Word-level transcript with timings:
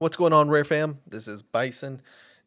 What's 0.00 0.16
going 0.16 0.32
on, 0.32 0.48
Rare 0.48 0.62
Fam? 0.62 1.00
This 1.08 1.26
is 1.26 1.42
Bison. 1.42 2.00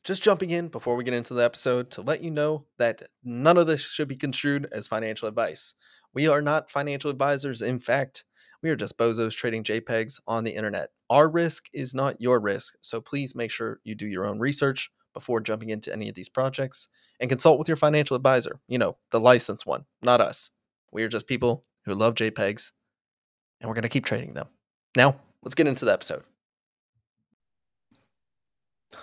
Just 0.05 0.23
jumping 0.23 0.52
in 0.52 0.69
before 0.69 0.95
we 0.95 1.03
get 1.03 1.13
into 1.13 1.34
the 1.34 1.44
episode 1.44 1.92
to 1.92 2.02
let 2.02 2.24
you 2.24 2.31
know 2.31 2.66
that 2.77 3.02
none 3.26 3.58
of 3.58 3.68
this 3.68 3.81
should 3.81 4.08
be 4.08 4.16
construed 4.16 4.70
as 4.71 4.88
financial 4.88 5.28
advice. 5.28 5.74
We 6.14 6.29
are 6.29 6.42
not 6.42 6.72
financial 6.72 7.12
advisors. 7.12 7.62
In 7.62 7.78
fact, 7.78 8.24
we 8.64 8.70
are 8.70 8.78
just 8.78 8.98
bozos 8.98 9.36
trading 9.36 9.66
JPEGs 9.66 10.22
on 10.26 10.46
the 10.46 10.56
internet. 10.56 10.92
Our 11.10 11.28
risk 11.28 11.66
is 11.74 11.94
not 11.94 12.21
your 12.21 12.39
risk, 12.39 12.75
so 12.79 13.02
please 13.02 13.36
make 13.36 13.52
sure 13.52 13.81
you 13.83 13.95
do 13.95 14.07
your 14.07 14.25
own 14.25 14.39
research 14.39 14.89
before 15.13 15.41
jumping 15.41 15.71
into 15.71 15.91
any 15.91 16.07
of 16.07 16.15
these 16.15 16.29
projects 16.29 16.88
and 17.20 17.29
consult 17.29 17.59
with 17.59 17.68
your 17.68 17.75
financial 17.75 18.15
advisor. 18.15 18.61
You 18.70 18.77
know, 18.77 18.95
the 19.11 19.20
licensed 19.20 19.65
one, 19.65 19.83
not 20.02 20.21
us. 20.21 20.52
We 20.93 21.04
are 21.04 21.09
just 21.09 21.27
people 21.27 21.65
who 21.83 21.95
love 21.95 22.15
JPEGs 22.15 22.71
and 23.59 23.68
we're 23.68 23.75
going 23.75 23.81
to 23.81 23.89
keep 23.89 24.05
trading 24.05 24.36
them. 24.36 24.47
Now, 24.95 25.18
let's 25.43 25.55
get 25.55 25.68
into 25.68 25.83
the 25.83 25.91
episode. 25.91 26.23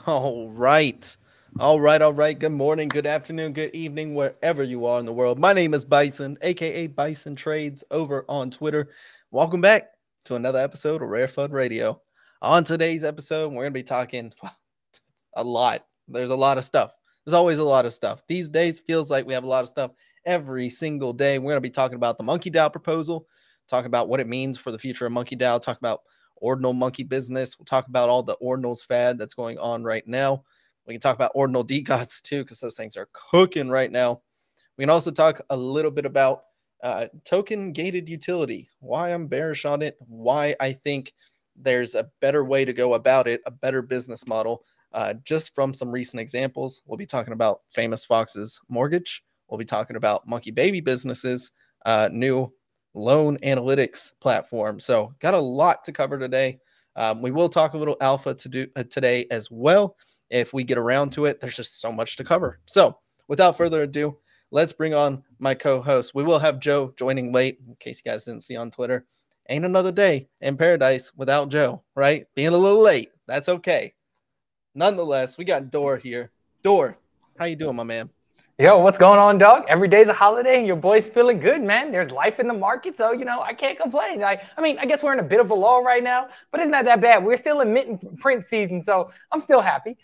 All 0.07 0.51
right. 0.51 1.17
All 1.59 1.81
right, 1.81 2.03
all 2.03 2.13
right. 2.13 2.39
Good 2.39 2.53
morning, 2.53 2.89
good 2.89 3.07
afternoon, 3.07 3.55
good 3.55 3.75
evening, 3.75 4.15
wherever 4.15 4.63
you 4.63 4.85
are 4.85 5.01
in 5.01 5.07
the 5.07 5.13
world. 5.13 5.39
My 5.39 5.55
name 5.55 5.73
is 5.73 5.85
Bison, 5.85 6.37
aka 6.43 6.89
Bison 6.89 7.35
Trades, 7.35 7.83
over 7.91 8.25
on 8.29 8.51
Twitter. 8.51 8.91
Welcome 9.31 9.63
back 9.63 9.93
to 10.27 10.35
another 10.35 10.59
episode 10.59 11.01
of 11.01 11.09
Rare 11.09 11.27
FUD 11.27 11.53
Radio. 11.53 12.03
On 12.43 12.65
today's 12.65 13.03
episode, 13.03 13.49
we're 13.49 13.63
going 13.63 13.73
to 13.73 13.79
be 13.79 13.83
talking 13.83 14.33
a 15.37 15.43
lot. 15.43 15.87
There's 16.07 16.31
a 16.31 16.37
lot 16.37 16.59
of 16.59 16.65
stuff. 16.65 16.93
There's 17.25 17.35
always 17.35 17.59
a 17.59 17.65
lot 17.65 17.87
of 17.87 17.95
stuff. 17.95 18.23
These 18.29 18.51
days, 18.51 18.81
feels 18.81 19.11
like 19.11 19.27
we 19.27 19.35
have 19.35 19.45
a 19.45 19.49
lot 19.49 19.63
of 19.63 19.69
stuff 19.69 19.93
every 20.27 20.69
single 20.69 21.15
day. 21.15 21.39
We're 21.39 21.53
going 21.53 21.57
to 21.57 21.61
be 21.63 21.71
talking 21.71 21.97
about 21.97 22.19
the 22.19 22.25
MonkeDAO 22.25 22.73
proposal, 22.73 23.27
talk 23.69 23.87
about 23.87 24.09
what 24.09 24.21
it 24.21 24.29
means 24.29 24.59
for 24.59 24.71
the 24.71 24.79
future 24.79 25.07
of 25.07 25.13
MonkeDAO, 25.13 25.63
talk 25.63 25.79
about 25.79 26.03
ordinal 26.41 26.73
monkey 26.73 27.05
business. 27.05 27.59
We'll 27.59 27.67
talk 27.67 27.89
about 27.89 28.09
all 28.09 28.23
the 28.23 28.37
ordinals 28.43 28.85
fad 28.85 29.19
that's 29.19 29.35
going 29.35 29.59
on 29.59 29.85
right 29.85 30.07
now. 30.07 30.45
We 30.87 30.95
can 30.95 31.01
talk 31.01 31.17
about 31.17 31.33
ordinal 31.35 31.65
DeGods 31.67 32.23
too, 32.23 32.43
because 32.45 32.61
those 32.61 32.77
things 32.77 32.97
are 32.97 33.09
cooking 33.13 33.69
right 33.69 33.91
now. 33.91 34.23
We 34.77 34.83
can 34.83 34.91
also 34.91 35.11
talk 35.11 35.41
a 35.51 35.57
little 35.57 35.91
bit 35.91 36.07
about 36.07 36.43
uh, 36.83 37.07
token 37.25 37.73
gated 37.73 38.09
utility, 38.09 38.69
why 38.81 39.13
I'm 39.13 39.27
bearish 39.27 39.65
on 39.65 39.83
it, 39.83 39.97
why 40.07 40.55
I 40.61 40.73
think 40.73 41.13
there's 41.57 41.95
a 41.95 42.09
better 42.21 42.45
way 42.45 42.65
to 42.65 42.73
go 42.73 42.95
about 42.95 43.27
it, 43.27 43.41
a 43.47 43.51
better 43.51 43.83
business 43.83 44.27
model. 44.27 44.65
Uh, 44.93 45.15
just 45.25 45.55
from 45.55 45.75
some 45.75 45.91
recent 45.91 46.21
examples, 46.21 46.83
we'll 46.87 46.97
be 46.97 47.07
talking 47.07 47.33
about 47.33 47.63
Famous 47.69 48.05
Fox's 48.05 48.61
mortgage. 48.69 49.23
We'll 49.49 49.59
be 49.59 49.65
talking 49.65 49.97
about 49.97 50.27
Monkey 50.27 50.51
Baby 50.51 50.81
Businesses, 50.81 51.51
uh, 51.85 52.09
new 52.13 52.53
loan 52.99 53.39
analytics 53.39 54.13
platform. 54.21 54.81
So, 54.81 55.15
got 55.21 55.35
a 55.35 55.39
lot 55.39 55.85
to 55.85 55.93
cover 55.93 56.19
today. 56.19 56.59
Um, 56.97 57.23
we 57.23 57.31
will 57.31 57.49
talk 57.49 57.75
a 57.75 57.79
little 57.79 57.97
alpha 58.01 58.35
to 58.35 58.49
do 58.49 58.67
uh, 58.75 58.85
today 58.91 59.27
as 59.31 59.51
well. 59.51 59.97
If 60.31 60.53
we 60.53 60.65
get 60.65 60.79
around 60.79 61.11
to 61.13 61.27
it, 61.27 61.41
there's 61.41 61.57
just 61.57 61.81
so 61.81 61.93
much 61.93 62.17
to 62.17 62.25
cover. 62.25 62.61
So, 62.67 62.99
without 63.29 63.57
further 63.57 63.83
ado, 63.83 64.19
let's 64.51 64.73
bring 64.73 64.95
on 64.95 65.23
my 65.39 65.55
co-host. 65.55 66.15
We 66.15 66.25
will 66.25 66.39
have 66.39 66.59
Joe 66.61 66.93
joining 66.99 67.33
late, 67.33 67.61
in 67.67 67.77
case 67.77 68.03
you 68.05 68.11
guys 68.11 68.25
didn't 68.25 68.43
see 68.43 68.57
on 68.57 68.71
Twitter. 68.71 69.07
Ain't 69.49 69.65
another 69.65 69.93
day 69.93 70.29
in 70.41 70.57
paradise 70.57 71.13
without 71.17 71.49
Joe, 71.49 71.83
right? 71.95 72.27
Being 72.35 72.49
a 72.49 72.59
little 72.59 72.83
late, 72.83 73.11
that's 73.27 73.49
okay. 73.49 73.95
Nonetheless, 74.75 75.39
we 75.39 75.45
got 75.45 75.71
Door 75.71 75.99
here. 75.99 76.31
Door, 76.63 76.99
how 77.39 77.47
you 77.47 77.57
doing, 77.57 77.77
my 77.77 77.85
man? 77.85 78.11
Yo, 78.61 78.77
what's 78.81 78.99
going 78.99 79.21
on, 79.21 79.39
dog? 79.39 79.65
Every 79.69 79.87
day's 79.87 80.09
a 80.09 80.13
holiday 80.13 80.59
and 80.59 80.67
your 80.67 80.75
boy's 80.75 81.07
feeling 81.07 81.39
good, 81.39 81.63
man. 81.63 81.93
There's 81.93 82.11
life 82.11 82.41
in 82.41 82.49
the 82.49 82.55
market, 82.55 82.97
so 82.97 83.13
you 83.13 83.25
know 83.25 83.41
I 83.41 83.53
can't 83.53 83.79
complain. 83.79 84.19
Like, 84.19 84.43
I 84.57 84.61
mean, 84.61 84.81
I 84.81 84.85
guess 84.85 85.01
we're 85.01 85.13
in 85.13 85.21
a 85.21 85.23
bit 85.23 85.39
of 85.39 85.53
a 85.53 85.55
lull 85.55 85.85
right 85.85 86.03
now, 86.03 86.27
but 86.51 86.61
it's 86.61 86.69
not 86.69 86.85
that 86.87 87.01
bad. 87.01 87.25
We're 87.25 87.37
still 87.37 87.61
in 87.61 87.73
mint 87.73 88.19
print 88.19 88.45
season, 88.45 88.83
so 88.83 89.13
I'm 89.31 89.39
still 89.39 89.61
happy. 89.61 89.97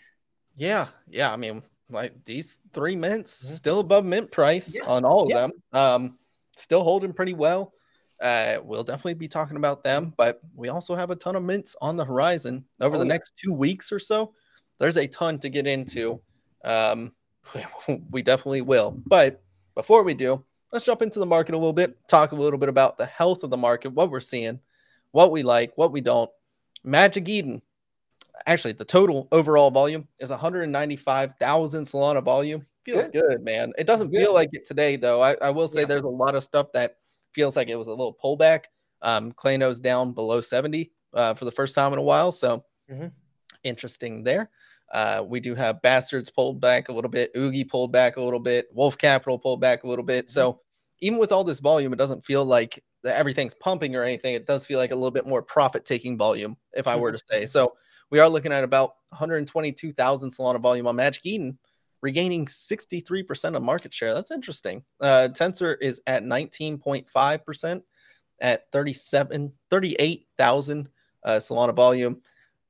Yeah, 0.55 0.87
yeah. 1.09 1.33
I 1.33 1.35
mean, 1.35 1.63
like 1.89 2.13
these 2.23 2.59
three 2.71 2.95
mints 2.95 3.43
mm-hmm. 3.43 3.55
still 3.55 3.81
above 3.81 4.05
mint 4.05 4.31
price 4.31 4.73
yeah. 4.73 4.85
on 4.85 5.03
all 5.03 5.23
of 5.23 5.29
yeah. 5.31 5.41
them. 5.41 5.51
Um, 5.73 6.17
still 6.55 6.85
holding 6.85 7.11
pretty 7.11 7.33
well. 7.33 7.73
Uh, 8.21 8.59
we'll 8.63 8.85
definitely 8.85 9.15
be 9.15 9.27
talking 9.27 9.57
about 9.57 9.83
them, 9.83 10.13
but 10.15 10.39
we 10.55 10.69
also 10.69 10.95
have 10.95 11.11
a 11.11 11.15
ton 11.17 11.35
of 11.35 11.43
mints 11.43 11.75
on 11.81 11.97
the 11.97 12.05
horizon 12.05 12.63
over 12.79 12.95
oh, 12.95 12.99
the 12.99 13.05
yeah. 13.05 13.09
next 13.09 13.33
two 13.35 13.51
weeks 13.51 13.91
or 13.91 13.99
so. 13.99 14.33
There's 14.79 14.95
a 14.95 15.07
ton 15.07 15.39
to 15.39 15.49
get 15.49 15.67
into. 15.67 16.21
Um, 16.63 17.11
we 18.11 18.21
definitely 18.21 18.61
will. 18.61 18.99
But 19.05 19.41
before 19.75 20.03
we 20.03 20.13
do, 20.13 20.43
let's 20.71 20.85
jump 20.85 21.01
into 21.01 21.19
the 21.19 21.25
market 21.25 21.53
a 21.53 21.57
little 21.57 21.73
bit, 21.73 21.97
talk 22.07 22.31
a 22.31 22.35
little 22.35 22.59
bit 22.59 22.69
about 22.69 22.97
the 22.97 23.05
health 23.05 23.43
of 23.43 23.49
the 23.49 23.57
market, 23.57 23.93
what 23.93 24.09
we're 24.09 24.19
seeing, 24.19 24.59
what 25.11 25.31
we 25.31 25.43
like, 25.43 25.71
what 25.75 25.91
we 25.91 26.01
don't. 26.01 26.29
Magic 26.83 27.27
Eden, 27.27 27.61
actually, 28.45 28.73
the 28.73 28.85
total 28.85 29.27
overall 29.31 29.71
volume 29.71 30.07
is 30.19 30.29
195,000 30.29 31.83
Solana 31.83 32.23
volume. 32.23 32.65
Feels 32.83 33.07
good, 33.07 33.23
good 33.29 33.43
man. 33.43 33.73
It 33.79 33.87
doesn't 33.87 34.11
feel 34.11 34.33
like 34.33 34.49
it 34.53 34.63
today, 34.63 34.95
though. 34.95 35.21
I, 35.21 35.35
I 35.41 35.49
will 35.49 35.67
say 35.67 35.81
yeah. 35.81 35.87
there's 35.87 36.03
a 36.03 36.07
lot 36.07 36.35
of 36.35 36.43
stuff 36.43 36.71
that 36.73 36.97
feels 37.31 37.55
like 37.55 37.67
it 37.67 37.75
was 37.75 37.87
a 37.87 37.91
little 37.91 38.15
pullback. 38.23 38.65
Um, 39.01 39.31
Clayno's 39.31 39.79
down 39.79 40.13
below 40.13 40.39
70 40.39 40.91
uh, 41.13 41.33
for 41.33 41.45
the 41.45 41.51
first 41.51 41.73
time 41.73 41.93
in 41.93 41.99
a 41.99 42.03
while. 42.03 42.31
So 42.31 42.63
mm-hmm. 42.91 43.07
interesting 43.63 44.23
there. 44.23 44.49
Uh, 44.91 45.23
we 45.27 45.39
do 45.39 45.55
have 45.55 45.81
Bastards 45.81 46.29
pulled 46.29 46.61
back 46.61 46.89
a 46.89 46.93
little 46.93 47.09
bit, 47.09 47.31
Oogie 47.35 47.63
pulled 47.63 47.91
back 47.91 48.17
a 48.17 48.21
little 48.21 48.39
bit, 48.39 48.67
Wolf 48.73 48.97
Capital 48.97 49.39
pulled 49.39 49.59
back 49.59 49.83
a 49.83 49.87
little 49.87 50.05
bit. 50.05 50.29
So 50.29 50.53
mm-hmm. 50.53 50.59
even 51.01 51.19
with 51.19 51.31
all 51.31 51.43
this 51.43 51.59
volume, 51.59 51.91
it 51.93 51.97
doesn't 51.97 52.23
feel 52.23 52.45
like 52.45 52.83
everything's 53.03 53.53
pumping 53.53 53.95
or 53.95 54.03
anything. 54.03 54.35
It 54.35 54.47
does 54.47 54.65
feel 54.65 54.79
like 54.79 54.91
a 54.91 54.95
little 54.95 55.11
bit 55.11 55.27
more 55.27 55.41
profit 55.41 55.85
taking 55.85 56.17
volume, 56.17 56.57
if 56.73 56.87
I 56.87 56.95
were 56.95 57.11
to 57.11 57.19
say. 57.29 57.45
So 57.45 57.75
we 58.09 58.19
are 58.19 58.29
looking 58.29 58.51
at 58.51 58.63
about 58.63 58.95
122,000 59.09 60.29
Solana 60.29 60.61
volume 60.61 60.87
on 60.87 60.95
Magic 60.95 61.25
Eden, 61.25 61.57
regaining 62.01 62.45
63% 62.45 63.55
of 63.55 63.63
market 63.63 63.93
share. 63.93 64.13
That's 64.13 64.31
interesting. 64.31 64.83
Uh, 65.01 65.29
Tensor 65.31 65.75
is 65.81 66.01
at 66.07 66.23
19.5% 66.23 67.81
at 68.41 68.71
37, 68.71 69.51
38,000 69.69 70.89
uh, 71.23 71.31
Solana 71.31 71.75
volume. 71.75 72.21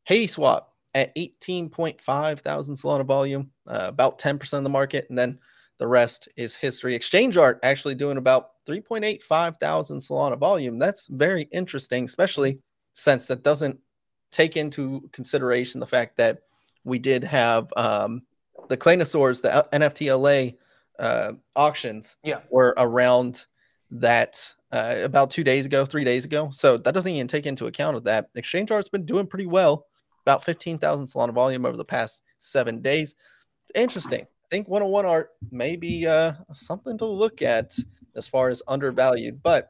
Hadeswap 0.09 0.65
at 0.95 1.13
18.5 1.15 2.39
thousand 2.39 2.75
Solana 2.75 3.05
volume, 3.05 3.51
uh, 3.67 3.85
about 3.89 4.17
10% 4.17 4.53
of 4.53 4.63
the 4.63 4.69
market. 4.69 5.05
And 5.09 5.17
then 5.17 5.37
the 5.77 5.85
rest 5.85 6.29
is 6.37 6.55
history. 6.55 6.95
Exchange 6.95 7.35
Art 7.35 7.59
actually 7.61 7.95
doing 7.95 8.17
about 8.17 8.51
3.85 8.65 9.59
thousand 9.59 9.99
Solana 9.99 10.39
volume. 10.39 10.79
That's 10.79 11.07
very 11.07 11.43
interesting, 11.51 12.05
especially 12.05 12.59
since 12.93 13.27
that 13.27 13.43
doesn't 13.43 13.77
take 14.31 14.55
into 14.55 15.07
consideration 15.11 15.79
the 15.81 15.85
fact 15.85 16.17
that 16.17 16.39
we 16.85 16.97
did 16.97 17.25
have 17.25 17.71
um, 17.75 18.21
the 18.69 18.77
Claynosaurz, 18.77 19.41
the 19.41 19.67
NFTLA 19.73 20.55
uh, 20.97 21.33
auctions 21.57 22.15
yeah. 22.23 22.39
were 22.49 22.73
around 22.77 23.45
that 23.91 24.53
uh, 24.71 24.95
about 25.03 25.29
two 25.29 25.43
days 25.43 25.65
ago, 25.65 25.85
three 25.85 26.05
days 26.05 26.23
ago. 26.23 26.49
So 26.51 26.77
that 26.77 26.93
doesn't 26.93 27.11
even 27.11 27.27
take 27.27 27.45
into 27.45 27.67
account 27.67 27.97
of 27.97 28.05
that. 28.05 28.29
Exchange 28.35 28.71
Art's 28.71 28.87
been 28.87 29.05
doing 29.05 29.27
pretty 29.27 29.45
well 29.45 29.87
about 30.25 30.43
15,000 30.43 31.05
Solana 31.05 31.33
volume 31.33 31.65
over 31.65 31.77
the 31.77 31.85
past 31.85 32.23
seven 32.39 32.81
days. 32.81 33.15
Interesting. 33.73 34.21
I 34.21 34.47
think 34.49 34.67
101 34.67 35.05
art 35.05 35.31
may 35.51 35.75
be 35.75 36.07
uh, 36.07 36.33
something 36.51 36.97
to 36.97 37.05
look 37.05 37.41
at 37.41 37.77
as 38.15 38.27
far 38.27 38.49
as 38.49 38.63
undervalued. 38.67 39.41
But 39.43 39.69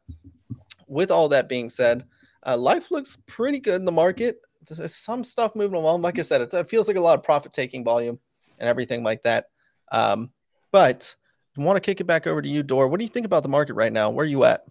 with 0.88 1.12
all 1.12 1.30
that 1.30 1.50
being 1.50 1.70
said, 1.70 2.06
uh, 2.46 2.58
life 2.58 2.92
looks 2.92 3.18
pretty 3.26 3.60
good 3.60 3.76
in 3.76 3.86
the 3.86 3.92
market. 3.92 4.38
There's 4.68 4.96
some 4.96 5.24
stuff 5.24 5.56
moving 5.56 5.78
along. 5.78 6.02
Like 6.02 6.20
I 6.20 6.24
said, 6.24 6.42
it, 6.42 6.54
it 6.54 6.70
feels 6.70 6.88
like 6.88 6.98
a 6.98 7.02
lot 7.02 7.18
of 7.18 7.24
profit 7.24 7.54
taking 7.54 7.84
volume 7.84 8.20
and 8.60 8.70
everything 8.70 9.04
like 9.04 9.24
that. 9.24 9.48
Um, 9.92 10.32
but 10.72 11.16
I 11.58 11.64
want 11.64 11.78
to 11.78 11.82
kick 11.82 12.02
it 12.02 12.06
back 12.06 12.28
over 12.28 12.42
to 12.42 12.50
you, 12.50 12.64
Door. 12.64 12.90
What 12.90 13.00
do 13.00 13.06
you 13.06 13.10
think 13.10 13.26
about 13.26 13.44
the 13.44 13.50
market 13.50 13.74
right 13.74 13.94
now? 13.94 14.10
Where 14.10 14.24
are 14.24 14.28
you 14.28 14.44
at? 14.44 14.66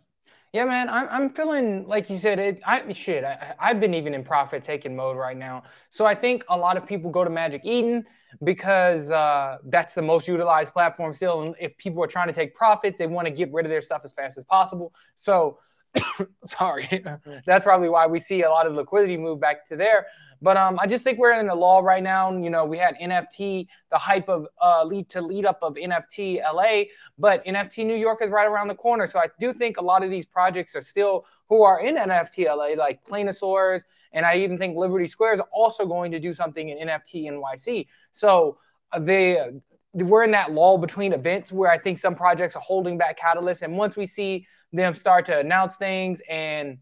Yeah, 0.54 0.66
man, 0.66 0.88
I'm, 0.88 1.09
I'm 1.10 1.31
feeling 1.31 1.84
like 1.88 2.09
you 2.09 2.16
said 2.16 2.38
it. 2.38 2.60
I 2.65 2.92
shit. 2.92 3.25
I, 3.25 3.56
I've 3.59 3.81
been 3.81 3.92
even 3.92 4.15
in 4.15 4.22
profit 4.22 4.62
taking 4.62 4.94
mode 4.94 5.16
right 5.16 5.37
now. 5.37 5.65
So 5.91 6.06
I 6.06 6.14
think 6.14 6.44
a 6.49 6.56
lot 6.56 6.76
of 6.76 6.87
people 6.87 7.11
go 7.11 7.25
to 7.25 7.29
Magic 7.31 7.62
Eden 7.64 8.05
because 8.44 9.11
uh, 9.11 9.58
that's 9.64 9.96
the 9.96 10.02
most 10.02 10.29
utilized 10.29 10.73
platform 10.73 11.12
still. 11.12 11.43
And 11.43 11.56
if 11.58 11.76
people 11.76 12.05
are 12.05 12.06
trying 12.06 12.29
to 12.29 12.32
take 12.32 12.55
profits, 12.55 12.99
they 13.00 13.08
want 13.08 13.26
to 13.26 13.32
get 13.32 13.52
rid 13.52 13.67
of 13.67 13.70
their 13.70 13.81
stuff 13.81 14.02
as 14.05 14.12
fast 14.12 14.38
as 14.38 14.44
possible. 14.44 14.94
So 15.17 15.58
sorry, 16.46 17.05
that's 17.46 17.64
probably 17.64 17.88
why 17.88 18.06
we 18.06 18.20
see 18.20 18.43
a 18.43 18.49
lot 18.49 18.69
of 18.69 18.75
liquidity 18.75 19.17
move 19.17 19.40
back 19.40 19.67
to 19.67 19.76
there. 19.76 20.06
But 20.44 20.58
um, 20.58 20.79
I 20.79 20.87
just 20.87 21.05
think 21.05 21.19
we're 21.19 21.32
in 21.41 21.49
a 21.49 21.55
lull 21.55 21.82
right 21.82 22.02
now. 22.02 22.31
You 22.37 22.50
know, 22.50 22.67
we 22.67 22.76
had 22.76 22.96
NFT, 23.02 23.67
the 23.91 23.96
hype 23.96 24.29
of 24.29 24.46
uh, 24.62 24.85
lead 24.85 25.08
to 25.08 25.23
lead 25.23 25.46
up 25.46 25.58
of 25.62 25.76
NFT 25.76 26.43
LA, 26.43 26.91
but 27.19 27.43
NFT 27.46 27.87
New 27.87 27.96
York 27.96 28.20
is 28.20 28.29
right 28.29 28.46
around 28.46 28.69
the 28.69 28.75
corner. 28.75 29.06
So 29.06 29.19
I 29.19 29.29
do 29.41 29.55
think 29.55 29.79
a 29.79 29.82
lot 29.82 30.05
of 30.05 30.11
these 30.11 30.26
projects 30.26 30.76
are 30.76 30.82
still 30.82 31.25
who 31.49 31.62
are 31.62 31.81
in 31.81 31.96
NFT 31.96 32.44
LA, 32.44 32.79
like 32.79 33.02
Claynosaurz, 33.06 33.85
and 34.12 34.26
I 34.26 34.37
even 34.37 34.58
think 34.58 34.76
Liberty 34.76 35.06
Square 35.06 35.32
is 35.32 35.41
also 35.50 35.87
going 35.87 36.12
to 36.12 36.20
do 36.20 36.35
something 36.35 36.69
in 36.69 36.88
NFT 36.88 37.25
NYC. 37.25 37.87
So 38.12 38.58
uh, 38.93 38.99
they 38.99 39.38
we're 39.94 40.25
in 40.25 40.32
that 40.32 40.52
lull 40.52 40.76
between 40.76 41.14
events 41.14 41.52
where 41.52 41.70
I 41.70 41.79
think 41.79 41.96
some 41.96 42.14
projects 42.14 42.55
are 42.55 42.62
holding 42.62 42.99
back 42.99 43.19
catalysts. 43.19 43.62
And 43.62 43.79
once 43.79 43.96
we 43.96 44.05
see 44.05 44.46
them 44.75 44.94
start 44.94 45.25
to 45.26 45.38
announce 45.38 45.76
things 45.76 46.20
and 46.29 46.76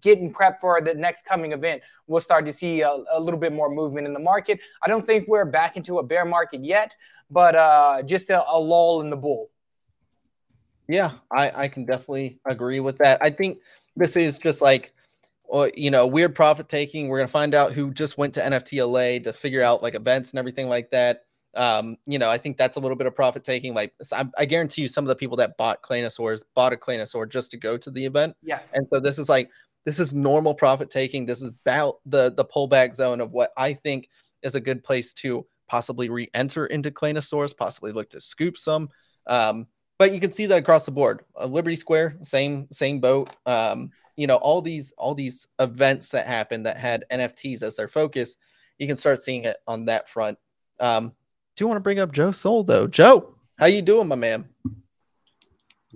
getting 0.00 0.32
prepped 0.32 0.60
for 0.60 0.80
the 0.80 0.94
next 0.94 1.24
coming 1.24 1.52
event, 1.52 1.82
we'll 2.06 2.20
start 2.20 2.46
to 2.46 2.52
see 2.52 2.82
a, 2.82 2.90
a, 3.12 3.20
little 3.20 3.40
bit 3.40 3.52
more 3.52 3.70
movement 3.70 4.06
in 4.06 4.12
the 4.12 4.20
market. 4.20 4.60
I 4.82 4.88
don't 4.88 5.04
think 5.04 5.28
we're 5.28 5.44
back 5.44 5.76
into 5.76 5.98
a 5.98 6.02
bear 6.02 6.24
market 6.24 6.64
yet, 6.64 6.94
but 7.30 7.54
uh, 7.54 8.02
just 8.02 8.30
a, 8.30 8.44
a 8.48 8.58
lull 8.58 9.00
in 9.00 9.10
the 9.10 9.16
bull. 9.16 9.50
Yeah, 10.88 11.12
I, 11.30 11.64
I 11.64 11.68
can 11.68 11.84
definitely 11.84 12.40
agree 12.44 12.80
with 12.80 12.98
that. 12.98 13.18
I 13.22 13.30
think 13.30 13.60
this 13.96 14.16
is 14.16 14.38
just 14.38 14.60
like, 14.60 14.92
you 15.74 15.90
know, 15.90 16.06
weird 16.06 16.34
profit 16.34 16.68
taking. 16.68 17.08
We're 17.08 17.18
gonna 17.18 17.28
find 17.28 17.54
out 17.54 17.72
who 17.72 17.92
just 17.92 18.18
went 18.18 18.34
to 18.34 18.40
NFTLA 18.40 19.24
to 19.24 19.32
figure 19.32 19.62
out 19.62 19.82
like 19.82 19.94
events 19.94 20.30
and 20.30 20.38
everything 20.38 20.68
like 20.68 20.90
that. 20.90 21.22
Um, 21.54 21.96
you 22.06 22.18
know, 22.18 22.30
I 22.30 22.38
think 22.38 22.56
that's 22.56 22.76
a 22.76 22.80
little 22.80 22.96
bit 22.96 23.06
of 23.06 23.14
profit 23.14 23.42
taking. 23.42 23.74
Like, 23.74 23.92
I, 24.12 24.26
I, 24.38 24.44
guarantee 24.44 24.82
you, 24.82 24.88
some 24.88 25.04
of 25.04 25.08
the 25.08 25.16
people 25.16 25.36
that 25.38 25.56
bought 25.56 25.82
Claynosaurz 25.82 26.44
bought 26.54 26.72
a 26.72 26.76
Claynosaur 26.76 27.28
just 27.28 27.50
to 27.50 27.56
go 27.56 27.76
to 27.76 27.90
the 27.90 28.04
event. 28.04 28.36
Yes. 28.42 28.72
And 28.74 28.86
so 28.92 29.00
this 29.00 29.18
is 29.18 29.28
like 29.28 29.50
this 29.84 29.98
is 29.98 30.12
normal 30.12 30.54
profit 30.54 30.90
taking. 30.90 31.26
This 31.26 31.42
is 31.42 31.48
about 31.48 32.00
the 32.06 32.32
the 32.36 32.44
pullback 32.44 32.94
zone 32.94 33.20
of 33.20 33.32
what 33.32 33.50
I 33.56 33.74
think 33.74 34.08
is 34.42 34.54
a 34.54 34.60
good 34.60 34.84
place 34.84 35.12
to 35.14 35.46
possibly 35.68 36.08
re-enter 36.08 36.66
into 36.66 36.90
Claynosaurz, 36.90 37.56
possibly 37.56 37.92
look 37.92 38.10
to 38.10 38.20
scoop 38.20 38.58
some. 38.58 38.88
Um, 39.26 39.66
but 39.98 40.12
you 40.12 40.20
can 40.20 40.32
see 40.32 40.46
that 40.46 40.58
across 40.58 40.84
the 40.84 40.90
board. 40.90 41.24
Uh, 41.38 41.46
Liberty 41.46 41.76
Square, 41.76 42.18
same 42.22 42.66
same 42.70 43.00
boat. 43.00 43.30
Um, 43.46 43.90
you 44.16 44.26
know, 44.26 44.36
all 44.36 44.60
these 44.62 44.92
all 44.98 45.14
these 45.14 45.46
events 45.58 46.08
that 46.10 46.26
happened 46.26 46.66
that 46.66 46.76
had 46.76 47.04
NFTs 47.10 47.62
as 47.62 47.76
their 47.76 47.88
focus, 47.88 48.36
you 48.78 48.86
can 48.86 48.96
start 48.96 49.20
seeing 49.20 49.44
it 49.44 49.58
on 49.66 49.86
that 49.86 50.08
front. 50.08 50.38
Um, 50.78 51.12
do 51.56 51.64
you 51.64 51.68
want 51.68 51.76
to 51.76 51.82
bring 51.82 52.00
up 52.00 52.12
Joe 52.12 52.32
Soul 52.32 52.64
though. 52.64 52.86
Joe, 52.86 53.34
how 53.58 53.66
you 53.66 53.82
doing, 53.82 54.08
my 54.08 54.16
man? 54.16 54.48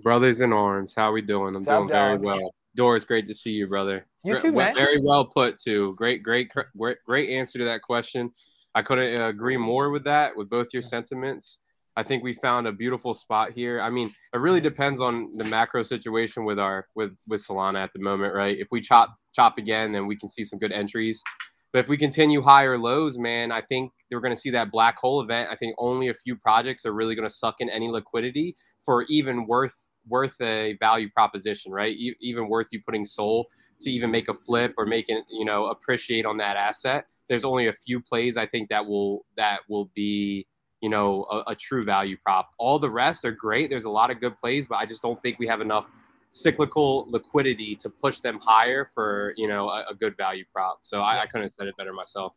Brothers 0.03 0.41
in 0.41 0.53
arms, 0.53 0.93
how 0.95 1.11
we 1.11 1.21
doing? 1.21 1.49
I'm 1.49 1.53
What's 1.55 1.67
doing 1.67 1.83
up, 1.83 1.89
very 1.89 2.17
well. 2.17 2.53
Doris, 2.75 3.05
great 3.05 3.27
to 3.27 3.33
see 3.33 3.51
you, 3.51 3.67
brother. 3.67 4.05
You 4.23 4.37
too, 4.39 4.51
man. 4.51 4.75
Very 4.75 4.99
well 4.99 5.25
put 5.25 5.57
too. 5.57 5.93
Great, 5.95 6.21
great, 6.21 6.51
great, 6.77 6.97
great 7.05 7.29
answer 7.29 7.57
to 7.59 7.65
that 7.65 7.81
question. 7.81 8.31
I 8.73 8.81
couldn't 8.81 9.19
uh, 9.19 9.27
agree 9.29 9.57
more 9.57 9.89
with 9.89 10.03
that, 10.03 10.35
with 10.35 10.49
both 10.49 10.67
your 10.73 10.81
sentiments. 10.81 11.59
I 11.95 12.03
think 12.03 12.23
we 12.23 12.33
found 12.33 12.67
a 12.67 12.73
beautiful 12.73 13.13
spot 13.13 13.53
here. 13.53 13.79
I 13.79 13.89
mean, 13.89 14.11
it 14.33 14.37
really 14.37 14.59
depends 14.59 14.99
on 14.99 15.37
the 15.37 15.45
macro 15.45 15.81
situation 15.81 16.43
with 16.43 16.59
our 16.59 16.87
with 16.93 17.15
with 17.27 17.45
Solana 17.45 17.81
at 17.81 17.93
the 17.93 17.99
moment, 17.99 18.33
right? 18.35 18.57
If 18.57 18.67
we 18.71 18.81
chop 18.81 19.15
chop 19.33 19.57
again, 19.57 19.93
then 19.93 20.05
we 20.05 20.17
can 20.17 20.27
see 20.27 20.43
some 20.43 20.59
good 20.59 20.73
entries. 20.73 21.23
But 21.71 21.79
if 21.79 21.89
we 21.89 21.97
continue 21.97 22.41
higher 22.41 22.77
lows, 22.77 23.17
man, 23.17 23.51
I 23.51 23.61
think 23.61 23.91
we're 24.11 24.21
going 24.21 24.35
to 24.35 24.39
see 24.39 24.49
that 24.51 24.71
black 24.71 24.97
hole 24.97 25.21
event. 25.21 25.49
I 25.51 25.55
think 25.55 25.75
only 25.77 26.07
a 26.07 26.13
few 26.13 26.35
projects 26.35 26.85
are 26.85 26.93
really 26.93 27.15
going 27.15 27.27
to 27.27 27.33
suck 27.33 27.55
in 27.59 27.69
any 27.69 27.89
liquidity 27.89 28.55
for 28.79 29.03
even 29.09 29.45
worth 29.45 29.89
worth 30.07 30.39
a 30.41 30.77
value 30.79 31.09
proposition, 31.09 31.71
right? 31.71 31.95
even 32.19 32.47
worth 32.47 32.67
you 32.71 32.81
putting 32.81 33.05
soul 33.05 33.47
to 33.81 33.91
even 33.91 34.11
make 34.11 34.29
a 34.29 34.33
flip 34.33 34.73
or 34.77 34.85
make 34.85 35.09
it, 35.09 35.23
you 35.29 35.45
know, 35.45 35.67
appreciate 35.67 36.25
on 36.25 36.37
that 36.37 36.57
asset. 36.57 37.05
There's 37.27 37.43
only 37.43 37.67
a 37.67 37.73
few 37.73 37.99
plays 37.99 38.37
I 38.37 38.45
think 38.45 38.69
that 38.69 38.85
will 38.85 39.25
that 39.35 39.61
will 39.67 39.91
be, 39.95 40.47
you 40.81 40.89
know, 40.89 41.25
a, 41.31 41.51
a 41.51 41.55
true 41.55 41.83
value 41.83 42.17
prop. 42.23 42.51
All 42.57 42.79
the 42.79 42.89
rest 42.89 43.25
are 43.25 43.31
great. 43.31 43.69
There's 43.69 43.85
a 43.85 43.89
lot 43.89 44.11
of 44.11 44.19
good 44.19 44.37
plays, 44.37 44.65
but 44.65 44.75
I 44.75 44.85
just 44.85 45.01
don't 45.01 45.19
think 45.21 45.39
we 45.39 45.47
have 45.47 45.61
enough 45.61 45.89
cyclical 46.29 47.05
liquidity 47.09 47.77
to 47.77 47.89
push 47.89 48.19
them 48.19 48.39
higher 48.41 48.83
for 48.83 49.33
you 49.37 49.47
know 49.47 49.69
a, 49.69 49.85
a 49.91 49.95
good 49.95 50.15
value 50.17 50.43
prop. 50.53 50.79
So 50.83 51.01
I, 51.01 51.21
I, 51.21 51.25
couldn't 51.25 51.43
have 51.43 51.51
said 51.51 51.67
it 51.67 51.77
better 51.77 51.93
myself. 51.93 52.33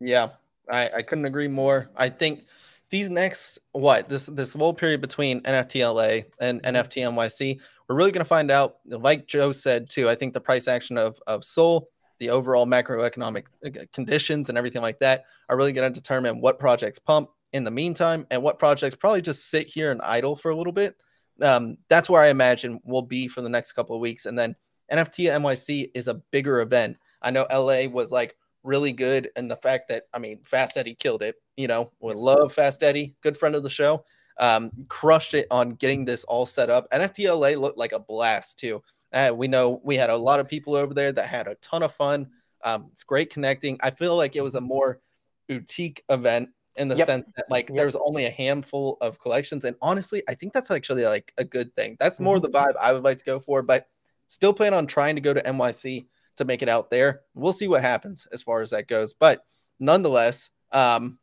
Yeah, 0.00 0.30
I, 0.70 0.90
I 0.96 1.02
couldn't 1.02 1.26
agree 1.26 1.48
more. 1.48 1.90
I 1.96 2.08
think 2.08 2.44
these 2.90 3.10
next 3.10 3.58
what 3.72 4.08
this 4.08 4.26
this 4.26 4.54
whole 4.54 4.74
period 4.74 5.00
between 5.00 5.40
NFTLA 5.42 6.24
and 6.40 6.62
mm-hmm. 6.62 6.76
NFT 6.76 7.02
NYC, 7.02 7.60
we're 7.88 7.96
really 7.96 8.12
going 8.12 8.24
to 8.24 8.28
find 8.28 8.50
out. 8.50 8.76
Like 8.86 9.26
Joe 9.26 9.52
said 9.52 9.88
too, 9.88 10.08
I 10.08 10.14
think 10.14 10.34
the 10.34 10.40
price 10.40 10.68
action 10.68 10.98
of 10.98 11.18
of 11.26 11.44
Sol, 11.44 11.88
the 12.18 12.30
overall 12.30 12.66
macroeconomic 12.66 13.46
uh, 13.64 13.70
conditions 13.92 14.48
and 14.48 14.58
everything 14.58 14.82
like 14.82 14.98
that 15.00 15.24
are 15.48 15.56
really 15.56 15.72
going 15.72 15.92
to 15.92 16.00
determine 16.00 16.40
what 16.40 16.58
projects 16.58 16.98
pump 16.98 17.30
in 17.52 17.64
the 17.64 17.70
meantime 17.70 18.26
and 18.30 18.42
what 18.42 18.58
projects 18.58 18.94
probably 18.94 19.22
just 19.22 19.50
sit 19.50 19.66
here 19.66 19.90
and 19.90 20.00
idle 20.02 20.36
for 20.36 20.50
a 20.50 20.56
little 20.56 20.72
bit 20.72 20.94
um, 21.42 21.76
that's 21.88 22.10
where 22.10 22.22
I 22.22 22.28
imagine 22.28 22.80
we'll 22.84 23.02
be 23.02 23.28
for 23.28 23.40
the 23.40 23.48
next 23.48 23.72
couple 23.72 23.96
of 23.96 24.00
weeks. 24.00 24.26
And 24.26 24.38
then 24.38 24.56
NFT 24.92 25.30
NYC 25.30 25.90
is 25.94 26.08
a 26.08 26.22
bigger 26.30 26.60
event. 26.60 26.96
I 27.22 27.30
know 27.30 27.46
LA 27.50 27.86
was 27.86 28.10
like 28.10 28.36
really 28.62 28.92
good, 28.92 29.30
and 29.36 29.50
the 29.50 29.56
fact 29.56 29.88
that 29.88 30.04
I 30.12 30.18
mean 30.18 30.40
Fast 30.44 30.76
Eddie 30.76 30.94
killed 30.94 31.22
it. 31.22 31.36
You 31.56 31.68
know, 31.68 31.92
we 32.00 32.14
love 32.14 32.52
Fast 32.52 32.82
Eddie, 32.82 33.14
good 33.22 33.36
friend 33.36 33.54
of 33.54 33.62
the 33.62 33.70
show. 33.70 34.04
Um, 34.38 34.70
crushed 34.88 35.34
it 35.34 35.46
on 35.50 35.70
getting 35.70 36.04
this 36.04 36.24
all 36.24 36.46
set 36.46 36.70
up. 36.70 36.90
NFT 36.90 37.28
LA 37.28 37.60
looked 37.60 37.78
like 37.78 37.92
a 37.92 37.98
blast 37.98 38.58
too. 38.58 38.82
Uh, 39.12 39.32
we 39.34 39.48
know 39.48 39.80
we 39.84 39.96
had 39.96 40.08
a 40.08 40.16
lot 40.16 40.40
of 40.40 40.48
people 40.48 40.74
over 40.74 40.94
there 40.94 41.12
that 41.12 41.28
had 41.28 41.46
a 41.46 41.56
ton 41.56 41.82
of 41.82 41.92
fun. 41.92 42.28
Um, 42.64 42.88
it's 42.92 43.04
great 43.04 43.30
connecting. 43.30 43.78
I 43.82 43.90
feel 43.90 44.16
like 44.16 44.36
it 44.36 44.42
was 44.42 44.54
a 44.54 44.60
more 44.60 45.00
boutique 45.48 46.04
event 46.08 46.48
in 46.76 46.88
the 46.88 46.96
yep. 46.96 47.06
sense 47.06 47.26
that 47.36 47.50
like 47.50 47.68
yep. 47.68 47.76
there's 47.76 47.96
only 47.96 48.26
a 48.26 48.30
handful 48.30 48.96
of 49.00 49.18
collections 49.18 49.64
and 49.64 49.76
honestly 49.82 50.22
i 50.28 50.34
think 50.34 50.52
that's 50.52 50.70
actually 50.70 51.04
like 51.04 51.32
a 51.36 51.44
good 51.44 51.74
thing 51.74 51.96
that's 51.98 52.20
more 52.20 52.36
mm-hmm. 52.36 52.50
the 52.50 52.58
vibe 52.58 52.74
i 52.80 52.92
would 52.92 53.02
like 53.02 53.18
to 53.18 53.24
go 53.24 53.38
for 53.38 53.60
but 53.60 53.88
still 54.28 54.54
plan 54.54 54.72
on 54.72 54.86
trying 54.86 55.16
to 55.16 55.20
go 55.20 55.34
to 55.34 55.42
nyc 55.42 56.06
to 56.40 56.44
make 56.44 56.62
it 56.62 56.68
out 56.68 56.90
there 56.90 57.20
we'll 57.34 57.52
see 57.52 57.68
what 57.68 57.82
happens 57.82 58.26
as 58.32 58.42
far 58.42 58.60
as 58.60 58.70
that 58.70 58.88
goes 58.88 59.14
but 59.14 59.44
nonetheless 59.78 60.50
um 60.72 61.18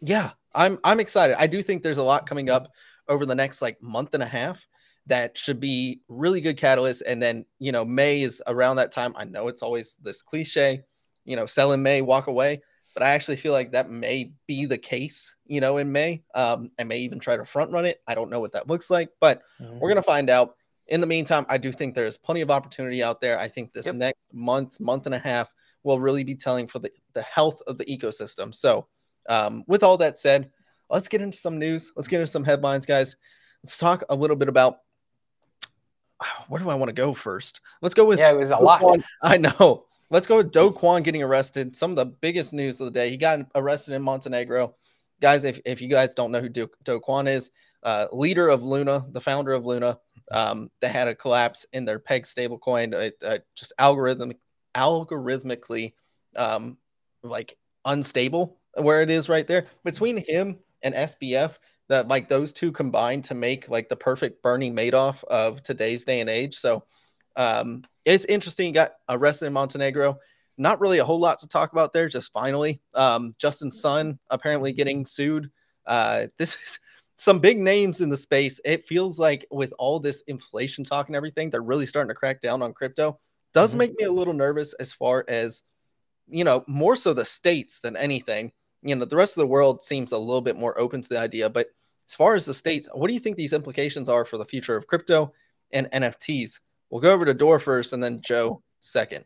yeah 0.00 0.30
i'm 0.54 0.78
i'm 0.84 1.00
excited 1.00 1.36
i 1.38 1.46
do 1.46 1.62
think 1.62 1.82
there's 1.82 1.98
a 1.98 2.02
lot 2.02 2.26
coming 2.26 2.48
up 2.48 2.72
over 3.08 3.26
the 3.26 3.34
next 3.34 3.60
like 3.62 3.80
month 3.82 4.14
and 4.14 4.22
a 4.22 4.26
half 4.26 4.66
that 5.06 5.36
should 5.38 5.60
be 5.60 6.00
really 6.08 6.40
good 6.40 6.56
catalyst 6.56 7.02
and 7.06 7.22
then 7.22 7.44
you 7.58 7.72
know 7.72 7.84
may 7.84 8.22
is 8.22 8.42
around 8.46 8.76
that 8.76 8.92
time 8.92 9.14
i 9.16 9.24
know 9.24 9.48
it's 9.48 9.62
always 9.62 9.96
this 10.02 10.22
cliche 10.22 10.82
you 11.24 11.36
know 11.36 11.46
sell 11.46 11.72
in 11.72 11.82
may 11.82 12.02
walk 12.02 12.26
away 12.26 12.60
but 12.98 13.06
I 13.06 13.10
actually 13.10 13.36
feel 13.36 13.52
like 13.52 13.70
that 13.72 13.88
may 13.88 14.32
be 14.48 14.66
the 14.66 14.76
case, 14.76 15.36
you 15.46 15.60
know, 15.60 15.76
in 15.76 15.92
May. 15.92 16.24
Um, 16.34 16.72
I 16.80 16.82
may 16.82 16.98
even 16.98 17.20
try 17.20 17.36
to 17.36 17.44
front 17.44 17.70
run 17.70 17.84
it. 17.84 18.02
I 18.08 18.16
don't 18.16 18.28
know 18.28 18.40
what 18.40 18.50
that 18.54 18.66
looks 18.66 18.90
like, 18.90 19.10
but 19.20 19.42
mm-hmm. 19.62 19.78
we're 19.78 19.88
gonna 19.88 20.02
find 20.02 20.30
out. 20.30 20.56
In 20.88 21.00
the 21.00 21.06
meantime, 21.06 21.44
I 21.48 21.58
do 21.58 21.70
think 21.70 21.94
there's 21.94 22.16
plenty 22.16 22.40
of 22.40 22.50
opportunity 22.50 23.02
out 23.02 23.20
there. 23.20 23.38
I 23.38 23.48
think 23.48 23.72
this 23.72 23.86
yep. 23.86 23.94
next 23.94 24.32
month, 24.32 24.80
month 24.80 25.06
and 25.06 25.14
a 25.14 25.18
half 25.18 25.52
will 25.82 26.00
really 26.00 26.24
be 26.24 26.34
telling 26.34 26.66
for 26.66 26.78
the, 26.78 26.90
the 27.12 27.22
health 27.22 27.60
of 27.66 27.78
the 27.78 27.84
ecosystem. 27.84 28.54
So, 28.54 28.86
um, 29.28 29.64
with 29.66 29.82
all 29.82 29.98
that 29.98 30.16
said, 30.16 30.50
let's 30.88 31.08
get 31.08 31.20
into 31.20 31.36
some 31.36 31.58
news. 31.58 31.92
Let's 31.94 32.08
get 32.08 32.20
into 32.20 32.30
some 32.30 32.44
headlines, 32.44 32.86
guys. 32.86 33.16
Let's 33.62 33.76
talk 33.76 34.04
a 34.08 34.14
little 34.14 34.36
bit 34.36 34.48
about 34.48 34.78
where 36.48 36.60
do 36.60 36.68
I 36.68 36.74
want 36.74 36.88
to 36.88 36.94
go 36.94 37.14
first? 37.14 37.60
Let's 37.82 37.94
go 37.94 38.04
with 38.04 38.18
yeah, 38.18 38.30
it 38.30 38.38
was 38.38 38.50
a 38.50 38.56
lot. 38.56 38.82
I 39.22 39.36
know. 39.36 39.84
Let's 40.10 40.26
go 40.26 40.38
with 40.38 40.52
Do 40.52 40.70
Kwon 40.70 41.02
getting 41.02 41.22
arrested. 41.22 41.76
Some 41.76 41.90
of 41.90 41.96
the 41.96 42.06
biggest 42.06 42.54
news 42.54 42.80
of 42.80 42.86
the 42.86 42.90
day. 42.90 43.10
He 43.10 43.18
got 43.18 43.40
arrested 43.54 43.94
in 43.94 44.02
Montenegro. 44.02 44.74
Guys, 45.20 45.44
if, 45.44 45.60
if 45.66 45.82
you 45.82 45.88
guys 45.88 46.14
don't 46.14 46.30
know 46.30 46.40
who 46.40 46.48
Do, 46.48 46.70
Do 46.84 47.00
Kwon 47.00 47.28
is, 47.28 47.50
uh, 47.82 48.06
leader 48.12 48.48
of 48.48 48.62
Luna, 48.62 49.04
the 49.10 49.20
founder 49.20 49.52
of 49.52 49.66
Luna, 49.66 49.98
um, 50.30 50.70
they 50.80 50.88
had 50.88 51.08
a 51.08 51.14
collapse 51.14 51.66
in 51.72 51.84
their 51.84 51.98
Peg 51.98 52.24
stablecoin, 52.24 52.94
uh, 52.94 53.26
uh, 53.26 53.38
just 53.54 53.72
algorithm, 53.78 54.32
algorithmically 54.74 55.94
um, 56.36 56.76
like 57.22 57.56
unstable 57.84 58.58
where 58.74 59.02
it 59.02 59.10
is 59.10 59.28
right 59.28 59.46
there. 59.46 59.66
Between 59.84 60.18
him 60.18 60.58
and 60.82 60.94
SBF, 60.94 61.56
that 61.88 62.08
like 62.08 62.28
those 62.28 62.52
two 62.52 62.70
combined 62.70 63.24
to 63.24 63.34
make 63.34 63.68
like 63.68 63.88
the 63.88 63.96
perfect 63.96 64.42
Bernie 64.42 64.70
Madoff 64.70 65.24
of 65.24 65.62
today's 65.62 66.04
day 66.04 66.20
and 66.20 66.30
age. 66.30 66.54
So 66.56 66.84
um, 67.36 67.84
it's 68.04 68.24
interesting. 68.26 68.72
Got 68.72 68.92
arrested 69.08 69.46
in 69.46 69.52
Montenegro. 69.54 70.18
Not 70.58 70.80
really 70.80 70.98
a 70.98 71.04
whole 71.04 71.20
lot 71.20 71.38
to 71.40 71.48
talk 71.48 71.72
about 71.72 71.92
there. 71.92 72.08
Just 72.08 72.32
finally, 72.32 72.80
um, 72.94 73.32
Justin 73.38 73.70
Sun 73.70 74.18
apparently 74.28 74.72
getting 74.72 75.06
sued. 75.06 75.50
Uh, 75.86 76.26
this 76.38 76.54
is 76.56 76.78
some 77.18 77.40
big 77.40 77.58
names 77.58 78.00
in 78.00 78.08
the 78.08 78.16
space. 78.16 78.60
It 78.64 78.84
feels 78.84 79.18
like 79.18 79.46
with 79.50 79.74
all 79.78 80.00
this 80.00 80.22
inflation 80.22 80.84
talk 80.84 81.08
and 81.08 81.16
everything, 81.16 81.50
they're 81.50 81.60
really 81.60 81.86
starting 81.86 82.08
to 82.08 82.14
crack 82.14 82.40
down 82.40 82.62
on 82.62 82.72
crypto. 82.72 83.18
Does 83.52 83.70
mm-hmm. 83.70 83.78
make 83.78 83.98
me 83.98 84.04
a 84.04 84.12
little 84.12 84.34
nervous 84.34 84.72
as 84.74 84.92
far 84.92 85.24
as 85.28 85.62
you 86.30 86.44
know, 86.44 86.64
more 86.66 86.96
so 86.96 87.12
the 87.12 87.24
states 87.24 87.80
than 87.80 87.96
anything. 87.96 88.52
You 88.82 88.94
know, 88.94 89.04
the 89.04 89.16
rest 89.16 89.36
of 89.36 89.40
the 89.40 89.46
world 89.46 89.82
seems 89.82 90.12
a 90.12 90.18
little 90.18 90.40
bit 90.40 90.56
more 90.56 90.78
open 90.78 91.02
to 91.02 91.08
the 91.08 91.18
idea, 91.18 91.48
but 91.48 91.68
as 92.08 92.14
far 92.14 92.34
as 92.34 92.44
the 92.44 92.54
states, 92.54 92.88
what 92.92 93.08
do 93.08 93.14
you 93.14 93.20
think 93.20 93.36
these 93.36 93.52
implications 93.52 94.08
are 94.08 94.24
for 94.24 94.38
the 94.38 94.44
future 94.44 94.76
of 94.76 94.86
crypto 94.86 95.32
and 95.72 95.90
NFTs? 95.90 96.60
We'll 96.90 97.00
go 97.00 97.12
over 97.12 97.24
to 97.24 97.34
Door 97.34 97.60
first 97.60 97.92
and 97.92 98.02
then 98.02 98.20
Joe 98.20 98.62
second. 98.80 99.24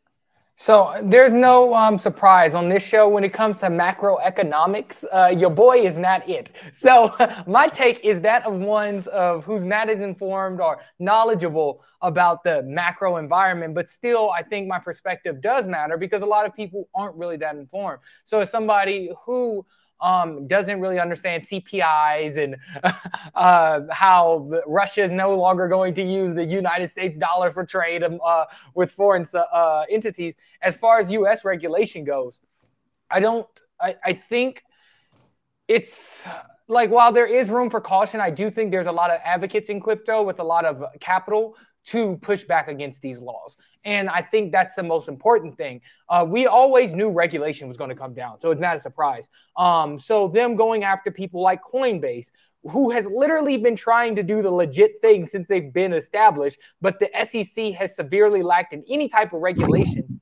So 0.57 1.01
there's 1.03 1.33
no 1.33 1.75
um, 1.75 1.99
surprise 1.99 2.55
on 2.55 2.69
this 2.69 2.87
show 2.87 3.09
when 3.09 3.25
it 3.25 3.33
comes 3.33 3.59
to 3.59 3.67
macroeconomics. 3.67 5.05
Uh, 5.13 5.29
your 5.29 5.51
boy 5.51 5.79
is 5.79 5.97
not 5.97 6.29
it. 6.29 6.53
So 6.73 7.15
my 7.47 7.67
take 7.67 8.05
is 8.05 8.21
that 8.21 8.47
of 8.47 8.55
ones 8.55 9.09
of 9.09 9.45
who's 9.45 9.65
not 9.65 9.89
as 9.89 10.03
informed 10.03 10.61
or 10.61 10.81
knowledgeable 10.99 11.83
about 12.03 12.45
the 12.45 12.63
macro 12.65 13.17
environment. 13.17 13.75
But 13.75 13.89
still, 13.89 14.31
I 14.31 14.43
think 14.43 14.69
my 14.69 14.79
perspective 14.79 15.41
does 15.41 15.67
matter 15.67 15.97
because 15.97 16.23
a 16.23 16.27
lot 16.27 16.47
of 16.47 16.55
people 16.55 16.89
aren't 16.95 17.17
really 17.17 17.39
that 17.39 17.57
informed. 17.57 18.01
So 18.25 18.41
as 18.41 18.51
somebody 18.51 19.11
who 19.25 19.65
um, 20.03 20.47
doesn't 20.47 20.81
really 20.81 20.99
understand 20.99 21.45
CPIs 21.45 22.37
and 22.37 22.57
uh, 23.35 23.81
how 23.91 24.51
Russia 24.67 25.03
is 25.03 25.11
no 25.11 25.35
longer 25.35 25.69
going 25.69 25.95
to 25.95 26.03
use 26.03 26.35
the 26.35 26.45
United 26.45 26.89
States 26.89 27.17
dollar 27.17 27.51
for 27.51 27.65
trade 27.65 28.03
um, 28.03 28.21
uh, 28.25 28.45
with 28.75 28.91
foreign 28.91 29.27
uh, 29.35 29.85
entities. 29.89 30.35
As 30.61 30.77
far 30.77 30.99
as 30.99 31.11
U.S. 31.13 31.45
regulation 31.45 32.05
goes, 32.05 32.41
I 33.11 33.21
don't. 33.21 33.47
I, 33.81 33.97
I 34.05 34.13
think 34.13 34.65
it's 35.69 36.27
like 36.69 36.91
while 36.91 37.13
there 37.13 37.27
is 37.27 37.51
room 37.51 37.71
for 37.71 37.81
caution, 37.81 38.21
I 38.21 38.31
do 38.31 38.51
think 38.51 38.71
there's 38.71 38.87
a 38.87 38.93
lot 38.93 39.11
of 39.11 39.21
advocates 39.25 39.71
in 39.71 39.81
crypto 39.81 40.23
with 40.23 40.41
a 40.41 40.45
lot 40.45 40.65
of 40.65 40.85
capital 41.01 41.57
to 41.85 42.17
push 42.19 42.45
back 42.45 42.69
against 42.69 43.03
these 43.03 43.19
laws. 43.21 43.57
And 43.85 44.09
I 44.09 44.23
think 44.23 44.53
that's 44.53 44.77
the 44.77 44.83
most 44.83 45.09
important 45.09 45.57
thing. 45.57 45.81
Uh, 46.09 46.25
we 46.29 46.47
always 46.47 46.95
knew 46.95 47.11
regulation 47.11 47.69
was 47.69 47.77
going 47.77 47.91
to 47.91 47.97
come 47.97 48.15
down, 48.15 48.41
so 48.41 48.51
it's 48.51 48.61
not 48.61 48.77
a 48.77 48.79
surprise. 48.79 49.29
Um, 49.57 49.99
so 49.99 50.29
them 50.29 50.55
going 50.55 50.85
after 50.85 51.11
people 51.11 51.43
like 51.43 51.61
Coinbase, 51.63 52.31
who 52.71 52.91
has 52.91 53.07
literally 53.07 53.57
been 53.57 53.75
trying 53.75 54.15
to 54.15 54.23
do 54.23 54.43
the 54.43 54.51
legit 54.51 55.01
thing 55.01 55.27
since 55.27 55.49
they've 55.49 55.73
been 55.73 55.93
established, 55.93 56.59
but 56.81 57.01
the 57.01 57.11
SEC 57.25 57.73
has 57.75 57.97
severely 57.97 58.43
lacked 58.43 58.73
in 58.73 58.85
any 58.89 59.09
type 59.09 59.33
of 59.33 59.41
regulation. 59.41 60.21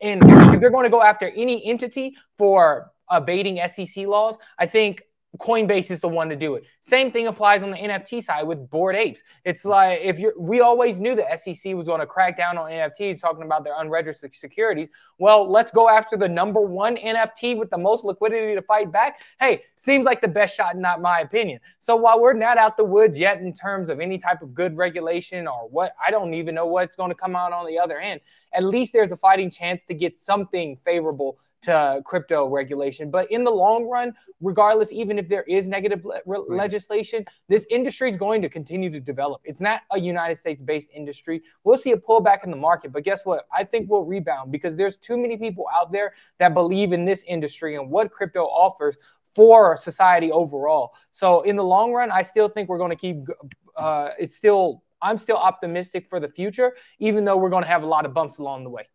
And 0.00 0.22
if 0.24 0.60
they're 0.60 0.70
going 0.70 0.84
to 0.84 0.90
go 0.90 1.02
after 1.02 1.28
any 1.30 1.64
entity 1.64 2.16
for 2.36 2.90
evading 3.10 3.60
SEC 3.68 4.06
laws, 4.06 4.36
I 4.58 4.66
think 4.66 5.02
Coinbase 5.38 5.90
is 5.90 6.00
the 6.00 6.08
one 6.08 6.28
to 6.28 6.36
do 6.36 6.54
it. 6.54 6.64
Same 6.80 7.10
thing 7.10 7.26
applies 7.26 7.62
on 7.62 7.70
the 7.70 7.76
NFT 7.76 8.22
side 8.22 8.46
with 8.46 8.70
Bored 8.70 8.96
Apes. 8.96 9.22
It's 9.44 9.64
like 9.64 10.00
if 10.02 10.18
you're, 10.18 10.34
we 10.38 10.60
always 10.60 11.00
knew 11.00 11.14
the 11.14 11.26
SEC 11.36 11.74
was 11.74 11.88
going 11.88 12.00
to 12.00 12.06
crack 12.06 12.36
down 12.36 12.58
on 12.58 12.70
NFTs, 12.70 13.20
talking 13.20 13.44
about 13.44 13.64
their 13.64 13.74
unregistered 13.78 14.34
securities. 14.34 14.88
Well, 15.18 15.50
let's 15.50 15.72
go 15.72 15.88
after 15.88 16.16
the 16.16 16.28
number 16.28 16.60
one 16.60 16.96
NFT 16.96 17.56
with 17.56 17.70
the 17.70 17.78
most 17.78 18.04
liquidity 18.04 18.54
to 18.54 18.62
fight 18.62 18.92
back. 18.92 19.20
Hey, 19.38 19.62
seems 19.76 20.06
like 20.06 20.20
the 20.20 20.28
best 20.28 20.56
shot, 20.56 20.76
not 20.76 21.00
my 21.00 21.20
opinion. 21.20 21.60
So 21.78 21.96
while 21.96 22.20
we're 22.20 22.32
not 22.32 22.58
out 22.58 22.76
the 22.76 22.84
woods 22.84 23.18
yet 23.18 23.40
in 23.40 23.52
terms 23.52 23.88
of 23.88 24.00
any 24.00 24.18
type 24.18 24.42
of 24.42 24.54
good 24.54 24.76
regulation 24.76 25.46
or 25.46 25.68
what, 25.68 25.94
I 26.04 26.10
don't 26.10 26.34
even 26.34 26.54
know 26.54 26.66
what's 26.66 26.96
going 26.96 27.10
to 27.10 27.16
come 27.16 27.36
out 27.36 27.52
on 27.52 27.66
the 27.66 27.78
other 27.78 27.98
end. 27.98 28.20
At 28.52 28.64
least 28.64 28.92
there's 28.92 29.12
a 29.12 29.16
fighting 29.16 29.50
chance 29.50 29.84
to 29.84 29.94
get 29.94 30.16
something 30.16 30.76
favorable 30.84 31.38
to 31.62 32.00
crypto 32.04 32.48
regulation. 32.48 33.10
But 33.10 33.30
in 33.30 33.44
the 33.44 33.50
long 33.50 33.86
run, 33.86 34.14
regardless, 34.40 34.92
even 34.92 35.18
if 35.18 35.28
there 35.28 35.42
is 35.44 35.66
negative 35.66 36.04
le- 36.04 36.44
legislation, 36.48 37.24
this 37.48 37.66
industry 37.70 38.10
is 38.10 38.16
going 38.16 38.42
to 38.42 38.48
continue 38.48 38.90
to 38.90 39.00
develop. 39.00 39.40
It's 39.44 39.60
not 39.60 39.82
a 39.90 39.98
United 39.98 40.36
States 40.36 40.62
based 40.62 40.90
industry. 40.94 41.42
We'll 41.64 41.76
see 41.76 41.92
a 41.92 41.96
pullback 41.96 42.44
in 42.44 42.50
the 42.50 42.56
market, 42.56 42.92
but 42.92 43.04
guess 43.04 43.24
what? 43.24 43.46
I 43.52 43.64
think 43.64 43.90
we'll 43.90 44.04
rebound 44.04 44.52
because 44.52 44.76
there's 44.76 44.96
too 44.96 45.16
many 45.16 45.36
people 45.36 45.66
out 45.74 45.92
there 45.92 46.12
that 46.38 46.54
believe 46.54 46.92
in 46.92 47.04
this 47.04 47.24
industry 47.26 47.76
and 47.76 47.90
what 47.90 48.10
crypto 48.10 48.44
offers 48.44 48.96
for 49.34 49.76
society 49.76 50.32
overall. 50.32 50.94
So 51.12 51.42
in 51.42 51.56
the 51.56 51.64
long 51.64 51.92
run, 51.92 52.10
I 52.10 52.22
still 52.22 52.48
think 52.48 52.68
we're 52.68 52.78
going 52.78 52.90
to 52.90 52.96
keep. 52.96 53.16
Uh, 53.76 54.10
it's 54.18 54.34
still. 54.34 54.82
I'm 55.02 55.18
still 55.18 55.36
optimistic 55.36 56.08
for 56.08 56.20
the 56.20 56.28
future, 56.28 56.74
even 57.00 57.26
though 57.26 57.36
we're 57.36 57.50
going 57.50 57.62
to 57.62 57.68
have 57.68 57.82
a 57.82 57.86
lot 57.86 58.06
of 58.06 58.14
bumps 58.14 58.38
along 58.38 58.64
the 58.64 58.70
way. 58.70 58.88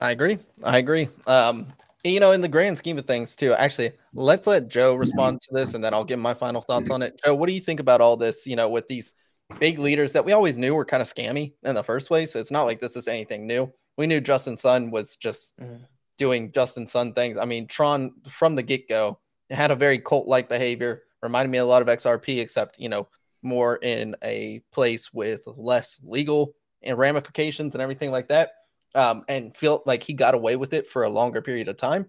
I 0.00 0.10
agree. 0.12 0.38
I 0.64 0.78
agree. 0.78 1.08
Um, 1.26 1.66
you 2.02 2.20
know, 2.20 2.32
in 2.32 2.40
the 2.40 2.48
grand 2.48 2.78
scheme 2.78 2.98
of 2.98 3.04
things, 3.04 3.36
too. 3.36 3.52
Actually, 3.52 3.92
let's 4.14 4.46
let 4.46 4.68
Joe 4.68 4.94
respond 4.94 5.42
to 5.42 5.48
this, 5.52 5.74
and 5.74 5.84
then 5.84 5.92
I'll 5.92 6.04
give 6.04 6.18
my 6.18 6.32
final 6.32 6.62
thoughts 6.62 6.88
on 6.88 7.02
it. 7.02 7.20
Joe, 7.22 7.34
what 7.34 7.46
do 7.46 7.52
you 7.52 7.60
think 7.60 7.80
about 7.80 8.00
all 8.00 8.16
this? 8.16 8.46
You 8.46 8.56
know, 8.56 8.70
with 8.70 8.88
these 8.88 9.12
big 9.58 9.78
leaders 9.78 10.12
that 10.12 10.24
we 10.24 10.32
always 10.32 10.56
knew 10.56 10.74
were 10.74 10.84
kind 10.84 11.02
of 11.02 11.08
scammy 11.08 11.54
in 11.62 11.74
the 11.74 11.82
first 11.82 12.08
place. 12.08 12.34
It's 12.36 12.50
not 12.50 12.62
like 12.62 12.80
this 12.80 12.96
is 12.96 13.08
anything 13.08 13.46
new. 13.46 13.70
We 13.96 14.06
knew 14.06 14.20
Justin 14.20 14.56
Sun 14.56 14.90
was 14.90 15.16
just 15.16 15.58
mm. 15.58 15.80
doing 16.16 16.52
Justin 16.52 16.86
Sun 16.86 17.12
things. 17.12 17.36
I 17.36 17.44
mean, 17.44 17.66
Tron 17.66 18.12
from 18.28 18.54
the 18.54 18.62
get 18.62 18.88
go 18.88 19.18
had 19.50 19.70
a 19.70 19.76
very 19.76 19.98
cult 19.98 20.26
like 20.26 20.48
behavior. 20.48 21.02
Reminded 21.22 21.50
me 21.50 21.58
a 21.58 21.66
lot 21.66 21.82
of 21.82 21.88
XRP, 21.88 22.40
except 22.40 22.78
you 22.78 22.88
know 22.88 23.08
more 23.42 23.76
in 23.76 24.16
a 24.22 24.62
place 24.72 25.12
with 25.12 25.42
less 25.46 26.00
legal 26.02 26.54
and 26.82 26.96
ramifications 26.96 27.74
and 27.74 27.82
everything 27.82 28.10
like 28.10 28.28
that 28.28 28.52
um, 28.94 29.24
and 29.28 29.56
feel 29.56 29.82
like 29.86 30.02
he 30.02 30.12
got 30.12 30.34
away 30.34 30.56
with 30.56 30.72
it 30.72 30.88
for 30.88 31.04
a 31.04 31.08
longer 31.08 31.42
period 31.42 31.68
of 31.68 31.76
time. 31.76 32.06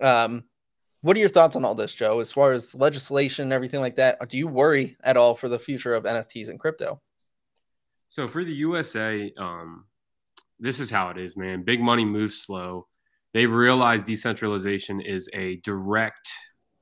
Um, 0.00 0.44
what 1.02 1.16
are 1.16 1.20
your 1.20 1.28
thoughts 1.30 1.56
on 1.56 1.64
all 1.64 1.74
this, 1.74 1.94
Joe, 1.94 2.20
as 2.20 2.30
far 2.30 2.52
as 2.52 2.74
legislation 2.74 3.44
and 3.44 3.52
everything 3.52 3.80
like 3.80 3.96
that? 3.96 4.28
Do 4.28 4.36
you 4.36 4.46
worry 4.46 4.96
at 5.02 5.16
all 5.16 5.34
for 5.34 5.48
the 5.48 5.58
future 5.58 5.94
of 5.94 6.04
NFTs 6.04 6.48
and 6.48 6.60
crypto? 6.60 7.00
So 8.08 8.28
for 8.28 8.44
the 8.44 8.52
USA, 8.52 9.32
um, 9.38 9.84
this 10.58 10.78
is 10.78 10.90
how 10.90 11.08
it 11.08 11.16
is, 11.16 11.36
man. 11.36 11.62
Big 11.62 11.80
money 11.80 12.04
moves 12.04 12.36
slow. 12.36 12.86
They 13.32 13.46
realize 13.46 14.02
decentralization 14.02 15.00
is 15.00 15.28
a 15.32 15.56
direct 15.56 16.30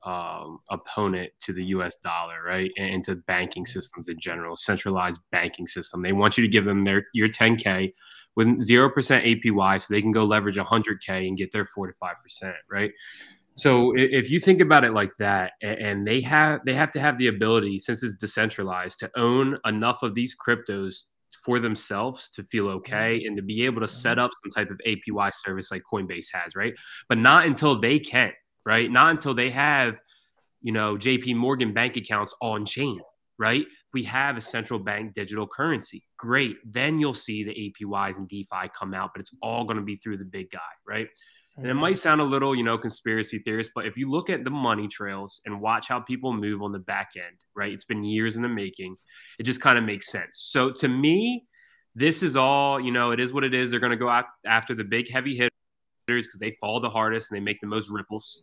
um, 0.03 0.59
opponent 0.69 1.31
to 1.41 1.53
the 1.53 1.65
U.S. 1.65 1.97
dollar, 1.97 2.41
right, 2.43 2.71
and, 2.77 3.03
to 3.03 3.15
banking 3.15 3.65
systems 3.65 4.07
in 4.07 4.19
general, 4.19 4.55
centralized 4.55 5.21
banking 5.31 5.67
system. 5.67 6.01
They 6.01 6.13
want 6.13 6.37
you 6.37 6.43
to 6.43 6.47
give 6.47 6.65
them 6.65 6.83
their 6.83 7.05
your 7.13 7.29
10k 7.29 7.93
with 8.35 8.47
0% 8.47 8.93
APY 8.93 9.81
so 9.81 9.93
they 9.93 10.01
can 10.01 10.11
go 10.11 10.23
leverage 10.23 10.55
100K 10.55 11.27
and 11.27 11.37
get 11.37 11.51
their 11.51 11.65
4 11.65 11.87
to 11.87 11.93
5%, 12.01 12.53
right? 12.71 12.91
So 13.55 13.93
if 13.97 14.29
you 14.29 14.39
think 14.39 14.61
about 14.61 14.85
it 14.85 14.93
like 14.93 15.11
that, 15.17 15.53
and 15.61 16.07
they 16.07 16.21
have 16.21 16.61
they 16.65 16.73
have 16.73 16.91
to 16.91 16.99
have 17.01 17.17
the 17.17 17.27
ability, 17.27 17.79
since 17.79 18.03
it's 18.03 18.15
decentralized, 18.15 18.99
to 18.99 19.11
own 19.19 19.57
enough 19.65 20.01
of 20.01 20.15
these 20.15 20.33
cryptos 20.33 21.05
for 21.43 21.59
themselves 21.59 22.29
to 22.31 22.43
feel 22.43 22.69
okay 22.69 23.23
and 23.25 23.35
to 23.35 23.43
be 23.43 23.65
able 23.65 23.81
to 23.81 23.87
set 23.87 24.17
up 24.17 24.31
some 24.43 24.51
type 24.51 24.71
of 24.71 24.79
APY 24.87 25.33
service 25.33 25.71
like 25.71 25.83
Coinbase 25.91 26.27
has, 26.33 26.55
right? 26.55 26.73
But 27.07 27.17
not 27.17 27.45
until 27.45 27.79
they 27.79 27.99
can, 27.99 28.31
right? 28.69 28.89
Not 28.89 29.11
until 29.11 29.33
they 29.33 29.49
have, 29.49 29.99
you 30.61 30.71
know, 30.71 30.95
JP 30.95 31.35
Morgan 31.35 31.73
bank 31.73 31.97
accounts 31.97 32.35
on 32.41 32.65
chain, 32.65 32.99
right? 33.37 33.65
we 33.93 34.03
have 34.03 34.37
a 34.37 34.41
central 34.41 34.79
bank 34.79 35.13
digital 35.13 35.47
currency. 35.47 36.03
Great. 36.17 36.57
Then 36.65 36.99
you'll 36.99 37.13
see 37.13 37.43
the 37.43 37.73
APYs 37.83 38.17
and 38.17 38.27
DeFi 38.27 38.69
come 38.77 38.93
out, 38.93 39.11
but 39.13 39.21
it's 39.21 39.35
all 39.41 39.63
going 39.63 39.77
to 39.77 39.83
be 39.83 39.95
through 39.95 40.17
the 40.17 40.25
big 40.25 40.51
guy, 40.51 40.59
right? 40.87 41.07
And 41.57 41.67
it 41.67 41.73
might 41.73 41.97
sound 41.97 42.21
a 42.21 42.23
little, 42.23 42.55
you 42.55 42.63
know, 42.63 42.77
conspiracy 42.77 43.39
theorist, 43.39 43.71
but 43.75 43.85
if 43.85 43.97
you 43.97 44.09
look 44.09 44.29
at 44.29 44.45
the 44.45 44.49
money 44.49 44.87
trails 44.87 45.41
and 45.45 45.59
watch 45.59 45.89
how 45.89 45.99
people 45.99 46.31
move 46.31 46.61
on 46.61 46.71
the 46.71 46.79
back 46.79 47.11
end, 47.17 47.35
right? 47.53 47.73
It's 47.73 47.83
been 47.83 48.05
years 48.05 48.37
in 48.37 48.43
the 48.43 48.47
making. 48.47 48.95
It 49.39 49.43
just 49.43 49.59
kind 49.59 49.77
of 49.77 49.83
makes 49.83 50.09
sense. 50.09 50.37
So 50.37 50.71
to 50.71 50.87
me, 50.87 51.47
this 51.95 52.23
is 52.23 52.37
all, 52.37 52.79
you 52.79 52.91
know, 52.91 53.11
it 53.11 53.19
is 53.19 53.33
what 53.33 53.43
it 53.43 53.53
is. 53.53 53.71
They're 53.71 53.81
going 53.81 53.91
to 53.91 53.97
go 53.97 54.07
out 54.07 54.25
after 54.45 54.73
the 54.73 54.85
big 54.85 55.11
heavy 55.11 55.35
hitters 55.35 55.51
because 56.07 56.39
they 56.39 56.51
fall 56.61 56.79
the 56.79 56.89
hardest 56.89 57.29
and 57.29 57.35
they 57.35 57.43
make 57.43 57.59
the 57.59 57.67
most 57.67 57.89
ripples 57.89 58.41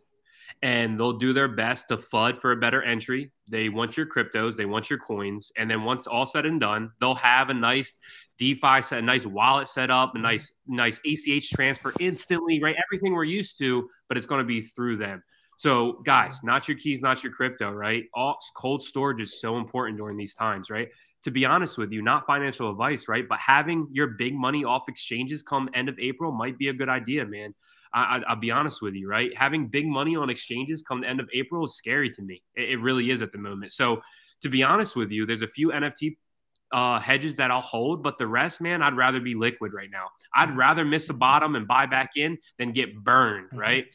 and 0.62 0.98
they'll 0.98 1.18
do 1.18 1.32
their 1.32 1.48
best 1.48 1.88
to 1.88 1.96
FUD 1.96 2.38
for 2.38 2.52
a 2.52 2.56
better 2.56 2.82
entry. 2.82 3.30
They 3.48 3.68
want 3.68 3.96
your 3.96 4.06
cryptos, 4.06 4.56
they 4.56 4.66
want 4.66 4.90
your 4.90 4.98
coins, 4.98 5.52
and 5.56 5.70
then 5.70 5.84
once 5.84 6.06
all 6.06 6.26
said 6.26 6.46
and 6.46 6.60
done, 6.60 6.90
they'll 7.00 7.14
have 7.14 7.50
a 7.50 7.54
nice 7.54 7.98
DeFi 8.38 8.80
set, 8.80 8.98
a 8.98 9.02
nice 9.02 9.26
wallet 9.26 9.68
set 9.68 9.90
up, 9.90 10.10
a 10.10 10.12
mm-hmm. 10.14 10.22
nice 10.22 10.52
nice 10.66 11.00
ACH 11.04 11.50
transfer 11.50 11.92
instantly, 12.00 12.62
right? 12.62 12.76
Everything 12.86 13.14
we're 13.14 13.24
used 13.24 13.58
to, 13.58 13.88
but 14.08 14.16
it's 14.16 14.26
going 14.26 14.40
to 14.40 14.46
be 14.46 14.60
through 14.60 14.96
them. 14.96 15.22
So, 15.58 16.02
guys, 16.04 16.40
not 16.42 16.68
your 16.68 16.76
keys, 16.76 17.00
not 17.00 17.24
your 17.24 17.32
crypto, 17.32 17.72
right? 17.72 18.04
All 18.14 18.38
cold 18.54 18.82
storage 18.82 19.22
is 19.22 19.40
so 19.40 19.56
important 19.56 19.96
during 19.96 20.16
these 20.16 20.34
times, 20.34 20.70
right? 20.70 20.88
To 21.24 21.30
be 21.30 21.46
honest 21.46 21.78
with 21.78 21.92
you, 21.92 22.02
not 22.02 22.26
financial 22.26 22.70
advice, 22.70 23.08
right? 23.08 23.26
But 23.26 23.38
having 23.38 23.88
your 23.90 24.08
big 24.08 24.34
money 24.34 24.64
off 24.64 24.88
exchanges 24.88 25.42
come 25.42 25.70
end 25.72 25.88
of 25.88 25.98
April 25.98 26.30
might 26.30 26.58
be 26.58 26.68
a 26.68 26.74
good 26.74 26.90
idea, 26.90 27.24
man. 27.24 27.54
I, 27.92 28.22
will 28.28 28.36
be 28.36 28.50
honest 28.50 28.82
with 28.82 28.94
you, 28.94 29.08
right? 29.08 29.34
Having 29.36 29.68
big 29.68 29.86
money 29.86 30.16
on 30.16 30.30
exchanges 30.30 30.82
come 30.82 31.00
the 31.00 31.08
end 31.08 31.20
of 31.20 31.28
April 31.32 31.64
is 31.64 31.76
scary 31.76 32.10
to 32.10 32.22
me. 32.22 32.42
It, 32.54 32.70
it 32.70 32.76
really 32.80 33.10
is 33.10 33.22
at 33.22 33.32
the 33.32 33.38
moment. 33.38 33.72
So, 33.72 34.02
to 34.42 34.48
be 34.50 34.62
honest 34.62 34.96
with 34.96 35.10
you, 35.10 35.24
there's 35.24 35.42
a 35.42 35.48
few 35.48 35.70
NFT 35.70 36.16
uh, 36.72 36.98
hedges 36.98 37.36
that 37.36 37.50
I'll 37.50 37.60
hold, 37.60 38.02
but 38.02 38.18
the 38.18 38.26
rest, 38.26 38.60
man, 38.60 38.82
I'd 38.82 38.96
rather 38.96 39.20
be 39.20 39.34
liquid 39.34 39.72
right 39.72 39.90
now. 39.90 40.08
I'd 40.34 40.56
rather 40.56 40.84
miss 40.84 41.08
a 41.08 41.14
bottom 41.14 41.54
and 41.54 41.66
buy 41.66 41.86
back 41.86 42.10
in 42.16 42.38
than 42.58 42.72
get 42.72 42.94
burned, 43.02 43.46
mm-hmm. 43.46 43.58
right? 43.58 43.86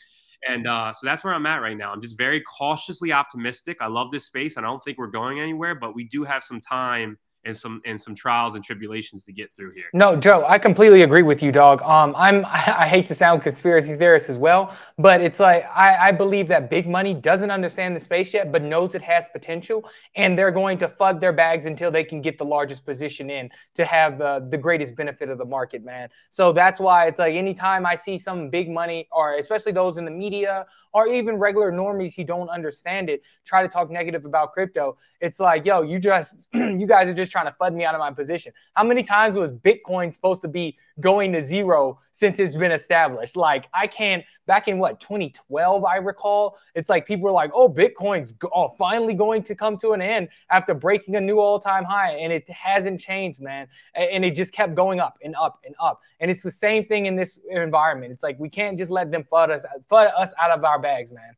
And 0.47 0.67
uh, 0.67 0.93
so 0.93 1.05
that's 1.05 1.23
where 1.23 1.33
I'm 1.33 1.45
at 1.45 1.61
right 1.61 1.77
now. 1.77 1.91
I'm 1.91 2.01
just 2.01 2.17
very 2.17 2.41
cautiously 2.41 3.11
optimistic. 3.11 3.77
I 3.79 3.87
love 3.87 4.09
this 4.09 4.25
space. 4.25 4.57
I 4.57 4.61
don't 4.61 4.83
think 4.83 4.97
we're 4.97 5.07
going 5.07 5.39
anywhere, 5.39 5.75
but 5.75 5.93
we 5.93 6.05
do 6.05 6.23
have 6.23 6.43
some 6.43 6.59
time 6.59 7.19
and 7.43 7.55
some 7.55 7.81
and 7.85 7.99
some 7.99 8.13
trials 8.13 8.55
and 8.55 8.63
tribulations 8.63 9.25
to 9.25 9.31
get 9.31 9.51
through 9.51 9.71
here. 9.73 9.85
No, 9.93 10.15
Joe, 10.15 10.45
I 10.47 10.59
completely 10.59 11.01
agree 11.01 11.23
with 11.23 11.41
you, 11.41 11.51
dog. 11.51 11.81
Um, 11.81 12.13
I'm 12.17 12.45
I 12.45 12.87
hate 12.87 13.05
to 13.07 13.15
sound 13.15 13.41
conspiracy 13.41 13.95
theorist 13.95 14.29
as 14.29 14.37
well, 14.37 14.75
but 14.97 15.21
it's 15.21 15.39
like 15.39 15.65
I, 15.75 16.09
I 16.09 16.11
believe 16.11 16.47
that 16.49 16.69
big 16.69 16.87
money 16.87 17.13
doesn't 17.13 17.49
understand 17.49 17.95
the 17.95 17.99
space 17.99 18.33
yet, 18.33 18.51
but 18.51 18.61
knows 18.61 18.95
it 18.95 19.01
has 19.01 19.27
potential, 19.29 19.89
and 20.15 20.37
they're 20.37 20.51
going 20.51 20.77
to 20.79 20.87
fud 20.87 21.19
their 21.19 21.33
bags 21.33 21.65
until 21.65 21.89
they 21.89 22.03
can 22.03 22.21
get 22.21 22.37
the 22.37 22.45
largest 22.45 22.85
position 22.85 23.29
in 23.29 23.49
to 23.75 23.85
have 23.85 24.21
uh, 24.21 24.39
the 24.49 24.57
greatest 24.57 24.95
benefit 24.95 25.29
of 25.29 25.37
the 25.37 25.45
market, 25.45 25.83
man. 25.83 26.09
So 26.29 26.51
that's 26.51 26.79
why 26.79 27.07
it's 27.07 27.19
like 27.19 27.33
anytime 27.33 27.85
I 27.85 27.95
see 27.95 28.17
some 28.17 28.49
big 28.49 28.69
money, 28.69 29.07
or 29.11 29.35
especially 29.35 29.71
those 29.71 29.97
in 29.97 30.05
the 30.05 30.11
media, 30.11 30.65
or 30.93 31.07
even 31.07 31.35
regular 31.35 31.71
normies 31.71 32.15
who 32.15 32.23
don't 32.23 32.49
understand 32.49 33.09
it, 33.09 33.21
try 33.45 33.63
to 33.63 33.67
talk 33.67 33.89
negative 33.89 34.25
about 34.25 34.51
crypto. 34.53 34.97
It's 35.19 35.39
like, 35.39 35.65
yo, 35.65 35.81
you 35.81 35.99
just 35.99 36.47
you 36.53 36.85
guys 36.85 37.09
are 37.09 37.13
just 37.13 37.30
trying 37.31 37.45
to 37.45 37.55
fud 37.59 37.73
me 37.73 37.83
out 37.83 37.95
of 37.95 37.99
my 37.99 38.11
position. 38.11 38.53
How 38.75 38.83
many 38.83 39.03
times 39.03 39.35
was 39.35 39.51
Bitcoin 39.51 40.13
supposed 40.13 40.41
to 40.41 40.47
be 40.47 40.77
going 40.99 41.31
to 41.33 41.41
zero 41.41 41.99
since 42.11 42.39
it's 42.39 42.55
been 42.55 42.71
established? 42.71 43.35
Like 43.35 43.67
I 43.73 43.87
can't. 43.87 44.23
Back 44.47 44.67
in 44.67 44.79
what 44.79 44.99
2012, 44.99 45.85
I 45.85 45.95
recall, 45.97 46.57
it's 46.75 46.89
like 46.89 47.05
people 47.05 47.23
were 47.23 47.31
like, 47.31 47.51
"Oh, 47.53 47.69
Bitcoin's 47.69 48.33
go- 48.33 48.49
oh, 48.53 48.75
finally 48.77 49.13
going 49.13 49.43
to 49.43 49.55
come 49.55 49.77
to 49.77 49.91
an 49.91 50.01
end 50.01 50.27
after 50.49 50.73
breaking 50.73 51.15
a 51.15 51.21
new 51.21 51.39
all-time 51.39 51.85
high," 51.85 52.11
and 52.13 52.33
it 52.33 52.49
hasn't 52.49 52.99
changed, 52.99 53.39
man. 53.39 53.67
And 53.95 54.25
it 54.25 54.35
just 54.35 54.51
kept 54.51 54.75
going 54.75 54.99
up 54.99 55.17
and 55.23 55.35
up 55.35 55.59
and 55.65 55.73
up. 55.79 56.01
And 56.19 56.29
it's 56.29 56.41
the 56.41 56.51
same 56.51 56.85
thing 56.85 57.05
in 57.05 57.15
this 57.15 57.39
environment. 57.49 58.11
It's 58.11 58.23
like 58.23 58.37
we 58.39 58.49
can't 58.49 58.77
just 58.77 58.91
let 58.91 59.09
them 59.09 59.23
fud 59.31 59.51
us, 59.51 59.65
fud 59.89 60.11
us 60.17 60.33
out 60.41 60.51
of 60.51 60.65
our 60.65 60.79
bags, 60.79 61.11
man. 61.11 61.35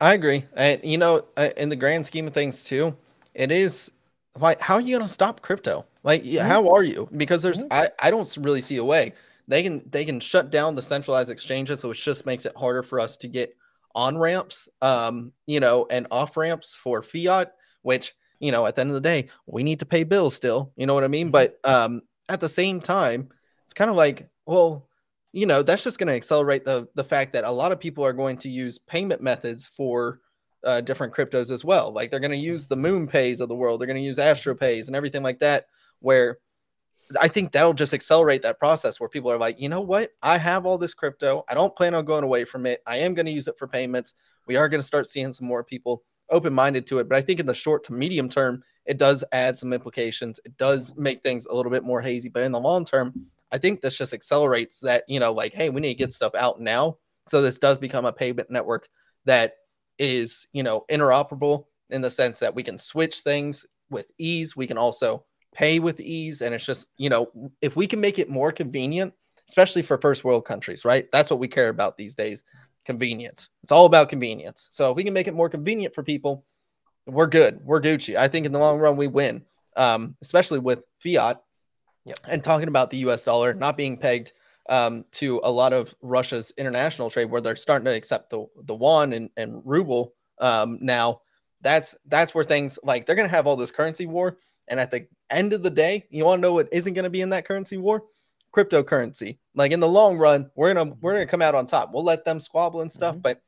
I 0.00 0.14
agree. 0.14 0.44
And 0.54 0.82
you 0.82 0.96
know, 0.96 1.24
uh, 1.36 1.50
in 1.56 1.68
the 1.68 1.76
grand 1.76 2.06
scheme 2.06 2.26
of 2.26 2.32
things 2.32 2.64
too, 2.64 2.96
it 3.34 3.52
is 3.52 3.92
like 4.38 4.60
how 4.60 4.74
are 4.74 4.80
you 4.80 4.96
going 4.96 5.06
to 5.06 5.12
stop 5.12 5.42
crypto? 5.42 5.86
Like 6.02 6.24
mm-hmm. 6.24 6.46
how 6.46 6.68
are 6.70 6.82
you? 6.82 7.08
Because 7.16 7.42
there's 7.42 7.58
mm-hmm. 7.58 7.72
I 7.72 7.90
I 8.00 8.10
don't 8.10 8.36
really 8.40 8.60
see 8.60 8.76
a 8.76 8.84
way. 8.84 9.14
They 9.48 9.62
can 9.62 9.82
they 9.90 10.04
can 10.04 10.20
shut 10.20 10.50
down 10.50 10.74
the 10.74 10.82
centralized 10.82 11.30
exchanges, 11.30 11.84
which 11.84 12.04
just 12.04 12.26
makes 12.26 12.46
it 12.46 12.56
harder 12.56 12.82
for 12.82 13.00
us 13.00 13.16
to 13.18 13.28
get 13.28 13.56
on 13.94 14.16
ramps, 14.16 14.68
um, 14.80 15.32
you 15.46 15.58
know, 15.58 15.86
and 15.90 16.06
off 16.10 16.36
ramps 16.36 16.74
for 16.74 17.02
fiat, 17.02 17.52
which 17.82 18.14
you 18.38 18.52
know, 18.52 18.64
at 18.64 18.74
the 18.74 18.80
end 18.80 18.90
of 18.90 18.94
the 18.94 19.00
day, 19.00 19.28
we 19.46 19.62
need 19.62 19.80
to 19.80 19.86
pay 19.86 20.04
bills 20.04 20.34
still. 20.34 20.72
You 20.76 20.86
know 20.86 20.94
what 20.94 21.04
I 21.04 21.08
mean? 21.08 21.26
Mm-hmm. 21.26 21.32
But 21.32 21.58
um, 21.64 22.02
at 22.28 22.40
the 22.40 22.48
same 22.48 22.80
time, 22.80 23.28
it's 23.64 23.74
kind 23.74 23.90
of 23.90 23.96
like, 23.96 24.28
well, 24.46 24.86
you 25.32 25.46
know 25.46 25.62
that's 25.62 25.84
just 25.84 25.98
going 25.98 26.08
to 26.08 26.14
accelerate 26.14 26.64
the 26.64 26.88
the 26.94 27.04
fact 27.04 27.32
that 27.32 27.44
a 27.44 27.50
lot 27.50 27.72
of 27.72 27.80
people 27.80 28.04
are 28.04 28.12
going 28.12 28.36
to 28.38 28.48
use 28.48 28.78
payment 28.78 29.22
methods 29.22 29.66
for 29.66 30.20
uh, 30.64 30.80
different 30.80 31.14
cryptos 31.14 31.50
as 31.50 31.64
well. 31.64 31.92
Like 31.92 32.10
they're 32.10 32.20
going 32.20 32.30
to 32.30 32.36
use 32.36 32.66
the 32.66 32.76
MoonPays 32.76 33.40
of 33.40 33.48
the 33.48 33.54
world, 33.54 33.80
they're 33.80 33.86
going 33.86 33.96
to 33.96 34.02
use 34.02 34.18
AstroPays 34.18 34.86
and 34.86 34.96
everything 34.96 35.22
like 35.22 35.40
that. 35.40 35.66
Where 36.00 36.38
I 37.20 37.28
think 37.28 37.52
that'll 37.52 37.74
just 37.74 37.94
accelerate 37.94 38.42
that 38.42 38.58
process 38.58 39.00
where 39.00 39.08
people 39.08 39.30
are 39.30 39.38
like, 39.38 39.60
you 39.60 39.68
know 39.68 39.80
what, 39.80 40.10
I 40.22 40.38
have 40.38 40.66
all 40.66 40.78
this 40.78 40.94
crypto, 40.94 41.44
I 41.48 41.54
don't 41.54 41.74
plan 41.74 41.94
on 41.94 42.04
going 42.04 42.24
away 42.24 42.44
from 42.44 42.66
it. 42.66 42.82
I 42.86 42.98
am 42.98 43.14
going 43.14 43.26
to 43.26 43.32
use 43.32 43.48
it 43.48 43.58
for 43.58 43.66
payments. 43.66 44.14
We 44.46 44.56
are 44.56 44.68
going 44.68 44.80
to 44.80 44.86
start 44.86 45.06
seeing 45.06 45.32
some 45.32 45.46
more 45.46 45.64
people 45.64 46.04
open 46.30 46.54
minded 46.54 46.86
to 46.86 46.98
it, 47.00 47.08
but 47.08 47.16
I 47.18 47.22
think 47.22 47.40
in 47.40 47.46
the 47.46 47.54
short 47.54 47.84
to 47.84 47.92
medium 47.92 48.28
term, 48.28 48.62
it 48.86 48.98
does 48.98 49.24
add 49.32 49.56
some 49.56 49.72
implications. 49.72 50.40
It 50.44 50.56
does 50.56 50.94
make 50.96 51.22
things 51.22 51.46
a 51.46 51.54
little 51.54 51.72
bit 51.72 51.84
more 51.84 52.00
hazy, 52.00 52.28
but 52.28 52.42
in 52.42 52.52
the 52.52 52.60
long 52.60 52.84
term, 52.84 53.12
I 53.52 53.58
think 53.58 53.80
this 53.80 53.98
just 53.98 54.14
accelerates 54.14 54.80
that, 54.80 55.04
you 55.08 55.20
know, 55.20 55.32
like, 55.32 55.52
hey, 55.52 55.70
we 55.70 55.80
need 55.80 55.94
to 55.94 55.98
get 55.98 56.12
stuff 56.12 56.34
out 56.34 56.60
now. 56.60 56.98
So 57.26 57.42
this 57.42 57.58
does 57.58 57.78
become 57.78 58.04
a 58.04 58.12
payment 58.12 58.50
network 58.50 58.88
that 59.24 59.54
is, 60.00 60.48
you 60.52 60.64
know, 60.64 60.84
interoperable 60.90 61.66
in 61.90 62.00
the 62.00 62.10
sense 62.10 62.40
that 62.40 62.54
we 62.54 62.64
can 62.64 62.78
switch 62.78 63.20
things 63.20 63.66
with 63.90 64.10
ease. 64.18 64.56
We 64.56 64.66
can 64.66 64.78
also 64.78 65.24
pay 65.54 65.78
with 65.78 66.00
ease. 66.00 66.40
And 66.40 66.54
it's 66.54 66.66
just, 66.66 66.88
you 66.96 67.08
know, 67.08 67.30
if 67.60 67.76
we 67.76 67.86
can 67.86 68.00
make 68.00 68.18
it 68.18 68.28
more 68.28 68.50
convenient, 68.50 69.14
especially 69.48 69.82
for 69.82 69.98
first 69.98 70.24
world 70.24 70.44
countries, 70.44 70.84
right? 70.84 71.06
That's 71.12 71.30
what 71.30 71.38
we 71.38 71.48
care 71.48 71.68
about 71.68 71.96
these 71.96 72.14
days 72.14 72.44
convenience. 72.84 73.50
It's 73.62 73.72
all 73.72 73.86
about 73.86 74.08
convenience. 74.08 74.68
So 74.70 74.90
if 74.90 74.96
we 74.96 75.04
can 75.04 75.12
make 75.12 75.28
it 75.28 75.34
more 75.34 75.48
convenient 75.48 75.94
for 75.94 76.02
people, 76.02 76.44
we're 77.06 77.26
good. 77.26 77.60
We're 77.62 77.80
Gucci. 77.80 78.16
I 78.16 78.28
think 78.28 78.46
in 78.46 78.52
the 78.52 78.58
long 78.58 78.78
run, 78.78 78.96
we 78.96 79.06
win, 79.06 79.44
um, 79.76 80.16
especially 80.22 80.60
with 80.60 80.82
fiat 80.98 81.42
Yep. 82.04 82.18
And 82.28 82.44
talking 82.44 82.68
about 82.68 82.90
the 82.90 82.98
US 82.98 83.24
dollar 83.24 83.54
not 83.54 83.76
being 83.76 83.96
pegged 83.96 84.32
um, 84.70 85.04
to 85.12 85.40
a 85.44 85.50
lot 85.50 85.74
of 85.74 85.94
Russia's 86.00 86.52
international 86.56 87.10
trade, 87.10 87.26
where 87.26 87.42
they're 87.42 87.56
starting 87.56 87.84
to 87.84 87.94
accept 87.94 88.30
the, 88.30 88.46
the 88.64 88.74
won 88.74 89.12
and, 89.12 89.28
and 89.36 89.60
ruble 89.64 90.14
um, 90.40 90.78
now, 90.80 91.20
that's 91.60 91.94
that's 92.06 92.34
where 92.34 92.44
things 92.44 92.78
like 92.82 93.04
they're 93.04 93.16
going 93.16 93.28
to 93.28 93.34
have 93.34 93.46
all 93.46 93.56
this 93.56 93.70
currency 93.70 94.06
war. 94.06 94.38
And 94.68 94.80
at 94.80 94.90
the 94.90 95.06
end 95.30 95.52
of 95.52 95.62
the 95.62 95.70
day, 95.70 96.06
you 96.10 96.24
want 96.24 96.38
to 96.38 96.42
know 96.42 96.54
what 96.54 96.68
isn't 96.72 96.94
going 96.94 97.04
to 97.04 97.10
be 97.10 97.20
in 97.20 97.30
that 97.30 97.46
currency 97.46 97.76
war? 97.76 98.04
Cryptocurrency. 98.54 99.38
Like 99.54 99.72
in 99.72 99.80
the 99.80 99.88
long 99.88 100.16
run, 100.16 100.50
we're 100.54 100.72
gonna 100.72 100.94
we're 101.00 101.12
gonna 101.12 101.26
come 101.26 101.42
out 101.42 101.54
on 101.54 101.66
top. 101.66 101.90
We'll 101.92 102.04
let 102.04 102.24
them 102.24 102.40
squabble 102.40 102.80
and 102.80 102.90
stuff, 102.90 103.16
mm-hmm. 103.16 103.22
but 103.22 103.42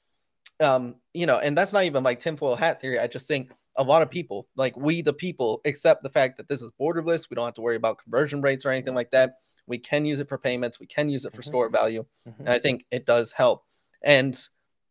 um, 0.60 0.96
you 1.14 1.26
know, 1.26 1.38
and 1.38 1.56
that's 1.56 1.72
not 1.72 1.84
even 1.84 2.02
like 2.02 2.20
tinfoil 2.20 2.56
hat 2.56 2.80
theory. 2.80 2.98
I 2.98 3.06
just 3.06 3.26
think 3.26 3.52
a 3.76 3.82
lot 3.82 4.02
of 4.02 4.10
people, 4.10 4.48
like 4.56 4.76
we 4.76 5.02
the 5.02 5.12
people, 5.12 5.60
accept 5.64 6.02
the 6.02 6.10
fact 6.10 6.36
that 6.36 6.48
this 6.48 6.62
is 6.62 6.72
borderless. 6.78 7.30
We 7.30 7.34
don't 7.34 7.46
have 7.46 7.54
to 7.54 7.62
worry 7.62 7.76
about 7.76 7.98
conversion 7.98 8.42
rates 8.42 8.66
or 8.66 8.70
anything 8.70 8.94
like 8.94 9.10
that. 9.12 9.36
We 9.66 9.78
can 9.78 10.04
use 10.04 10.18
it 10.18 10.28
for 10.28 10.38
payments. 10.38 10.80
We 10.80 10.86
can 10.86 11.08
use 11.08 11.24
it 11.24 11.32
for 11.32 11.42
mm-hmm. 11.42 11.50
store 11.50 11.68
value, 11.68 12.04
mm-hmm. 12.28 12.40
and 12.40 12.48
I 12.48 12.58
think 12.58 12.84
it 12.90 13.06
does 13.06 13.32
help. 13.32 13.64
And 14.02 14.38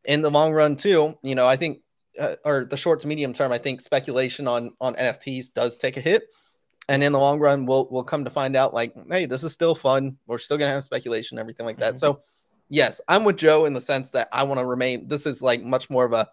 in 0.06 0.22
the 0.22 0.32
long 0.32 0.54
run, 0.54 0.76
too, 0.76 1.18
you 1.22 1.36
know, 1.36 1.46
I 1.46 1.58
think, 1.58 1.80
uh, 2.20 2.36
or 2.44 2.66
the 2.66 2.78
short 2.78 3.00
to 3.02 3.08
medium 3.08 3.34
term, 3.34 3.52
I 3.52 3.58
think 3.58 3.82
speculation 3.82 4.48
on 4.48 4.72
on 4.80 4.96
NFTs 4.96 5.54
does 5.54 5.78
take 5.78 5.98
a 5.98 6.02
hit. 6.02 6.24
And 6.90 7.04
in 7.04 7.12
the 7.12 7.20
long 7.20 7.40
run, 7.40 7.66
we'll 7.66 7.88
we'll 7.92 8.04
come 8.04 8.24
to 8.26 8.30
find 8.30 8.56
out, 8.56 8.74
like, 8.74 8.94
hey, 9.10 9.26
this 9.26 9.44
is 9.44 9.54
still 9.54 9.76
fun. 9.76 10.18
We're 10.28 10.38
still 10.38 10.58
gonna 10.58 10.72
have 10.72 10.84
speculation, 10.84 11.38
everything 11.40 11.66
like 11.66 11.78
that. 11.78 11.94
Mm-hmm. 11.94 12.00
So, 12.00 12.22
yes, 12.70 13.02
I'm 13.08 13.24
with 13.24 13.38
Joe 13.38 13.66
in 13.66 13.74
the 13.74 13.82
sense 13.82 14.12
that 14.12 14.30
I 14.32 14.44
want 14.44 14.60
to 14.60 14.66
remain. 14.66 15.08
This 15.08 15.26
is 15.26 15.42
like 15.42 15.64
much 15.64 15.90
more 15.90 16.06
of 16.06 16.14
a 16.14 16.28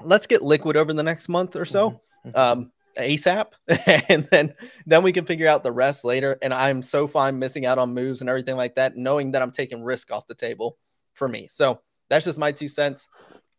let's 0.00 0.26
get 0.26 0.42
liquid 0.42 0.76
over 0.76 0.92
the 0.92 1.02
next 1.02 1.28
month 1.28 1.56
or 1.56 1.64
so. 1.64 1.90
Mm-hmm. 1.90 2.28
mm-hmm. 2.28 2.38
Um, 2.38 2.72
ASAP, 2.96 3.46
and 4.08 4.26
then 4.30 4.54
then 4.86 5.02
we 5.02 5.12
can 5.12 5.24
figure 5.24 5.48
out 5.48 5.62
the 5.62 5.72
rest 5.72 6.04
later. 6.04 6.38
And 6.42 6.52
I'm 6.52 6.82
so 6.82 7.06
fine 7.06 7.38
missing 7.38 7.66
out 7.66 7.78
on 7.78 7.94
moves 7.94 8.20
and 8.20 8.30
everything 8.30 8.56
like 8.56 8.76
that, 8.76 8.96
knowing 8.96 9.32
that 9.32 9.42
I'm 9.42 9.50
taking 9.50 9.82
risk 9.82 10.10
off 10.12 10.26
the 10.26 10.34
table 10.34 10.78
for 11.14 11.28
me. 11.28 11.48
So 11.48 11.80
that's 12.08 12.24
just 12.24 12.38
my 12.38 12.52
two 12.52 12.68
cents. 12.68 13.08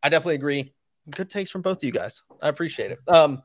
I 0.01 0.09
definitely 0.09 0.35
agree. 0.35 0.73
Good 1.09 1.29
takes 1.29 1.51
from 1.51 1.61
both 1.61 1.77
of 1.77 1.83
you 1.83 1.91
guys. 1.91 2.21
I 2.41 2.49
appreciate 2.49 2.91
it. 2.91 2.99
Um, 3.07 3.43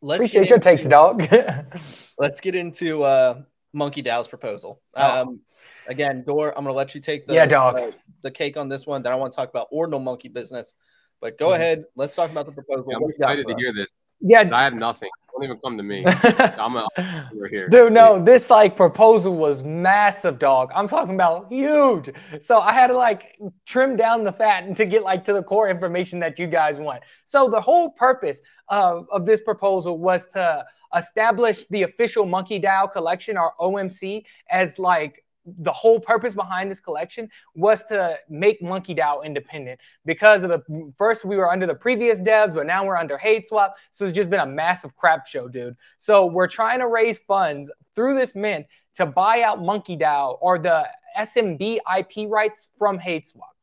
let's 0.00 0.20
appreciate 0.20 0.48
your 0.48 0.56
into, 0.56 0.64
takes, 0.64 0.86
dog. 0.86 1.28
let's 2.18 2.40
get 2.40 2.54
into 2.54 3.02
uh, 3.02 3.42
MonkeDAO's 3.74 4.28
proposal. 4.28 4.80
Oh. 4.94 5.22
Um, 5.22 5.40
again, 5.86 6.24
Door, 6.24 6.56
I'm 6.56 6.64
gonna 6.64 6.76
let 6.76 6.94
you 6.94 7.00
take 7.00 7.26
the 7.26 7.34
yeah, 7.34 7.46
dog. 7.46 7.78
Uh, 7.78 7.90
the 8.22 8.30
cake 8.30 8.56
on 8.56 8.68
this 8.68 8.86
one. 8.86 9.02
Then 9.02 9.12
I 9.12 9.16
want 9.16 9.32
to 9.32 9.36
talk 9.36 9.48
about 9.48 9.68
ordinal 9.70 10.00
monkey 10.00 10.28
business. 10.28 10.74
But 11.20 11.38
go 11.38 11.46
mm-hmm. 11.46 11.54
ahead. 11.54 11.84
Let's 11.94 12.14
talk 12.14 12.30
about 12.30 12.46
the 12.46 12.52
proposal. 12.52 12.86
Yeah, 12.88 12.96
I'm 12.96 13.10
excited 13.10 13.46
to 13.46 13.54
hear 13.56 13.72
this. 13.72 13.90
Yeah, 14.20 14.48
I 14.52 14.64
have 14.64 14.74
nothing. 14.74 15.10
Don't 15.36 15.44
even 15.44 15.58
come 15.58 15.76
to 15.76 15.82
me. 15.82 16.02
I'm 16.56 16.76
a, 16.76 16.88
we're 17.34 17.48
here. 17.48 17.68
Dude, 17.68 17.92
no, 17.92 18.22
this 18.22 18.48
like 18.48 18.74
proposal 18.74 19.34
was 19.34 19.62
massive, 19.62 20.38
dog. 20.38 20.70
I'm 20.74 20.88
talking 20.88 21.14
about 21.14 21.52
huge. 21.52 22.10
So 22.40 22.60
I 22.60 22.72
had 22.72 22.86
to 22.86 22.94
like 22.94 23.38
trim 23.66 23.96
down 23.96 24.24
the 24.24 24.32
fat 24.32 24.64
and 24.64 24.74
to 24.78 24.86
get 24.86 25.02
like 25.02 25.24
to 25.24 25.34
the 25.34 25.42
core 25.42 25.68
information 25.68 26.18
that 26.20 26.38
you 26.38 26.46
guys 26.46 26.78
want. 26.78 27.02
So 27.26 27.50
the 27.50 27.60
whole 27.60 27.90
purpose 27.90 28.40
of, 28.68 29.06
of 29.12 29.26
this 29.26 29.42
proposal 29.42 29.98
was 29.98 30.26
to 30.28 30.64
establish 30.96 31.66
the 31.66 31.82
official 31.82 32.24
MonkeDAO 32.24 32.90
collection 32.90 33.36
or 33.36 33.52
OMC 33.60 34.24
as 34.48 34.78
like 34.78 35.22
the 35.46 35.72
whole 35.72 36.00
purpose 36.00 36.34
behind 36.34 36.70
this 36.70 36.80
collection 36.80 37.28
was 37.54 37.84
to 37.84 38.18
make 38.28 38.60
MonkeDAO 38.60 39.24
independent 39.24 39.80
because 40.04 40.42
of 40.42 40.50
the 40.50 40.92
first 40.98 41.24
we 41.24 41.36
were 41.36 41.50
under 41.50 41.66
the 41.66 41.74
previous 41.74 42.18
devs, 42.20 42.54
but 42.54 42.66
now 42.66 42.84
we're 42.84 42.96
under 42.96 43.16
Hadeswap. 43.16 43.70
So 43.92 44.04
it's 44.04 44.14
just 44.14 44.28
been 44.30 44.40
a 44.40 44.46
massive 44.46 44.94
crap 44.96 45.26
show, 45.26 45.48
dude. 45.48 45.76
So 45.98 46.26
we're 46.26 46.48
trying 46.48 46.80
to 46.80 46.88
raise 46.88 47.18
funds 47.20 47.70
through 47.94 48.14
this 48.14 48.34
mint 48.34 48.66
to 48.94 49.06
buy 49.06 49.42
out 49.42 49.60
MonkeDAO 49.60 50.38
or 50.40 50.58
the 50.58 50.88
SMB 51.18 51.78
IP 51.98 52.28
rights 52.28 52.68
from 52.78 52.98
Hadeswap. 52.98 53.54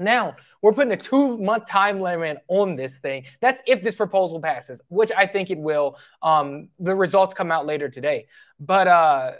Now, 0.00 0.36
we're 0.62 0.72
putting 0.72 0.92
a 0.92 0.96
two 0.96 1.36
month 1.36 1.66
time 1.66 2.00
limit 2.00 2.38
on 2.48 2.74
this 2.74 2.98
thing. 2.98 3.24
That's 3.40 3.62
if 3.66 3.82
this 3.82 3.94
proposal 3.94 4.40
passes, 4.40 4.80
which 4.88 5.12
I 5.16 5.26
think 5.26 5.50
it 5.50 5.58
will. 5.58 5.98
Um, 6.22 6.68
the 6.78 6.94
results 6.94 7.34
come 7.34 7.52
out 7.52 7.66
later 7.66 7.88
today. 7.88 8.26
But 8.58 8.88
uh, 8.88 9.32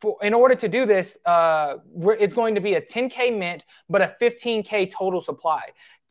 for 0.00 0.16
in 0.22 0.34
order 0.34 0.54
to 0.54 0.68
do 0.68 0.86
this, 0.86 1.16
uh, 1.24 1.76
it's 2.20 2.34
going 2.34 2.54
to 2.54 2.60
be 2.60 2.74
a 2.74 2.80
10k 2.80 3.36
mint, 3.36 3.64
but 3.88 4.02
a 4.02 4.14
15k 4.20 4.90
total 4.90 5.20
supply. 5.20 5.62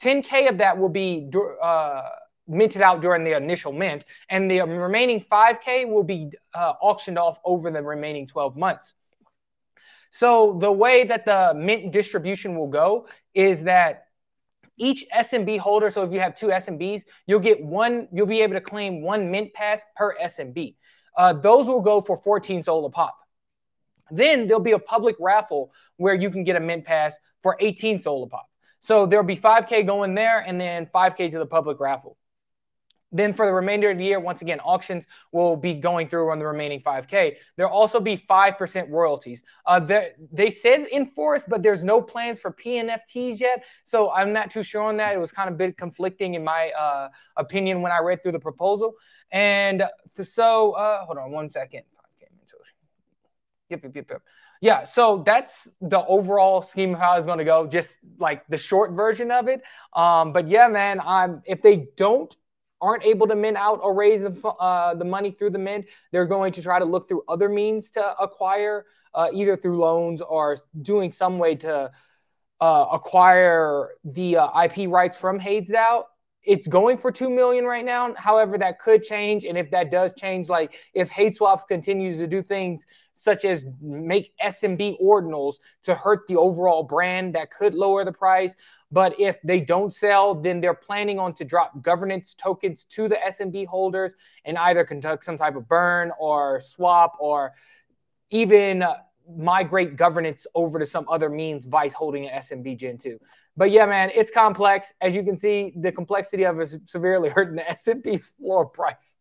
10k 0.01 0.49
of 0.49 0.57
that 0.57 0.77
will 0.77 0.89
be 0.89 1.29
uh, 1.61 2.01
minted 2.47 2.81
out 2.81 3.01
during 3.01 3.23
the 3.23 3.35
initial 3.35 3.71
mint, 3.71 4.05
and 4.29 4.49
the 4.49 4.61
remaining 4.61 5.21
5k 5.21 5.87
will 5.87 6.03
be 6.03 6.31
uh, 6.53 6.73
auctioned 6.81 7.17
off 7.17 7.39
over 7.45 7.71
the 7.71 7.81
remaining 7.81 8.27
12 8.27 8.55
months. 8.55 8.93
So 10.11 10.57
the 10.59 10.71
way 10.71 11.03
that 11.03 11.25
the 11.25 11.53
mint 11.55 11.91
distribution 11.91 12.55
will 12.55 12.69
go 12.69 13.07
is 13.33 13.63
that 13.63 14.07
each 14.77 15.05
SMB 15.15 15.59
holder, 15.59 15.89
so 15.91 16.03
if 16.03 16.11
you 16.11 16.19
have 16.19 16.35
two 16.35 16.47
SMBs, 16.47 17.03
you'll 17.27 17.39
get 17.39 17.63
one, 17.63 18.07
you'll 18.11 18.25
be 18.25 18.41
able 18.41 18.53
to 18.53 18.61
claim 18.61 19.01
one 19.01 19.31
mint 19.31 19.53
pass 19.53 19.85
per 19.95 20.15
SMB. 20.17 20.75
Uh, 21.17 21.33
those 21.33 21.67
will 21.67 21.81
go 21.81 22.01
for 22.01 22.17
14 22.17 22.63
SOL 22.63 22.85
a 22.85 22.89
pop. 22.89 23.24
Then 24.11 24.47
there'll 24.47 24.61
be 24.61 24.71
a 24.71 24.79
public 24.79 25.15
raffle 25.19 25.71
where 25.97 26.13
you 26.13 26.29
can 26.29 26.43
get 26.43 26.55
a 26.55 26.59
mint 26.59 26.85
pass 26.85 27.17
for 27.41 27.57
18 27.59 27.99
SOL 27.99 28.27
pop. 28.27 28.47
So 28.79 29.05
there'll 29.05 29.25
be 29.25 29.37
5K 29.37 29.85
going 29.85 30.13
there 30.13 30.41
and 30.41 30.61
then 30.61 30.85
5K 30.93 31.31
to 31.31 31.39
the 31.39 31.45
public 31.45 31.79
raffle. 31.79 32.17
then 33.11 33.33
for 33.33 33.45
the 33.45 33.53
remainder 33.53 33.89
of 33.89 33.97
the 33.97 34.03
year, 34.03 34.19
once 34.19 34.41
again, 34.41 34.59
auctions 34.59 35.07
will 35.31 35.55
be 35.55 35.73
going 35.73 36.07
through 36.09 36.29
on 36.31 36.37
the 36.37 36.45
remaining 36.45 36.81
5K. 36.81 37.37
There'll 37.55 37.71
also 37.71 37.99
be 37.99 38.17
5% 38.17 38.89
royalties. 38.89 39.41
Uh, 39.65 39.79
they 40.31 40.49
said 40.49 40.85
enforced, 40.91 41.47
but 41.47 41.63
there's 41.63 41.83
no 41.83 42.01
plans 42.01 42.39
for 42.39 42.51
PNFTs 42.51 43.39
yet. 43.39 43.63
So 43.85 44.11
I'm 44.11 44.33
not 44.33 44.51
too 44.51 44.63
sure 44.63 44.83
on 44.83 44.97
that. 44.97 45.13
It 45.13 45.19
was 45.19 45.31
kind 45.31 45.47
of 45.47 45.55
a 45.55 45.57
bit 45.57 45.77
conflicting 45.77 46.33
in 46.33 46.43
my 46.43 46.71
uh, 46.77 47.09
opinion 47.37 47.81
when 47.81 47.91
I 47.91 47.99
read 47.99 48.21
through 48.21 48.33
the 48.33 48.39
proposal. 48.39 48.95
And 49.31 49.83
so, 50.09 50.73
uh, 50.73 51.05
hold 51.05 51.17
on 51.17 51.31
one 51.31 51.49
second. 51.49 51.83
Yep, 53.69 53.83
yep, 53.83 53.95
yep, 53.95 54.05
yep. 54.11 54.21
Yeah, 54.61 54.83
so 54.83 55.23
that's 55.25 55.67
the 55.81 56.05
overall 56.05 56.61
scheme 56.61 56.93
of 56.93 56.99
how 56.99 57.17
it's 57.17 57.25
going 57.25 57.39
to 57.39 57.43
go. 57.45 57.65
Just 57.67 57.97
like 58.19 58.45
the 58.47 58.57
short 58.57 58.91
version 58.91 59.31
of 59.31 59.47
it. 59.47 59.61
Um, 59.93 60.33
but 60.33 60.47
yeah, 60.47 60.67
man, 60.67 60.99
I'm 60.99 61.41
if 61.45 61.61
they 61.61 61.87
don't 61.97 62.35
aren't 62.81 63.03
able 63.03 63.27
to 63.27 63.35
mint 63.35 63.57
out 63.57 63.79
or 63.81 63.95
raise 63.95 64.21
the, 64.21 64.47
uh, 64.47 64.93
the 64.93 65.05
money 65.05 65.31
through 65.31 65.49
the 65.49 65.57
mint, 65.59 65.85
they're 66.11 66.25
going 66.27 66.51
to 66.53 66.61
try 66.61 66.77
to 66.77 66.85
look 66.85 67.07
through 67.07 67.23
other 67.27 67.49
means 67.49 67.89
to 67.91 68.15
acquire, 68.21 68.85
uh, 69.15 69.29
either 69.33 69.57
through 69.57 69.79
loans 69.79 70.21
or 70.21 70.57
doing 70.83 71.11
some 71.11 71.39
way 71.39 71.55
to 71.55 71.89
uh, 72.61 72.85
acquire 72.91 73.89
the 74.03 74.37
uh, 74.37 74.61
IP 74.63 74.89
rights 74.89 75.17
from 75.17 75.39
HadesDAO. 75.39 76.03
It's 76.45 76.67
going 76.67 76.97
for 76.97 77.11
two 77.11 77.29
million 77.29 77.65
right 77.65 77.83
now. 77.83 78.13
However, 78.15 78.57
that 78.57 78.79
could 78.79 79.03
change, 79.03 79.45
and 79.45 79.57
if 79.57 79.71
that 79.71 79.89
does 79.89 80.13
change, 80.17 80.47
like 80.47 80.75
if 80.93 81.09
Hadeswap 81.09 81.67
continues 81.67 82.19
to 82.19 82.27
do 82.27 82.43
things 82.43 82.85
such 83.13 83.45
as 83.45 83.65
make 83.81 84.33
SMB 84.43 85.01
ordinals 85.01 85.55
to 85.83 85.95
hurt 85.95 86.27
the 86.27 86.35
overall 86.35 86.83
brand, 86.83 87.33
that 87.33 87.49
could 87.49 87.73
lower 87.73 88.05
the 88.05 88.11
price. 88.11 88.55
But 88.91 89.19
if 89.19 89.41
they 89.43 89.59
don't 89.59 89.93
sell, 89.93 90.35
then 90.35 90.61
they're 90.61 90.73
planning 90.73 91.19
on 91.19 91.33
to 91.35 91.45
drop 91.45 91.81
governance 91.81 92.33
tokens 92.33 92.83
to 92.89 93.07
the 93.07 93.17
SMB 93.27 93.67
holders 93.67 94.13
and 94.43 94.57
either 94.57 94.83
conduct 94.83 95.25
some 95.25 95.37
type 95.37 95.55
of 95.55 95.67
burn 95.67 96.11
or 96.19 96.59
swap 96.59 97.15
or 97.19 97.53
even 98.29 98.83
migrate 99.37 99.95
governance 99.95 100.45
over 100.55 100.79
to 100.79 100.85
some 100.85 101.05
other 101.09 101.29
means, 101.29 101.65
Vice 101.65 101.93
holding 101.93 102.27
an 102.27 102.39
SMB 102.39 102.77
Gen 102.77 102.97
2. 102.97 103.19
But 103.57 103.71
yeah, 103.71 103.85
man, 103.85 104.11
it's 104.13 104.31
complex. 104.31 104.93
As 105.01 105.15
you 105.15 105.23
can 105.23 105.37
see, 105.37 105.73
the 105.75 105.91
complexity 105.91 106.45
of 106.45 106.59
it 106.59 106.63
is 106.63 106.77
severely 106.85 107.29
hurting 107.35 107.55
the 107.55 107.63
SMB's 107.63 108.31
floor 108.37 108.65
price. 108.65 109.17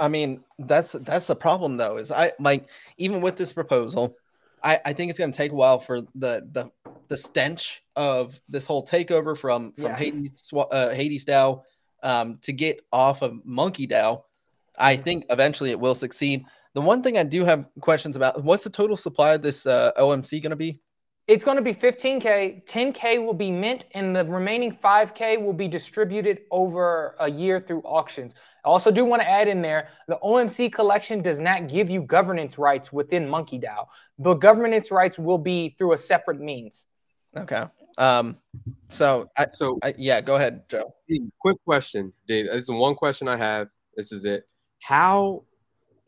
I 0.00 0.08
mean, 0.08 0.44
that's 0.58 0.92
that's 0.92 1.26
the 1.26 1.36
problem 1.36 1.76
though, 1.76 1.96
is 1.96 2.12
I 2.12 2.32
like 2.38 2.68
even 2.98 3.20
with 3.20 3.36
this 3.36 3.52
proposal, 3.52 4.16
I, 4.62 4.80
I 4.84 4.92
think 4.92 5.10
it's 5.10 5.18
going 5.18 5.32
to 5.32 5.36
take 5.36 5.52
a 5.52 5.56
while 5.56 5.80
for 5.80 6.00
the 6.00 6.48
the 6.52 6.70
the 7.08 7.16
stench 7.16 7.82
of 7.96 8.40
this 8.48 8.66
whole 8.66 8.84
takeover 8.84 9.36
from 9.36 9.72
from 9.72 9.84
yeah. 9.84 9.96
Hades 9.96 10.52
uh, 10.54 10.90
Hades 10.90 11.24
DAO 11.24 11.62
um, 12.02 12.38
to 12.42 12.52
get 12.52 12.80
off 12.92 13.22
of 13.22 13.32
MonkeDAO. 13.46 14.22
I 14.76 14.96
think 14.96 15.26
eventually 15.30 15.70
it 15.70 15.80
will 15.80 15.94
succeed. 15.94 16.44
The 16.74 16.80
one 16.80 17.02
thing 17.02 17.18
I 17.18 17.22
do 17.22 17.44
have 17.44 17.66
questions 17.80 18.16
about: 18.16 18.42
what's 18.44 18.64
the 18.64 18.70
total 18.70 18.96
supply 18.96 19.34
of 19.34 19.42
this 19.42 19.66
uh, 19.66 19.92
OMC 19.96 20.42
going 20.42 20.50
to 20.50 20.56
be? 20.56 20.80
It's 21.28 21.44
going 21.44 21.58
to 21.58 21.62
be 21.62 21.74
15K. 21.74 22.64
10K 22.64 23.22
will 23.22 23.34
be 23.34 23.50
mint, 23.50 23.84
and 23.92 24.16
the 24.16 24.24
remaining 24.24 24.74
5K 24.74 25.38
will 25.44 25.52
be 25.52 25.68
distributed 25.68 26.40
over 26.50 27.16
a 27.20 27.30
year 27.30 27.60
through 27.60 27.82
auctions. 27.82 28.34
I 28.64 28.68
also 28.68 28.90
do 28.90 29.04
want 29.04 29.20
to 29.20 29.28
add 29.28 29.46
in 29.46 29.60
there 29.60 29.88
the 30.08 30.18
OMC 30.24 30.72
collection 30.72 31.20
does 31.20 31.38
not 31.38 31.68
give 31.68 31.90
you 31.90 32.00
governance 32.00 32.56
rights 32.56 32.94
within 32.94 33.28
MonkeDAO. 33.28 33.86
The 34.18 34.34
governance 34.34 34.90
rights 34.90 35.18
will 35.18 35.36
be 35.36 35.74
through 35.76 35.92
a 35.92 35.98
separate 35.98 36.40
means. 36.40 36.86
Okay. 37.36 37.64
Um. 37.98 38.38
So, 38.88 39.28
I, 39.36 39.48
so 39.52 39.78
I, 39.82 39.92
yeah, 39.98 40.22
go 40.22 40.36
ahead, 40.36 40.66
Joe. 40.70 40.94
Quick 41.40 41.58
question, 41.62 42.10
Dave. 42.26 42.46
This 42.46 42.64
is 42.64 42.70
one 42.70 42.94
question 42.94 43.28
I 43.28 43.36
have. 43.36 43.68
This 43.96 44.12
is 44.12 44.24
it. 44.24 44.44
How 44.80 45.44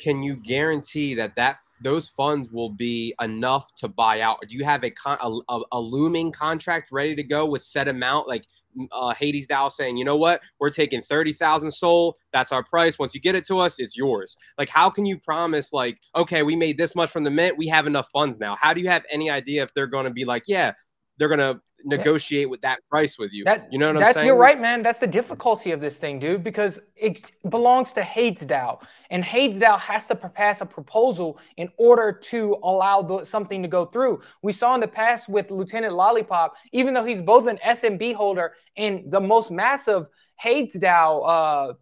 can 0.00 0.22
you 0.22 0.36
guarantee 0.36 1.14
that 1.14 1.36
that 1.36 1.58
those 1.82 2.08
funds 2.08 2.52
will 2.52 2.70
be 2.70 3.14
enough 3.20 3.74
to 3.76 3.88
buy 3.88 4.20
out? 4.20 4.38
Or 4.42 4.46
do 4.46 4.56
you 4.56 4.64
have 4.64 4.84
a, 4.84 4.90
con- 4.90 5.18
a, 5.48 5.60
a 5.72 5.80
looming 5.80 6.32
contract 6.32 6.90
ready 6.92 7.14
to 7.14 7.22
go 7.22 7.46
with 7.46 7.62
set 7.62 7.88
amount? 7.88 8.28
Like 8.28 8.44
uh, 8.92 9.14
Hades 9.14 9.46
DAO 9.46 9.70
saying, 9.70 9.96
you 9.96 10.04
know 10.04 10.16
what, 10.16 10.40
we're 10.58 10.70
taking 10.70 11.02
30,000 11.02 11.70
SOL. 11.70 12.16
That's 12.32 12.52
our 12.52 12.62
price. 12.62 12.98
Once 12.98 13.14
you 13.14 13.20
get 13.20 13.34
it 13.34 13.46
to 13.46 13.58
us, 13.58 13.78
it's 13.78 13.96
yours. 13.96 14.36
Like, 14.58 14.68
how 14.68 14.90
can 14.90 15.06
you 15.06 15.18
promise, 15.18 15.72
like, 15.72 15.98
okay, 16.14 16.42
we 16.42 16.56
made 16.56 16.78
this 16.78 16.94
much 16.94 17.10
from 17.10 17.24
the 17.24 17.30
mint. 17.30 17.56
We 17.56 17.66
have 17.68 17.86
enough 17.86 18.08
funds 18.12 18.38
now. 18.38 18.56
How 18.56 18.72
do 18.72 18.80
you 18.80 18.88
have 18.88 19.04
any 19.10 19.30
idea 19.30 19.62
if 19.62 19.74
they're 19.74 19.86
going 19.86 20.04
to 20.04 20.10
be 20.10 20.24
like, 20.24 20.44
yeah, 20.46 20.72
they're 21.18 21.28
going 21.28 21.40
to 21.40 21.60
negotiate 21.84 22.48
with 22.48 22.60
that 22.62 22.80
price 22.88 23.18
with 23.18 23.32
you. 23.32 23.44
That, 23.44 23.72
you 23.72 23.78
know 23.78 23.92
what 23.92 24.02
I'm 24.02 24.12
saying? 24.14 24.26
You're 24.26 24.36
right, 24.36 24.60
man. 24.60 24.82
That's 24.82 24.98
the 24.98 25.06
difficulty 25.06 25.72
of 25.72 25.80
this 25.80 25.96
thing, 25.96 26.18
dude, 26.18 26.44
because 26.44 26.80
it 26.96 27.32
belongs 27.48 27.92
to 27.94 28.02
HadesDAO. 28.02 28.82
And 29.10 29.24
HadesDAO 29.24 29.78
has 29.78 30.06
to 30.06 30.14
pass 30.14 30.60
a 30.60 30.66
proposal 30.66 31.38
in 31.56 31.68
order 31.76 32.12
to 32.12 32.56
allow 32.62 33.02
the, 33.02 33.24
something 33.24 33.62
to 33.62 33.68
go 33.68 33.86
through. 33.86 34.20
We 34.42 34.52
saw 34.52 34.74
in 34.74 34.80
the 34.80 34.88
past 34.88 35.28
with 35.28 35.50
Lieutenant 35.50 35.94
Lollipop, 35.94 36.54
even 36.72 36.94
though 36.94 37.04
he's 37.04 37.22
both 37.22 37.46
an 37.46 37.58
SMB 37.66 38.14
holder 38.14 38.54
and 38.76 39.10
the 39.10 39.20
most 39.20 39.50
massive 39.50 40.06
HadesDAO 40.42 41.70
uh, 41.70 41.74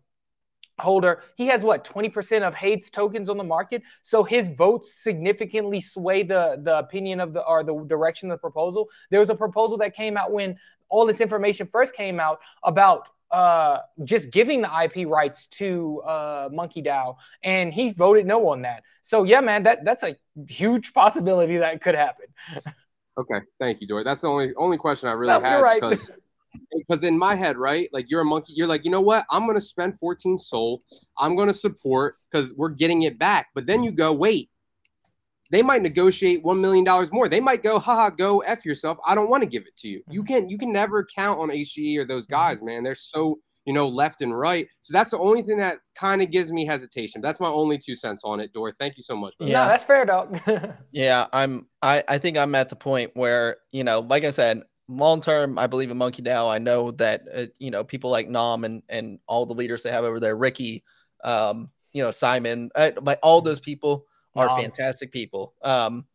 holder, 0.80 1.22
he 1.36 1.46
has 1.46 1.62
what 1.62 1.84
20% 1.84 2.42
of 2.42 2.54
Hades 2.54 2.90
tokens 2.90 3.28
on 3.28 3.36
the 3.36 3.44
market. 3.44 3.82
So 4.02 4.22
his 4.22 4.48
votes 4.50 4.94
significantly 4.94 5.80
sway 5.80 6.22
the 6.22 6.60
the 6.62 6.78
opinion 6.78 7.20
of 7.20 7.32
the 7.32 7.44
or 7.44 7.64
the 7.64 7.74
direction 7.86 8.30
of 8.30 8.36
the 8.36 8.40
proposal. 8.40 8.88
There 9.10 9.20
was 9.20 9.30
a 9.30 9.34
proposal 9.34 9.78
that 9.78 9.94
came 9.94 10.16
out 10.16 10.32
when 10.32 10.56
all 10.88 11.06
this 11.06 11.20
information 11.20 11.68
first 11.70 11.94
came 11.94 12.18
out 12.18 12.40
about 12.62 13.08
uh, 13.30 13.78
just 14.04 14.30
giving 14.30 14.62
the 14.62 14.70
IP 14.84 15.06
rights 15.06 15.46
to 15.46 16.00
uh, 16.06 16.48
MonkeDAO, 16.48 17.16
and 17.42 17.72
he 17.72 17.92
voted 17.92 18.26
no 18.26 18.48
on 18.48 18.62
that. 18.62 18.82
So 19.02 19.24
yeah, 19.24 19.40
man, 19.40 19.64
that 19.64 19.84
that's 19.84 20.02
a 20.02 20.16
huge 20.48 20.94
possibility 20.94 21.58
that 21.58 21.82
could 21.82 21.94
happen. 21.94 22.26
okay, 23.18 23.40
thank 23.60 23.80
you, 23.80 23.86
Dory. 23.86 24.04
That's 24.04 24.22
the 24.22 24.28
only 24.28 24.54
only 24.56 24.78
question 24.78 25.08
I 25.08 25.12
really 25.12 25.32
no, 25.32 25.40
had 25.40 25.60
right. 25.60 25.80
because 25.80 26.10
because 26.88 27.04
in 27.04 27.18
my 27.18 27.34
head, 27.34 27.56
right, 27.58 27.88
like 27.92 28.10
you're 28.10 28.22
a 28.22 28.24
monkey, 28.24 28.54
you're 28.56 28.66
like, 28.66 28.84
you 28.84 28.90
know 28.90 29.00
what? 29.00 29.26
I'm 29.30 29.46
gonna 29.46 29.60
spend 29.60 29.98
14 29.98 30.38
soul. 30.38 30.82
I'm 31.18 31.36
gonna 31.36 31.54
support 31.54 32.16
because 32.30 32.54
we're 32.54 32.70
getting 32.70 33.02
it 33.02 33.18
back. 33.18 33.48
But 33.54 33.66
then 33.66 33.82
you 33.82 33.92
go, 33.92 34.12
wait, 34.12 34.50
they 35.50 35.62
might 35.62 35.82
negotiate 35.82 36.42
one 36.42 36.60
million 36.60 36.84
dollars 36.84 37.12
more. 37.12 37.28
They 37.28 37.40
might 37.40 37.62
go, 37.62 37.78
haha, 37.78 38.10
go 38.10 38.40
f 38.40 38.64
yourself. 38.64 38.98
I 39.06 39.14
don't 39.14 39.30
want 39.30 39.42
to 39.42 39.48
give 39.48 39.64
it 39.66 39.76
to 39.78 39.88
you. 39.88 40.02
You 40.10 40.22
can 40.22 40.48
you 40.48 40.58
can 40.58 40.72
never 40.72 41.04
count 41.04 41.40
on 41.40 41.50
HGE 41.50 41.98
or 41.98 42.04
those 42.04 42.26
mm-hmm. 42.26 42.34
guys, 42.34 42.62
man. 42.62 42.82
They're 42.82 42.94
so 42.94 43.38
you 43.64 43.72
know 43.74 43.86
left 43.86 44.22
and 44.22 44.36
right. 44.36 44.66
So 44.80 44.92
that's 44.92 45.10
the 45.10 45.18
only 45.18 45.42
thing 45.42 45.58
that 45.58 45.76
kind 45.94 46.22
of 46.22 46.30
gives 46.30 46.50
me 46.50 46.64
hesitation. 46.64 47.20
That's 47.20 47.40
my 47.40 47.48
only 47.48 47.78
two 47.78 47.96
cents 47.96 48.22
on 48.24 48.40
it, 48.40 48.52
Dor. 48.52 48.72
Thank 48.72 48.96
you 48.96 49.02
so 49.02 49.16
much. 49.16 49.36
Brother. 49.38 49.52
Yeah, 49.52 49.68
that's 49.68 49.84
fair, 49.84 50.04
dog. 50.04 50.40
yeah, 50.92 51.26
I'm. 51.32 51.66
I 51.82 52.04
I 52.08 52.18
think 52.18 52.36
I'm 52.36 52.54
at 52.54 52.68
the 52.68 52.76
point 52.76 53.12
where 53.14 53.58
you 53.72 53.84
know, 53.84 54.00
like 54.00 54.24
I 54.24 54.30
said, 54.30 54.62
long 54.88 55.20
term, 55.20 55.58
I 55.58 55.66
believe 55.66 55.90
in 55.90 55.98
MonkeDAO. 55.98 56.50
I 56.50 56.58
know 56.58 56.90
that 56.92 57.22
uh, 57.32 57.46
you 57.58 57.70
know 57.70 57.84
people 57.84 58.10
like 58.10 58.28
Nom 58.28 58.64
and 58.64 58.82
and 58.88 59.18
all 59.26 59.46
the 59.46 59.54
leaders 59.54 59.82
they 59.82 59.90
have 59.90 60.04
over 60.04 60.18
there, 60.18 60.36
Ricky, 60.36 60.84
um, 61.22 61.70
you 61.92 62.02
know 62.02 62.10
Simon, 62.10 62.70
uh, 62.74 62.92
like 63.02 63.18
all 63.22 63.40
those 63.40 63.60
people 63.60 64.06
are 64.34 64.46
Nom. 64.46 64.60
fantastic 64.60 65.12
people. 65.12 65.54
Um, 65.62 66.06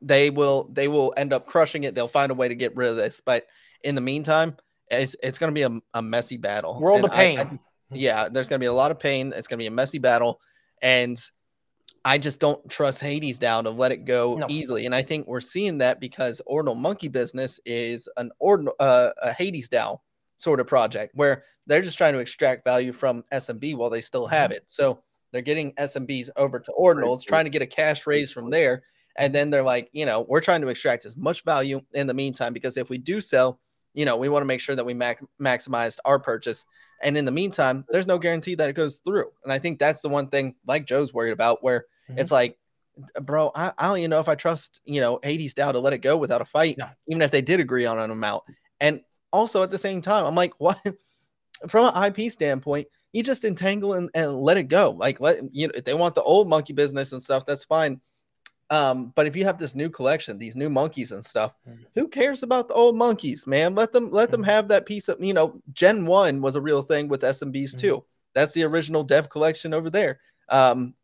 they 0.00 0.30
will 0.30 0.68
they 0.72 0.88
will 0.88 1.14
end 1.16 1.32
up 1.32 1.46
crushing 1.46 1.84
it. 1.84 1.94
They'll 1.94 2.08
find 2.08 2.32
a 2.32 2.34
way 2.34 2.48
to 2.48 2.54
get 2.54 2.76
rid 2.76 2.90
of 2.90 2.96
this, 2.96 3.20
but 3.20 3.46
in 3.84 3.94
the 3.94 4.00
meantime, 4.00 4.56
it's 4.88 5.14
it's 5.22 5.38
going 5.38 5.54
to 5.54 5.54
be 5.54 5.62
a, 5.62 5.98
a 5.98 6.02
messy 6.02 6.36
battle. 6.36 6.80
World 6.80 6.98
and 6.98 7.06
of 7.06 7.12
pain. 7.12 7.38
I, 7.38 7.42
I, 7.42 7.58
yeah, 7.90 8.28
there's 8.28 8.48
going 8.48 8.58
to 8.58 8.62
be 8.62 8.66
a 8.66 8.72
lot 8.72 8.90
of 8.90 8.98
pain. 8.98 9.32
It's 9.36 9.46
going 9.46 9.58
to 9.58 9.62
be 9.62 9.68
a 9.68 9.70
messy 9.70 9.98
battle, 9.98 10.40
and 10.80 11.18
I 12.04 12.18
just 12.18 12.40
don't 12.40 12.68
trust 12.68 13.00
Hades 13.00 13.38
DAO 13.38 13.62
to 13.62 13.70
let 13.70 13.92
it 13.92 14.04
go 14.04 14.36
no. 14.36 14.46
easily. 14.48 14.86
And 14.86 14.94
I 14.94 15.02
think 15.02 15.26
we're 15.26 15.40
seeing 15.40 15.78
that 15.78 16.00
because 16.00 16.40
Ordinal 16.46 16.74
Monkey 16.74 17.08
Business 17.08 17.60
is 17.64 18.08
an 18.16 18.32
Ordinal, 18.40 18.74
uh, 18.80 19.10
a 19.22 19.32
Hades 19.32 19.68
DAO 19.68 19.98
sort 20.36 20.58
of 20.58 20.66
project 20.66 21.14
where 21.14 21.44
they're 21.66 21.82
just 21.82 21.98
trying 21.98 22.14
to 22.14 22.18
extract 22.18 22.64
value 22.64 22.92
from 22.92 23.24
SMB 23.32 23.76
while 23.76 23.90
they 23.90 24.00
still 24.00 24.26
have 24.26 24.50
mm-hmm. 24.50 24.56
it. 24.56 24.64
So 24.66 25.02
they're 25.30 25.42
getting 25.42 25.72
SMBs 25.74 26.30
over 26.36 26.58
to 26.58 26.72
Ordinals, 26.78 27.24
trying 27.24 27.44
to 27.44 27.50
get 27.50 27.62
a 27.62 27.66
cash 27.66 28.06
raise 28.06 28.32
from 28.32 28.50
there. 28.50 28.82
And 29.16 29.34
then 29.34 29.50
they're 29.50 29.62
like, 29.62 29.88
you 29.92 30.06
know, 30.06 30.26
we're 30.28 30.40
trying 30.40 30.62
to 30.62 30.68
extract 30.68 31.04
as 31.06 31.16
much 31.16 31.44
value 31.44 31.80
in 31.92 32.06
the 32.06 32.14
meantime 32.14 32.52
because 32.52 32.76
if 32.76 32.90
we 32.90 32.98
do 32.98 33.20
sell, 33.20 33.60
you 33.94 34.04
know, 34.04 34.16
we 34.16 34.28
want 34.28 34.42
to 34.42 34.46
make 34.46 34.60
sure 34.60 34.74
that 34.74 34.86
we 34.86 34.94
mac- 34.94 35.22
maximized 35.40 35.98
our 36.04 36.18
purchase. 36.18 36.64
And 37.02 37.16
in 37.16 37.24
the 37.24 37.32
meantime, 37.32 37.84
there's 37.88 38.06
no 38.06 38.18
guarantee 38.18 38.54
that 38.54 38.70
it 38.70 38.74
goes 38.74 38.98
through. 38.98 39.30
And 39.42 39.52
I 39.52 39.58
think 39.58 39.78
that's 39.78 40.02
the 40.02 40.08
one 40.08 40.28
thing, 40.28 40.54
like 40.66 40.86
Joe's 40.86 41.12
worried 41.12 41.32
about, 41.32 41.62
where 41.62 41.86
Mm-hmm. 42.12 42.20
It's 42.20 42.32
like, 42.32 42.58
bro, 43.20 43.50
I, 43.54 43.72
I, 43.78 43.88
don't 43.88 43.98
even 43.98 44.10
know 44.10 44.20
if 44.20 44.28
I 44.28 44.34
trust, 44.34 44.80
you 44.84 45.00
know, 45.00 45.18
Hades 45.22 45.54
DAO 45.54 45.72
to 45.72 45.78
let 45.78 45.92
it 45.92 45.98
go 45.98 46.16
without 46.16 46.40
a 46.40 46.44
fight, 46.44 46.78
no. 46.78 46.88
even 47.08 47.22
if 47.22 47.30
they 47.30 47.40
did 47.40 47.60
agree 47.60 47.86
on 47.86 47.98
an 47.98 48.10
amount. 48.10 48.44
And 48.80 49.00
also 49.32 49.62
at 49.62 49.70
the 49.70 49.78
same 49.78 50.02
time, 50.02 50.24
I'm 50.24 50.34
like, 50.34 50.52
what? 50.58 50.78
From 51.68 51.92
an 51.94 52.04
IP 52.04 52.30
standpoint, 52.32 52.88
you 53.12 53.22
just 53.22 53.44
entangle 53.44 53.94
and, 53.94 54.10
and 54.14 54.36
let 54.36 54.56
it 54.56 54.64
go. 54.64 54.90
Like, 54.90 55.20
let 55.20 55.38
you 55.52 55.68
know, 55.68 55.72
if 55.76 55.84
they 55.84 55.94
want 55.94 56.14
the 56.14 56.22
old 56.22 56.48
monkey 56.48 56.72
business 56.72 57.12
and 57.12 57.22
stuff, 57.22 57.46
that's 57.46 57.64
fine. 57.64 58.00
Um, 58.72 59.12
but 59.14 59.26
if 59.26 59.36
you 59.36 59.44
have 59.44 59.58
this 59.58 59.74
new 59.74 59.90
collection, 59.90 60.38
these 60.38 60.56
new 60.56 60.70
monkeys 60.70 61.12
and 61.12 61.22
stuff, 61.22 61.52
mm-hmm. 61.68 61.82
who 61.94 62.08
cares 62.08 62.42
about 62.42 62.68
the 62.68 62.74
old 62.74 62.96
monkeys, 62.96 63.46
man? 63.46 63.74
Let 63.74 63.92
them 63.92 64.10
let 64.10 64.30
them 64.30 64.40
mm-hmm. 64.40 64.48
have 64.48 64.68
that 64.68 64.86
piece 64.86 65.10
of, 65.10 65.22
you 65.22 65.34
know, 65.34 65.60
Gen 65.74 66.06
1 66.06 66.40
was 66.40 66.56
a 66.56 66.60
real 66.60 66.80
thing 66.80 67.06
with 67.06 67.20
SMBs 67.20 67.52
mm-hmm. 67.52 67.78
too. 67.78 68.04
That's 68.32 68.52
the 68.52 68.64
original 68.64 69.04
Dev 69.04 69.28
collection 69.28 69.74
over 69.74 69.90
there. 69.90 70.20
Um, 70.48 70.94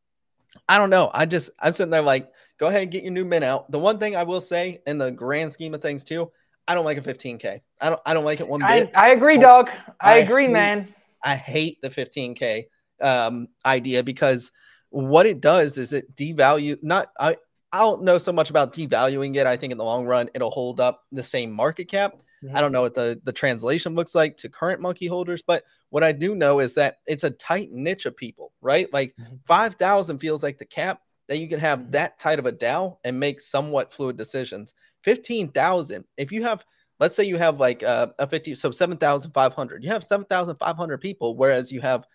I 0.66 0.78
don't 0.78 0.88
know. 0.88 1.10
I 1.12 1.26
just 1.26 1.50
I'm 1.60 1.72
sitting 1.72 1.90
there 1.90 2.00
like, 2.00 2.32
go 2.56 2.68
ahead 2.68 2.84
and 2.84 2.90
get 2.90 3.02
your 3.02 3.12
new 3.12 3.26
mint 3.26 3.44
out. 3.44 3.70
The 3.70 3.78
one 3.78 3.98
thing 3.98 4.16
I 4.16 4.22
will 4.22 4.40
say 4.40 4.80
in 4.86 4.96
the 4.96 5.10
grand 5.10 5.52
scheme 5.52 5.74
of 5.74 5.82
things 5.82 6.04
too, 6.04 6.32
I 6.66 6.74
don't 6.74 6.86
like 6.86 6.96
a 6.96 7.02
15k. 7.02 7.60
I 7.82 7.90
don't 7.90 8.00
I 8.06 8.14
don't 8.14 8.24
like 8.24 8.40
it 8.40 8.48
one 8.48 8.60
bit. 8.60 8.90
I, 8.94 9.08
I 9.08 9.08
agree, 9.10 9.36
Doug. 9.36 9.68
I, 10.00 10.14
I 10.14 10.16
agree, 10.18 10.46
hate, 10.46 10.52
man. 10.52 10.94
I 11.22 11.36
hate 11.36 11.82
the 11.82 11.90
15k 11.90 12.64
um, 13.02 13.48
idea 13.66 14.02
because 14.02 14.52
what 14.88 15.26
it 15.26 15.42
does 15.42 15.76
is 15.76 15.92
it 15.92 16.14
devalue 16.14 16.82
not 16.82 17.12
I 17.20 17.36
I 17.72 17.80
don't 17.80 18.02
know 18.02 18.18
so 18.18 18.32
much 18.32 18.50
about 18.50 18.72
devaluing 18.72 19.36
it. 19.36 19.46
I 19.46 19.56
think 19.56 19.72
in 19.72 19.78
the 19.78 19.84
long 19.84 20.06
run 20.06 20.30
it'll 20.34 20.50
hold 20.50 20.80
up 20.80 21.04
the 21.12 21.22
same 21.22 21.50
market 21.52 21.88
cap. 21.88 22.14
Mm-hmm. 22.42 22.56
I 22.56 22.60
don't 22.60 22.72
know 22.72 22.82
what 22.82 22.94
the 22.94 23.20
the 23.24 23.32
translation 23.32 23.94
looks 23.94 24.14
like 24.14 24.36
to 24.38 24.48
current 24.48 24.80
monkey 24.80 25.06
holders, 25.06 25.42
but 25.42 25.64
what 25.90 26.04
I 26.04 26.12
do 26.12 26.34
know 26.34 26.60
is 26.60 26.74
that 26.74 26.98
it's 27.06 27.24
a 27.24 27.30
tight 27.30 27.72
niche 27.72 28.06
of 28.06 28.16
people, 28.16 28.52
right? 28.60 28.92
Like 28.92 29.14
mm-hmm. 29.20 29.36
5,000 29.46 30.18
feels 30.18 30.42
like 30.42 30.58
the 30.58 30.64
cap 30.64 31.02
that 31.26 31.38
you 31.38 31.48
can 31.48 31.60
have 31.60 31.80
mm-hmm. 31.80 31.90
that 31.92 32.18
tight 32.18 32.38
of 32.38 32.46
a 32.46 32.52
DAO 32.52 32.98
and 33.04 33.18
make 33.18 33.40
somewhat 33.40 33.92
fluid 33.92 34.16
decisions. 34.16 34.74
15,000, 35.02 36.04
if 36.16 36.32
you 36.32 36.42
have 36.42 36.64
let's 37.00 37.14
say 37.14 37.24
you 37.24 37.36
have 37.36 37.60
like 37.60 37.82
uh, 37.82 38.08
a 38.18 38.26
50 38.26 38.54
so 38.54 38.70
7,500. 38.70 39.84
You 39.84 39.90
have 39.90 40.04
7,500 40.04 41.00
people 41.00 41.36
whereas 41.36 41.70
you 41.72 41.80
have 41.80 42.06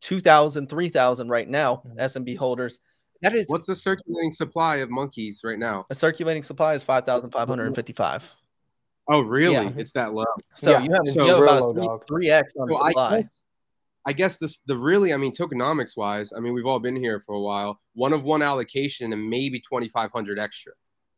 2,000, 0.00 0.68
3,000 0.68 1.28
right 1.28 1.48
now 1.48 1.76
mm-hmm. 1.76 1.98
SMB 1.98 2.36
holders. 2.36 2.80
That 3.22 3.34
is 3.34 3.46
What's 3.48 3.66
the 3.66 3.76
circulating 3.76 4.32
supply 4.32 4.76
of 4.76 4.90
monkeys 4.90 5.42
right 5.44 5.58
now? 5.58 5.86
A 5.90 5.94
circulating 5.94 6.42
supply 6.42 6.74
is 6.74 6.82
5,555. 6.82 8.34
Oh, 9.08 9.20
really? 9.20 9.54
Yeah. 9.54 9.72
It's 9.76 9.92
that 9.92 10.12
low. 10.12 10.24
So 10.54 10.72
yeah. 10.72 10.82
you 10.82 10.92
have, 10.92 11.02
so 11.06 11.26
you 11.26 11.32
have 11.32 11.42
about 11.42 12.06
three 12.06 12.30
x 12.30 12.54
on 12.58 12.68
so 12.68 12.74
supply. 12.74 13.06
I 13.06 13.20
guess, 13.22 13.44
I 14.04 14.12
guess 14.12 14.36
this 14.38 14.60
the 14.66 14.76
really, 14.76 15.12
I 15.12 15.16
mean, 15.16 15.32
tokenomics 15.32 15.96
wise, 15.96 16.32
I 16.36 16.40
mean, 16.40 16.52
we've 16.52 16.66
all 16.66 16.80
been 16.80 16.96
here 16.96 17.20
for 17.20 17.34
a 17.34 17.40
while. 17.40 17.80
One 17.94 18.12
of 18.12 18.24
one 18.24 18.42
allocation 18.42 19.12
and 19.12 19.30
maybe 19.30 19.60
twenty 19.60 19.88
five 19.88 20.10
hundred 20.10 20.38
extra, 20.38 20.72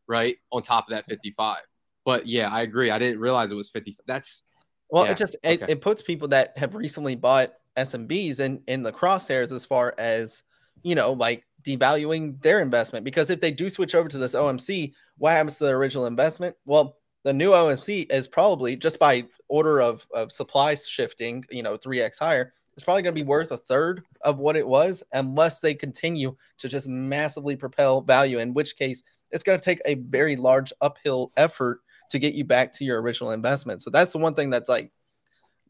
right, 0.06 0.36
on 0.52 0.62
top 0.62 0.86
of 0.88 0.90
that 0.90 1.06
fifty 1.06 1.30
five. 1.30 1.62
But 2.04 2.26
yeah, 2.26 2.50
I 2.50 2.62
agree. 2.62 2.90
I 2.90 2.98
didn't 2.98 3.20
realize 3.20 3.50
it 3.50 3.54
was 3.54 3.70
fifty. 3.70 3.96
That's 4.06 4.44
well, 4.90 5.04
yeah, 5.04 5.12
it 5.12 5.16
just 5.16 5.36
it, 5.42 5.62
okay. 5.62 5.72
it 5.72 5.80
puts 5.80 6.02
people 6.02 6.28
that 6.28 6.56
have 6.58 6.74
recently 6.74 7.16
bought 7.16 7.54
SMBs 7.76 8.40
in 8.40 8.62
in 8.66 8.82
the 8.82 8.92
crosshairs 8.92 9.52
as 9.52 9.64
far 9.64 9.94
as 9.96 10.42
you 10.84 10.94
know, 10.94 11.12
like 11.12 11.44
devaluing 11.62 12.40
their 12.42 12.60
investment 12.60 13.04
because 13.04 13.30
if 13.30 13.40
they 13.40 13.50
do 13.50 13.68
switch 13.68 13.96
over 13.96 14.08
to 14.08 14.18
this 14.18 14.34
OMC, 14.34 14.92
what 15.18 15.32
happens 15.32 15.58
to 15.58 15.64
their 15.64 15.76
original 15.76 16.06
investment? 16.06 16.54
Well, 16.66 16.98
the 17.24 17.32
new 17.32 17.50
OMC 17.50 18.12
is 18.12 18.28
probably 18.28 18.76
just 18.76 18.98
by 18.98 19.24
order 19.48 19.80
of, 19.80 20.06
of 20.14 20.30
supply 20.30 20.74
shifting, 20.74 21.44
you 21.50 21.62
know, 21.62 21.76
3x 21.76 22.18
higher, 22.18 22.52
it's 22.74 22.82
probably 22.82 23.02
going 23.02 23.14
to 23.14 23.20
be 23.20 23.26
worth 23.26 23.52
a 23.52 23.56
third 23.56 24.02
of 24.22 24.38
what 24.38 24.56
it 24.56 24.66
was 24.66 25.02
unless 25.12 25.60
they 25.60 25.74
continue 25.74 26.36
to 26.58 26.68
just 26.68 26.88
massively 26.88 27.56
propel 27.56 28.00
value, 28.00 28.40
in 28.40 28.52
which 28.52 28.76
case 28.76 29.02
it's 29.30 29.44
going 29.44 29.58
to 29.58 29.64
take 29.64 29.80
a 29.86 29.94
very 29.94 30.36
large 30.36 30.72
uphill 30.80 31.32
effort 31.36 31.80
to 32.10 32.18
get 32.18 32.34
you 32.34 32.44
back 32.44 32.72
to 32.72 32.84
your 32.84 33.00
original 33.00 33.30
investment. 33.30 33.80
So 33.80 33.90
that's 33.90 34.12
the 34.12 34.18
one 34.18 34.34
thing 34.34 34.50
that's 34.50 34.68
like, 34.68 34.92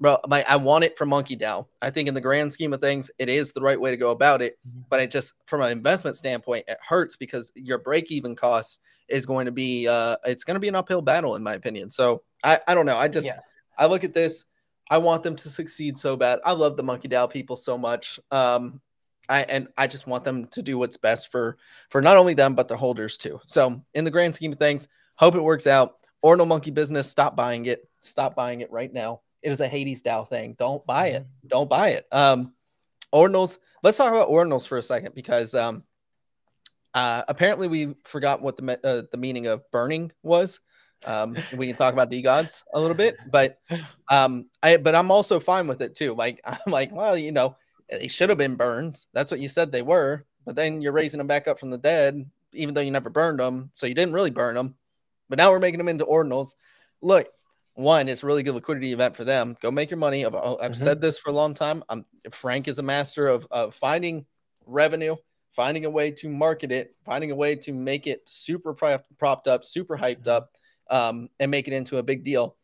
bro, 0.00 0.18
like 0.26 0.48
I 0.48 0.56
want 0.56 0.84
it 0.84 0.96
from 0.98 1.10
MonkeDAO. 1.10 1.66
I 1.82 1.90
think 1.90 2.08
in 2.08 2.14
the 2.14 2.20
grand 2.20 2.52
scheme 2.52 2.72
of 2.72 2.80
things, 2.80 3.10
it 3.18 3.28
is 3.28 3.52
the 3.52 3.60
right 3.60 3.80
way 3.80 3.90
to 3.90 3.96
go 3.96 4.10
about 4.10 4.42
it. 4.42 4.58
Mm-hmm. 4.66 4.82
But 4.88 5.00
it 5.00 5.10
just, 5.10 5.34
from 5.46 5.62
an 5.62 5.72
investment 5.72 6.16
standpoint, 6.16 6.64
it 6.68 6.78
hurts 6.86 7.16
because 7.16 7.52
your 7.54 7.78
break 7.78 8.10
even 8.10 8.36
cost 8.36 8.80
is 9.08 9.26
going 9.26 9.46
to 9.46 9.52
be 9.52 9.86
uh 9.86 10.16
it's 10.24 10.44
going 10.44 10.54
to 10.54 10.60
be 10.60 10.68
an 10.68 10.74
uphill 10.74 11.02
battle 11.02 11.36
in 11.36 11.42
my 11.42 11.54
opinion. 11.54 11.90
So 11.90 12.22
I 12.42 12.60
I 12.66 12.74
don't 12.74 12.86
know. 12.86 12.96
I 12.96 13.08
just 13.08 13.26
yeah. 13.26 13.40
I 13.78 13.86
look 13.86 14.04
at 14.04 14.14
this. 14.14 14.46
I 14.90 14.98
want 14.98 15.22
them 15.22 15.36
to 15.36 15.48
succeed 15.48 15.98
so 15.98 16.16
bad. 16.16 16.40
I 16.44 16.52
love 16.52 16.76
the 16.76 16.84
MonkeDAO 16.84 17.30
people 17.30 17.56
so 17.56 17.78
much. 17.78 18.20
Um, 18.30 18.80
I 19.28 19.42
and 19.42 19.68
I 19.76 19.86
just 19.86 20.06
want 20.06 20.24
them 20.24 20.46
to 20.48 20.62
do 20.62 20.78
what's 20.78 20.96
best 20.96 21.30
for 21.30 21.56
for 21.90 22.02
not 22.02 22.16
only 22.16 22.34
them 22.34 22.54
but 22.54 22.68
the 22.68 22.76
holders 22.76 23.16
too. 23.16 23.40
So 23.46 23.82
in 23.94 24.04
the 24.04 24.10
grand 24.10 24.34
scheme 24.34 24.52
of 24.52 24.58
things, 24.58 24.88
hope 25.16 25.34
it 25.34 25.42
works 25.42 25.66
out. 25.66 25.96
Ordinal 26.22 26.46
Monkey 26.46 26.70
business, 26.70 27.10
stop 27.10 27.36
buying 27.36 27.66
it. 27.66 27.88
Stop 28.00 28.34
buying 28.34 28.62
it 28.62 28.70
right 28.70 28.92
now. 28.92 29.20
It 29.44 29.52
is 29.52 29.60
a 29.60 29.68
Hades 29.68 30.02
DAO 30.02 30.28
thing. 30.28 30.56
Don't 30.58 30.84
buy 30.86 31.08
it. 31.08 31.22
Mm-hmm. 31.22 31.48
Don't 31.48 31.68
buy 31.68 31.90
it. 31.90 32.06
Um, 32.10 32.54
Ordinals. 33.14 33.58
Let's 33.82 33.98
talk 33.98 34.10
about 34.10 34.30
Ordinals 34.30 34.66
for 34.66 34.78
a 34.78 34.82
second 34.82 35.14
because 35.14 35.54
um, 35.54 35.84
uh, 36.94 37.22
apparently, 37.28 37.68
we 37.68 37.94
forgot 38.04 38.40
what 38.40 38.56
the 38.56 38.80
uh, 38.82 39.02
the 39.10 39.18
meaning 39.18 39.46
of 39.46 39.70
burning 39.70 40.10
was. 40.22 40.60
Um, 41.04 41.36
we 41.54 41.66
can 41.66 41.76
talk 41.76 41.92
about 41.92 42.08
the 42.08 42.22
gods 42.22 42.64
a 42.72 42.80
little 42.80 42.96
bit, 42.96 43.16
but 43.30 43.58
um, 44.10 44.46
I 44.62 44.78
but 44.78 44.94
I'm 44.94 45.10
also 45.10 45.38
fine 45.38 45.66
with 45.66 45.82
it 45.82 45.94
too. 45.94 46.14
Like 46.14 46.40
I'm 46.46 46.72
like, 46.72 46.90
well, 46.90 47.16
you 47.18 47.30
know, 47.30 47.56
they 47.90 48.08
should 48.08 48.30
have 48.30 48.38
been 48.38 48.56
burned. 48.56 49.04
That's 49.12 49.30
what 49.30 49.40
you 49.40 49.48
said 49.50 49.70
they 49.70 49.82
were, 49.82 50.24
but 50.46 50.56
then 50.56 50.80
you're 50.80 50.92
raising 50.92 51.18
them 51.18 51.26
back 51.26 51.48
up 51.48 51.60
from 51.60 51.70
the 51.70 51.78
dead, 51.78 52.24
even 52.52 52.72
though 52.72 52.80
you 52.80 52.90
never 52.90 53.10
burned 53.10 53.40
them, 53.40 53.68
so 53.74 53.86
you 53.86 53.94
didn't 53.94 54.14
really 54.14 54.30
burn 54.30 54.54
them. 54.54 54.74
But 55.28 55.36
now 55.36 55.50
we're 55.50 55.58
making 55.58 55.78
them 55.78 55.88
into 55.88 56.06
ordinals. 56.06 56.54
Look, 57.02 57.28
one, 57.74 58.08
it's 58.08 58.22
a 58.22 58.26
really 58.26 58.42
good 58.42 58.54
liquidity 58.54 58.92
event 58.92 59.16
for 59.16 59.24
them. 59.24 59.56
Go 59.60 59.70
make 59.70 59.90
your 59.90 59.98
money. 59.98 60.24
I've, 60.24 60.34
I've 60.34 60.42
mm-hmm. 60.42 60.72
said 60.72 61.00
this 61.00 61.18
for 61.18 61.30
a 61.30 61.34
long 61.34 61.54
time. 61.54 61.84
I'm 61.88 62.04
Frank 62.30 62.68
is 62.68 62.78
a 62.78 62.82
master 62.82 63.28
of, 63.28 63.46
of 63.50 63.74
finding 63.74 64.26
revenue 64.66 65.16
finding 65.54 65.84
a 65.84 65.90
way 65.90 66.10
to 66.10 66.28
market 66.28 66.72
it, 66.72 66.96
finding 67.04 67.30
a 67.30 67.34
way 67.34 67.54
to 67.54 67.72
make 67.72 68.06
it 68.06 68.22
super 68.28 68.74
propped 68.74 69.46
up, 69.46 69.64
super 69.64 69.96
hyped 69.96 70.22
mm-hmm. 70.22 70.30
up, 70.30 70.50
um, 70.90 71.28
and 71.40 71.50
make 71.50 71.68
it 71.68 71.72
into 71.72 71.98
a 71.98 72.02
big 72.02 72.24
deal. 72.24 72.56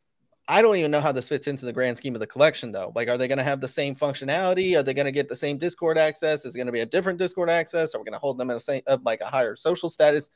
I 0.48 0.62
don't 0.62 0.76
even 0.76 0.90
know 0.90 1.00
how 1.00 1.12
this 1.12 1.28
fits 1.28 1.46
into 1.46 1.64
the 1.64 1.72
grand 1.72 1.96
scheme 1.96 2.14
of 2.14 2.20
the 2.20 2.26
collection, 2.26 2.72
though. 2.72 2.92
Like, 2.96 3.08
are 3.08 3.16
they 3.16 3.28
going 3.28 3.38
to 3.38 3.44
have 3.44 3.60
the 3.60 3.68
same 3.68 3.94
functionality? 3.94 4.76
Are 4.76 4.82
they 4.82 4.94
going 4.94 5.06
to 5.06 5.12
get 5.12 5.28
the 5.28 5.36
same 5.36 5.58
Discord 5.58 5.96
access? 5.96 6.44
Is 6.44 6.56
it 6.56 6.58
going 6.58 6.66
to 6.66 6.72
be 6.72 6.80
a 6.80 6.86
different 6.86 7.20
Discord 7.20 7.48
access? 7.48 7.94
Are 7.94 7.98
we 7.98 8.04
going 8.04 8.14
to 8.14 8.18
hold 8.18 8.36
them 8.36 8.50
in 8.50 8.56
a 8.56 8.60
same, 8.60 8.82
like 9.04 9.20
a 9.20 9.26
higher 9.26 9.54
social 9.54 9.88
status? 9.88 10.30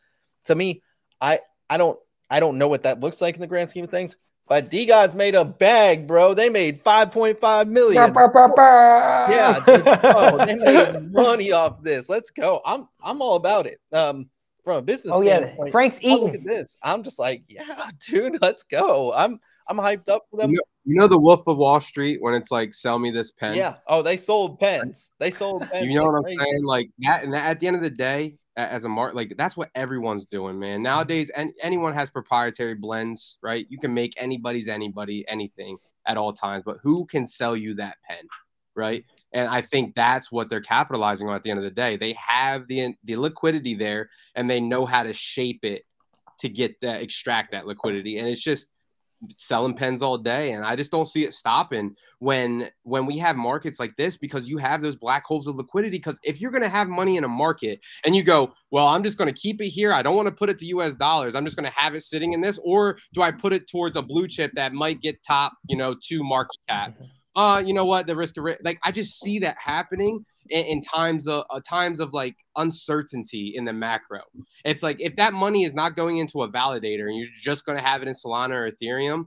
To 0.44 0.54
me, 0.54 0.82
I 1.20 1.40
I 1.68 1.78
don't 1.78 1.98
I 2.30 2.38
don't 2.38 2.58
know 2.58 2.68
what 2.68 2.84
that 2.84 3.00
looks 3.00 3.20
like 3.20 3.34
in 3.34 3.40
the 3.40 3.46
grand 3.48 3.70
scheme 3.70 3.84
of 3.84 3.90
things. 3.90 4.14
But 4.46 4.70
DeGods 4.70 5.14
made 5.14 5.34
a 5.34 5.44
bag, 5.44 6.06
bro. 6.06 6.34
They 6.34 6.50
made 6.50 6.84
5.5 6.84 7.68
million. 7.68 8.12
Bah, 8.12 8.28
bah, 8.28 8.48
bah, 8.54 9.28
yeah, 9.30 9.60
dude, 9.64 10.46
they 10.46 10.54
made 10.56 11.12
money 11.12 11.50
off 11.50 11.82
this. 11.82 12.10
Let's 12.10 12.30
go. 12.30 12.60
I'm 12.64 12.86
I'm 13.02 13.22
all 13.22 13.36
about 13.36 13.66
it. 13.66 13.80
Um, 13.90 14.28
from 14.64 14.78
a 14.78 14.82
business. 14.82 15.14
Oh 15.14 15.22
yeah, 15.22 15.54
Frank's 15.70 15.98
eating. 16.00 16.24
Look 16.24 16.34
at 16.34 16.44
this. 16.44 16.76
I'm 16.82 17.02
just 17.02 17.18
like, 17.18 17.44
yeah, 17.48 17.90
dude, 18.06 18.38
let's 18.42 18.64
go. 18.64 19.12
I'm 19.14 19.38
I'm 19.68 19.76
hyped 19.76 20.08
up 20.08 20.24
for 20.30 20.38
them. 20.38 20.50
You 20.50 20.56
know, 20.56 20.62
you 20.84 20.96
know, 20.96 21.08
the 21.08 21.18
Wolf 21.18 21.46
of 21.46 21.58
Wall 21.58 21.80
Street 21.80 22.20
when 22.20 22.34
it's 22.34 22.50
like, 22.50 22.74
sell 22.74 22.98
me 22.98 23.10
this 23.10 23.32
pen. 23.32 23.56
Yeah. 23.56 23.76
Oh, 23.86 24.02
they 24.02 24.16
sold 24.16 24.58
pens. 24.58 25.10
They 25.18 25.30
sold 25.30 25.68
pens. 25.70 25.86
you 25.86 25.94
know 25.94 26.06
what 26.06 26.16
I'm 26.16 26.28
saying? 26.28 26.64
Like 26.64 26.90
that. 27.00 27.24
And 27.24 27.32
that, 27.32 27.46
at 27.46 27.60
the 27.60 27.66
end 27.66 27.76
of 27.76 27.82
the 27.82 27.90
day, 27.90 28.38
as 28.56 28.84
a 28.84 28.88
mark 28.88 29.14
like 29.14 29.34
that's 29.36 29.56
what 29.56 29.70
everyone's 29.74 30.26
doing 30.26 30.58
man. 30.58 30.82
Nowadays 30.82 31.30
and 31.30 31.52
anyone 31.62 31.94
has 31.94 32.10
proprietary 32.10 32.74
blends 32.74 33.38
right? 33.42 33.66
You 33.68 33.78
can 33.78 33.92
make 33.92 34.14
anybody's 34.16 34.68
anybody 34.68 35.24
anything 35.28 35.78
at 36.06 36.16
all 36.16 36.32
times 36.32 36.62
but 36.64 36.78
who 36.82 37.06
can 37.06 37.26
sell 37.26 37.56
you 37.56 37.74
that 37.74 37.96
pen 38.08 38.26
right? 38.76 39.04
And 39.32 39.48
i 39.48 39.60
think 39.60 39.94
that's 39.94 40.30
what 40.32 40.48
they're 40.48 40.60
capitalizing 40.60 41.28
on 41.28 41.34
at 41.34 41.42
the 41.42 41.50
end 41.50 41.58
of 41.58 41.64
the 41.64 41.70
day. 41.70 41.96
They 41.96 42.12
have 42.14 42.66
the 42.66 42.94
the 43.04 43.16
liquidity 43.16 43.74
there 43.74 44.10
and 44.34 44.48
they 44.48 44.60
know 44.60 44.86
how 44.86 45.02
to 45.02 45.12
shape 45.12 45.64
it 45.64 45.84
to 46.40 46.48
get 46.48 46.80
that 46.80 47.02
extract 47.02 47.52
that 47.52 47.66
liquidity. 47.66 48.18
And 48.18 48.28
it's 48.28 48.42
just 48.42 48.68
selling 49.28 49.74
pens 49.74 50.02
all 50.02 50.18
day 50.18 50.52
and 50.52 50.64
i 50.64 50.74
just 50.76 50.90
don't 50.90 51.08
see 51.08 51.24
it 51.24 51.34
stopping 51.34 51.94
when 52.24 52.70
when 52.84 53.04
we 53.04 53.18
have 53.18 53.36
markets 53.36 53.78
like 53.78 53.94
this 53.96 54.16
because 54.16 54.48
you 54.48 54.56
have 54.56 54.80
those 54.80 54.96
black 54.96 55.24
holes 55.26 55.46
of 55.46 55.56
liquidity. 55.56 55.98
Because 55.98 56.18
if 56.22 56.40
you're 56.40 56.50
going 56.50 56.62
to 56.62 56.70
have 56.70 56.88
money 56.88 57.18
in 57.18 57.24
a 57.24 57.28
market 57.28 57.80
and 58.04 58.16
you 58.16 58.22
go 58.22 58.50
well 58.70 58.86
i'm 58.86 59.04
just 59.04 59.18
going 59.18 59.32
to 59.32 59.38
keep 59.38 59.60
it 59.60 59.68
here. 59.68 59.92
I 59.92 60.02
don't 60.02 60.16
want 60.16 60.28
to 60.28 60.34
put 60.34 60.48
it 60.48 60.58
to 60.58 60.80
us 60.80 60.94
dollars. 60.94 61.34
I'm 61.34 61.44
just 61.44 61.56
going 61.56 61.70
to 61.70 61.76
have 61.76 61.94
it 61.94 62.02
sitting 62.02 62.32
in 62.32 62.40
this 62.40 62.58
or 62.64 62.98
do 63.12 63.20
i 63.20 63.30
put 63.30 63.52
it 63.52 63.68
towards 63.68 63.96
a 63.96 64.02
blue 64.02 64.26
chip 64.26 64.52
that 64.54 64.72
might 64.72 65.00
get 65.02 65.22
top 65.22 65.52
you 65.68 65.76
know 65.76 65.94
to 66.08 66.24
market 66.24 66.56
cap. 66.68 66.96
uh 67.36 67.62
you 67.64 67.74
know 67.74 67.84
what 67.84 68.06
the 68.06 68.16
risk 68.16 68.36
of 68.36 68.44
like 68.62 68.78
i 68.82 68.90
just 68.90 69.20
see 69.20 69.38
that 69.38 69.56
happening 69.62 70.24
in, 70.50 70.64
in 70.64 70.80
times 70.80 71.26
of 71.26 71.44
uh, 71.50 71.60
times 71.66 72.00
of 72.00 72.12
like 72.12 72.36
uncertainty 72.56 73.54
in 73.54 73.64
the 73.64 73.72
macro. 73.72 74.20
It's 74.64 74.82
like 74.82 75.00
if 75.00 75.16
that 75.16 75.32
money 75.32 75.64
is 75.64 75.74
not 75.74 75.96
going 75.96 76.18
into 76.18 76.42
a 76.42 76.50
validator 76.50 77.08
and 77.08 77.16
you're 77.16 77.28
just 77.40 77.64
going 77.64 77.76
to 77.76 77.84
have 77.84 78.02
it 78.02 78.08
in 78.08 78.14
Solana 78.14 78.50
or 78.50 78.70
Ethereum, 78.70 79.26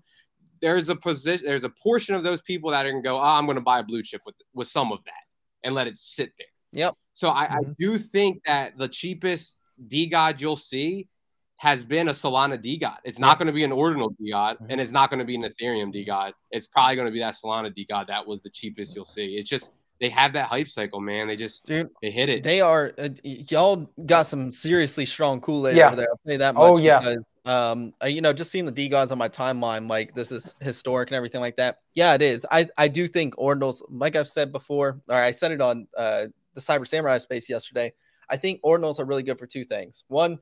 there's 0.61 0.89
a 0.89 0.95
position, 0.95 1.45
there's 1.45 1.63
a 1.63 1.73
portion 1.83 2.15
of 2.15 2.23
those 2.23 2.41
people 2.41 2.71
that 2.71 2.85
are 2.85 2.91
going 2.91 3.03
to 3.03 3.07
go, 3.07 3.17
oh, 3.17 3.21
I'm 3.21 3.45
going 3.45 3.55
to 3.55 3.61
buy 3.61 3.79
a 3.79 3.83
blue 3.83 4.03
chip 4.03 4.21
with 4.25 4.35
with 4.53 4.67
some 4.67 4.91
of 4.91 4.99
that 5.05 5.13
and 5.63 5.75
let 5.75 5.87
it 5.87 5.97
sit 5.97 6.31
there. 6.37 6.47
Yep. 6.73 6.95
So 7.13 7.29
I, 7.29 7.45
mm-hmm. 7.45 7.71
I 7.71 7.73
do 7.79 7.97
think 7.97 8.43
that 8.45 8.77
the 8.77 8.87
cheapest 8.87 9.61
DeGod 9.87 10.39
you'll 10.39 10.57
see 10.57 11.07
has 11.57 11.83
been 11.83 12.07
a 12.07 12.11
Solana 12.11 12.57
DeGod. 12.57 12.97
It's 13.03 13.19
not 13.19 13.39
going 13.39 13.47
to 13.47 13.53
be 13.53 13.63
an 13.63 13.71
ordinal 13.71 14.11
DeGod, 14.11 14.53
mm-hmm. 14.53 14.67
and 14.69 14.79
it's 14.79 14.91
not 14.91 15.09
going 15.09 15.19
to 15.19 15.25
be 15.25 15.35
an 15.35 15.43
Ethereum 15.43 15.93
DeGod. 15.93 16.33
It's 16.51 16.67
probably 16.67 16.95
going 16.95 17.07
to 17.07 17.11
be 17.11 17.19
that 17.19 17.35
Solana 17.35 17.75
DeGod 17.75 18.07
that 18.07 18.25
was 18.25 18.41
the 18.41 18.49
cheapest 18.49 18.95
you'll 18.95 19.05
see. 19.05 19.35
It's 19.37 19.49
just 19.49 19.71
they 19.99 20.09
have 20.09 20.33
that 20.33 20.47
hype 20.47 20.67
cycle, 20.67 20.99
man. 20.99 21.27
They 21.27 21.35
just 21.35 21.65
Dude, 21.65 21.89
they 22.01 22.11
hit 22.11 22.29
it. 22.29 22.43
They 22.43 22.61
are 22.61 22.93
uh, 22.97 23.09
y'all 23.23 23.89
got 24.05 24.27
some 24.27 24.51
seriously 24.51 25.05
strong 25.05 25.41
Kool 25.41 25.67
Aid 25.67 25.77
yeah. 25.77 25.87
over 25.87 25.95
there. 25.95 26.07
I'll 26.11 26.31
say 26.31 26.37
that 26.37 26.55
oh, 26.55 26.73
much. 26.73 26.79
Oh 26.79 26.83
yeah. 26.83 26.99
Because, 26.99 27.23
Um, 27.45 27.93
you 28.03 28.19
know, 28.19 28.33
just 28.33 28.51
seeing 28.51 28.65
the 28.65 28.71
DeGods 28.73 29.11
on 29.11 29.17
my 29.17 29.29
timeline, 29.29 29.89
like 29.89 30.13
this 30.13 30.33
is 30.33 30.53
historic 30.59 31.09
and 31.09 31.15
everything 31.15 31.39
like 31.39 31.55
that. 31.55 31.77
Yeah, 31.93 32.13
it 32.13 32.21
is. 32.21 32.45
I 32.51 32.67
I 32.77 32.89
do 32.89 33.07
think 33.07 33.35
Ordinals, 33.37 33.81
like 33.89 34.15
I've 34.15 34.27
said 34.27 34.51
before, 34.51 35.01
or 35.07 35.15
I 35.15 35.31
said 35.31 35.51
it 35.51 35.61
on 35.61 35.87
uh 35.97 36.25
the 36.53 36.61
Cyber 36.61 36.85
Samurai 36.85 37.17
space 37.17 37.49
yesterday. 37.49 37.93
I 38.29 38.35
think 38.35 38.61
Ordinals 38.63 38.99
are 38.99 39.05
really 39.05 39.23
good 39.23 39.39
for 39.39 39.47
two 39.47 39.63
things. 39.63 40.03
One, 40.09 40.39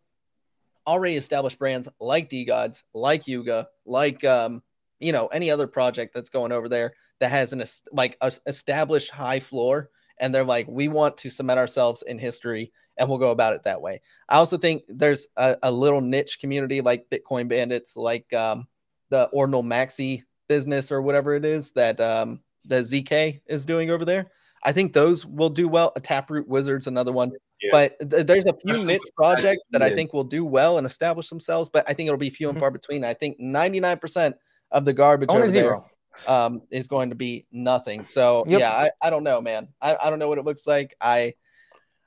already 0.88 1.16
established 1.16 1.60
brands 1.60 1.90
like 2.00 2.30
DeGods, 2.30 2.84
like 2.94 3.28
Yuga, 3.28 3.68
like 3.86 4.24
um, 4.24 4.62
you 5.00 5.12
know, 5.12 5.28
any 5.28 5.52
other 5.52 5.68
project 5.68 6.14
that's 6.14 6.30
going 6.30 6.52
over 6.52 6.70
there 6.70 6.94
that 7.20 7.32
has 7.32 7.54
an 7.54 7.64
like 7.92 8.18
a 8.22 8.32
established 8.46 9.12
high 9.12 9.40
floor 9.40 9.90
and 10.20 10.34
they're 10.34 10.44
like, 10.44 10.68
we 10.68 10.88
want 10.88 11.18
to 11.18 11.30
cement 11.30 11.60
ourselves 11.60 12.04
in 12.04 12.18
history 12.18 12.72
and 12.98 13.10
we'll 13.10 13.18
go 13.18 13.32
about 13.32 13.54
it 13.54 13.64
that 13.64 13.82
way. 13.82 14.02
I 14.30 14.38
also 14.38 14.58
think 14.58 14.84
there's 14.88 15.28
a, 15.36 15.58
a 15.64 15.72
little 15.72 16.02
niche 16.02 16.40
community 16.40 16.82
like 16.82 17.10
Bitcoin 17.10 17.48
Bandits, 17.48 17.98
like 17.98 18.32
um, 18.34 18.68
the 19.10 19.26
Ordinal 19.26 19.64
Maxi 19.64 20.24
business 20.48 20.92
or 20.92 21.02
whatever 21.02 21.34
it 21.36 21.44
is 21.44 21.72
that 21.72 22.00
um, 22.00 22.40
the 22.64 22.76
ZK 22.76 23.42
is 23.48 23.66
doing 23.66 23.90
over 23.90 24.06
there. 24.06 24.32
I 24.64 24.72
think 24.72 24.94
those 24.94 25.26
will 25.26 25.50
do 25.50 25.68
well. 25.68 25.92
A 25.96 26.00
Taproot 26.00 26.48
Wizard's 26.48 26.88
another 26.88 27.12
one. 27.12 27.32
Yeah. 27.66 27.72
But 27.72 28.10
th- 28.10 28.26
there's 28.28 28.46
a 28.46 28.54
few 28.54 28.86
niche 28.86 29.02
projects 29.16 29.66
that 29.72 29.82
I 29.82 29.90
think 29.90 30.14
will 30.14 30.24
do 30.24 30.46
well 30.46 30.78
and 30.78 30.86
establish 30.86 31.30
themselves, 31.30 31.70
but 31.70 31.84
I 31.88 31.94
think 31.94 32.08
it'll 32.08 32.18
be 32.18 32.30
few 32.30 32.50
and 32.50 32.56
mm-hmm. 32.56 32.62
far 32.62 32.72
between. 32.72 33.04
I 33.04 33.14
think 33.14 33.40
99% 33.40 34.34
of 34.72 34.86
the 34.86 34.94
garbage 34.94 35.30
Only 35.30 35.44
over 35.44 35.52
zero. 35.52 35.86
there 36.26 36.36
um, 36.36 36.62
is 36.72 36.88
going 36.88 37.10
to 37.10 37.16
be 37.16 37.46
nothing. 37.52 38.06
So 38.06 38.44
yep. 38.48 38.60
yeah, 38.60 38.72
I, 38.72 38.90
I 39.02 39.10
don't 39.10 39.24
know, 39.24 39.42
man. 39.42 39.68
I, 39.82 39.96
I 39.96 40.10
don't 40.10 40.20
know 40.20 40.28
what 40.28 40.38
it 40.38 40.46
looks 40.46 40.68
like. 40.68 40.96
I 41.02 41.34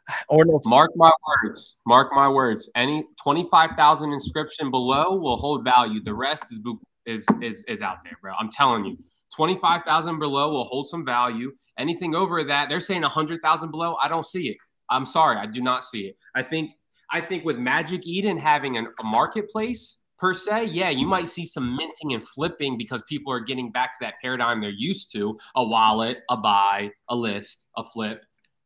or 0.28 0.44
no. 0.44 0.60
Mark 0.66 0.90
my 0.96 1.12
words. 1.42 1.78
Mark 1.86 2.08
my 2.12 2.28
words. 2.28 2.70
Any 2.74 3.04
twenty 3.22 3.48
five 3.50 3.72
thousand 3.76 4.12
inscription 4.12 4.70
below 4.70 5.16
will 5.16 5.36
hold 5.36 5.64
value. 5.64 6.02
The 6.02 6.14
rest 6.14 6.44
is 6.52 6.60
is 7.06 7.26
is 7.42 7.64
is 7.64 7.82
out 7.82 7.98
there, 8.04 8.16
bro. 8.20 8.34
I'm 8.38 8.50
telling 8.50 8.84
you. 8.84 8.98
Twenty 9.34 9.56
five 9.58 9.82
thousand 9.84 10.18
below 10.18 10.50
will 10.50 10.64
hold 10.64 10.88
some 10.88 11.04
value. 11.04 11.52
Anything 11.78 12.14
over 12.14 12.42
that, 12.44 12.68
they're 12.68 12.80
saying 12.80 13.02
hundred 13.02 13.40
thousand 13.42 13.70
below. 13.70 13.96
I 14.02 14.08
don't 14.08 14.26
see 14.26 14.48
it. 14.48 14.56
I'm 14.90 15.06
sorry, 15.06 15.36
I 15.36 15.46
do 15.46 15.60
not 15.60 15.84
see 15.84 16.02
it. 16.02 16.16
I 16.34 16.42
think 16.42 16.72
I 17.10 17.20
think 17.20 17.44
with 17.44 17.56
Magic 17.56 18.06
Eden 18.06 18.38
having 18.38 18.76
an, 18.76 18.88
a 19.00 19.04
marketplace 19.04 19.98
per 20.18 20.34
se, 20.34 20.66
yeah, 20.66 20.90
you 20.90 21.06
might 21.06 21.28
see 21.28 21.46
some 21.46 21.76
minting 21.76 22.12
and 22.12 22.26
flipping 22.26 22.76
because 22.76 23.02
people 23.08 23.32
are 23.32 23.40
getting 23.40 23.70
back 23.70 23.92
to 23.92 23.98
that 24.02 24.14
paradigm 24.20 24.60
they're 24.60 24.70
used 24.70 25.12
to 25.12 25.38
a 25.54 25.64
wallet, 25.64 26.18
a 26.28 26.36
buy, 26.36 26.90
a 27.08 27.16
list, 27.16 27.66
a 27.76 27.84
flip. 27.84 28.24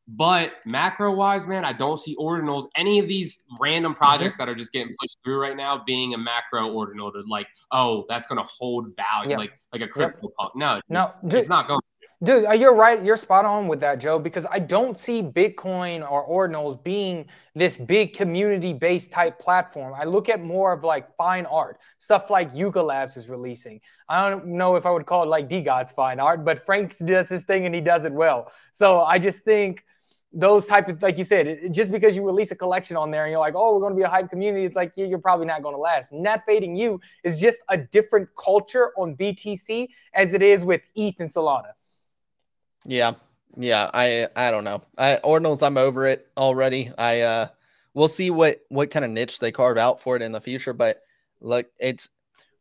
But 0.08 0.54
macro 0.66 1.14
wise, 1.14 1.46
man, 1.46 1.64
I 1.64 1.72
don't 1.72 1.98
see 1.98 2.16
ordinals, 2.16 2.66
any 2.76 2.98
of 2.98 3.06
these 3.06 3.44
random 3.60 3.94
projects 3.94 4.34
mm-hmm. 4.34 4.42
that 4.42 4.48
are 4.48 4.54
just 4.54 4.72
getting 4.72 4.92
pushed 5.00 5.16
through 5.22 5.40
right 5.40 5.56
now 5.56 5.82
being 5.86 6.12
a 6.12 6.18
macro 6.18 6.72
ordinal 6.72 7.12
to 7.12 7.22
like, 7.28 7.46
oh, 7.70 8.04
that's 8.08 8.26
going 8.26 8.42
to 8.42 8.48
hold 8.58 8.88
value, 8.96 9.30
yep. 9.30 9.38
like 9.38 9.52
like 9.72 9.82
a 9.82 9.88
crypto 9.88 10.18
yep. 10.22 10.32
pump. 10.38 10.52
No, 10.56 10.80
no, 10.88 11.12
it's 11.24 11.48
not 11.48 11.68
going 11.68 11.80
Dude, 12.22 12.44
uh, 12.44 12.52
you're 12.52 12.74
right. 12.74 13.02
You're 13.02 13.16
spot 13.16 13.44
on 13.44 13.66
with 13.66 13.80
that, 13.80 13.98
Joe, 13.98 14.16
because 14.16 14.46
I 14.48 14.60
don't 14.60 14.96
see 14.96 15.22
Bitcoin 15.24 16.08
or 16.08 16.24
Ordinals 16.28 16.80
being 16.84 17.26
this 17.56 17.76
big 17.76 18.12
community 18.12 18.72
based 18.72 19.10
type 19.10 19.40
platform. 19.40 19.92
I 19.92 20.04
look 20.04 20.28
at 20.28 20.40
more 20.40 20.72
of 20.72 20.84
like 20.84 21.16
fine 21.16 21.46
art, 21.46 21.80
stuff 21.98 22.30
like 22.30 22.54
Yuga 22.54 22.80
Labs 22.80 23.16
is 23.16 23.28
releasing. 23.28 23.80
I 24.08 24.30
don't 24.30 24.46
know 24.46 24.76
if 24.76 24.86
I 24.86 24.92
would 24.92 25.04
call 25.04 25.24
it 25.24 25.26
like 25.26 25.48
DeGod's 25.48 25.90
fine 25.90 26.20
art, 26.20 26.44
but 26.44 26.64
Frank's 26.64 26.98
does 27.04 27.28
his 27.28 27.42
thing 27.42 27.66
and 27.66 27.74
he 27.74 27.80
does 27.80 28.04
it 28.04 28.12
well. 28.12 28.52
So 28.70 29.00
I 29.00 29.18
just 29.18 29.42
think 29.42 29.84
those 30.32 30.66
type 30.66 30.88
of, 30.88 31.02
like 31.02 31.18
you 31.18 31.24
said, 31.24 31.74
just 31.74 31.90
because 31.90 32.14
you 32.14 32.24
release 32.24 32.52
a 32.52 32.56
collection 32.56 32.96
on 32.96 33.10
there 33.10 33.24
and 33.24 33.32
you're 33.32 33.40
like, 33.40 33.54
oh, 33.56 33.74
we're 33.74 33.80
going 33.80 33.94
to 33.94 33.98
be 33.98 34.04
a 34.04 34.08
hype 34.08 34.30
community, 34.30 34.64
it's 34.64 34.76
like 34.76 34.92
you're 34.94 35.18
probably 35.18 35.46
not 35.46 35.60
going 35.60 35.74
to 35.74 35.80
last. 35.80 36.12
Net 36.12 36.44
fading 36.46 36.76
you 36.76 37.00
is 37.24 37.40
just 37.40 37.58
a 37.68 37.76
different 37.76 38.28
culture 38.36 38.92
on 38.96 39.16
BTC 39.16 39.88
as 40.14 40.34
it 40.34 40.42
is 40.42 40.64
with 40.64 40.82
ETH 40.94 41.18
and 41.18 41.28
Solana. 41.28 41.72
Yeah. 42.84 43.14
Yeah, 43.56 43.90
I 43.92 44.28
I 44.34 44.50
don't 44.50 44.64
know. 44.64 44.82
I 44.96 45.18
Ordinals, 45.22 45.64
I'm 45.64 45.76
over 45.76 46.06
it 46.06 46.28
already. 46.36 46.90
I 46.96 47.20
uh 47.20 47.48
we'll 47.94 48.08
see 48.08 48.30
what 48.30 48.60
what 48.68 48.90
kind 48.90 49.04
of 49.04 49.10
niche 49.10 49.38
they 49.38 49.52
carve 49.52 49.76
out 49.76 50.00
for 50.00 50.16
it 50.16 50.22
in 50.22 50.32
the 50.32 50.40
future, 50.40 50.72
but 50.72 51.02
look, 51.40 51.66
it's 51.78 52.08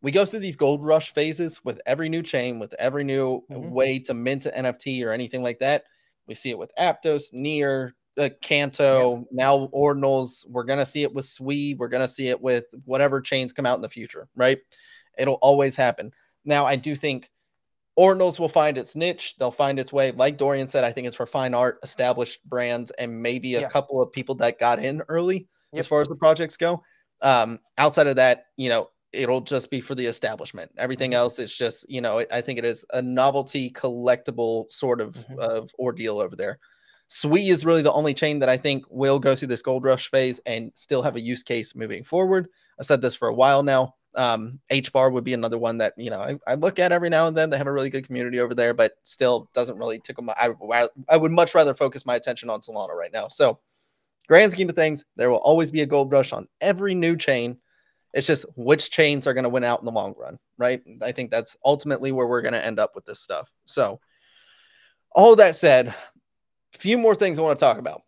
we 0.01 0.12
go 0.12 0.25
through 0.25 0.39
these 0.39 0.55
gold 0.55 0.84
rush 0.84 1.13
phases 1.13 1.63
with 1.63 1.79
every 1.86 2.10
new 2.10 2.23
chain, 2.23 2.60
with 2.60 2.73
every 2.79 3.03
new 3.03 3.43
mm-hmm. 3.49 3.69
way 3.69 3.99
to 3.99 4.13
mint 4.13 4.45
an 4.47 4.65
NFT 4.65 5.05
or 5.05 5.12
anything 5.12 5.43
like 5.43 5.60
that. 5.60 5.86
We 6.27 6.34
see 6.34 6.49
it 6.49 6.57
with 6.57 6.73
Aptos, 6.77 7.34
Near, 7.34 7.93
uh, 8.17 8.29
Canto, 8.41 9.17
yeah. 9.17 9.23
now 9.31 9.67
Ordinals. 9.67 10.45
We're 10.49 10.63
gonna 10.63 10.86
see 10.86 11.03
it 11.03 11.13
with 11.13 11.25
Sui. 11.25 11.75
We're 11.75 11.88
gonna 11.88 12.07
see 12.07 12.29
it 12.29 12.41
with 12.41 12.65
whatever 12.86 13.21
chains 13.21 13.53
come 13.53 13.65
out 13.65 13.77
in 13.77 13.81
the 13.81 13.89
future, 13.89 14.27
right? 14.36 14.57
It'll 15.17 15.36
always 15.36 15.75
happen. 15.75 16.12
Now, 16.43 16.65
I 16.65 16.75
do 16.75 16.95
think 16.95 17.29
Ordinals 17.99 18.39
will 18.39 18.49
find 18.49 18.77
its 18.77 18.95
niche. 18.95 19.36
They'll 19.38 19.51
find 19.51 19.77
its 19.77 19.91
way. 19.91 20.12
Like 20.12 20.38
Dorian 20.38 20.67
said, 20.67 20.84
I 20.84 20.91
think 20.91 21.08
it's 21.08 21.15
for 21.15 21.25
fine 21.25 21.54
art, 21.54 21.80
established 21.84 22.43
brands, 22.45 22.91
and 22.91 23.21
maybe 23.21 23.56
a 23.56 23.62
yeah. 23.62 23.69
couple 23.69 24.01
of 24.01 24.12
people 24.12 24.36
that 24.36 24.60
got 24.60 24.80
in 24.80 25.01
early 25.10 25.47
yep. 25.73 25.80
as 25.80 25.88
far 25.88 26.01
as 26.01 26.08
the 26.08 26.15
projects 26.15 26.58
go. 26.58 26.82
Um, 27.21 27.60
outside 27.77 28.08
of 28.08 28.15
that, 28.15 28.45
you 28.56 28.69
know, 28.69 28.89
it'll 29.13 29.41
just 29.41 29.69
be 29.69 29.82
for 29.82 29.93
the 29.93 30.06
establishment. 30.06 30.71
Everything 30.77 31.12
mm-hmm. 31.12 31.17
else 31.17 31.38
is 31.38 31.56
just, 31.56 31.89
you 31.89 32.01
know, 32.01 32.25
I 32.32 32.41
think 32.41 32.60
it 32.60 32.65
is 32.65 32.86
a 32.93 33.01
novelty 33.01 33.69
collectible 33.71 34.71
sort 34.71 35.01
of, 35.01 35.15
mm-hmm. 35.15 35.39
of 35.39 35.71
ordeal 35.77 36.19
over 36.19 36.36
there. 36.36 36.60
Sui 37.08 37.49
is 37.49 37.65
really 37.65 37.82
the 37.82 37.91
only 37.91 38.13
chain 38.13 38.39
that 38.39 38.47
I 38.47 38.56
think 38.56 38.86
will 38.89 39.19
go 39.19 39.36
through 39.36 39.49
this 39.49 39.62
gold 39.62 39.84
rush 39.84 40.10
phase 40.10 40.39
and 40.45 40.71
still 40.75 41.01
have 41.01 41.17
a 41.17 41.21
use 41.21 41.43
case 41.43 41.75
moving 41.75 42.06
forward. 42.06 42.47
I 42.80 42.84
said 42.84 43.01
this 43.01 43.15
for 43.15 43.27
a 43.27 43.34
while 43.34 43.63
now. 43.63 43.95
Um, 44.15 44.60
H 44.69 44.91
bar 44.91 45.10
would 45.10 45.24
be 45.24 45.34
another 45.34 45.58
one 45.58 45.78
that 45.78 45.93
you 45.97 46.10
know 46.10 46.19
I, 46.19 46.38
I, 46.45 46.56
look 46.56 46.80
at 46.80 46.91
every 46.91 47.10
now 47.10 47.28
and 47.28 47.38
then. 47.38 47.50
They 47.50 47.58
have 47.58 47.67
a 47.67 47.71
really 47.71 47.89
good 47.89 48.06
community 48.06 48.39
over 48.39 48.54
there, 48.54 48.74
but 48.74 48.93
still 49.04 49.50
doesn't 49.54 49.78
really 49.78 50.00
tickle 50.00 50.24
my. 50.24 50.34
I, 50.38 50.89
I 51.08 51.17
would 51.17 51.32
much 51.32 51.56
rather 51.56 51.74
focus 51.74 52.06
my 52.06 52.15
attention 52.15 52.50
on 52.50 52.60
Solana 52.60 52.93
right 52.93 53.13
now. 53.13 53.30
So, 53.30 53.60
grand 54.28 54.52
scheme 54.52 54.69
of 54.69 54.76
things, 54.76 55.06
there 55.15 55.30
will 55.30 55.38
always 55.38 55.71
be 55.71 55.82
a 55.82 55.86
gold 55.86 56.12
rush 56.12 56.34
on 56.34 56.47
every 56.60 56.93
new 56.93 57.15
chain. 57.15 57.58
It's 58.13 58.28
just 58.28 58.45
which 58.58 58.91
chains 58.91 59.28
are 59.28 59.34
going 59.34 59.45
to 59.45 59.50
win 59.50 59.63
out 59.63 59.80
in 59.80 59.86
the 59.86 59.91
long 59.91 60.13
run, 60.17 60.38
right? 60.58 60.82
I 61.02 61.13
think 61.13 61.32
that's 61.32 61.56
ultimately 61.63 62.12
where 62.12 62.28
we're 62.28 62.41
going 62.41 62.54
to 62.54 62.65
end 62.65 62.80
up 62.80 62.93
with 62.95 63.06
this 63.06 63.21
stuff. 63.21 63.50
So, 63.63 64.02
all 65.13 65.38
that 65.38 65.56
said, 65.56 65.88
a 65.88 66.78
few 66.78 66.97
more 66.97 67.15
things 67.15 67.39
I 67.39 67.43
want 67.43 67.58
to 67.58 67.65
talk 67.65 67.78
about. 67.78 68.02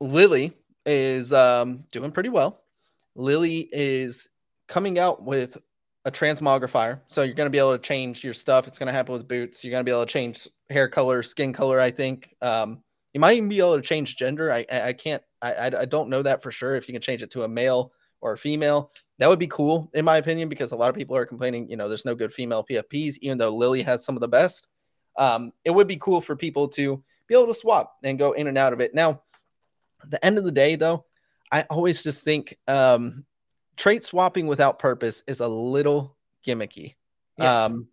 Lily 0.00 0.52
is 0.86 1.32
um, 1.32 1.84
doing 1.92 2.12
pretty 2.12 2.28
well. 2.28 2.62
Lily 3.14 3.68
is 3.72 4.28
coming 4.68 4.98
out 4.98 5.22
with 5.22 5.56
a 6.04 6.10
transmogrifier. 6.10 7.00
So 7.06 7.22
you're 7.22 7.34
going 7.34 7.46
to 7.46 7.50
be 7.50 7.58
able 7.58 7.76
to 7.76 7.82
change 7.82 8.22
your 8.22 8.34
stuff. 8.34 8.66
It's 8.66 8.78
going 8.78 8.88
to 8.88 8.92
happen 8.92 9.12
with 9.12 9.26
boots. 9.26 9.64
You're 9.64 9.70
going 9.70 9.84
to 9.84 9.88
be 9.88 9.92
able 9.92 10.04
to 10.04 10.12
change 10.12 10.48
hair 10.68 10.88
color, 10.88 11.22
skin 11.22 11.52
color. 11.52 11.80
I 11.80 11.90
think 11.90 12.34
um, 12.42 12.82
you 13.12 13.20
might 13.20 13.36
even 13.36 13.48
be 13.48 13.58
able 13.58 13.76
to 13.76 13.82
change 13.82 14.16
gender. 14.16 14.52
I 14.52 14.66
I 14.70 14.92
can't. 14.92 15.22
I 15.40 15.70
I 15.78 15.84
don't 15.84 16.10
know 16.10 16.22
that 16.22 16.42
for 16.42 16.50
sure. 16.50 16.74
If 16.76 16.88
you 16.88 16.92
can 16.92 17.02
change 17.02 17.22
it 17.22 17.30
to 17.32 17.44
a 17.44 17.48
male 17.48 17.92
or 18.20 18.32
a 18.32 18.38
female, 18.38 18.90
that 19.18 19.28
would 19.28 19.38
be 19.38 19.46
cool 19.46 19.90
in 19.94 20.04
my 20.04 20.16
opinion 20.16 20.48
because 20.48 20.72
a 20.72 20.76
lot 20.76 20.90
of 20.90 20.96
people 20.96 21.16
are 21.16 21.26
complaining. 21.26 21.70
You 21.70 21.76
know, 21.76 21.88
there's 21.88 22.04
no 22.04 22.14
good 22.14 22.32
female 22.32 22.64
PFPs, 22.68 23.18
even 23.20 23.38
though 23.38 23.50
Lily 23.50 23.82
has 23.82 24.04
some 24.04 24.16
of 24.16 24.20
the 24.20 24.28
best. 24.28 24.66
Um, 25.16 25.52
it 25.64 25.70
would 25.70 25.86
be 25.86 25.96
cool 25.96 26.20
for 26.20 26.34
people 26.34 26.68
to 26.70 27.02
be 27.28 27.34
able 27.34 27.46
to 27.46 27.54
swap 27.54 27.96
and 28.02 28.18
go 28.18 28.32
in 28.32 28.48
and 28.48 28.58
out 28.58 28.72
of 28.72 28.80
it. 28.80 28.94
Now, 28.94 29.22
the 30.08 30.22
end 30.24 30.38
of 30.38 30.44
the 30.44 30.52
day, 30.52 30.74
though, 30.74 31.04
I 31.52 31.62
always 31.62 32.02
just 32.02 32.24
think 32.24 32.58
um, 32.66 33.24
trait 33.76 34.04
swapping 34.04 34.46
without 34.46 34.78
purpose 34.78 35.22
is 35.26 35.40
a 35.40 35.48
little 35.48 36.16
gimmicky. 36.46 36.94
Yes. 37.38 37.48
Um, 37.48 37.88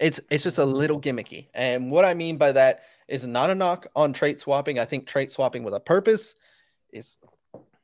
it's 0.00 0.20
it's 0.30 0.44
just 0.44 0.58
a 0.58 0.64
little 0.64 1.00
gimmicky, 1.00 1.48
and 1.54 1.90
what 1.90 2.04
I 2.04 2.14
mean 2.14 2.38
by 2.38 2.52
that 2.52 2.84
is 3.08 3.26
not 3.26 3.50
a 3.50 3.54
knock 3.54 3.86
on 3.94 4.12
trait 4.12 4.40
swapping. 4.40 4.78
I 4.78 4.84
think 4.86 5.06
trait 5.06 5.30
swapping 5.30 5.64
with 5.64 5.74
a 5.74 5.80
purpose 5.80 6.34
is 6.92 7.18